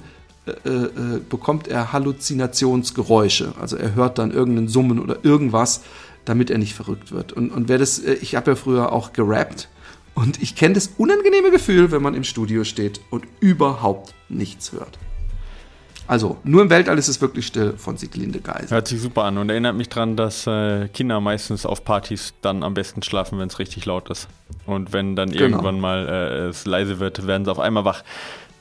äh, 0.65 0.69
äh, 0.69 1.21
bekommt 1.29 1.67
er 1.67 1.93
Halluzinationsgeräusche. 1.93 3.53
Also 3.59 3.77
er 3.77 3.95
hört 3.95 4.17
dann 4.17 4.31
irgendeinen 4.31 4.67
Summen 4.67 4.99
oder 4.99 5.17
irgendwas, 5.23 5.81
damit 6.25 6.49
er 6.49 6.57
nicht 6.57 6.73
verrückt 6.73 7.11
wird. 7.11 7.33
Und, 7.33 7.51
und 7.51 7.69
wer 7.69 7.77
das, 7.77 7.99
äh, 7.99 8.13
ich 8.13 8.35
habe 8.35 8.51
ja 8.51 8.55
früher 8.55 8.91
auch 8.91 9.13
gerappt 9.13 9.69
und 10.13 10.41
ich 10.41 10.55
kenne 10.55 10.75
das 10.75 10.91
unangenehme 10.97 11.51
Gefühl, 11.51 11.91
wenn 11.91 12.01
man 12.01 12.15
im 12.15 12.23
Studio 12.23 12.63
steht 12.63 13.01
und 13.09 13.25
überhaupt 13.39 14.13
nichts 14.29 14.71
hört. 14.71 14.97
Also, 16.07 16.37
nur 16.45 16.61
im 16.61 16.69
Weltall 16.69 16.97
ist 16.97 17.09
es 17.09 17.19
wirklich 17.19 17.47
still 17.47 17.73
von 17.77 17.97
Sieglinde 17.97 18.39
Geisel. 18.39 18.71
Hört 18.71 18.87
sich 18.87 19.01
super 19.01 19.25
an 19.25 19.37
und 19.37 19.49
erinnert 19.49 19.75
mich 19.75 19.89
daran, 19.89 20.15
dass 20.15 20.47
äh, 20.47 20.87
Kinder 20.87 21.19
meistens 21.19 21.65
auf 21.65 21.83
Partys 21.83 22.33
dann 22.41 22.63
am 22.63 22.73
besten 22.73 23.03
schlafen, 23.03 23.39
wenn 23.39 23.49
es 23.49 23.59
richtig 23.59 23.85
laut 23.85 24.09
ist. 24.09 24.29
Und 24.65 24.93
wenn 24.93 25.17
dann 25.17 25.31
genau. 25.31 25.43
irgendwann 25.43 25.81
mal 25.81 26.07
äh, 26.07 26.47
es 26.47 26.65
leise 26.65 26.99
wird, 26.99 27.27
werden 27.27 27.43
sie 27.43 27.51
auf 27.51 27.59
einmal 27.59 27.83
wach. 27.83 28.03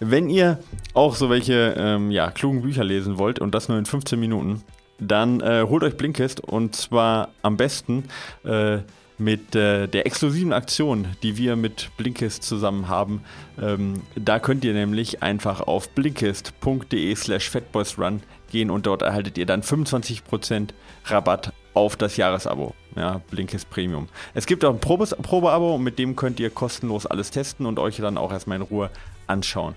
Wenn 0.00 0.28
ihr 0.28 0.58
auch 0.94 1.14
so 1.14 1.30
welche 1.30 1.74
ähm, 1.78 2.10
ja, 2.10 2.30
klugen 2.30 2.62
Bücher 2.62 2.84
lesen 2.84 3.18
wollt 3.18 3.38
und 3.38 3.54
das 3.54 3.68
nur 3.68 3.78
in 3.78 3.86
15 3.86 4.18
Minuten, 4.20 4.62
dann 4.98 5.40
äh, 5.40 5.64
holt 5.68 5.82
euch 5.84 5.96
Blinkist 5.96 6.40
und 6.40 6.74
zwar 6.76 7.28
am 7.42 7.56
besten 7.56 8.04
äh, 8.44 8.78
mit 9.18 9.54
äh, 9.54 9.86
der 9.86 10.06
exklusiven 10.06 10.52
Aktion, 10.52 11.08
die 11.22 11.38
wir 11.38 11.56
mit 11.56 11.90
Blinkist 11.96 12.42
zusammen 12.42 12.88
haben. 12.88 13.22
Ähm, 13.60 14.02
da 14.14 14.38
könnt 14.38 14.64
ihr 14.64 14.74
nämlich 14.74 15.22
einfach 15.22 15.62
auf 15.62 15.88
blinkist.de 15.90 17.14
slash 17.14 17.48
fatboysrun 17.48 18.22
gehen 18.50 18.70
und 18.70 18.86
dort 18.86 19.02
erhaltet 19.02 19.38
ihr 19.38 19.46
dann 19.46 19.62
25% 19.62 20.70
Rabatt 21.06 21.52
auf 21.72 21.96
das 21.96 22.16
Jahresabo. 22.16 22.74
Ja, 22.94 23.20
Blinkist 23.30 23.68
Premium. 23.70 24.08
Es 24.34 24.46
gibt 24.46 24.64
auch 24.64 24.72
ein 24.72 24.80
Probeabo 24.80 25.74
und 25.74 25.82
mit 25.82 25.98
dem 25.98 26.16
könnt 26.16 26.40
ihr 26.40 26.50
kostenlos 26.50 27.06
alles 27.06 27.30
testen 27.30 27.66
und 27.66 27.78
euch 27.78 27.96
dann 27.96 28.16
auch 28.16 28.32
erstmal 28.32 28.56
in 28.56 28.62
Ruhe 28.62 28.90
anschauen. 29.26 29.74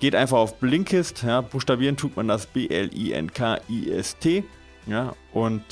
Geht 0.00 0.14
einfach 0.14 0.38
auf 0.38 0.58
Blinkist, 0.58 1.22
ja, 1.22 1.40
buchstabieren 1.42 1.96
tut 1.96 2.16
man 2.16 2.28
das 2.28 2.46
B-L-I-N-K-I-S-T. 2.46 4.44
Ja, 4.86 5.14
und 5.32 5.62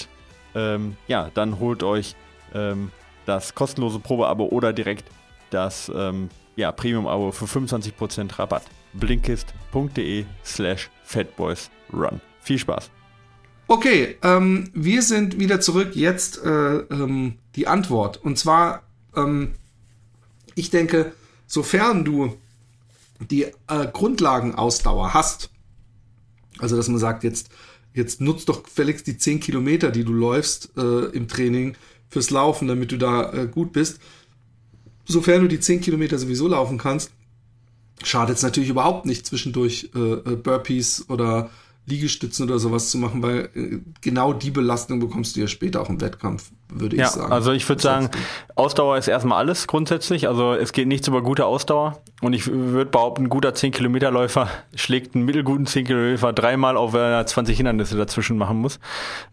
ähm, 0.55 0.97
ja, 1.07 1.31
dann 1.33 1.59
holt 1.61 1.83
euch 1.83 2.15
ähm, 2.55 2.91
das 3.25 3.55
kostenlose 3.55 3.99
Probeabo 3.99 4.45
oder 4.47 4.73
direkt 4.73 5.11
das 5.51 5.91
ähm, 5.95 6.29
ja, 6.57 6.73
Premium-Abo 6.73 7.33
für 7.33 7.47
25% 7.47 8.39
Rabatt. 8.39 8.65
Blinkist.de 8.95 10.25
slash 10.45 10.91
fatboysrun. 11.05 12.21
Viel 12.41 12.59
Spaß. 12.59 12.91
Okay, 13.67 14.17
ähm, 14.23 14.71
wir 14.73 15.03
sind 15.03 15.39
wieder 15.39 15.61
zurück. 15.61 15.95
Jetzt 15.95 16.43
äh, 16.43 16.49
ähm, 16.49 17.39
die 17.55 17.67
Antwort. 17.67 18.17
Und 18.17 18.39
zwar, 18.39 18.83
ähm, 19.15 19.55
ich 20.55 20.71
denke, 20.71 21.13
sofern 21.47 22.05
du 22.05 22.39
die 23.31 23.45
äh, 23.45 23.53
Grundlagenausdauer 23.93 25.15
hast, 25.15 25.51
also 26.59 26.77
dass 26.77 26.89
man 26.89 26.99
sagt, 26.99 27.25
jetzt, 27.25 27.51
jetzt 27.95 28.21
nutzt 28.21 28.49
doch 28.49 28.67
Felix 28.69 29.05
die 29.05 29.19
10 29.19 29.41
Kilometer, 29.41 29.91
die 29.91 30.05
du 30.05 30.13
läufst 30.13 30.71
äh, 30.77 31.07
im 31.07 31.29
Training 31.29 31.77
fürs 32.09 32.31
Laufen, 32.31 32.69
damit 32.69 32.93
du 32.93 32.99
da 32.99 33.33
äh, 33.33 33.47
gut 33.47 33.73
bist. 33.73 34.01
Sofern 35.05 35.43
du 35.43 35.49
die 35.49 35.61
10 35.61 35.81
Kilometer 35.81 36.19
sowieso 36.19 36.49
laufen 36.49 36.79
kannst, 36.79 37.13
schadet 38.03 38.37
es 38.37 38.43
natürlich 38.43 38.71
überhaupt 38.71 39.07
nicht, 39.07 39.27
zwischendurch 39.27 39.91
äh, 39.95 39.99
äh 39.99 40.37
Burpees 40.37 41.07
oder 41.09 41.51
Liegestützen 41.87 42.45
oder 42.45 42.59
sowas 42.59 42.91
zu 42.91 42.99
machen, 42.99 43.23
weil 43.23 43.51
äh, 43.55 43.79
genau 44.01 44.33
die 44.33 44.51
Belastung 44.51 45.01
bekommst 45.01 45.37
du 45.37 45.41
ja 45.41 45.47
später 45.47 45.81
auch 45.81 45.89
im 45.89 46.01
Wettkampf, 46.01 46.51
würde 46.71 46.97
ja, 46.97 47.05
ich 47.07 47.11
sagen. 47.11 47.33
Also 47.33 47.53
ich 47.53 47.69
würde 47.69 47.83
sagen, 47.83 48.11
Ausdauer 48.55 48.99
ist 48.99 49.09
erstmal 49.09 49.39
alles 49.39 49.67
grundsätzlich. 49.67 50.29
Also 50.29 50.53
es 50.55 50.73
geht 50.73 50.89
nichts 50.89 51.09
über 51.09 51.23
gute 51.23 51.47
Ausdauer. 51.47 51.99
Und 52.21 52.33
ich 52.33 52.49
würde 52.49 52.91
behaupten, 52.91 53.25
ein 53.25 53.29
guter 53.29 53.51
10-Kilometer-Läufer 53.51 54.49
schlägt 54.75 55.15
einen 55.15 55.25
mittelguten 55.25 55.67
10-Kilometer 55.67 56.33
dreimal 56.33 56.77
auf, 56.77 56.93
wenn 56.93 57.01
er 57.01 57.25
20 57.25 57.57
Hindernisse 57.57 57.97
dazwischen 57.97 58.37
machen 58.37 58.59
muss. 58.59 58.81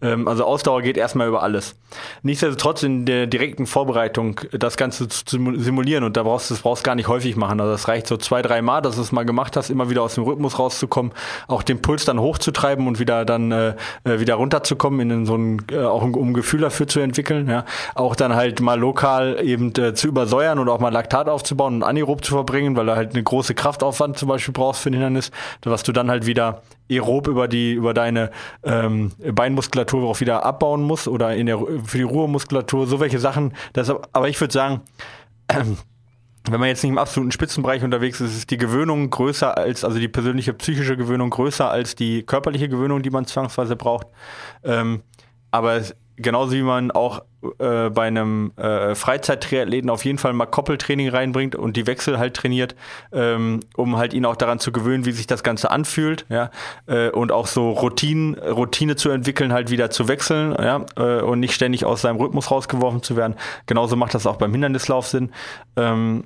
Ähm, 0.01 0.27
also 0.27 0.45
Ausdauer 0.45 0.83
geht 0.83 0.95
erstmal 0.95 1.27
über 1.27 1.41
alles. 1.41 1.75
Nichtsdestotrotz 2.21 2.83
in 2.83 3.05
der 3.05 3.25
direkten 3.25 3.65
Vorbereitung 3.65 4.41
das 4.51 4.77
Ganze 4.77 5.07
zu 5.07 5.23
simulieren 5.57 6.03
und 6.03 6.15
da 6.15 6.23
brauchst 6.23 6.51
du 6.51 6.53
es 6.53 6.61
brauchst 6.61 6.83
gar 6.83 6.93
nicht 6.93 7.07
häufig 7.07 7.35
machen. 7.35 7.59
Also 7.59 7.71
das 7.71 7.87
reicht 7.87 8.05
so 8.05 8.17
zwei, 8.17 8.43
drei 8.43 8.61
Mal, 8.61 8.81
dass 8.81 8.97
du 8.97 9.01
es 9.01 9.11
mal 9.11 9.25
gemacht 9.25 9.57
hast, 9.57 9.71
immer 9.71 9.89
wieder 9.89 10.03
aus 10.03 10.15
dem 10.15 10.23
Rhythmus 10.23 10.59
rauszukommen, 10.59 11.11
auch 11.47 11.63
den 11.63 11.81
Puls 11.81 12.05
dann 12.05 12.19
hochzutreiben 12.19 12.87
und 12.87 12.99
wieder 12.99 13.25
dann 13.25 13.51
äh, 13.51 13.75
äh 14.03 14.19
wieder 14.19 14.35
runterzukommen, 14.35 15.09
in 15.09 15.25
so 15.25 15.35
ein, 15.35 15.65
äh, 15.71 15.79
auch 15.79 16.03
um 16.03 16.29
ein 16.29 16.33
Gefühl 16.33 16.61
dafür 16.61 16.87
zu 16.87 16.99
entwickeln. 16.99 17.24
Ja. 17.29 17.65
Auch 17.93 18.15
dann 18.15 18.35
halt 18.35 18.59
mal 18.61 18.79
lokal 18.79 19.39
eben 19.43 19.73
äh, 19.77 19.93
zu 19.93 20.07
übersäuern 20.07 20.59
und 20.59 20.69
auch 20.69 20.79
mal 20.79 20.89
Laktat 20.91 21.29
aufzubauen 21.29 21.75
und 21.75 21.83
anirob 21.83 22.23
zu 22.23 22.33
verbringen 22.33 22.75
weil 22.75 22.85
du 22.85 22.95
halt 22.95 23.13
eine 23.13 23.23
große 23.23 23.55
Kraftaufwand 23.55 24.17
zum 24.17 24.29
Beispiel 24.29 24.53
brauchst 24.53 24.81
für 24.81 24.89
ein 24.89 24.93
Hindernis, 24.93 25.31
was 25.63 25.83
du 25.83 25.91
dann 25.91 26.09
halt 26.09 26.25
wieder 26.25 26.61
aerob 26.89 27.27
über 27.27 27.47
die 27.47 27.73
über 27.73 27.93
deine 27.93 28.31
ähm, 28.63 29.11
Beinmuskulatur 29.17 30.07
auch 30.07 30.19
wieder 30.19 30.45
abbauen 30.45 30.83
musst 30.83 31.07
oder 31.07 31.35
in 31.35 31.45
der 31.45 31.59
für 31.85 31.97
die 31.97 32.03
Ruhemuskulatur 32.03 32.87
so 32.87 32.99
welche 32.99 33.19
Sachen. 33.19 33.53
Das, 33.73 33.91
aber 34.13 34.29
ich 34.29 34.39
würde 34.39 34.53
sagen 34.53 34.81
ähm, 35.49 35.77
wenn 36.49 36.59
man 36.59 36.69
jetzt 36.69 36.83
nicht 36.83 36.91
im 36.91 36.97
absoluten 36.97 37.31
Spitzenbereich 37.31 37.83
unterwegs 37.83 38.21
ist, 38.21 38.35
ist 38.35 38.51
die 38.51 38.57
Gewöhnung 38.57 39.09
größer 39.09 39.57
als, 39.57 39.83
also 39.83 39.99
die 39.99 40.07
persönliche 40.07 40.53
psychische 40.53 40.97
Gewöhnung 40.97 41.29
größer 41.29 41.69
als 41.69 41.95
die 41.95 42.23
körperliche 42.23 42.69
Gewöhnung, 42.69 43.01
die 43.01 43.09
man 43.09 43.25
zwangsweise 43.25 43.75
braucht. 43.75 44.07
Ähm, 44.63 45.01
aber 45.51 45.81
genauso 46.17 46.53
wie 46.53 46.61
man 46.61 46.91
auch 46.91 47.21
äh, 47.59 47.89
bei 47.89 48.07
einem 48.07 48.51
äh, 48.57 48.95
Freizeittriathleten 48.95 49.89
auf 49.89 50.05
jeden 50.05 50.17
Fall 50.17 50.33
mal 50.33 50.45
Koppeltraining 50.45 51.09
reinbringt 51.09 51.55
und 51.55 51.77
die 51.77 51.87
Wechsel 51.87 52.17
halt 52.17 52.35
trainiert, 52.35 52.75
ähm, 53.11 53.59
um 53.75 53.97
halt 53.97 54.13
ihn 54.13 54.25
auch 54.25 54.35
daran 54.35 54.59
zu 54.59 54.71
gewöhnen, 54.71 55.05
wie 55.05 55.11
sich 55.11 55.27
das 55.27 55.43
Ganze 55.43 55.71
anfühlt, 55.71 56.25
ja, 56.29 56.49
äh, 56.87 57.09
und 57.09 57.31
auch 57.31 57.47
so 57.47 57.71
Routinen, 57.71 58.35
Routine 58.35 58.95
zu 58.95 59.09
entwickeln, 59.09 59.53
halt 59.53 59.69
wieder 59.69 59.89
zu 59.89 60.07
wechseln, 60.07 60.55
ja, 60.59 60.85
äh, 60.97 61.21
und 61.21 61.39
nicht 61.39 61.53
ständig 61.53 61.85
aus 61.85 62.01
seinem 62.01 62.17
Rhythmus 62.17 62.51
rausgeworfen 62.51 63.03
zu 63.03 63.15
werden. 63.15 63.35
Genauso 63.65 63.95
macht 63.95 64.13
das 64.13 64.25
auch 64.25 64.37
beim 64.37 64.51
Hindernislauf 64.51 65.07
Sinn. 65.07 65.31
Ähm, 65.75 66.23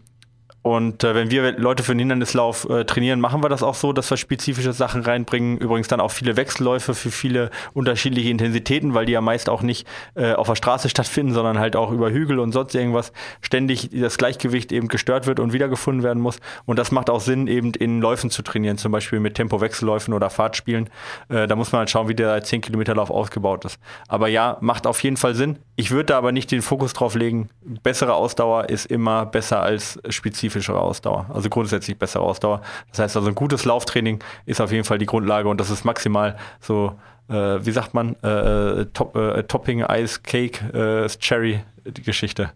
und 0.62 1.06
äh, 1.06 1.16
wenn 1.16 1.32
wir 1.32 1.58
Leute 1.58 1.84
für 1.84 1.94
den 1.94 2.00
Hindernislauf 2.00 2.70
äh, 2.70 2.84
trainieren, 2.84 3.22
machen 3.22 3.42
wir 3.42 3.48
das 3.48 3.64
auch 3.64 3.76
so, 3.76 3.94
dass 3.94 4.10
wir 4.10 4.18
spezifische 4.18 4.74
Sachen 4.74 5.02
reinbringen. 5.02 5.58
Übrigens 5.58 5.88
dann 5.88 6.02
auch 6.02 6.12
viele 6.12 6.36
Wechselläufe 6.36 6.94
für 6.94 7.12
viele 7.12 7.50
unterschiedliche 7.74 8.30
Intensitäten, 8.30 8.94
weil 8.94 9.06
die 9.06 9.14
ja 9.14 9.22
meist 9.22 9.50
auch 9.50 9.62
nicht 9.62 9.88
äh, 10.16 10.34
auf 10.34 10.48
der 10.48 10.56
Straße 10.56 10.90
stattfinden, 10.90 11.34
sondern 11.34 11.60
halt 11.60 11.78
auch 11.78 11.92
über 11.92 12.12
Hügel 12.12 12.40
und 12.40 12.52
sonst 12.52 12.76
irgendwas 12.76 13.14
ständig 13.42 13.90
das 13.94 14.18
Gleichgewicht 14.18 14.74
eben 14.74 14.90
gestört 14.90 15.28
wird 15.28 15.40
und 15.40 15.54
wiedergefunden 15.54 16.04
werden 16.04 16.22
muss. 16.22 16.40
Und 16.66 16.78
das 16.78 16.92
macht 16.92 17.10
auch 17.10 17.22
Sinn, 17.22 17.48
eben 17.48 17.72
in 17.72 18.02
Läufen 18.02 18.30
zu 18.30 18.42
trainieren, 18.42 18.78
zum 18.78 18.92
Beispiel 18.92 19.22
mit 19.22 19.36
Tempo-Wechselläufen 19.36 20.14
oder 20.14 20.30
Fahrtspielen. 20.30 20.90
Äh, 21.30 21.48
da 21.48 21.56
muss 21.56 21.72
man 21.72 21.80
halt 21.80 21.90
schauen, 21.90 22.10
wie 22.10 22.16
der 22.16 22.44
10 22.44 22.60
Kilometer 22.60 22.96
Lauf 22.96 23.12
ausgebaut 23.12 23.64
ist. 23.64 23.80
Aber 24.10 24.28
ja, 24.28 24.58
macht 24.60 24.88
auf 24.88 25.02
jeden 25.04 25.16
Fall 25.16 25.36
Sinn. 25.36 25.58
Ich 25.78 25.92
würde 25.92 26.08
da 26.08 26.18
aber 26.18 26.34
nicht 26.34 26.52
den 26.52 26.62
Fokus 26.62 26.92
drauf 26.92 27.16
legen. 27.16 27.50
Bessere 27.62 28.14
Ausdauer 28.14 28.68
ist 28.68 28.88
immer 28.88 29.26
besser 29.26 29.62
als 29.62 29.98
spezifisch 30.10 30.49
spezifischere 30.50 30.82
Ausdauer, 30.82 31.28
also 31.34 31.50
grundsätzlich 31.50 31.98
bessere 31.98 32.24
Ausdauer. 32.24 32.62
Das 32.90 33.00
heißt 33.00 33.16
also 33.16 33.30
ein 33.30 33.36
gutes 33.36 33.66
Lauftraining 33.66 34.20
ist 34.46 34.62
auf 34.62 34.72
jeden 34.72 34.84
Fall 34.84 34.98
die 34.98 35.06
Grundlage 35.06 35.48
und 35.48 35.60
das 35.60 35.70
ist 35.70 35.86
maximal 35.86 36.38
so, 36.60 37.00
äh, 37.30 37.34
wie 37.34 37.72
sagt 37.72 37.94
man, 37.94 38.16
äh, 38.24 38.86
top, 38.88 39.16
äh, 39.16 39.44
Topping, 39.44 39.86
Ice, 39.90 40.22
Cake, 40.24 40.64
äh, 40.74 41.08
Cherry, 41.20 41.64
die 41.86 42.02
Geschichte. 42.02 42.52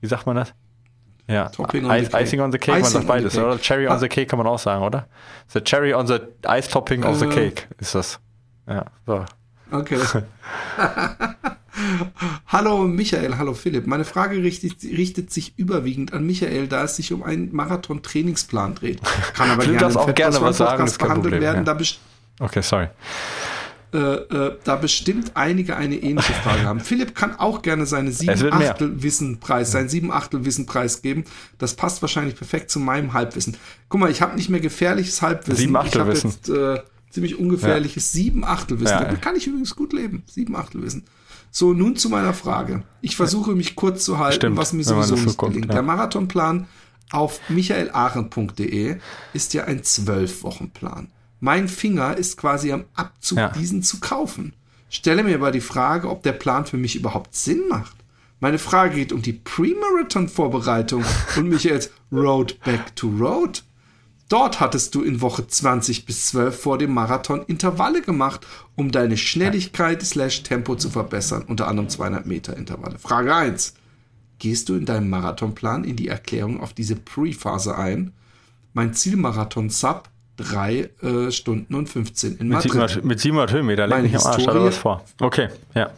Wie 0.00 0.06
sagt 0.06 0.26
man 0.26 0.36
das? 0.36 0.54
Ja, 1.28 1.48
Topping 1.48 1.84
on 1.84 1.90
Ice, 1.92 2.10
Icing 2.14 2.40
on 2.40 2.52
the 2.52 2.58
Cake, 2.58 2.78
Icing 2.78 2.82
man 2.82 2.92
sagt 2.92 3.06
beides, 3.06 3.38
oder? 3.38 3.58
Cherry 3.58 3.86
on 3.86 3.98
the 3.98 4.08
Cake 4.08 4.28
kann 4.28 4.38
man 4.38 4.46
auch 4.46 4.58
sagen, 4.58 4.82
oder? 4.82 5.06
The 5.48 5.60
Cherry 5.60 5.94
on 5.94 6.06
the 6.06 6.18
Ice 6.46 6.68
Topping 6.68 7.04
of 7.04 7.18
the 7.18 7.26
äh. 7.26 7.28
Cake 7.28 7.68
ist 7.78 7.94
das. 7.94 8.18
Ja, 8.66 8.86
so. 9.06 9.24
Okay. 9.70 9.98
hallo 12.46 12.84
Michael, 12.86 13.36
hallo 13.38 13.54
Philipp. 13.54 13.86
Meine 13.86 14.04
Frage 14.04 14.42
richtet, 14.42 14.82
richtet, 14.82 15.30
sich 15.32 15.54
überwiegend 15.56 16.12
an 16.12 16.24
Michael, 16.24 16.68
da 16.68 16.84
es 16.84 16.96
sich 16.96 17.12
um 17.12 17.22
einen 17.22 17.54
Marathon-Trainingsplan 17.54 18.74
dreht. 18.74 19.00
Kann 19.34 19.50
aber 19.50 19.64
gerne, 19.64 19.98
auch 19.98 20.14
gerne 20.14 20.40
was 20.40 20.58
sagen, 20.58 20.84
das 20.84 20.98
behandelt 20.98 21.34
Problem, 21.34 21.42
werden. 21.42 21.66
Ja. 21.66 21.74
Da 21.74 22.44
okay, 22.44 22.62
sorry. 22.62 22.88
Äh, 23.90 23.98
äh, 23.98 24.58
da 24.64 24.76
bestimmt 24.76 25.32
einige 25.34 25.74
eine 25.76 25.96
ähnliche 25.96 26.34
Frage 26.34 26.62
haben. 26.64 26.80
Philipp 26.80 27.14
kann 27.14 27.38
auch 27.38 27.62
gerne 27.62 27.86
seine 27.86 28.12
sieben 28.12 28.52
Achtel 28.52 29.02
Wissenpreis, 29.02 29.70
seinen 29.70 29.88
sieben 29.88 30.12
Achtel 30.12 30.44
Wissenpreis 30.44 31.00
geben. 31.00 31.24
Das 31.56 31.74
passt 31.74 32.02
wahrscheinlich 32.02 32.36
perfekt 32.36 32.70
zu 32.70 32.80
meinem 32.80 33.14
Halbwissen. 33.14 33.56
Guck 33.88 34.00
mal, 34.00 34.10
ich 34.10 34.20
habe 34.20 34.36
nicht 34.36 34.50
mehr 34.50 34.60
gefährliches 34.60 35.22
Halbwissen. 35.22 35.56
Sieben 35.56 35.76
Achtel 35.76 36.06
Wissen. 36.06 36.30
Jetzt, 36.30 36.50
äh, 36.50 36.80
ziemlich 37.10 37.38
ungefährliches 37.38 38.12
ja. 38.12 38.22
sieben 38.22 38.44
Achtel 38.44 38.80
Wissen. 38.80 38.92
Ja, 38.92 39.04
Damit 39.04 39.22
kann 39.22 39.36
ich 39.36 39.46
übrigens 39.46 39.76
gut 39.76 39.92
leben. 39.92 40.22
Sieben 40.26 40.56
Achtel 40.56 40.82
Wissen. 40.82 41.04
So, 41.50 41.72
nun 41.72 41.96
zu 41.96 42.08
meiner 42.08 42.34
Frage. 42.34 42.82
Ich 43.00 43.16
versuche 43.16 43.52
mich 43.52 43.74
kurz 43.74 44.04
zu 44.04 44.18
halten, 44.18 44.36
Stimmt, 44.36 44.56
was 44.56 44.72
mir 44.72 44.84
sowieso 44.84 45.16
nicht 45.16 45.38
gelingt. 45.38 45.66
Ja. 45.66 45.74
Der 45.74 45.82
Marathonplan 45.82 46.66
auf 47.10 47.40
michaelahren.de 47.48 48.98
ist 49.32 49.54
ja 49.54 49.64
ein 49.64 49.82
Zwölf-Wochen-Plan. 49.82 51.08
Mein 51.40 51.68
Finger 51.68 52.16
ist 52.16 52.36
quasi 52.36 52.72
am 52.72 52.84
Abzug, 52.94 53.38
ja. 53.38 53.48
diesen 53.50 53.82
zu 53.82 54.00
kaufen. 54.00 54.52
Stelle 54.90 55.22
mir 55.22 55.36
aber 55.36 55.50
die 55.50 55.60
Frage, 55.60 56.08
ob 56.08 56.22
der 56.22 56.32
Plan 56.32 56.66
für 56.66 56.76
mich 56.76 56.96
überhaupt 56.96 57.34
Sinn 57.34 57.62
macht. 57.68 57.96
Meine 58.40 58.58
Frage 58.58 58.96
geht 58.96 59.12
um 59.12 59.22
die 59.22 59.32
Pre-Marathon-Vorbereitung 59.32 61.04
und 61.36 61.48
Michaels 61.48 61.90
Road 62.12 62.58
Back 62.64 62.94
to 62.94 63.08
Road. 63.08 63.64
Dort 64.28 64.60
hattest 64.60 64.94
du 64.94 65.02
in 65.02 65.22
Woche 65.22 65.46
20 65.46 66.04
bis 66.04 66.26
12 66.26 66.60
vor 66.60 66.76
dem 66.76 66.92
Marathon 66.92 67.42
Intervalle 67.46 68.02
gemacht, 68.02 68.46
um 68.76 68.92
deine 68.92 69.16
Schnelligkeit 69.16 70.02
slash 70.02 70.42
Tempo 70.42 70.76
zu 70.76 70.90
verbessern, 70.90 71.44
unter 71.46 71.66
anderem 71.66 71.88
200 71.88 72.26
Meter 72.26 72.56
Intervalle. 72.56 72.98
Frage 72.98 73.34
1. 73.34 73.74
Gehst 74.38 74.68
du 74.68 74.74
in 74.74 74.84
deinem 74.84 75.08
Marathonplan 75.08 75.84
in 75.84 75.96
die 75.96 76.08
Erklärung 76.08 76.60
auf 76.60 76.74
diese 76.74 76.94
Pre-Phase 76.94 77.76
ein? 77.76 78.12
Mein 78.74 78.92
Zielmarathon 78.92 79.70
Sub 79.70 80.10
3 80.36 80.90
äh, 81.02 81.32
Stunden 81.32 81.74
und 81.74 81.88
15 81.88 82.36
in 82.36 82.48
Madrid. 82.48 82.74
Mit 82.74 82.88
700, 82.90 83.04
mit 83.04 83.20
700 83.20 83.52
Höhenmeter, 83.52 83.86
leg 83.86 84.02
mich 84.02 84.16
am 84.16 84.26
Arsch, 84.26 84.46
was 84.46 84.76
vor. 84.76 85.04
Okay, 85.20 85.48
ja. 85.74 85.90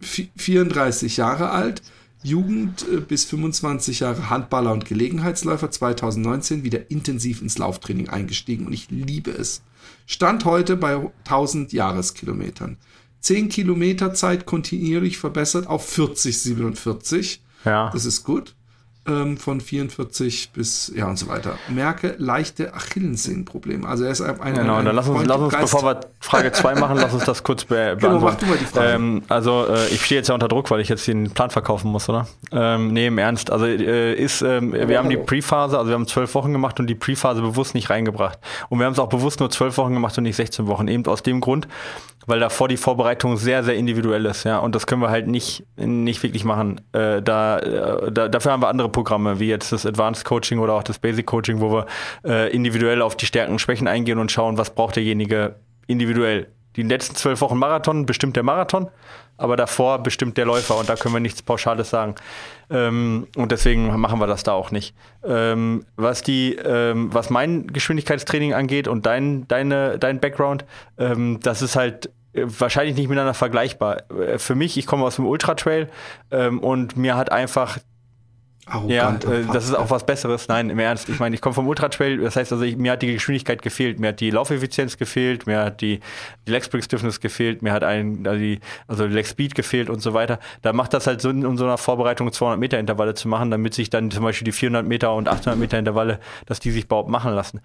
34 0.00 1.16
Jahre 1.16 1.50
alt, 1.50 1.82
Jugend 2.22 2.86
äh, 2.92 3.00
bis 3.00 3.24
25 3.26 4.00
Jahre 4.00 4.30
Handballer 4.30 4.72
und 4.72 4.84
Gelegenheitsläufer, 4.84 5.70
2019 5.70 6.64
wieder 6.64 6.90
intensiv 6.90 7.42
ins 7.42 7.58
Lauftraining 7.58 8.08
eingestiegen 8.08 8.66
und 8.66 8.72
ich 8.72 8.90
liebe 8.90 9.30
es. 9.30 9.62
Stand 10.06 10.44
heute 10.44 10.76
bei 10.76 11.10
1000 11.24 11.72
Jahreskilometern. 11.72 12.76
10 13.20 13.48
Kilometer 13.48 14.14
Zeit 14.14 14.46
kontinuierlich 14.46 15.18
verbessert 15.18 15.66
auf 15.66 15.86
40, 15.88 16.38
47. 16.38 17.42
Ja. 17.64 17.90
Das 17.90 18.04
ist 18.04 18.24
gut. 18.24 18.54
Ähm, 19.08 19.36
von 19.38 19.60
44 19.60 20.50
bis, 20.52 20.92
ja 20.94 21.06
und 21.06 21.18
so 21.18 21.28
weiter. 21.28 21.58
Merke 21.68 22.14
leichte 22.18 22.74
Achillessehnenprobleme. 22.74 23.88
Also 23.88 24.04
er 24.04 24.10
ist 24.10 24.20
ein, 24.20 24.40
ein 24.40 24.54
Genau, 24.54 24.76
ein 24.76 24.84
dann 24.84 24.94
lass 24.96 25.08
uns, 25.08 25.24
lass 25.26 25.38
uns 25.38 25.56
bevor 25.56 25.82
wir 25.84 26.00
Frage 26.20 26.52
2 26.52 26.74
machen, 26.74 26.96
lass 26.98 27.14
uns 27.14 27.24
das 27.24 27.42
kurz 27.42 27.64
be 27.64 27.96
Genau, 27.98 28.18
beantworten. 28.20 28.24
mach 28.24 28.34
du 28.36 28.46
mal 28.46 28.58
die 28.58 28.64
Frage. 28.64 28.88
Ähm, 28.90 29.22
also 29.28 29.66
äh, 29.66 29.88
ich 29.88 30.04
stehe 30.04 30.18
jetzt 30.20 30.28
ja 30.28 30.34
unter 30.34 30.48
Druck, 30.48 30.70
weil 30.70 30.80
ich 30.80 30.88
jetzt 30.88 31.06
den 31.06 31.30
Plan 31.30 31.50
verkaufen 31.50 31.90
muss, 31.90 32.08
oder? 32.08 32.26
Ähm, 32.52 32.92
nee, 32.92 33.06
im 33.06 33.18
Ernst. 33.18 33.50
Also 33.50 33.66
äh, 33.66 34.14
ist, 34.14 34.42
ähm, 34.42 34.72
wir 34.72 34.98
haben 34.98 35.10
die 35.10 35.16
Pre-Phase, 35.16 35.78
also 35.78 35.88
wir 35.88 35.94
haben 35.94 36.06
zwölf 36.06 36.34
Wochen 36.34 36.52
gemacht 36.52 36.78
und 36.80 36.86
die 36.86 36.94
Pre-Phase 36.94 37.40
bewusst 37.40 37.74
nicht 37.74 37.90
reingebracht. 37.90 38.38
Und 38.68 38.78
wir 38.78 38.86
haben 38.86 38.92
es 38.92 38.98
auch 38.98 39.08
bewusst 39.08 39.40
nur 39.40 39.50
zwölf 39.50 39.78
Wochen 39.78 39.94
gemacht 39.94 40.16
und 40.18 40.24
nicht 40.24 40.36
16 40.36 40.66
Wochen. 40.66 40.88
Eben 40.88 41.06
aus 41.06 41.22
dem 41.22 41.40
Grund, 41.40 41.68
weil 42.28 42.40
davor 42.40 42.68
die 42.68 42.76
Vorbereitung 42.76 43.36
sehr, 43.36 43.64
sehr 43.64 43.74
individuell 43.74 44.26
ist, 44.26 44.44
ja. 44.44 44.58
Und 44.58 44.74
das 44.74 44.86
können 44.86 45.00
wir 45.00 45.10
halt 45.10 45.26
nicht, 45.26 45.64
nicht 45.76 46.22
wirklich 46.22 46.44
machen. 46.44 46.80
Äh, 46.92 47.22
da, 47.22 47.58
äh, 47.58 48.12
da, 48.12 48.28
dafür 48.28 48.52
haben 48.52 48.62
wir 48.62 48.68
andere 48.68 48.90
Programme, 48.90 49.40
wie 49.40 49.48
jetzt 49.48 49.72
das 49.72 49.86
Advanced 49.86 50.24
Coaching 50.24 50.58
oder 50.58 50.74
auch 50.74 50.82
das 50.82 50.98
Basic 50.98 51.26
Coaching, 51.26 51.60
wo 51.60 51.72
wir 51.72 51.86
äh, 52.24 52.54
individuell 52.54 53.02
auf 53.02 53.16
die 53.16 53.26
Stärken 53.26 53.52
und 53.52 53.58
Schwächen 53.58 53.88
eingehen 53.88 54.18
und 54.18 54.30
schauen, 54.30 54.58
was 54.58 54.74
braucht 54.74 54.96
derjenige 54.96 55.56
individuell. 55.86 56.48
Die 56.76 56.82
letzten 56.82 57.16
zwölf 57.16 57.40
Wochen 57.40 57.58
Marathon 57.58 58.06
bestimmt 58.06 58.36
der 58.36 58.44
Marathon, 58.44 58.88
aber 59.36 59.56
davor 59.56 60.00
bestimmt 60.00 60.36
der 60.36 60.44
Läufer 60.44 60.76
und 60.76 60.88
da 60.88 60.94
können 60.94 61.14
wir 61.14 61.20
nichts 61.20 61.42
Pauschales 61.42 61.90
sagen. 61.90 62.14
Ähm, 62.70 63.26
und 63.36 63.50
deswegen 63.50 63.98
machen 63.98 64.20
wir 64.20 64.26
das 64.26 64.42
da 64.42 64.52
auch 64.52 64.70
nicht. 64.70 64.94
Ähm, 65.24 65.84
was 65.96 66.22
die, 66.22 66.54
ähm, 66.54 67.12
was 67.12 67.30
mein 67.30 67.66
Geschwindigkeitstraining 67.66 68.54
angeht 68.54 68.86
und 68.86 69.06
dein, 69.06 69.48
deine, 69.48 69.98
dein 69.98 70.20
Background, 70.20 70.66
ähm, 70.98 71.40
das 71.42 71.62
ist 71.62 71.74
halt 71.74 72.10
wahrscheinlich 72.46 72.96
nicht 72.96 73.08
miteinander 73.08 73.34
vergleichbar. 73.34 74.02
Äh, 74.10 74.38
Für 74.38 74.54
mich, 74.54 74.76
ich 74.76 74.86
komme 74.86 75.04
aus 75.04 75.16
dem 75.16 75.26
Ultra-Trail 75.26 75.88
ähm, 76.30 76.60
und 76.60 76.96
mir 76.96 77.16
hat 77.16 77.32
einfach 77.32 77.78
ja, 78.68 78.74
Arrogant 78.74 79.24
und 79.24 79.32
äh, 79.32 79.44
das 79.52 79.64
ist 79.64 79.74
auch 79.74 79.90
was 79.90 80.04
Besseres. 80.04 80.48
Nein, 80.48 80.70
im 80.70 80.78
Ernst. 80.78 81.08
Ich 81.08 81.18
meine, 81.18 81.34
ich 81.34 81.40
komme 81.40 81.54
vom 81.54 81.66
Ultra-Trail, 81.66 82.18
das 82.18 82.36
heißt 82.36 82.52
also, 82.52 82.64
ich, 82.64 82.76
mir 82.76 82.92
hat 82.92 83.02
die 83.02 83.12
Geschwindigkeit 83.12 83.62
gefehlt, 83.62 83.98
mir 83.98 84.08
hat 84.08 84.20
die 84.20 84.30
Laufeffizienz 84.30 84.98
gefehlt, 84.98 85.46
mir 85.46 85.60
hat 85.60 85.80
die, 85.80 86.00
die 86.46 86.50
Leg 86.50 86.64
Spring 86.64 86.82
Stiffness 86.82 87.20
gefehlt, 87.20 87.62
mir 87.62 87.72
hat 87.72 87.82
ein, 87.82 88.26
also 88.26 88.38
die, 88.38 88.60
also 88.86 89.06
die 89.06 89.14
Leg 89.14 89.26
Speed 89.26 89.54
gefehlt 89.54 89.88
und 89.88 90.00
so 90.00 90.14
weiter. 90.14 90.38
Da 90.62 90.72
macht 90.72 90.92
das 90.92 91.06
halt 91.06 91.20
Sinn, 91.20 91.44
in 91.44 91.56
so 91.56 91.64
einer 91.64 91.78
Vorbereitung 91.78 92.30
200 92.30 92.60
Meter 92.60 92.78
Intervalle 92.78 93.14
zu 93.14 93.28
machen, 93.28 93.50
damit 93.50 93.74
sich 93.74 93.90
dann 93.90 94.10
zum 94.10 94.24
Beispiel 94.24 94.44
die 94.44 94.52
400 94.52 94.86
Meter 94.86 95.14
und 95.14 95.28
800 95.28 95.58
Meter 95.58 95.78
Intervalle, 95.78 96.20
dass 96.46 96.60
die 96.60 96.70
sich 96.70 96.84
überhaupt 96.84 97.08
machen 97.08 97.32
lassen. 97.34 97.60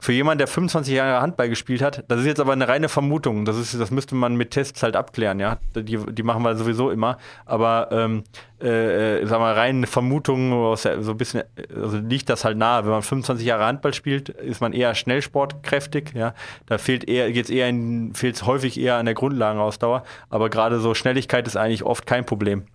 Für 0.00 0.12
jemanden, 0.12 0.38
der 0.38 0.46
25 0.46 0.94
Jahre 0.94 1.20
Handball 1.20 1.48
gespielt 1.48 1.82
hat, 1.82 2.04
das 2.06 2.20
ist 2.20 2.26
jetzt 2.26 2.38
aber 2.40 2.52
eine 2.52 2.68
reine 2.68 2.88
Vermutung. 2.88 3.44
Das 3.44 3.56
ist, 3.56 3.78
das 3.78 3.90
müsste 3.90 4.14
man 4.14 4.36
mit 4.36 4.52
Tests 4.52 4.82
halt 4.82 4.94
abklären, 4.94 5.40
ja. 5.40 5.58
Die, 5.74 5.98
die 5.98 6.22
machen 6.22 6.44
wir 6.44 6.54
sowieso 6.54 6.90
immer. 6.90 7.18
Aber 7.46 7.88
ähm, 7.90 8.22
äh, 8.62 9.20
äh, 9.20 9.26
sag 9.26 9.40
mal, 9.40 9.54
rein 9.54 9.86
Vermutungen 9.86 10.76
so 10.76 11.10
ein 11.10 11.16
bisschen, 11.16 11.42
also 11.74 11.96
liegt 11.98 12.28
das 12.28 12.44
halt 12.44 12.56
nahe. 12.56 12.84
Wenn 12.84 12.92
man 12.92 13.02
25 13.02 13.44
Jahre 13.44 13.66
Handball 13.66 13.92
spielt, 13.92 14.28
ist 14.28 14.60
man 14.60 14.72
eher 14.72 14.94
schnellsportkräftig, 14.94 16.12
ja. 16.14 16.32
Da 16.66 16.78
fehlt 16.78 17.08
eher, 17.08 17.32
geht's 17.32 17.50
eher 17.50 17.74
fehlt 18.14 18.40
häufig 18.46 18.78
eher 18.78 18.96
an 18.96 19.06
der 19.06 19.14
Grundlagenausdauer. 19.14 20.04
Aber 20.30 20.48
gerade 20.48 20.78
so 20.78 20.94
Schnelligkeit 20.94 21.46
ist 21.48 21.56
eigentlich 21.56 21.82
oft 21.82 22.06
kein 22.06 22.24
Problem. 22.24 22.66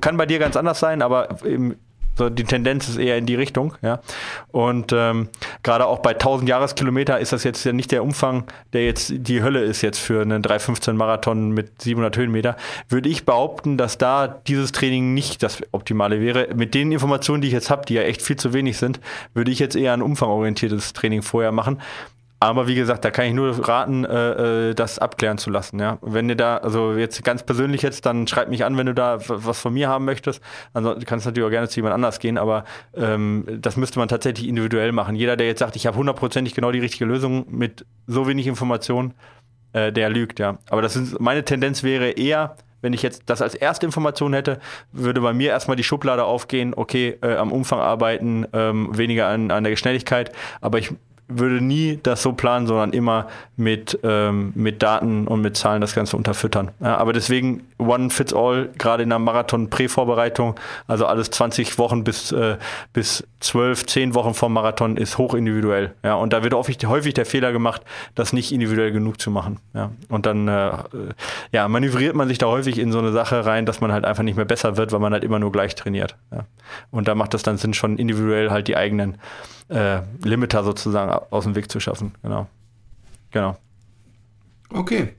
Kann 0.00 0.16
bei 0.16 0.26
dir 0.26 0.38
ganz 0.38 0.56
anders 0.56 0.80
sein, 0.80 1.02
aber 1.02 1.42
im, 1.44 1.76
so 2.18 2.28
die 2.28 2.44
Tendenz 2.44 2.88
ist 2.88 2.98
eher 2.98 3.16
in 3.16 3.26
die 3.26 3.36
Richtung, 3.36 3.74
ja. 3.80 4.00
Und 4.50 4.92
ähm, 4.92 5.28
gerade 5.62 5.86
auch 5.86 6.00
bei 6.00 6.10
1000 6.10 6.48
Jahreskilometer 6.48 7.18
ist 7.18 7.32
das 7.32 7.44
jetzt 7.44 7.64
ja 7.64 7.72
nicht 7.72 7.92
der 7.92 8.02
Umfang, 8.02 8.44
der 8.72 8.84
jetzt 8.84 9.12
die 9.16 9.42
Hölle 9.42 9.62
ist 9.62 9.82
jetzt 9.82 9.98
für 9.98 10.20
einen 10.22 10.42
315 10.42 10.96
Marathon 10.96 11.52
mit 11.52 11.80
700 11.80 12.16
Höhenmeter. 12.16 12.56
Würde 12.88 13.08
ich 13.08 13.24
behaupten, 13.24 13.78
dass 13.78 13.98
da 13.98 14.26
dieses 14.26 14.72
Training 14.72 15.14
nicht 15.14 15.42
das 15.42 15.62
Optimale 15.72 16.20
wäre. 16.20 16.48
Mit 16.54 16.74
den 16.74 16.92
Informationen, 16.92 17.40
die 17.40 17.48
ich 17.48 17.54
jetzt 17.54 17.70
habe, 17.70 17.86
die 17.86 17.94
ja 17.94 18.02
echt 18.02 18.20
viel 18.20 18.36
zu 18.36 18.52
wenig 18.52 18.78
sind, 18.78 19.00
würde 19.32 19.50
ich 19.50 19.58
jetzt 19.58 19.76
eher 19.76 19.92
ein 19.92 20.02
umfangorientiertes 20.02 20.92
Training 20.92 21.22
vorher 21.22 21.52
machen. 21.52 21.78
Aber 22.40 22.68
wie 22.68 22.76
gesagt, 22.76 23.04
da 23.04 23.10
kann 23.10 23.26
ich 23.26 23.34
nur 23.34 23.68
raten, 23.68 24.04
äh, 24.04 24.70
äh, 24.70 24.74
das 24.74 25.00
abklären 25.00 25.38
zu 25.38 25.50
lassen. 25.50 25.80
Ja, 25.80 25.98
wenn 26.02 26.28
ihr 26.28 26.36
da, 26.36 26.58
also 26.58 26.94
jetzt 26.94 27.24
ganz 27.24 27.42
persönlich 27.42 27.82
jetzt, 27.82 28.06
dann 28.06 28.28
schreibt 28.28 28.48
mich 28.48 28.64
an, 28.64 28.76
wenn 28.76 28.86
du 28.86 28.94
da 28.94 29.18
was 29.26 29.60
von 29.60 29.74
mir 29.74 29.88
haben 29.88 30.04
möchtest. 30.04 30.40
Ansonsten 30.72 31.04
kannst 31.04 31.26
du 31.26 31.30
natürlich 31.30 31.46
auch 31.46 31.50
gerne 31.50 31.68
zu 31.68 31.76
jemand 31.76 31.94
anders 31.94 32.20
gehen, 32.20 32.38
aber 32.38 32.64
ähm, 32.94 33.44
das 33.60 33.76
müsste 33.76 33.98
man 33.98 34.06
tatsächlich 34.06 34.46
individuell 34.46 34.92
machen. 34.92 35.16
Jeder, 35.16 35.36
der 35.36 35.48
jetzt 35.48 35.58
sagt, 35.58 35.74
ich 35.74 35.86
habe 35.86 35.96
hundertprozentig 35.96 36.54
genau 36.54 36.70
die 36.70 36.78
richtige 36.78 37.06
Lösung 37.06 37.44
mit 37.48 37.84
so 38.06 38.28
wenig 38.28 38.46
Informationen, 38.46 39.14
äh, 39.72 39.92
der 39.92 40.08
lügt. 40.08 40.38
Ja, 40.38 40.58
aber 40.70 40.80
das 40.80 40.94
ist 40.94 41.18
meine 41.18 41.44
Tendenz 41.44 41.82
wäre 41.82 42.10
eher 42.10 42.56
wenn 42.80 42.92
ich 42.92 43.02
jetzt 43.02 43.24
das 43.26 43.42
als 43.42 43.56
erste 43.56 43.86
Information 43.86 44.32
hätte, 44.32 44.60
würde 44.92 45.20
bei 45.20 45.32
mir 45.32 45.50
erstmal 45.50 45.76
die 45.76 45.82
Schublade 45.82 46.22
aufgehen, 46.22 46.74
okay, 46.76 47.18
äh, 47.22 47.34
am 47.34 47.50
Umfang 47.50 47.80
arbeiten, 47.80 48.46
ähm, 48.52 48.96
weniger 48.96 49.26
an, 49.26 49.50
an 49.50 49.64
der 49.64 49.72
Geschwindigkeit, 49.72 50.30
aber 50.60 50.78
ich 50.78 50.92
würde 51.28 51.62
nie 51.62 52.00
das 52.02 52.22
so 52.22 52.32
planen, 52.32 52.66
sondern 52.66 52.92
immer 52.92 53.26
mit, 53.56 53.98
ähm, 54.02 54.52
mit 54.54 54.82
Daten 54.82 55.26
und 55.26 55.42
mit 55.42 55.56
Zahlen 55.56 55.80
das 55.80 55.94
Ganze 55.94 56.16
unterfüttern. 56.16 56.70
Ja, 56.80 56.96
aber 56.96 57.12
deswegen 57.12 57.66
One 57.78 58.10
Fits 58.10 58.32
All, 58.32 58.70
gerade 58.78 59.02
in 59.02 59.10
der 59.10 59.18
Marathon-Prävorbereitung, 59.18 60.54
also 60.86 61.06
alles 61.06 61.30
20 61.30 61.78
Wochen 61.78 62.02
bis, 62.02 62.32
äh, 62.32 62.56
bis 62.92 63.26
12, 63.40 63.86
10 63.86 64.14
Wochen 64.14 64.34
vom 64.34 64.52
Marathon 64.52 64.96
ist 64.96 65.18
hochindividuell. 65.18 65.94
Ja, 66.02 66.14
und 66.14 66.32
da 66.32 66.42
wird 66.42 66.54
häufig, 66.54 66.78
häufig 66.86 67.14
der 67.14 67.26
Fehler 67.26 67.52
gemacht, 67.52 67.82
das 68.14 68.32
nicht 68.32 68.50
individuell 68.50 68.92
genug 68.92 69.20
zu 69.20 69.30
machen. 69.30 69.58
Ja, 69.74 69.90
und 70.08 70.24
dann 70.24 70.48
äh, 70.48 70.70
ja, 71.52 71.68
manövriert 71.68 72.14
man 72.14 72.28
sich 72.28 72.38
da 72.38 72.46
häufig 72.46 72.78
in 72.78 72.90
so 72.90 72.98
eine 72.98 73.12
Sache 73.12 73.44
rein, 73.44 73.66
dass 73.66 73.80
man 73.80 73.92
halt 73.92 74.04
einfach 74.04 74.22
nicht 74.22 74.36
mehr 74.36 74.44
besser 74.44 74.76
wird, 74.76 74.92
weil 74.92 75.00
man 75.00 75.12
halt 75.12 75.24
immer 75.24 75.38
nur 75.38 75.52
gleich 75.52 75.74
trainiert. 75.74 76.16
Ja. 76.32 76.44
Und 76.90 77.08
da 77.08 77.14
macht 77.14 77.34
es 77.34 77.42
dann 77.42 77.58
Sinn, 77.58 77.74
schon 77.74 77.98
individuell 77.98 78.50
halt 78.50 78.68
die 78.68 78.76
eigenen 78.76 79.18
äh, 79.68 80.00
Limiter 80.24 80.64
sozusagen 80.64 81.17
aus 81.30 81.44
dem 81.44 81.54
Weg 81.54 81.70
zu 81.70 81.80
schaffen. 81.80 82.12
Genau. 82.22 82.48
Genau. 83.30 83.56
Okay. 84.70 85.14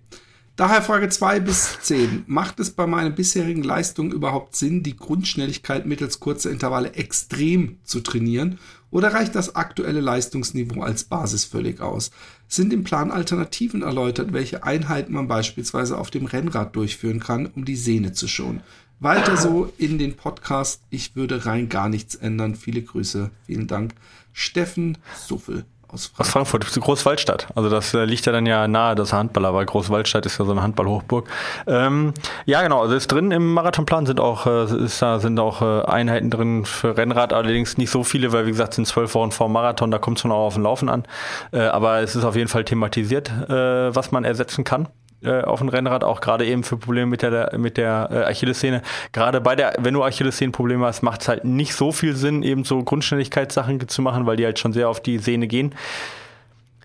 Daher 0.59 0.81
Frage 0.81 1.07
2 1.07 1.39
bis 1.39 1.79
10. 1.83 2.25
Macht 2.27 2.59
es 2.59 2.71
bei 2.71 2.85
meinen 2.85 3.15
bisherigen 3.15 3.63
Leistungen 3.63 4.11
überhaupt 4.11 4.57
Sinn, 4.57 4.83
die 4.83 4.97
Grundschnelligkeit 4.97 5.85
mittels 5.85 6.19
kurzer 6.19 6.51
Intervalle 6.51 6.95
extrem 6.95 7.77
zu 7.85 8.01
trainieren? 8.01 8.59
Oder 8.91 9.13
reicht 9.13 9.35
das 9.35 9.55
aktuelle 9.55 10.01
Leistungsniveau 10.01 10.81
als 10.81 11.05
Basis 11.05 11.45
völlig 11.45 11.79
aus? 11.79 12.11
Sind 12.49 12.73
im 12.73 12.83
Plan 12.83 13.09
Alternativen 13.09 13.83
erläutert, 13.83 14.33
welche 14.33 14.65
Einheiten 14.65 15.13
man 15.13 15.29
beispielsweise 15.29 15.97
auf 15.97 16.11
dem 16.11 16.25
Rennrad 16.25 16.75
durchführen 16.75 17.21
kann, 17.21 17.45
um 17.45 17.63
die 17.63 17.77
Sehne 17.77 18.11
zu 18.11 18.27
schonen? 18.27 18.61
Weiter 18.99 19.37
so 19.37 19.71
in 19.77 19.97
den 19.97 20.17
Podcast. 20.17 20.81
Ich 20.89 21.15
würde 21.15 21.45
rein 21.45 21.69
gar 21.69 21.87
nichts 21.87 22.15
ändern. 22.15 22.55
Viele 22.55 22.81
Grüße. 22.81 23.31
Vielen 23.45 23.67
Dank. 23.67 23.93
Steffen 24.33 24.97
Suffel 25.15 25.65
aus 25.91 26.11
Aus 26.17 26.29
Frankfurt. 26.29 26.63
Frankfurt, 26.63 26.83
Großwaldstadt. 26.83 27.47
Also 27.55 27.69
das 27.69 27.93
äh, 27.93 28.05
liegt 28.05 28.25
ja 28.25 28.31
dann 28.31 28.45
ja 28.45 28.67
nahe, 28.67 28.95
das 28.95 29.13
Handballer, 29.13 29.53
weil 29.53 29.65
Großwaldstadt 29.65 30.25
ist 30.25 30.37
ja 30.37 30.45
so 30.45 30.51
eine 30.51 30.61
Handballhochburg. 30.61 31.27
Ähm, 31.67 32.13
ja, 32.45 32.61
genau, 32.61 32.81
also 32.81 32.95
ist 32.95 33.11
drin 33.11 33.31
im 33.31 33.53
Marathonplan 33.53 34.05
sind 34.05 34.19
auch, 34.19 34.45
äh, 34.45 34.85
ist 34.85 35.01
da 35.01 35.19
sind 35.19 35.39
auch 35.39 35.61
äh, 35.61 35.85
Einheiten 35.85 36.29
drin 36.29 36.65
für 36.65 36.97
Rennrad, 36.97 37.33
allerdings 37.33 37.77
nicht 37.77 37.89
so 37.89 38.03
viele, 38.03 38.31
weil 38.31 38.45
wie 38.45 38.51
gesagt, 38.51 38.73
sind 38.73 38.85
zwölf 38.85 39.13
Wochen 39.15 39.31
vor 39.31 39.47
dem 39.47 39.53
Marathon, 39.53 39.91
da 39.91 39.97
kommt 39.97 40.17
es 40.17 40.21
schon 40.21 40.31
auch 40.31 40.47
auf 40.47 40.53
den 40.55 40.63
Laufen 40.63 40.89
an. 40.89 41.03
Äh, 41.51 41.61
aber 41.61 41.99
es 41.99 42.15
ist 42.15 42.23
auf 42.23 42.35
jeden 42.35 42.49
Fall 42.49 42.63
thematisiert, 42.65 43.29
äh, 43.49 43.95
was 43.95 44.11
man 44.11 44.23
ersetzen 44.23 44.63
kann 44.63 44.87
äh, 45.23 45.41
auf 45.41 45.59
dem 45.59 45.69
Rennrad, 45.69 46.03
auch 46.03 46.21
gerade 46.21 46.45
eben 46.45 46.63
für 46.63 46.77
Probleme 46.77 47.07
mit 47.07 47.21
der, 47.21 47.57
mit 47.57 47.77
der 47.77 48.09
äh, 48.11 48.31
Achillessehne. 48.31 48.81
Gerade 49.11 49.41
bei 49.41 49.55
der, 49.55 49.75
wenn 49.79 49.93
du 49.93 50.03
Achillessehnenprobleme 50.03 50.85
hast, 50.85 51.01
macht 51.01 51.21
es 51.21 51.27
halt 51.27 51.45
nicht 51.45 51.73
so 51.73 51.91
viel 51.91 52.15
Sinn, 52.15 52.43
eben 52.43 52.63
so 52.63 52.83
Grundständigkeitssachen 52.83 53.87
zu 53.87 54.01
machen, 54.01 54.25
weil 54.25 54.37
die 54.37 54.45
halt 54.45 54.59
schon 54.59 54.73
sehr 54.73 54.89
auf 54.89 55.01
die 55.01 55.17
Sehne 55.17 55.47
gehen. 55.47 55.75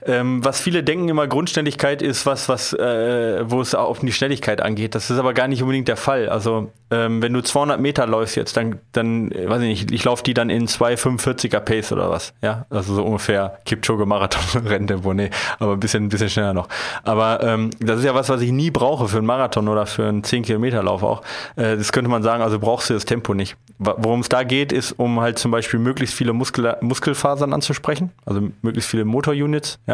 Ähm, 0.07 0.44
was 0.44 0.61
viele 0.61 0.82
denken 0.82 1.09
immer, 1.09 1.26
Grundständigkeit 1.26 2.02
ist 2.02 2.26
was, 2.26 2.48
was 2.48 2.72
äh, 2.72 3.50
wo 3.50 3.61
es 3.61 3.74
auch 3.74 4.00
um 4.00 4.07
die 4.07 4.12
Schnelligkeit 4.12 4.61
angeht. 4.61 4.94
Das 4.94 5.11
ist 5.11 5.18
aber 5.18 5.34
gar 5.34 5.48
nicht 5.48 5.62
unbedingt 5.62 5.88
der 5.88 5.96
Fall. 5.96 6.28
Also 6.28 6.70
ähm, 6.90 7.22
wenn 7.22 7.32
du 7.32 7.42
200 7.42 7.80
Meter 7.80 8.07
läufst 8.07 8.36
jetzt, 8.36 8.57
dann, 8.57 8.78
dann 8.92 9.30
äh, 9.32 9.48
weiß 9.48 9.62
ich 9.62 9.68
nicht, 9.68 9.90
ich 9.90 10.05
laufe 10.05 10.22
die 10.22 10.34
dann 10.34 10.50
in 10.50 10.66
2,45er 10.66 11.61
Pace 11.61 11.92
oder 11.92 12.11
was. 12.11 12.34
Ja, 12.42 12.66
also 12.70 12.94
so 12.94 13.05
ungefähr 13.05 13.59
Kipchoge 13.64 14.07
Marathon 14.07 14.66
Renntempo, 14.66 15.14
nee, 15.14 15.30
aber 15.59 15.72
ein 15.72 15.80
bisschen, 15.80 16.05
ein 16.05 16.09
bisschen 16.09 16.30
schneller 16.30 16.52
noch. 16.52 16.68
Aber 17.02 17.42
ähm, 17.42 17.70
das 17.80 17.98
ist 17.98 18.05
ja 18.05 18.14
was, 18.14 18.28
was 18.28 18.40
ich 18.42 18.52
nie 18.52 18.70
brauche 18.70 19.09
für 19.09 19.18
einen 19.18 19.26
Marathon 19.26 19.68
oder 19.68 19.86
für 19.86 20.07
einen 20.07 20.22
10 20.22 20.44
Kilometer 20.44 20.82
Lauf 20.82 21.02
auch. 21.02 21.22
Äh, 21.57 21.76
das 21.76 21.92
könnte 21.92 22.11
man 22.11 22.22
sagen, 22.22 22.42
also 22.42 22.58
brauchst 22.58 22.91
du 22.91 22.95
das 22.95 23.04
Tempo 23.04 23.34
nicht. 23.34 23.57
Worum 23.79 24.20
es 24.20 24.29
da 24.29 24.45
geht, 24.45 24.72
ist, 24.72 24.92
um 24.92 25.20
halt 25.20 25.38
zum 25.38 25.50
Beispiel 25.50 25.80
möglichst 25.80 26.14
viele 26.14 26.33
Muskel 26.33 26.76
Muskelfasern 26.80 27.53
anzusprechen, 27.53 28.11
also 28.24 28.49
möglichst 28.62 28.91
viele 28.91 29.04
Motorunits. 29.04 29.79
Ja? 29.87 29.93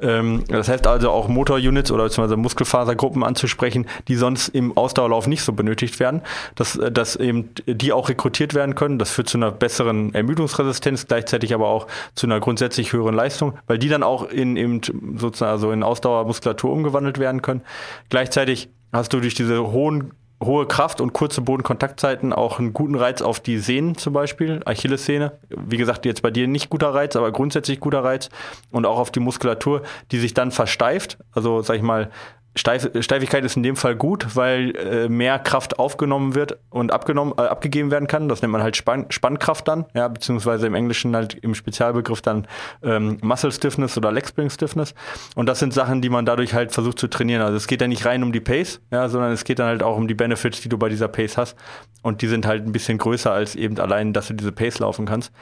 Ähm, 0.00 0.44
das 0.48 0.68
heißt 0.68 0.86
also 0.86 1.10
auch 1.10 1.28
Motorunits 1.28 1.90
oder 1.90 2.04
beziehungsweise 2.04 2.36
Muskelfasergruppen 2.36 3.24
anzusprechen, 3.24 3.86
die 4.08 4.16
sonst 4.16 4.48
im 4.48 4.76
Ausdauerlauf 4.76 5.26
nicht 5.26 5.42
so 5.42 5.52
benötigt 5.52 6.00
werden, 6.00 6.22
dass, 6.54 6.76
äh, 6.76 6.90
dass 6.90 7.16
eben 7.16 7.50
die 7.66 7.92
auch 7.92 8.08
rekrutiert 8.08 8.54
werden 8.54 8.74
können. 8.74 8.98
Das 8.98 9.10
führt 9.10 9.28
zu 9.28 9.38
einer 9.38 9.50
besseren 9.50 10.14
Ermüdungsresistenz, 10.14 11.06
gleichzeitig 11.06 11.54
aber 11.54 11.68
auch 11.68 11.86
zu 12.14 12.26
einer 12.26 12.40
grundsätzlich 12.40 12.92
höheren 12.92 13.14
Leistung, 13.14 13.54
weil 13.66 13.78
die 13.78 13.88
dann 13.88 14.02
auch 14.02 14.28
in 14.28 14.56
eben 14.56 14.80
sozusagen 15.16 15.52
also 15.52 15.72
in 15.72 15.82
Ausdauermuskulatur 15.82 16.72
umgewandelt 16.72 17.18
werden 17.18 17.42
können. 17.42 17.62
Gleichzeitig 18.08 18.68
hast 18.92 19.12
du 19.12 19.20
durch 19.20 19.34
diese 19.34 19.72
hohen 19.72 20.12
hohe 20.42 20.66
Kraft 20.66 21.00
und 21.00 21.12
kurze 21.12 21.42
Bodenkontaktzeiten 21.42 22.32
auch 22.32 22.58
einen 22.58 22.72
guten 22.72 22.94
Reiz 22.94 23.20
auf 23.20 23.40
die 23.40 23.58
Sehnen 23.58 23.96
zum 23.96 24.14
Beispiel, 24.14 24.62
Achillessehne. 24.64 25.38
Wie 25.50 25.76
gesagt, 25.76 26.06
jetzt 26.06 26.22
bei 26.22 26.30
dir 26.30 26.48
nicht 26.48 26.70
guter 26.70 26.94
Reiz, 26.94 27.14
aber 27.14 27.30
grundsätzlich 27.30 27.78
guter 27.80 28.02
Reiz 28.02 28.30
und 28.70 28.86
auch 28.86 28.98
auf 28.98 29.10
die 29.10 29.20
Muskulatur, 29.20 29.82
die 30.12 30.18
sich 30.18 30.32
dann 30.32 30.50
versteift. 30.50 31.18
Also 31.32 31.60
sag 31.62 31.76
ich 31.76 31.82
mal, 31.82 32.10
Steif, 32.56 32.90
Steifigkeit 33.00 33.44
ist 33.44 33.56
in 33.56 33.62
dem 33.62 33.76
Fall 33.76 33.94
gut, 33.94 34.34
weil 34.34 34.74
äh, 34.76 35.08
mehr 35.08 35.38
Kraft 35.38 35.78
aufgenommen 35.78 36.34
wird 36.34 36.58
und 36.68 36.92
abgenommen, 36.92 37.32
äh, 37.38 37.42
abgegeben 37.42 37.92
werden 37.92 38.08
kann. 38.08 38.28
Das 38.28 38.42
nennt 38.42 38.50
man 38.50 38.62
halt 38.62 38.76
Spann 38.76 39.06
Spannkraft 39.08 39.68
dann, 39.68 39.86
ja, 39.94 40.08
beziehungsweise 40.08 40.66
im 40.66 40.74
Englischen 40.74 41.14
halt 41.14 41.34
im 41.34 41.54
Spezialbegriff 41.54 42.22
dann 42.22 42.48
ähm, 42.82 43.18
Muscle 43.22 43.52
Stiffness 43.52 43.96
oder 43.96 44.10
Leg 44.10 44.26
Spring 44.26 44.50
Stiffness. 44.50 44.94
Und 45.36 45.46
das 45.46 45.60
sind 45.60 45.72
Sachen, 45.72 46.02
die 46.02 46.08
man 46.08 46.26
dadurch 46.26 46.52
halt 46.52 46.72
versucht 46.72 46.98
zu 46.98 47.06
trainieren. 47.06 47.42
Also 47.42 47.56
es 47.56 47.68
geht 47.68 47.80
ja 47.80 47.86
nicht 47.86 48.04
rein 48.04 48.24
um 48.24 48.32
die 48.32 48.40
Pace, 48.40 48.80
ja, 48.90 49.08
sondern 49.08 49.30
es 49.30 49.44
geht 49.44 49.60
dann 49.60 49.66
halt 49.66 49.84
auch 49.84 49.96
um 49.96 50.08
die 50.08 50.14
Benefits, 50.14 50.60
die 50.60 50.68
du 50.68 50.76
bei 50.76 50.88
dieser 50.88 51.08
Pace 51.08 51.36
hast. 51.36 51.56
Und 52.02 52.20
die 52.20 52.26
sind 52.26 52.46
halt 52.46 52.66
ein 52.66 52.72
bisschen 52.72 52.98
größer 52.98 53.30
als 53.30 53.54
eben 53.54 53.78
allein, 53.78 54.12
dass 54.12 54.26
du 54.26 54.34
diese 54.34 54.50
Pace 54.50 54.80
laufen 54.80 55.06
kannst. 55.06 55.32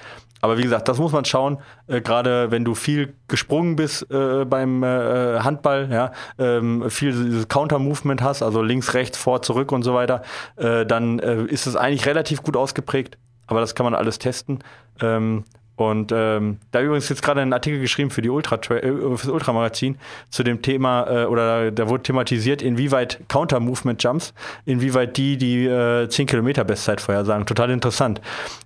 Aber 0.41 0.59
wie 0.59 0.63
gesagt, 0.63 0.89
das 0.89 0.99
muss 0.99 1.13
man 1.13 1.25
schauen. 1.25 1.59
Äh, 1.87 2.01
Gerade 2.01 2.51
wenn 2.51 2.65
du 2.65 2.75
viel 2.75 3.15
gesprungen 3.29 3.77
bist 3.77 4.11
äh, 4.11 4.45
beim 4.45 4.83
äh, 4.83 5.41
Handball, 5.41 5.89
ja, 5.91 6.13
ähm, 6.39 6.91
viel 6.91 7.45
Counter-Movement 7.47 8.23
hast, 8.23 8.43
also 8.43 8.63
links, 8.63 8.95
rechts, 8.95 9.19
vor, 9.19 9.43
zurück 9.43 9.73
und 9.73 9.83
so 9.83 9.95
weiter, 9.95 10.23
äh, 10.57 10.87
dann 10.87 11.19
äh, 11.19 11.45
ist 11.45 11.67
es 11.67 11.77
eigentlich 11.77 12.07
relativ 12.07 12.43
gut 12.43 12.57
ausgeprägt. 12.57 13.19
Aber 13.47 13.61
das 13.61 13.75
kann 13.75 13.85
man 13.85 13.95
alles 13.95 14.19
testen. 14.19 14.59
Ähm, 15.01 15.45
und 15.79 16.13
ähm, 16.13 16.59
da 16.73 16.81
übrigens 16.81 17.09
jetzt 17.09 17.23
gerade 17.23 17.41
einen 17.41 17.53
Artikel 17.53 17.81
geschrieben 17.81 18.11
für 18.11 18.21
die 18.21 18.31
Ultra 18.31 18.57
äh, 18.57 18.93
fürs 19.17 19.29
Ultramagazin 19.29 19.97
zu 20.29 20.43
dem 20.43 20.61
Thema 20.61 21.07
äh, 21.09 21.25
oder 21.27 21.71
da 21.71 21.89
wurde 21.89 22.03
thematisiert, 22.03 22.63
inwieweit 22.63 23.21
Counter 23.29 23.61
Movement 23.61 24.03
Jumps, 24.03 24.35
inwieweit 24.65 25.17
die 25.17 25.37
die 25.37 25.67
äh, 25.67 26.09
10 26.09 26.27
Kilometer 26.27 26.65
Bestzeit 26.65 27.01
vorhersagen. 27.01 27.47
Total 27.47 27.71
interessant. 27.71 28.21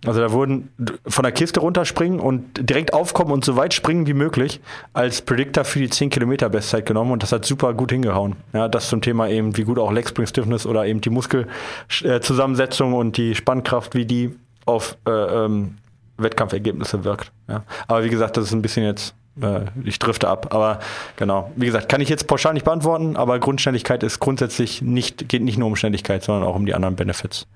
Also 0.06 0.20
da 0.20 0.32
wurden 0.32 0.70
von 1.06 1.22
der 1.22 1.32
Kiste 1.32 1.60
runterspringen 1.60 2.18
und 2.18 2.68
direkt 2.68 2.94
aufkommen 2.94 3.30
und 3.30 3.44
so 3.44 3.56
weit 3.56 3.74
springen 3.74 4.06
wie 4.06 4.14
möglich 4.14 4.62
als 4.94 5.20
Predictor 5.20 5.64
für 5.64 5.80
die 5.80 5.90
10 5.90 6.09
Kilometer 6.09 6.48
Bestzeit 6.48 6.86
genommen 6.86 7.12
und 7.12 7.22
das 7.22 7.30
hat 7.32 7.44
super 7.44 7.74
gut 7.74 7.93
hingehauen. 7.93 8.36
Ja, 8.55 8.68
das 8.68 8.89
zum 8.89 9.02
Thema 9.02 9.28
eben, 9.28 9.55
wie 9.59 9.64
gut 9.64 9.78
auch 9.78 9.93
Leg 9.93 10.09
Spring 10.09 10.26
Stiffness 10.26 10.64
oder 10.64 10.86
eben 10.86 11.02
die 11.02 11.10
Muskelzusammensetzung 11.10 12.94
und 12.94 13.18
die 13.18 13.34
Spannkraft, 13.34 13.94
wie 13.94 14.06
die 14.06 14.34
auf 14.64 14.97
äh, 15.06 15.10
ähm, 15.10 15.76
Wettkampfergebnisse 16.16 17.05
wirkt. 17.05 17.32
Ja. 17.48 17.64
Aber 17.89 18.05
wie 18.05 18.09
gesagt, 18.09 18.36
das 18.36 18.44
ist 18.44 18.52
ein 18.52 18.62
bisschen 18.62 18.84
jetzt, 18.84 19.14
äh, 19.40 19.62
ich 19.84 19.98
drifte 19.98 20.28
ab. 20.28 20.55
Aber 20.55 20.80
genau, 21.16 21.51
wie 21.56 21.66
gesagt, 21.66 21.89
kann 21.89 22.01
ich 22.01 22.09
jetzt 22.09 22.26
pauschal 22.26 22.55
nicht 22.55 22.64
beantworten, 22.64 23.16
aber 23.16 23.39
Grundständigkeit 23.39 24.02
ist 24.02 24.20
grundsätzlich 24.20 24.82
nicht, 24.82 25.28
geht 25.28 25.43
nicht 25.43 25.59
nur 25.59 25.68
um 25.68 25.76
Ständigkeit, 25.76 26.22
sondern 26.22 26.48
auch 26.48 26.55
um 26.55 26.66
die 26.66 26.74
anderen 26.74 26.97
Benefits. 26.97 27.47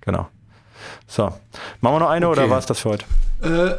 Genau. 0.00 0.28
So. 1.06 1.24
Machen 1.80 1.94
wir 1.96 2.00
noch 2.00 2.10
eine 2.10 2.28
okay. 2.28 2.40
oder 2.40 2.50
war 2.50 2.58
es 2.58 2.66
das 2.66 2.80
für 2.80 2.90
heute? 2.90 3.04
Äh, 3.42 3.74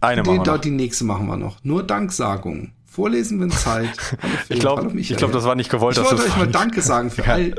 eine 0.00 0.22
die, 0.22 0.30
machen 0.30 0.44
wir 0.44 0.52
noch. 0.52 0.60
Die 0.60 0.70
nächste 0.70 1.04
machen 1.04 1.26
wir 1.26 1.36
noch. 1.36 1.56
Nur 1.62 1.82
Danksagung. 1.82 2.72
Vorlesen, 2.94 3.40
wenn 3.40 3.50
Zeit. 3.50 3.90
ich 4.48 4.60
glaube, 4.60 4.88
glaub, 5.02 5.32
das 5.32 5.44
war 5.44 5.56
nicht 5.56 5.68
gewollt. 5.68 5.98
Ich 5.98 6.04
wollte 6.04 6.22
euch 6.22 6.36
mal 6.36 6.46
Danke 6.46 6.80
sagen 6.80 7.10
für 7.10 7.24
all 7.28 7.54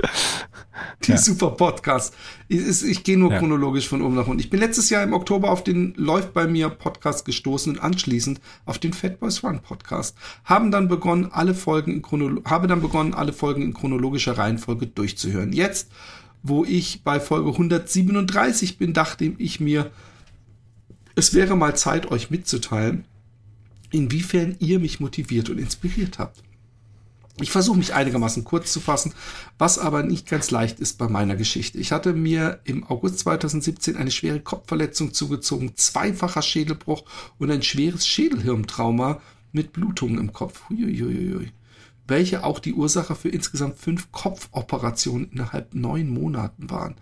die 1.03 1.12
ja. 1.12 1.18
super 1.18 1.52
Podcasts. 1.52 2.16
Ich, 2.48 2.66
ich, 2.66 2.86
ich 2.86 3.03
gehe 3.03 3.18
nur 3.18 3.32
ja. 3.32 3.40
chronologisch 3.40 3.90
von 3.90 4.02
oben 4.02 4.16
nach 4.16 4.28
unten. 4.28 4.40
Ich 4.40 4.49
bin 4.49 4.62
letztes 4.62 4.90
Jahr 4.90 5.03
im 5.03 5.14
Oktober 5.14 5.52
auf 5.52 5.64
den 5.64 5.94
Läuft 5.98 6.34
bei 6.34 6.48
mir 6.48 6.70
Podcast 6.70 7.26
gestoßen 7.26 7.74
und 7.74 7.80
anschließend 7.80 8.40
auf 8.66 8.80
den 8.80 8.94
Fat 8.94 9.20
Boys 9.20 9.44
Run 9.44 9.60
Podcast. 9.60 10.16
Haben 10.45 10.72
dann 10.72 10.88
begonnen, 10.88 11.30
alle 11.32 11.53
Folgen 11.53 11.91
in 11.91 12.02
Chronolo 12.02 12.41
habe 12.45 12.68
dann 12.68 12.82
begonnen, 12.82 13.14
alle 13.14 13.34
Folgen 13.34 13.62
in 13.62 13.74
chronologischer 13.74 14.38
Reihenfolge 14.38 14.88
durchzuhören. 14.88 15.52
Jetzt, 15.52 15.91
wo 16.44 16.64
ich 16.64 17.03
bei 17.03 17.20
Folge 17.20 17.52
137 17.52 18.78
bin, 18.78 18.94
dachte 18.94 19.34
ich 19.38 19.60
mir, 19.60 19.91
es 21.16 21.34
wäre 21.34 21.56
mal 21.56 21.76
Zeit, 21.76 22.12
euch 22.12 22.30
mitzuteilen, 22.30 23.06
inwiefern 23.95 24.55
ihr 24.59 24.80
mich 24.80 24.99
motiviert 24.99 25.49
und 25.49 25.57
inspiriert 25.57 26.19
habt. 26.19 26.43
Ich 27.41 27.51
versuche 27.51 27.77
mich 27.77 27.93
einigermaßen 27.93 28.45
kurz 28.45 28.72
zu 28.72 28.80
fassen, 28.80 29.13
was 29.57 29.77
aber 29.77 30.03
nicht 30.03 30.30
ganz 30.30 30.51
leicht 30.51 30.80
ist 30.80 30.97
bei 30.97 31.09
meiner 31.09 31.35
Geschichte. 31.35 31.77
Ich 31.77 31.91
hatte 31.91 32.13
mir 32.13 32.61
im 32.63 32.85
August 32.85 33.19
2017 33.19 33.97
eine 33.97 34.11
schwere 34.11 34.39
Kopfverletzung 34.39 35.13
zugezogen, 35.13 35.76
zweifacher 35.76 36.41
Schädelbruch 36.41 37.03
und 37.38 37.51
ein 37.51 37.61
schweres 37.61 38.07
Schädelhirntrauma 38.07 39.22
mit 39.51 39.73
Blutungen 39.73 40.17
im 40.17 40.31
Kopf. 40.31 40.69
Huiuiuiui. 40.69 41.51
Welche 42.07 42.43
auch 42.43 42.59
die 42.59 42.73
Ursache 42.73 43.15
für 43.15 43.30
insgesamt 43.30 43.77
fünf 43.80 44.11
Kopfoperationen 44.11 45.31
innerhalb 45.31 45.73
neun 45.73 46.09
Monaten 46.09 46.69
waren. 46.69 46.95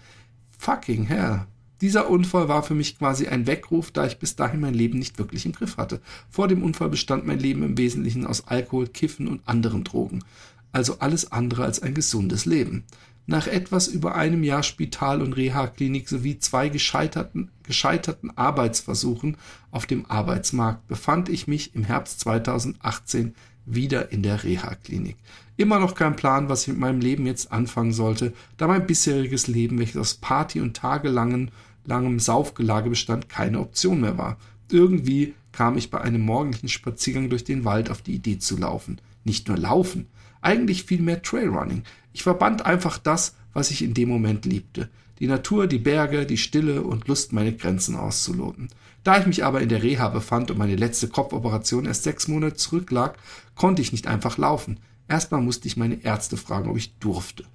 Fucking 0.58 1.06
hell. 1.06 1.46
Dieser 1.84 2.10
Unfall 2.10 2.48
war 2.48 2.64
für 2.64 2.76
mich 2.76 2.98
quasi 2.98 3.28
ein 3.28 3.46
Weckruf, 3.46 3.92
da 3.92 4.06
ich 4.06 4.18
bis 4.18 4.38
dahin 4.38 4.62
mein 4.62 4.74
Leben 4.74 4.98
nicht 4.98 5.20
wirklich 5.20 5.46
im 5.46 5.52
Griff 5.52 5.76
hatte. 5.76 6.00
Vor 6.30 6.48
dem 6.48 6.64
Unfall 6.64 6.88
bestand 6.88 7.28
mein 7.28 7.40
Leben 7.40 7.62
im 7.62 7.78
Wesentlichen 7.78 8.26
aus 8.26 8.48
Alkohol, 8.48 8.88
Kiffen 8.88 9.28
und 9.28 9.46
anderen 9.46 9.84
Drogen. 9.84 10.24
Also 10.72 11.00
alles 11.00 11.34
andere 11.34 11.66
als 11.66 11.82
ein 11.82 11.94
gesundes 11.94 12.46
Leben. 12.46 12.86
Nach 13.26 13.48
etwas 13.48 13.90
über 13.90 14.16
einem 14.16 14.46
Jahr 14.46 14.64
Spital- 14.64 15.22
und 15.22 15.34
Reha-Klinik 15.34 16.08
sowie 16.08 16.40
zwei 16.40 16.70
gescheiterten, 16.70 17.52
gescheiterten 17.64 18.32
Arbeitsversuchen 18.38 19.36
auf 19.70 19.86
dem 19.86 20.06
Arbeitsmarkt 20.10 20.88
befand 20.88 21.28
ich 21.28 21.48
mich 21.48 21.76
im 21.76 21.84
Herbst 21.84 22.22
2018 22.22 23.36
wieder 23.66 24.14
in 24.14 24.24
der 24.24 24.42
Reha-Klinik. 24.46 25.18
Immer 25.58 25.80
noch 25.80 25.96
kein 25.96 26.16
Plan, 26.16 26.48
was 26.48 26.62
ich 26.62 26.70
mit 26.70 26.80
meinem 26.80 27.02
Leben 27.02 27.26
jetzt 27.26 27.52
anfangen 27.52 27.92
sollte, 27.92 28.32
da 28.56 28.68
mein 28.68 28.88
bisheriges 28.88 29.48
Leben, 29.48 29.80
welches 29.80 29.98
aus 29.98 30.14
Party 30.14 30.62
und 30.62 30.78
tagelangen 30.78 31.52
langem 31.86 32.20
Saufgelage 32.20 32.90
bestand, 32.90 33.30
keine 33.30 33.60
Option 33.60 34.02
mehr 34.02 34.18
war. 34.18 34.38
Irgendwie 34.70 35.34
kam 35.52 35.78
ich 35.78 35.90
bei 35.90 36.02
einem 36.02 36.22
morgendlichen 36.22 36.70
Spaziergang 36.70 37.30
durch 37.30 37.44
den 37.44 37.66
Wald 37.66 37.90
auf 37.90 38.02
die 38.02 38.16
Idee 38.16 38.40
zu 38.40 38.58
laufen. 38.58 39.00
Nicht 39.24 39.48
nur 39.48 39.58
laufen, 39.58 40.08
eigentlich 40.42 40.84
viel 40.84 41.02
mehr 41.02 41.22
Trailrunning. 41.22 41.84
Ich 42.12 42.24
verband 42.24 42.66
einfach 42.66 42.98
das, 42.98 43.36
was 43.54 43.72
ich 43.72 43.82
in 43.82 43.94
dem 43.94 44.10
Moment 44.10 44.46
liebte. 44.46 44.90
Die 45.20 45.28
Natur, 45.28 45.68
die 45.68 45.80
Berge, 45.80 46.26
die 46.26 46.38
Stille 46.38 46.82
und 46.82 47.08
Lust, 47.08 47.34
meine 47.34 47.56
Grenzen 47.56 47.96
auszuloten. 47.96 48.68
Da 49.04 49.20
ich 49.20 49.26
mich 49.26 49.44
aber 49.44 49.62
in 49.62 49.70
der 49.70 49.84
Reha 49.84 50.10
befand 50.10 50.50
und 50.50 50.58
meine 50.58 50.76
letzte 50.76 51.08
Kopfoperation 51.08 51.86
erst 51.86 52.04
sechs 52.04 52.28
Monate 52.28 52.56
zurücklag, 52.56 53.18
konnte 53.56 53.82
ich 53.82 53.92
nicht 53.92 54.08
einfach 54.08 54.38
laufen. 54.38 54.80
Erstmal 55.08 55.42
musste 55.42 55.68
ich 55.68 55.78
meine 55.78 56.04
Ärzte 56.04 56.38
fragen, 56.38 56.70
ob 56.70 56.78
ich 56.78 56.98
durfte. 56.98 57.46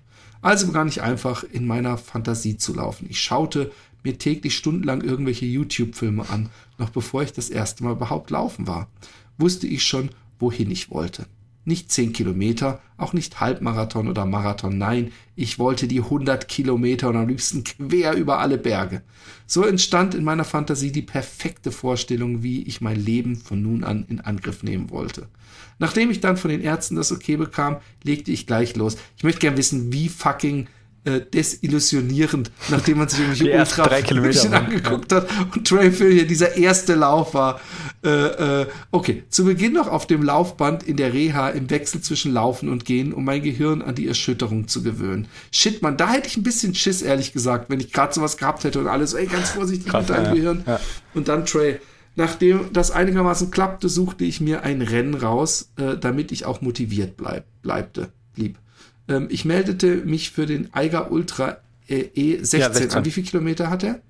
Also 0.40 0.66
begann 0.66 0.88
ich 0.88 1.02
einfach 1.02 1.42
in 1.42 1.66
meiner 1.66 1.98
Fantasie 1.98 2.56
zu 2.56 2.74
laufen. 2.74 3.06
Ich 3.10 3.20
schaute 3.20 3.72
mir 4.08 4.18
täglich 4.18 4.56
stundenlang 4.56 5.02
irgendwelche 5.02 5.46
YouTube-Filme 5.46 6.28
an, 6.30 6.48
noch 6.78 6.90
bevor 6.90 7.22
ich 7.22 7.32
das 7.32 7.50
erste 7.50 7.84
Mal 7.84 7.92
überhaupt 7.92 8.30
laufen 8.30 8.66
war. 8.66 8.88
Wusste 9.36 9.66
ich 9.66 9.84
schon, 9.84 10.10
wohin 10.38 10.70
ich 10.70 10.90
wollte. 10.90 11.26
Nicht 11.64 11.92
zehn 11.92 12.14
Kilometer, 12.14 12.80
auch 12.96 13.12
nicht 13.12 13.40
Halbmarathon 13.40 14.08
oder 14.08 14.24
Marathon, 14.24 14.78
nein, 14.78 15.12
ich 15.36 15.58
wollte 15.58 15.86
die 15.86 16.00
hundert 16.00 16.48
Kilometer 16.48 17.10
und 17.10 17.16
am 17.16 17.28
liebsten 17.28 17.62
quer 17.62 18.14
über 18.14 18.38
alle 18.38 18.56
Berge. 18.56 19.02
So 19.46 19.64
entstand 19.64 20.14
in 20.14 20.24
meiner 20.24 20.44
Fantasie 20.44 20.90
die 20.90 21.02
perfekte 21.02 21.70
Vorstellung, 21.70 22.42
wie 22.42 22.62
ich 22.62 22.80
mein 22.80 22.98
Leben 22.98 23.36
von 23.36 23.60
nun 23.60 23.84
an 23.84 24.06
in 24.08 24.20
Angriff 24.20 24.62
nehmen 24.62 24.88
wollte. 24.88 25.28
Nachdem 25.78 26.10
ich 26.10 26.20
dann 26.20 26.38
von 26.38 26.50
den 26.50 26.62
Ärzten 26.62 26.96
das 26.96 27.12
Okay 27.12 27.36
bekam, 27.36 27.76
legte 28.02 28.32
ich 28.32 28.46
gleich 28.46 28.74
los. 28.74 28.96
Ich 29.18 29.24
möchte 29.24 29.40
gern 29.40 29.58
wissen, 29.58 29.92
wie 29.92 30.08
fucking 30.08 30.66
äh, 31.08 31.24
desillusionierend, 31.24 32.50
nachdem 32.68 32.98
man 32.98 33.08
sich 33.08 33.20
irgendwelche 33.20 33.58
Ultra 33.58 33.84
angeguckt 34.56 35.12
hat 35.12 35.28
und 35.54 35.66
Trailfill 35.66 36.12
hier 36.12 36.26
dieser 36.26 36.56
erste 36.56 36.94
Lauf 36.94 37.34
war. 37.34 37.60
Äh, 38.04 38.62
äh, 38.62 38.66
okay, 38.90 39.24
zu 39.28 39.44
Beginn 39.44 39.72
noch 39.72 39.88
auf 39.88 40.06
dem 40.06 40.22
Laufband 40.22 40.82
in 40.82 40.96
der 40.96 41.12
Reha 41.12 41.48
im 41.48 41.70
Wechsel 41.70 42.00
zwischen 42.00 42.32
Laufen 42.32 42.68
und 42.68 42.84
Gehen, 42.84 43.12
um 43.12 43.24
mein 43.24 43.42
Gehirn 43.42 43.82
an 43.82 43.94
die 43.94 44.06
Erschütterung 44.06 44.68
zu 44.68 44.82
gewöhnen. 44.82 45.28
Shit, 45.50 45.82
man, 45.82 45.96
da 45.96 46.10
hätte 46.10 46.28
ich 46.28 46.36
ein 46.36 46.42
bisschen 46.42 46.74
Schiss, 46.74 47.02
ehrlich 47.02 47.32
gesagt, 47.32 47.70
wenn 47.70 47.80
ich 47.80 47.92
gerade 47.92 48.12
sowas 48.12 48.36
gehabt 48.36 48.64
hätte 48.64 48.78
und 48.78 48.86
alles, 48.86 49.14
ey, 49.14 49.26
ganz 49.26 49.50
vorsichtig 49.50 49.90
Krass, 49.90 50.08
mit 50.08 50.16
deinem 50.16 50.26
ja, 50.26 50.34
Gehirn. 50.34 50.62
Ja. 50.66 50.80
Und 51.14 51.28
dann 51.28 51.46
Trail. 51.46 51.80
Nachdem 52.16 52.72
das 52.72 52.90
einigermaßen 52.90 53.50
klappte, 53.50 53.88
suchte 53.88 54.24
ich 54.24 54.40
mir 54.40 54.64
ein 54.64 54.82
Rennen 54.82 55.14
raus, 55.14 55.70
äh, 55.76 55.96
damit 55.96 56.32
ich 56.32 56.44
auch 56.46 56.60
motiviert 56.60 57.16
bleib, 57.16 57.44
bleibte, 57.62 58.08
blieb. 58.34 58.58
Ähm, 59.08 59.28
ich 59.30 59.44
meldete 59.44 59.96
mich 59.96 60.30
für 60.30 60.46
den 60.46 60.72
Eiger 60.74 61.10
Ultra 61.10 61.58
äh, 61.86 62.04
E16 62.14 62.58
ja, 62.58 62.96
an. 62.96 63.04
Wie 63.04 63.10
viele 63.10 63.26
Kilometer 63.26 63.70
hat 63.70 63.82
er? 63.82 64.00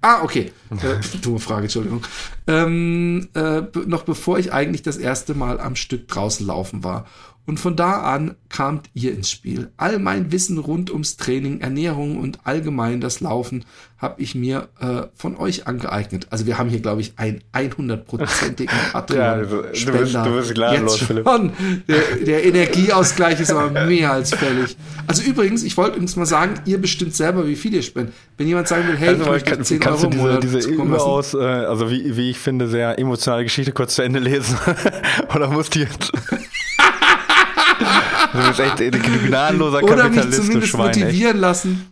Ah, 0.00 0.22
okay. 0.22 0.52
Äh, 0.70 1.00
dumme 1.22 1.38
Frage, 1.38 1.62
Entschuldigung. 1.62 2.02
Ähm, 2.46 3.28
äh, 3.34 3.62
noch 3.86 4.02
bevor 4.02 4.38
ich 4.38 4.52
eigentlich 4.52 4.82
das 4.82 4.98
erste 4.98 5.34
Mal 5.34 5.58
am 5.58 5.76
Stück 5.76 6.08
draußen 6.08 6.46
laufen 6.46 6.84
war. 6.84 7.06
Und 7.46 7.60
von 7.60 7.76
da 7.76 8.00
an 8.02 8.36
kamt 8.48 8.88
ihr 8.94 9.12
ins 9.12 9.30
Spiel. 9.30 9.70
All 9.76 9.98
mein 9.98 10.32
Wissen 10.32 10.56
rund 10.58 10.90
ums 10.90 11.16
Training, 11.16 11.60
Ernährung 11.60 12.18
und 12.18 12.38
allgemein 12.44 13.00
das 13.00 13.20
Laufen 13.20 13.64
habe 13.98 14.20
ich 14.22 14.34
mir 14.34 14.68
äh, 14.80 15.02
von 15.14 15.36
euch 15.36 15.66
angeeignet. 15.66 16.26
Also 16.30 16.46
wir 16.46 16.58
haben 16.58 16.68
hier, 16.68 16.80
glaube 16.80 17.00
ich, 17.00 17.14
einen 17.16 17.42
100-prozentigen 17.52 18.92
Patreon-Spender. 18.92 20.06
ja, 20.06 20.24
du, 20.24 20.30
du, 20.30 20.36
bist 20.36 20.54
gnadenlos, 20.54 20.98
Philipp. 20.98 21.24
Der, 21.88 22.24
der, 22.24 22.44
Energieausgleich 22.44 23.40
ist 23.40 23.50
aber 23.50 23.86
mehr 23.86 24.12
als 24.12 24.34
fällig. 24.34 24.76
Also 25.06 25.22
übrigens, 25.22 25.62
ich 25.62 25.76
wollte 25.76 25.92
übrigens 25.92 26.16
mal 26.16 26.26
sagen, 26.26 26.60
ihr 26.66 26.80
bestimmt 26.80 27.14
selber, 27.14 27.46
wie 27.46 27.56
viel 27.56 27.74
ihr 27.74 27.82
spendet. 27.82 28.14
Wenn 28.36 28.46
jemand 28.46 28.68
sagen 28.68 28.86
will, 28.88 28.96
hey, 28.96 29.08
also, 29.08 29.22
ich 29.22 29.28
möchte 29.28 29.50
kann, 29.50 29.64
10 29.64 29.80
kannst 29.80 30.04
Euro 30.04 30.34
du 30.34 30.40
diese, 30.40 30.58
diese 30.58 30.70
überaus, 30.70 31.34
äh, 31.34 31.38
also 31.38 31.90
wie, 31.90 32.16
wie 32.16 32.30
ich 32.30 32.38
finde, 32.38 32.68
sehr 32.68 32.98
emotionale 32.98 33.44
Geschichte 33.44 33.72
kurz 33.72 33.94
zu 33.94 34.02
Ende 34.02 34.20
lesen? 34.20 34.58
Oder 35.34 35.48
musst 35.48 35.74
du 35.74 35.80
jetzt... 35.80 36.12
Du 38.34 38.48
bist 38.48 38.58
echt 38.58 38.80
ein 38.80 38.90
gnadenloser 39.26 39.82
Oder 39.84 40.08
mich 40.08 40.28
zumindest 40.30 40.72
Schwein, 40.72 40.86
motivieren 40.86 41.36
echt. 41.36 41.40
lassen, 41.40 41.86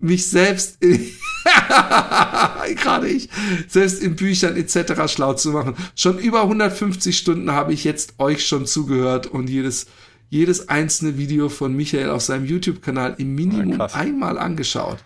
mich 0.00 0.28
selbst, 0.28 0.78
gerade 2.76 3.08
ich, 3.08 3.28
selbst 3.68 4.02
in 4.02 4.16
Büchern 4.16 4.56
etc. 4.56 5.06
schlau 5.06 5.34
zu 5.34 5.50
machen. 5.50 5.76
Schon 5.94 6.18
über 6.18 6.42
150 6.42 7.16
Stunden 7.16 7.52
habe 7.52 7.72
ich 7.72 7.84
jetzt 7.84 8.14
euch 8.18 8.44
schon 8.44 8.66
zugehört 8.66 9.28
und 9.28 9.48
jedes, 9.48 9.86
jedes 10.30 10.68
einzelne 10.68 11.16
Video 11.16 11.48
von 11.48 11.76
Michael 11.76 12.10
auf 12.10 12.22
seinem 12.22 12.44
YouTube-Kanal 12.44 13.14
im 13.18 13.36
Minimum 13.36 13.78
ja, 13.78 13.86
einmal 13.94 14.36
angeschaut. 14.36 14.98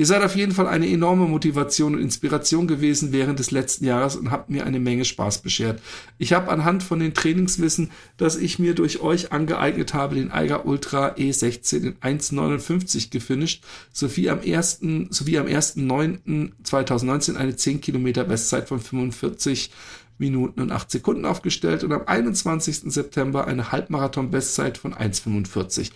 Ihr 0.00 0.06
seid 0.06 0.22
auf 0.22 0.34
jeden 0.34 0.52
Fall 0.52 0.66
eine 0.66 0.88
enorme 0.88 1.26
Motivation 1.26 1.94
und 1.94 2.00
Inspiration 2.00 2.66
gewesen 2.66 3.12
während 3.12 3.38
des 3.38 3.50
letzten 3.50 3.84
Jahres 3.84 4.16
und 4.16 4.30
habt 4.30 4.48
mir 4.48 4.64
eine 4.64 4.80
Menge 4.80 5.04
Spaß 5.04 5.42
beschert. 5.42 5.82
Ich 6.16 6.32
habe 6.32 6.50
anhand 6.50 6.82
von 6.82 7.00
den 7.00 7.12
Trainingswissen, 7.12 7.90
das 8.16 8.36
ich 8.36 8.58
mir 8.58 8.74
durch 8.74 9.02
euch 9.02 9.30
angeeignet 9.30 9.92
habe, 9.92 10.14
den 10.14 10.30
Eiger 10.30 10.64
Ultra 10.64 11.16
E16 11.16 11.82
in 11.82 11.96
1,59 11.96 13.10
gefinisht, 13.10 13.62
sowie 13.92 14.30
am 14.30 14.40
1. 14.40 14.80
sowie 15.10 15.36
am 15.36 15.46
1.9.2019 15.48 17.36
eine 17.36 17.54
10 17.54 17.82
Kilometer 17.82 18.24
Bestzeit 18.24 18.68
von 18.68 18.80
45 18.80 19.70
Minuten 20.16 20.62
und 20.62 20.72
8 20.72 20.90
Sekunden 20.90 21.26
aufgestellt 21.26 21.84
und 21.84 21.92
am 21.92 22.04
21. 22.06 22.90
September 22.90 23.46
eine 23.46 23.70
Halbmarathon-Bestzeit 23.70 24.78
von 24.78 24.94
1,45. 24.94 25.90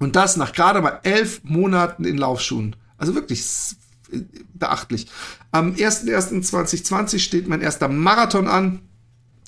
Und 0.00 0.16
das 0.16 0.36
nach 0.36 0.52
gerade 0.52 0.82
mal 0.82 0.98
elf 1.04 1.42
Monaten 1.44 2.04
in 2.04 2.18
Laufschuhen. 2.18 2.74
Also 2.98 3.14
wirklich 3.14 3.44
beachtlich. 4.54 5.06
Am 5.50 5.72
01.01.2020 5.72 7.18
steht 7.18 7.48
mein 7.48 7.60
erster 7.60 7.88
Marathon 7.88 8.48
an. 8.48 8.80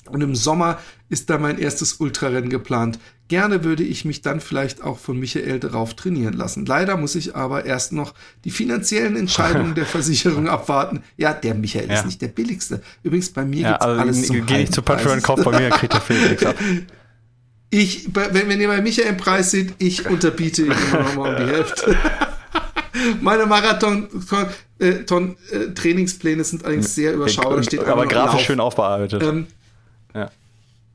Und 0.09 0.21
im 0.21 0.35
Sommer 0.35 0.79
ist 1.09 1.29
da 1.29 1.37
mein 1.37 1.59
erstes 1.59 1.93
Ultrarennen 1.93 2.49
geplant. 2.49 2.99
Gerne 3.27 3.63
würde 3.63 3.83
ich 3.83 4.05
mich 4.05 4.23
dann 4.23 4.39
vielleicht 4.39 4.83
auch 4.83 4.97
von 4.97 5.19
Michael 5.19 5.59
darauf 5.59 5.93
trainieren 5.93 6.33
lassen. 6.33 6.65
Leider 6.65 6.97
muss 6.97 7.13
ich 7.13 7.35
aber 7.35 7.65
erst 7.65 7.93
noch 7.93 8.15
die 8.43 8.49
finanziellen 8.49 9.15
Entscheidungen 9.15 9.75
der 9.75 9.85
Versicherung 9.85 10.47
abwarten. 10.47 11.03
Ja, 11.15 11.33
der 11.33 11.53
Michael 11.53 11.89
ja. 11.89 11.99
ist 11.99 12.07
nicht 12.07 12.23
der 12.23 12.29
billigste. 12.29 12.81
Übrigens, 13.03 13.29
bei 13.29 13.45
mir 13.45 13.61
ja, 13.61 13.69
gibt's 13.71 13.85
also 13.85 14.01
alles 14.01 14.25
zum 14.25 14.45
Geh 14.47 14.57
nicht 14.57 14.73
zu 14.73 14.81
Patreon, 14.81 15.21
kauf 15.21 15.43
bei 15.43 15.59
mir, 15.59 15.69
kriegt 15.69 15.93
der 15.93 16.01
Felix 16.01 16.43
ab. 16.45 16.55
Ich, 17.69 18.09
wenn, 18.15 18.49
wenn 18.49 18.59
ihr 18.59 18.67
bei 18.67 18.81
Michael 18.81 19.09
im 19.09 19.17
Preis 19.17 19.51
seht, 19.51 19.75
ich 19.77 20.07
unterbiete 20.07 20.63
immer 20.63 21.03
noch 21.03 21.15
mal 21.15 21.35
um 21.35 21.45
die 21.45 21.51
Hälfte. 21.53 21.95
Meine 23.21 23.45
Marathon-Trainingspläne 23.45 26.41
äh, 26.41 26.45
sind 26.45 26.65
allerdings 26.65 26.95
sehr 26.95 27.13
überschaubar. 27.13 27.63
Steht 27.63 27.85
aber 27.85 28.07
grafisch 28.07 28.45
schön 28.45 28.59
aufbearbeitet. 28.59 29.23
Ähm, 29.23 29.47
ja. 30.13 30.29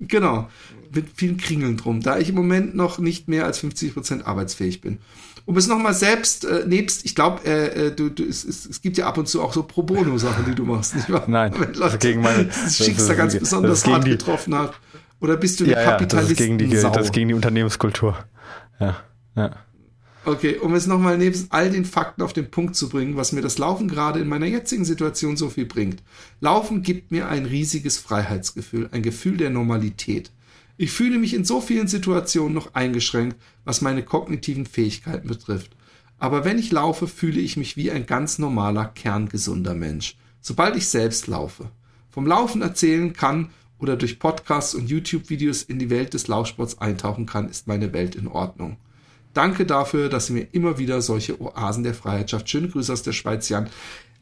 Genau. 0.01 0.51
Mit 0.93 1.07
vielen 1.17 1.39
Kringeln 1.39 1.77
drum, 1.77 2.01
da 2.01 2.19
ich 2.19 2.29
im 2.29 2.37
Moment 2.37 2.77
noch 2.77 2.99
nicht 2.99 3.29
mehr 3.29 3.47
als 3.47 3.63
50% 3.63 4.25
arbeitsfähig 4.25 4.81
bin. 4.81 4.99
Um 5.47 5.57
es 5.57 5.67
nochmal 5.67 5.93
selbst 5.93 6.45
äh, 6.45 6.65
nebst, 6.67 7.05
ich 7.05 7.15
glaube, 7.15 7.45
äh, 7.45 7.89
äh, 7.89 7.95
du, 7.95 8.09
du, 8.09 8.25
es, 8.25 8.45
es, 8.45 8.81
gibt 8.81 8.97
ja 8.97 9.07
ab 9.07 9.19
und 9.19 9.29
zu 9.29 9.43
auch 9.43 9.53
so 9.53 9.63
Pro 9.63 9.83
Bono-Sachen, 9.83 10.47
die 10.47 10.55
du 10.55 10.65
machst, 10.65 10.97
nicht 10.97 11.11
wahr? 11.11 11.25
Nein, 11.27 11.53
Wenn 11.59 11.75
Leute, 11.75 11.99
gegen 11.99 12.23
meine, 12.23 12.47
das 12.47 12.79
Schicksal 12.79 13.17
ganz 13.17 13.39
besonders 13.39 13.87
hart 13.87 14.07
getroffen 14.07 14.57
hat. 14.57 14.73
Oder 15.21 15.37
bist 15.37 15.61
du 15.61 15.65
eine 15.65 15.75
ja, 15.75 15.85
Kapitalist? 15.85 16.13
Ja, 16.13 16.21
das, 16.21 16.31
ist 16.31 16.37
gegen 16.39 16.59
die, 16.59 16.69
das 16.69 17.07
ist 17.07 17.13
gegen 17.13 17.29
die 17.29 17.35
Unternehmenskultur. 17.35 18.17
Ja, 18.81 18.97
ja. 19.37 19.51
Okay, 20.27 20.57
um 20.57 20.73
es 20.75 20.87
nochmal 20.87 21.19
neben 21.19 21.47
all 21.51 21.71
den 21.71 21.85
Fakten 21.85 22.23
auf 22.23 22.33
den 22.33 22.51
Punkt 22.51 22.77
zu 22.77 22.89
bringen, 22.89 23.15
was 23.17 23.33
mir 23.33 23.43
das 23.43 23.59
Laufen 23.59 23.89
gerade 23.89 24.21
in 24.21 24.29
meiner 24.29 24.47
jetzigen 24.47 24.87
Situation 24.87 25.37
so 25.37 25.51
viel 25.51 25.67
bringt. 25.67 26.03
Laufen 26.41 26.83
gibt 26.83 27.11
mir 27.11 27.29
ein 27.29 27.45
riesiges 27.45 27.99
Freiheitsgefühl, 27.99 28.89
ein 28.93 29.03
Gefühl 29.03 29.37
der 29.37 29.51
Normalität. 29.51 30.31
Ich 30.79 30.93
fühle 30.93 31.19
mich 31.19 31.35
in 31.35 31.45
so 31.45 31.61
vielen 31.61 31.89
Situationen 31.89 32.55
noch 32.55 32.75
eingeschränkt, 32.75 33.37
was 33.67 33.83
meine 33.83 34.03
kognitiven 34.03 34.65
Fähigkeiten 34.65 35.29
betrifft. 35.29 35.77
Aber 36.19 36.47
wenn 36.47 36.59
ich 36.59 36.73
laufe, 36.73 37.07
fühle 37.07 37.41
ich 37.41 37.59
mich 37.59 37.77
wie 37.77 37.91
ein 37.91 38.07
ganz 38.07 38.39
normaler, 38.39 38.87
kerngesunder 38.87 39.75
Mensch. 39.75 40.17
Sobald 40.41 40.75
ich 40.75 40.89
selbst 40.89 41.27
laufe. 41.27 41.71
Vom 42.11 42.27
Laufen 42.27 42.63
erzählen 42.63 43.13
kann 43.13 43.51
oder 43.79 43.97
durch 43.97 44.19
Podcasts 44.19 44.75
und 44.75 44.89
YouTube-Videos 44.89 45.65
in 45.65 45.79
die 45.79 45.91
Welt 45.91 46.15
des 46.15 46.29
Laufsports 46.29 46.79
eintauchen 46.79 47.27
kann, 47.27 47.51
ist 47.51 47.67
meine 47.67 47.93
Welt 47.93 48.15
in 48.15 48.27
Ordnung. 48.27 48.79
Danke 49.35 49.67
dafür, 49.67 50.09
dass 50.09 50.31
ihr 50.31 50.37
mir 50.37 50.47
immer 50.53 50.79
wieder 50.79 51.03
solche 51.03 51.41
Oasen 51.41 51.85
der 51.85 51.95
Freiheit 51.95 52.31
schafft. 52.31 52.49
Schöne 52.49 52.69
Grüße 52.69 52.93
aus 52.93 53.03
der 53.03 53.13
Schweiz, 53.13 53.49
Jan. 53.49 53.69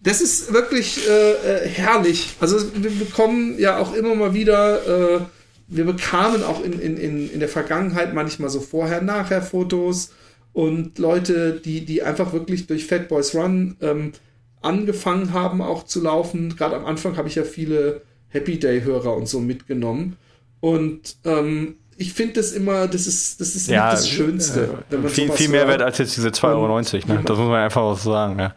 Das 0.02 0.20
ist 0.20 0.52
wirklich 0.52 1.08
äh, 1.08 1.32
äh, 1.32 1.68
herrlich. 1.68 2.30
Also 2.40 2.56
wir 2.74 2.90
bekommen 2.90 3.58
ja 3.58 3.78
auch 3.78 3.94
immer 3.94 4.14
mal 4.16 4.34
wieder, 4.34 5.20
äh, 5.20 5.20
wir 5.68 5.84
bekamen 5.84 6.42
auch 6.42 6.64
in, 6.64 6.80
in, 6.80 6.96
in, 6.96 7.30
in 7.30 7.40
der 7.40 7.48
Vergangenheit 7.48 8.12
manchmal 8.12 8.50
so 8.50 8.60
Vorher-Nachher-Fotos 8.60 10.12
und 10.52 10.98
Leute, 10.98 11.60
die, 11.64 11.84
die 11.84 12.02
einfach 12.02 12.32
wirklich 12.32 12.66
durch 12.66 12.86
Fat 12.86 13.08
Boys 13.08 13.34
Run 13.34 13.76
ähm, 13.80 14.12
angefangen 14.60 15.32
haben 15.32 15.62
auch 15.62 15.84
zu 15.84 16.00
laufen. 16.02 16.56
Gerade 16.56 16.76
am 16.76 16.84
Anfang 16.84 17.16
habe 17.16 17.28
ich 17.28 17.36
ja 17.36 17.44
viele 17.44 18.02
Happy 18.28 18.58
Day-Hörer 18.58 19.16
und 19.16 19.28
so 19.28 19.40
mitgenommen. 19.40 20.16
Und 20.60 21.16
ähm, 21.24 21.76
ich 21.96 22.12
finde 22.12 22.34
das 22.34 22.52
immer, 22.52 22.88
das 22.88 23.06
ist, 23.06 23.40
das 23.40 23.54
ist 23.54 23.68
ja, 23.68 23.90
das 23.90 24.08
Schönste. 24.08 24.82
Äh, 24.90 25.08
viel, 25.08 25.30
viel 25.32 25.48
mehr 25.48 25.68
wert 25.68 25.82
als 25.82 25.98
jetzt 25.98 26.16
diese 26.16 26.28
2,90 26.28 26.44
Euro. 26.46 26.78
Ne? 26.78 27.22
Das 27.24 27.38
muss 27.38 27.48
man 27.48 27.62
einfach 27.62 27.82
auch 27.82 27.98
so 27.98 28.12
sagen. 28.12 28.38
Ja. 28.38 28.54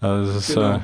Also 0.00 0.38
ist, 0.38 0.54
genau. 0.54 0.76
äh, 0.76 0.80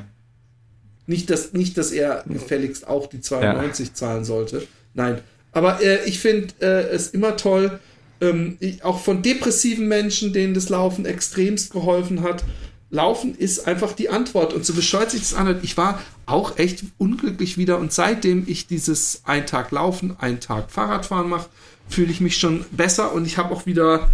nicht, 1.06 1.30
dass, 1.30 1.52
nicht, 1.52 1.76
dass 1.78 1.90
er 1.90 2.24
gefälligst 2.26 2.86
auch 2.86 3.06
die 3.06 3.18
2,90 3.18 3.42
Euro 3.42 3.62
ja. 3.62 3.94
zahlen 3.94 4.24
sollte. 4.24 4.66
Nein. 4.94 5.20
Aber 5.52 5.82
äh, 5.82 6.04
ich 6.04 6.20
finde 6.20 6.54
äh, 6.60 6.88
es 6.90 7.08
immer 7.08 7.36
toll, 7.36 7.78
ähm, 8.20 8.56
ich, 8.60 8.84
auch 8.84 9.00
von 9.00 9.22
depressiven 9.22 9.88
Menschen, 9.88 10.32
denen 10.32 10.54
das 10.54 10.68
Laufen 10.68 11.06
extremst 11.06 11.72
geholfen 11.72 12.22
hat, 12.22 12.44
Laufen 12.90 13.34
ist 13.34 13.66
einfach 13.66 13.92
die 13.92 14.08
Antwort. 14.08 14.54
Und 14.54 14.64
so 14.64 14.72
bescheuert 14.72 15.10
sich 15.10 15.20
das 15.20 15.34
anhört, 15.34 15.62
ich 15.62 15.76
war 15.76 16.00
auch 16.26 16.58
echt 16.58 16.84
unglücklich 16.96 17.58
wieder. 17.58 17.78
Und 17.78 17.92
seitdem 17.92 18.44
ich 18.46 18.66
dieses 18.66 19.22
ein 19.24 19.46
Tag 19.46 19.70
Laufen, 19.72 20.16
ein 20.18 20.40
Tag 20.40 20.70
Fahrradfahren 20.70 21.28
mache, 21.28 21.48
fühle 21.88 22.10
ich 22.10 22.20
mich 22.20 22.36
schon 22.38 22.64
besser 22.70 23.12
und 23.12 23.26
ich 23.26 23.38
habe 23.38 23.54
auch 23.54 23.66
wieder 23.66 24.08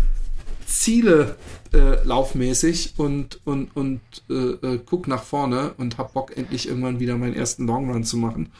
Ziele 0.66 1.36
äh, 1.72 2.02
laufmäßig 2.04 2.94
und, 2.96 3.40
und, 3.44 3.76
und 3.76 4.00
äh, 4.30 4.34
äh, 4.34 4.80
guck 4.84 5.08
nach 5.08 5.22
vorne 5.22 5.74
und 5.76 5.98
hab 5.98 6.14
Bock, 6.14 6.36
endlich 6.36 6.68
irgendwann 6.68 7.00
wieder 7.00 7.16
meinen 7.16 7.34
ersten 7.34 7.66
Longrun 7.66 8.04
zu 8.04 8.16
machen. 8.16 8.50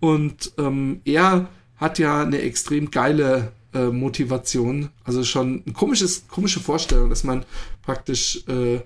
Und 0.00 0.52
ähm, 0.58 1.00
er 1.04 1.48
hat 1.76 1.98
ja 1.98 2.22
eine 2.22 2.40
extrem 2.40 2.90
geile 2.90 3.52
äh, 3.72 3.86
Motivation, 3.86 4.90
also 5.04 5.24
schon 5.24 5.62
ein 5.66 5.72
komisches, 5.72 6.28
komische 6.28 6.60
Vorstellung, 6.60 7.10
dass 7.10 7.24
man 7.24 7.44
praktisch 7.82 8.44
äh, 8.48 8.80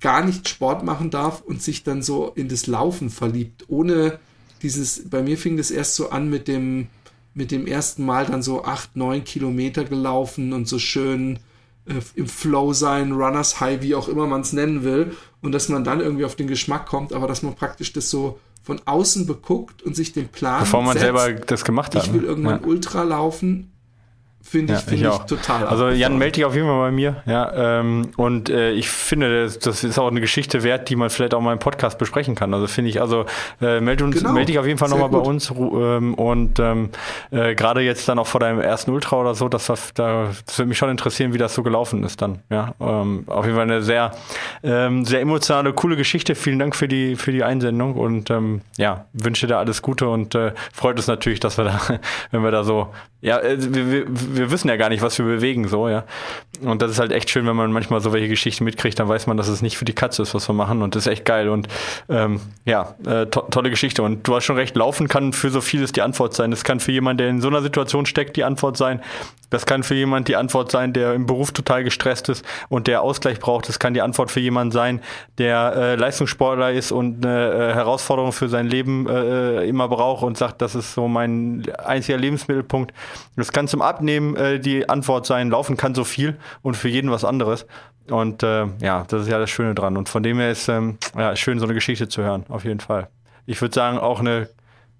gar 0.00 0.24
nicht 0.24 0.48
Sport 0.48 0.84
machen 0.84 1.10
darf 1.10 1.40
und 1.40 1.62
sich 1.62 1.82
dann 1.82 2.02
so 2.02 2.32
in 2.34 2.48
das 2.48 2.66
Laufen 2.66 3.10
verliebt, 3.10 3.64
ohne 3.68 4.18
dieses, 4.62 5.08
bei 5.08 5.22
mir 5.22 5.38
fing 5.38 5.56
das 5.56 5.70
erst 5.70 5.94
so 5.94 6.10
an 6.10 6.30
mit 6.30 6.48
dem, 6.48 6.88
mit 7.36 7.50
dem 7.50 7.66
ersten 7.66 8.04
Mal 8.04 8.24
dann 8.26 8.42
so 8.42 8.64
acht, 8.64 8.96
neun 8.96 9.22
Kilometer 9.22 9.84
gelaufen 9.84 10.54
und 10.54 10.66
so 10.66 10.78
schön 10.78 11.38
äh, 11.84 12.00
im 12.14 12.26
Flow 12.26 12.72
sein, 12.72 13.12
Runners 13.12 13.60
High, 13.60 13.82
wie 13.82 13.94
auch 13.94 14.08
immer 14.08 14.26
man 14.26 14.40
es 14.40 14.54
nennen 14.54 14.82
will, 14.82 15.14
und 15.42 15.52
dass 15.52 15.68
man 15.68 15.84
dann 15.84 16.00
irgendwie 16.00 16.24
auf 16.24 16.34
den 16.34 16.46
Geschmack 16.46 16.86
kommt, 16.86 17.12
aber 17.12 17.28
dass 17.28 17.42
man 17.42 17.54
praktisch 17.54 17.92
das 17.92 18.08
so 18.08 18.38
von 18.62 18.80
außen 18.86 19.26
beguckt 19.26 19.82
und 19.82 19.94
sich 19.94 20.14
den 20.14 20.28
Plan 20.28 20.60
Bevor 20.60 20.82
man 20.82 20.94
setzt, 20.94 21.04
selber 21.04 21.32
das 21.34 21.64
gemacht 21.64 21.94
hat. 21.94 22.04
Ich 22.04 22.12
will 22.12 22.22
ne? 22.22 22.26
irgendwann 22.26 22.62
ja. 22.62 22.66
Ultra 22.66 23.02
laufen 23.02 23.70
Finde 24.48 24.74
ich, 24.74 24.78
ja, 24.78 24.86
find 24.86 25.02
ich, 25.02 25.08
ich 25.08 25.26
total. 25.26 25.66
Also 25.66 25.88
Jan, 25.88 26.18
melde 26.18 26.32
dich 26.32 26.44
auf 26.44 26.54
jeden 26.54 26.68
Fall 26.68 26.78
bei 26.78 26.90
mir. 26.92 27.16
Ja, 27.26 27.80
ähm, 27.80 28.10
und 28.16 28.48
äh, 28.48 28.70
ich 28.72 28.88
finde, 28.88 29.42
das, 29.42 29.58
das, 29.58 29.82
ist 29.82 29.98
auch 29.98 30.06
eine 30.06 30.20
Geschichte 30.20 30.62
wert, 30.62 30.88
die 30.88 30.94
man 30.94 31.10
vielleicht 31.10 31.34
auch 31.34 31.40
mal 31.40 31.52
im 31.52 31.58
Podcast 31.58 31.98
besprechen 31.98 32.36
kann. 32.36 32.54
Also 32.54 32.68
finde 32.68 32.90
ich, 32.90 33.00
also 33.00 33.26
äh, 33.60 33.80
melde 33.80 34.04
uns, 34.04 34.18
genau. 34.18 34.32
melde 34.32 34.46
dich 34.46 34.60
auf 34.60 34.66
jeden 34.66 34.78
Fall 34.78 34.88
nochmal 34.88 35.08
bei 35.08 35.18
uns. 35.18 35.50
Ähm, 35.50 36.14
und 36.14 36.60
ähm, 36.60 36.90
äh, 37.32 37.56
gerade 37.56 37.80
jetzt 37.80 38.08
dann 38.08 38.20
auch 38.20 38.28
vor 38.28 38.38
deinem 38.38 38.60
ersten 38.60 38.92
Ultra 38.92 39.16
oder 39.16 39.34
so, 39.34 39.48
das, 39.48 39.66
das, 39.66 39.92
das 39.94 40.58
würde 40.58 40.68
mich 40.68 40.78
schon 40.78 40.90
interessieren, 40.90 41.34
wie 41.34 41.38
das 41.38 41.52
so 41.52 41.64
gelaufen 41.64 42.04
ist 42.04 42.22
dann. 42.22 42.38
Ja, 42.48 42.74
ähm, 42.80 43.24
auf 43.26 43.44
jeden 43.46 43.56
Fall 43.56 43.64
eine 43.64 43.82
sehr, 43.82 44.12
ähm, 44.62 45.04
sehr 45.04 45.20
emotionale, 45.20 45.72
coole 45.72 45.96
Geschichte. 45.96 46.36
Vielen 46.36 46.60
Dank 46.60 46.76
für 46.76 46.86
die, 46.86 47.16
für 47.16 47.32
die 47.32 47.42
Einsendung 47.42 47.94
und 47.94 48.30
ähm, 48.30 48.60
ja, 48.76 49.06
wünsche 49.12 49.48
dir 49.48 49.58
alles 49.58 49.82
Gute 49.82 50.08
und 50.08 50.36
äh, 50.36 50.52
freut 50.72 50.96
uns 50.98 51.08
natürlich, 51.08 51.40
dass 51.40 51.58
wir 51.58 51.64
da, 51.64 51.80
wenn 52.30 52.44
wir 52.44 52.52
da 52.52 52.62
so, 52.62 52.94
ja, 53.20 53.40
äh, 53.40 53.56
wir, 53.58 54.04
wir 54.06 54.35
wir 54.36 54.50
wissen 54.50 54.68
ja 54.68 54.76
gar 54.76 54.88
nicht, 54.88 55.02
was 55.02 55.18
wir 55.18 55.26
bewegen, 55.26 55.68
so, 55.68 55.88
ja. 55.88 56.04
Und 56.62 56.82
das 56.82 56.90
ist 56.90 56.98
halt 56.98 57.12
echt 57.12 57.30
schön, 57.30 57.46
wenn 57.46 57.56
man 57.56 57.72
manchmal 57.72 58.00
so 58.00 58.12
welche 58.12 58.28
Geschichten 58.28 58.64
mitkriegt, 58.64 58.98
dann 58.98 59.08
weiß 59.08 59.26
man, 59.26 59.36
dass 59.36 59.48
es 59.48 59.62
nicht 59.62 59.76
für 59.76 59.84
die 59.84 59.92
Katze 59.92 60.22
ist, 60.22 60.34
was 60.34 60.48
wir 60.48 60.54
machen. 60.54 60.82
Und 60.82 60.94
das 60.94 61.06
ist 61.06 61.12
echt 61.12 61.24
geil. 61.24 61.48
Und 61.48 61.68
ähm, 62.08 62.40
ja, 62.64 62.94
äh, 63.06 63.26
to 63.26 63.42
tolle 63.50 63.70
Geschichte. 63.70 64.02
Und 64.02 64.26
du 64.26 64.34
hast 64.34 64.44
schon 64.44 64.56
recht, 64.56 64.76
laufen 64.76 65.08
kann 65.08 65.32
für 65.32 65.50
so 65.50 65.60
vieles 65.60 65.92
die 65.92 66.02
Antwort 66.02 66.34
sein. 66.34 66.50
Das 66.50 66.64
kann 66.64 66.80
für 66.80 66.92
jemanden, 66.92 67.18
der 67.18 67.28
in 67.28 67.40
so 67.40 67.48
einer 67.48 67.62
Situation 67.62 68.06
steckt, 68.06 68.36
die 68.36 68.44
Antwort 68.44 68.76
sein. 68.76 69.00
Das 69.50 69.66
kann 69.66 69.82
für 69.82 69.94
jemanden 69.94 70.24
die 70.24 70.36
Antwort 70.36 70.70
sein, 70.70 70.92
der 70.92 71.14
im 71.14 71.26
Beruf 71.26 71.52
total 71.52 71.84
gestresst 71.84 72.28
ist 72.28 72.44
und 72.68 72.86
der 72.86 73.02
Ausgleich 73.02 73.38
braucht. 73.38 73.68
Das 73.68 73.78
kann 73.78 73.94
die 73.94 74.02
Antwort 74.02 74.30
für 74.30 74.40
jemanden 74.40 74.72
sein, 74.72 75.00
der 75.38 75.74
äh, 75.76 75.94
Leistungssportler 75.96 76.72
ist 76.72 76.92
und 76.92 77.24
eine 77.24 77.52
äh, 77.52 77.74
Herausforderung 77.74 78.32
für 78.32 78.48
sein 78.48 78.66
Leben 78.66 79.08
äh, 79.08 79.64
immer 79.64 79.88
braucht 79.88 80.22
und 80.24 80.36
sagt, 80.36 80.62
das 80.62 80.74
ist 80.74 80.94
so 80.94 81.08
mein 81.08 81.64
einziger 81.84 82.18
Lebensmittelpunkt. 82.18 82.92
Das 83.36 83.52
kann 83.52 83.68
zum 83.68 83.82
Abnehmen 83.82 84.36
äh, 84.36 84.58
die 84.58 84.88
Antwort 84.88 85.26
sein. 85.26 85.50
Laufen 85.50 85.76
kann 85.76 85.94
so 85.94 86.04
viel 86.04 86.36
und 86.62 86.76
für 86.76 86.88
jeden 86.88 87.10
was 87.10 87.24
anderes. 87.24 87.66
Und 88.10 88.42
äh, 88.42 88.66
ja, 88.80 89.04
das 89.08 89.22
ist 89.22 89.28
ja 89.28 89.38
das 89.38 89.50
Schöne 89.50 89.74
dran. 89.74 89.96
Und 89.96 90.08
von 90.08 90.22
dem 90.22 90.38
her 90.38 90.50
ist 90.50 90.68
ähm, 90.68 90.98
ja, 91.16 91.34
schön, 91.36 91.58
so 91.58 91.64
eine 91.64 91.74
Geschichte 91.74 92.08
zu 92.08 92.22
hören, 92.22 92.44
auf 92.48 92.64
jeden 92.64 92.80
Fall. 92.80 93.08
Ich 93.46 93.60
würde 93.60 93.74
sagen, 93.74 93.98
auch 93.98 94.20
eine. 94.20 94.48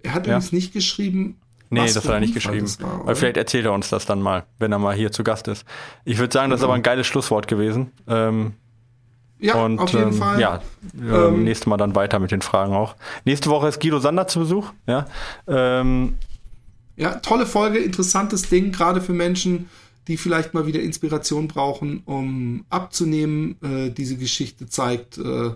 Er 0.02 0.14
hat 0.14 0.26
ja. 0.26 0.36
uns 0.36 0.52
nicht 0.52 0.72
geschrieben, 0.72 1.36
Nee, 1.70 1.80
Was 1.80 1.94
das 1.94 2.04
hat 2.04 2.14
er 2.14 2.20
nicht 2.20 2.34
geschrieben. 2.34 2.66
War, 2.80 3.16
vielleicht 3.16 3.36
erzählt 3.36 3.64
er 3.64 3.72
uns 3.72 3.88
das 3.88 4.06
dann 4.06 4.22
mal, 4.22 4.44
wenn 4.58 4.70
er 4.72 4.78
mal 4.78 4.94
hier 4.94 5.10
zu 5.10 5.24
Gast 5.24 5.48
ist. 5.48 5.64
Ich 6.04 6.18
würde 6.18 6.32
sagen, 6.32 6.50
das 6.50 6.60
ist 6.60 6.64
aber 6.64 6.74
ein 6.74 6.82
geiles 6.82 7.06
Schlusswort 7.06 7.48
gewesen. 7.48 7.90
Ähm, 8.06 8.52
ja, 9.38 9.54
und, 9.56 9.78
auf 9.78 9.92
jeden 9.92 10.12
ähm, 10.12 10.14
Fall. 10.14 10.40
Ja, 10.40 10.60
ähm, 10.98 11.44
nächstes 11.44 11.66
Mal 11.66 11.76
dann 11.76 11.94
weiter 11.94 12.18
mit 12.18 12.30
den 12.30 12.40
Fragen 12.40 12.72
auch. 12.72 12.94
Nächste 13.24 13.50
Woche 13.50 13.68
ist 13.68 13.80
Guido 13.80 13.98
Sander 13.98 14.26
zu 14.28 14.40
Besuch. 14.40 14.72
Ja, 14.86 15.06
ähm, 15.46 16.14
ja 16.96 17.16
tolle 17.16 17.46
Folge, 17.46 17.78
interessantes 17.78 18.48
Ding, 18.48 18.72
gerade 18.72 19.00
für 19.00 19.12
Menschen, 19.12 19.68
die 20.08 20.16
vielleicht 20.16 20.54
mal 20.54 20.66
wieder 20.66 20.80
Inspiration 20.80 21.48
brauchen, 21.48 22.02
um 22.06 22.64
abzunehmen. 22.70 23.56
Äh, 23.62 23.90
diese 23.90 24.16
Geschichte 24.16 24.66
zeigt, 24.68 25.18
äh, 25.18 25.50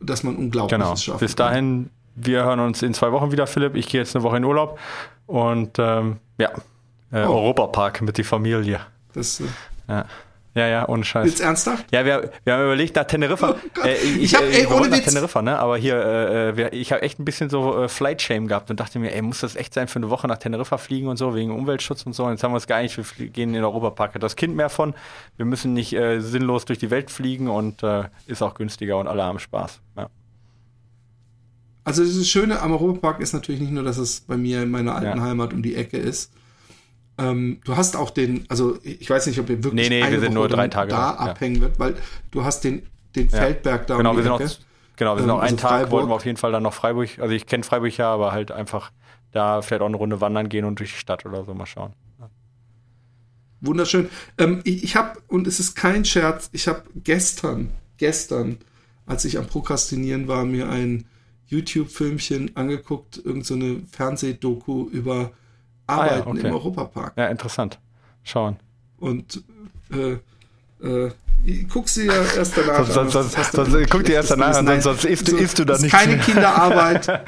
dass 0.00 0.22
man 0.22 0.36
Unglaubliches 0.36 0.84
genau. 0.84 0.96
schafft. 0.96 1.20
Bis 1.20 1.34
dahin, 1.34 1.90
wir 2.14 2.44
hören 2.44 2.60
uns 2.60 2.82
in 2.82 2.94
zwei 2.94 3.12
Wochen 3.12 3.32
wieder, 3.32 3.46
Philipp. 3.46 3.76
Ich 3.76 3.88
gehe 3.88 4.00
jetzt 4.00 4.14
eine 4.14 4.22
Woche 4.22 4.36
in 4.36 4.44
Urlaub. 4.44 4.78
Und 5.26 5.78
ähm, 5.78 6.18
ja, 6.38 6.50
äh, 7.12 7.24
oh. 7.24 7.34
Europapark 7.34 8.02
mit 8.02 8.18
der 8.18 8.24
Familie. 8.24 8.80
Das, 9.14 9.40
äh, 9.40 9.44
ja. 9.88 10.04
Ja, 10.56 10.68
ja, 10.68 10.88
ohne 10.88 11.04
Scheiß. 11.04 11.26
Jetzt 11.26 11.40
ernsthaft? 11.40 11.84
Ja, 11.90 12.04
wir, 12.04 12.30
wir 12.44 12.54
haben 12.54 12.62
überlegt 12.62 12.94
nach 12.94 13.04
Teneriffa. 13.04 13.56
Oh 13.76 13.84
äh, 13.84 13.94
ich, 13.94 14.22
ich 14.22 14.34
habe, 14.36 14.46
ey, 14.46 14.66
ohne 14.66 14.88
nach 14.88 15.00
Teneriffa, 15.00 15.42
ne? 15.42 15.58
Aber 15.58 15.76
hier, 15.76 15.96
äh, 15.96 16.50
äh 16.50 16.56
wir, 16.56 16.72
ich 16.72 16.92
habe 16.92 17.02
echt 17.02 17.18
ein 17.18 17.24
bisschen 17.24 17.50
so 17.50 17.82
äh, 17.82 17.88
Flight 17.88 18.22
Shame 18.22 18.46
gehabt 18.46 18.70
und 18.70 18.78
dachte 18.78 19.00
mir, 19.00 19.12
ey, 19.12 19.20
muss 19.20 19.40
das 19.40 19.56
echt 19.56 19.74
sein 19.74 19.88
für 19.88 19.96
eine 19.96 20.10
Woche 20.10 20.28
nach 20.28 20.38
Teneriffa 20.38 20.78
fliegen 20.78 21.08
und 21.08 21.16
so 21.16 21.34
wegen 21.34 21.50
Umweltschutz 21.50 22.06
und 22.06 22.12
so. 22.12 22.24
Und 22.24 22.32
jetzt 22.32 22.44
haben 22.44 22.52
wir 22.52 22.58
es 22.58 22.68
gar 22.68 22.82
nicht. 22.82 22.96
Wir 22.96 23.28
gehen 23.28 23.48
in 23.48 23.54
den 23.54 23.64
Europapark. 23.64 24.14
Hat 24.14 24.22
das 24.22 24.36
Kind 24.36 24.54
mehr 24.54 24.68
von. 24.68 24.94
Wir 25.36 25.44
müssen 25.44 25.72
nicht 25.74 25.92
äh, 25.92 26.20
sinnlos 26.20 26.66
durch 26.66 26.78
die 26.78 26.90
Welt 26.90 27.10
fliegen 27.10 27.48
und 27.48 27.82
äh, 27.82 28.04
ist 28.28 28.40
auch 28.40 28.54
günstiger 28.54 28.98
und 28.98 29.08
alle 29.08 29.24
haben 29.24 29.40
Spaß. 29.40 29.80
Ja. 29.96 30.08
Also 31.84 32.02
das 32.02 32.26
Schöne 32.26 32.60
am 32.60 32.72
Europapark 32.72 33.20
ist 33.20 33.34
natürlich 33.34 33.60
nicht 33.60 33.72
nur, 33.72 33.82
dass 33.82 33.98
es 33.98 34.20
bei 34.20 34.36
mir 34.36 34.62
in 34.62 34.70
meiner 34.70 34.94
alten 34.94 35.18
ja. 35.18 35.24
Heimat 35.24 35.52
um 35.52 35.62
die 35.62 35.74
Ecke 35.74 35.98
ist. 35.98 36.32
Ähm, 37.18 37.60
du 37.64 37.76
hast 37.76 37.94
auch 37.94 38.10
den, 38.10 38.46
also 38.48 38.78
ich 38.82 39.08
weiß 39.08 39.26
nicht, 39.26 39.38
ob 39.38 39.48
ihr 39.50 39.62
wirklich 39.62 39.88
nee, 39.88 40.02
nee, 40.02 40.10
wir 40.10 40.20
sind 40.20 40.34
nur 40.34 40.48
drei 40.48 40.68
Tage 40.68 40.90
da 40.90 40.96
ja. 40.96 41.16
abhängen 41.16 41.60
wird, 41.60 41.78
weil 41.78 41.94
du 42.30 42.44
hast 42.44 42.64
den, 42.64 42.86
den 43.14 43.28
ja. 43.28 43.38
Feldberg 43.38 43.86
da 43.86 43.98
genau, 43.98 44.10
um 44.10 44.16
die 44.16 44.24
wir 44.24 44.32
Ecke. 44.32 44.48
Sind 44.48 44.60
noch, 44.60 44.96
genau, 44.96 45.14
wir 45.14 45.20
sind 45.20 45.30
ähm, 45.30 45.36
noch 45.36 45.42
einen 45.42 45.52
also 45.52 45.56
Tag, 45.56 45.70
Freiburg. 45.70 45.90
wollten 45.92 46.08
wir 46.08 46.14
auf 46.14 46.24
jeden 46.24 46.38
Fall 46.38 46.52
dann 46.52 46.62
noch 46.62 46.74
Freiburg, 46.74 47.18
also 47.20 47.34
ich 47.34 47.46
kenne 47.46 47.62
Freiburg 47.62 47.96
ja, 47.96 48.12
aber 48.12 48.32
halt 48.32 48.50
einfach 48.50 48.90
da 49.30 49.62
vielleicht 49.62 49.82
auch 49.82 49.86
eine 49.86 49.96
Runde 49.96 50.20
wandern 50.20 50.48
gehen 50.48 50.64
und 50.64 50.78
durch 50.78 50.92
die 50.92 50.98
Stadt 50.98 51.24
oder 51.26 51.44
so 51.44 51.54
mal 51.54 51.66
schauen. 51.66 51.92
Wunderschön. 53.60 54.08
Ähm, 54.38 54.60
ich 54.64 54.84
ich 54.84 54.96
habe, 54.96 55.20
und 55.28 55.46
es 55.46 55.60
ist 55.60 55.74
kein 55.74 56.04
Scherz, 56.04 56.50
ich 56.52 56.68
habe 56.68 56.82
gestern, 56.96 57.70
gestern, 57.96 58.58
als 59.06 59.24
ich 59.24 59.38
am 59.38 59.46
Prokrastinieren 59.46 60.28
war, 60.28 60.44
mir 60.44 60.68
ein 60.68 61.04
YouTube-Filmchen 61.48 62.56
angeguckt, 62.56 63.20
irgendeine 63.24 63.74
so 63.74 63.80
Fernsehdoku 63.92 64.88
über 64.88 65.32
Arbeiten 65.86 66.12
ah, 66.12 66.16
ja, 66.16 66.26
okay. 66.26 66.46
im 66.48 66.54
Europapark. 66.54 67.12
Ja, 67.16 67.26
interessant. 67.28 67.78
Schauen. 68.22 68.56
Und 68.98 69.42
äh, 69.92 70.18
äh, 70.84 71.10
guck 71.70 71.88
sie 71.88 72.06
ja 72.06 72.14
erst 72.36 72.56
danach 72.56 72.86
sonst, 72.90 73.16
an. 73.16 73.28
Sonst, 73.28 73.52
sonst, 73.52 73.90
guck 73.90 74.04
dir 74.04 74.14
erst 74.14 74.30
danach 74.30 74.56
an, 74.56 74.80
sonst 74.80 75.04
isst, 75.04 75.28
so, 75.28 75.36
isst 75.36 75.58
du 75.58 75.64
da 75.64 75.76
nicht. 75.78 75.90
Keine 75.90 76.18
Kinderarbeit. 76.18 77.04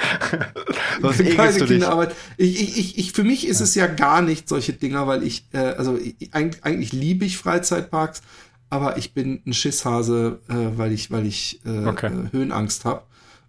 sonst 1.03 1.37
keine 1.37 1.59
du 1.59 1.67
Kinderarbeit. 1.67 2.15
Ich, 2.39 2.61
ich, 2.61 2.79
ich, 2.79 2.99
ich, 2.99 3.13
für 3.13 3.25
mich 3.25 3.47
ist 3.47 3.61
ja. 3.61 3.65
es 3.65 3.75
ja 3.75 3.87
gar 3.87 4.23
nicht 4.23 4.49
solche 4.49 4.73
Dinger, 4.73 5.07
weil 5.07 5.23
ich, 5.23 5.47
äh, 5.53 5.59
also 5.59 5.99
ich, 5.99 6.33
eigentlich, 6.33 6.65
eigentlich 6.65 6.93
liebe 6.93 7.25
ich 7.25 7.37
Freizeitparks, 7.37 8.23
aber 8.71 8.97
ich 8.97 9.13
bin 9.13 9.43
ein 9.47 9.53
Schisshase, 9.53 10.41
äh, 10.49 10.79
weil 10.79 10.93
ich, 10.93 11.11
weil 11.11 11.27
ich 11.27 11.61
äh, 11.67 11.87
okay. 11.87 12.07
Äh, 12.07 12.33
Höhenangst 12.33 12.85
habe. 12.85 13.03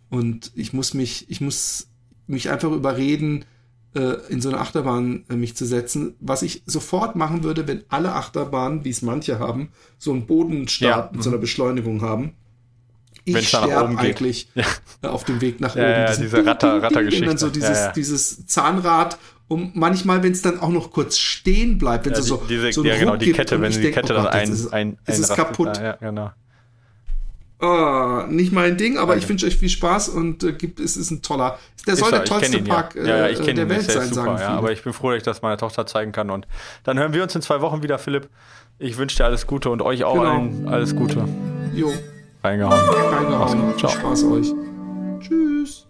Und 0.10 0.52
ich 0.56 0.74
muss 0.74 0.94
mich, 0.94 1.30
ich 1.30 1.42
muss 1.42 1.88
mich 2.28 2.50
einfach 2.50 2.72
überreden, 2.72 3.46
äh, 3.96 4.18
in 4.30 4.42
so 4.42 4.50
eine 4.50 4.60
Achterbahn 4.60 5.26
äh, 5.30 5.36
mich 5.36 5.56
zu 5.56 5.66
setzen, 5.66 6.16
was 6.20 6.42
ich 6.42 6.64
sofort 6.66 7.16
machen 7.16 7.44
würde, 7.44 7.68
wenn 7.68 7.84
alle 7.90 8.14
Achterbahnen, 8.14 8.86
wie 8.86 8.90
es 8.90 9.02
manche 9.02 9.40
haben, 9.40 9.72
so 9.98 10.12
einen 10.12 10.28
Bodenstart 10.28 11.06
ja. 11.06 11.10
mit 11.12 11.24
so 11.24 11.30
einer 11.30 11.38
mhm. 11.38 11.42
Beschleunigung 11.42 12.02
haben. 12.02 12.34
Ich 13.26 13.50
sterbe 13.50 13.98
eigentlich 13.98 14.50
ja. 14.56 14.64
Äh, 15.02 15.08
auf 15.08 15.26
dem 15.26 15.42
Weg 15.42 15.60
nach 15.60 15.76
oben. 15.76 15.84
Ja, 15.84 16.10
ja, 16.10 16.16
diese 16.16 16.46
Ratter, 16.46 16.82
Rattergeschichte. 16.82 17.26
Und 17.26 17.30
dann 17.30 17.38
so 17.38 17.50
dieses, 17.50 17.92
dieses 17.94 18.46
Zahnrad, 18.46 19.18
um 19.50 19.72
manchmal, 19.74 20.24
wenn 20.24 20.32
es 20.32 20.42
dann 20.42 20.60
auch 20.60 20.70
noch 20.70 20.92
kurz 20.92 21.18
stehen 21.18 21.78
bleibt, 21.78 22.06
wenn 22.06 22.14
ja, 22.14 22.20
es 22.20 22.26
so, 22.26 22.42
diese, 22.48 22.72
so 22.72 22.86
ja, 22.86 22.98
genau, 22.98 23.18
die 23.18 23.32
Kette, 23.32 23.60
wenn 23.60 23.72
die 23.72 23.82
denk, 23.82 23.96
Kette 23.96 24.14
oh 24.14 24.22
Gott, 24.22 24.34
dann 24.34 24.42
ein, 24.42 24.52
ist, 24.52 24.68
ein, 24.68 24.88
ein, 24.90 24.98
es 25.06 25.20
ist 25.20 25.34
kaputt. 25.36 25.76
Da, 25.76 25.84
ja, 25.84 25.94
genau. 25.96 26.32
Oh, 27.60 28.22
nicht 28.30 28.52
mein 28.52 28.78
Ding, 28.78 28.98
aber 28.98 29.14
okay. 29.14 29.22
ich 29.22 29.30
wünsche 29.30 29.48
euch 29.48 29.58
viel 29.58 29.70
Spaß 29.70 30.10
und 30.10 30.44
äh, 30.44 30.54
gibt, 30.54 30.80
es 30.80 30.96
ist 30.96 31.10
ein 31.10 31.24
toller. 31.24 31.58
Der 31.88 31.96
soll 31.96 32.12
der 32.12 32.24
tollste 32.24 32.58
ihn, 32.58 32.66
Park 32.66 32.94
ja. 32.94 33.04
Ja, 33.04 33.26
äh, 33.26 33.34
ja, 33.34 33.40
äh, 33.40 33.54
der 33.54 33.68
Welt 33.70 33.90
sein, 33.90 34.10
super, 34.10 34.14
sagen 34.14 34.38
viele. 34.38 34.50
aber 34.50 34.72
ich 34.72 34.84
bin 34.84 34.94
froh, 34.94 35.10
dass 35.10 35.18
ich 35.18 35.24
das 35.24 35.42
meiner 35.42 35.58
Tochter 35.58 35.88
zeigen 35.88 36.12
kann. 36.12 36.30
Und 36.30 36.48
dann 36.84 37.00
hören 37.00 37.14
wir 37.14 37.24
uns 37.24 37.34
in 37.34 37.42
zwei 37.42 37.62
Wochen 37.62 37.82
wieder, 37.82 37.98
Philipp. 37.98 38.30
Ich 38.78 38.98
wünsche 38.98 39.18
dir 39.18 39.26
alles 39.26 39.48
Gute 39.48 39.72
und 39.72 39.82
euch 39.82 40.04
auch 40.04 40.14
genau. 40.14 40.30
allen 40.30 40.68
alles 40.68 40.96
Gute. 40.96 41.26
Jo. 41.74 41.92
Reingehauen. 42.44 42.80
Reingehauen. 42.80 43.78
Ciao. 43.80 43.90
Viel 43.90 44.00
Spaß 44.02 44.24
euch. 44.26 44.54
Tschüss. 45.20 45.88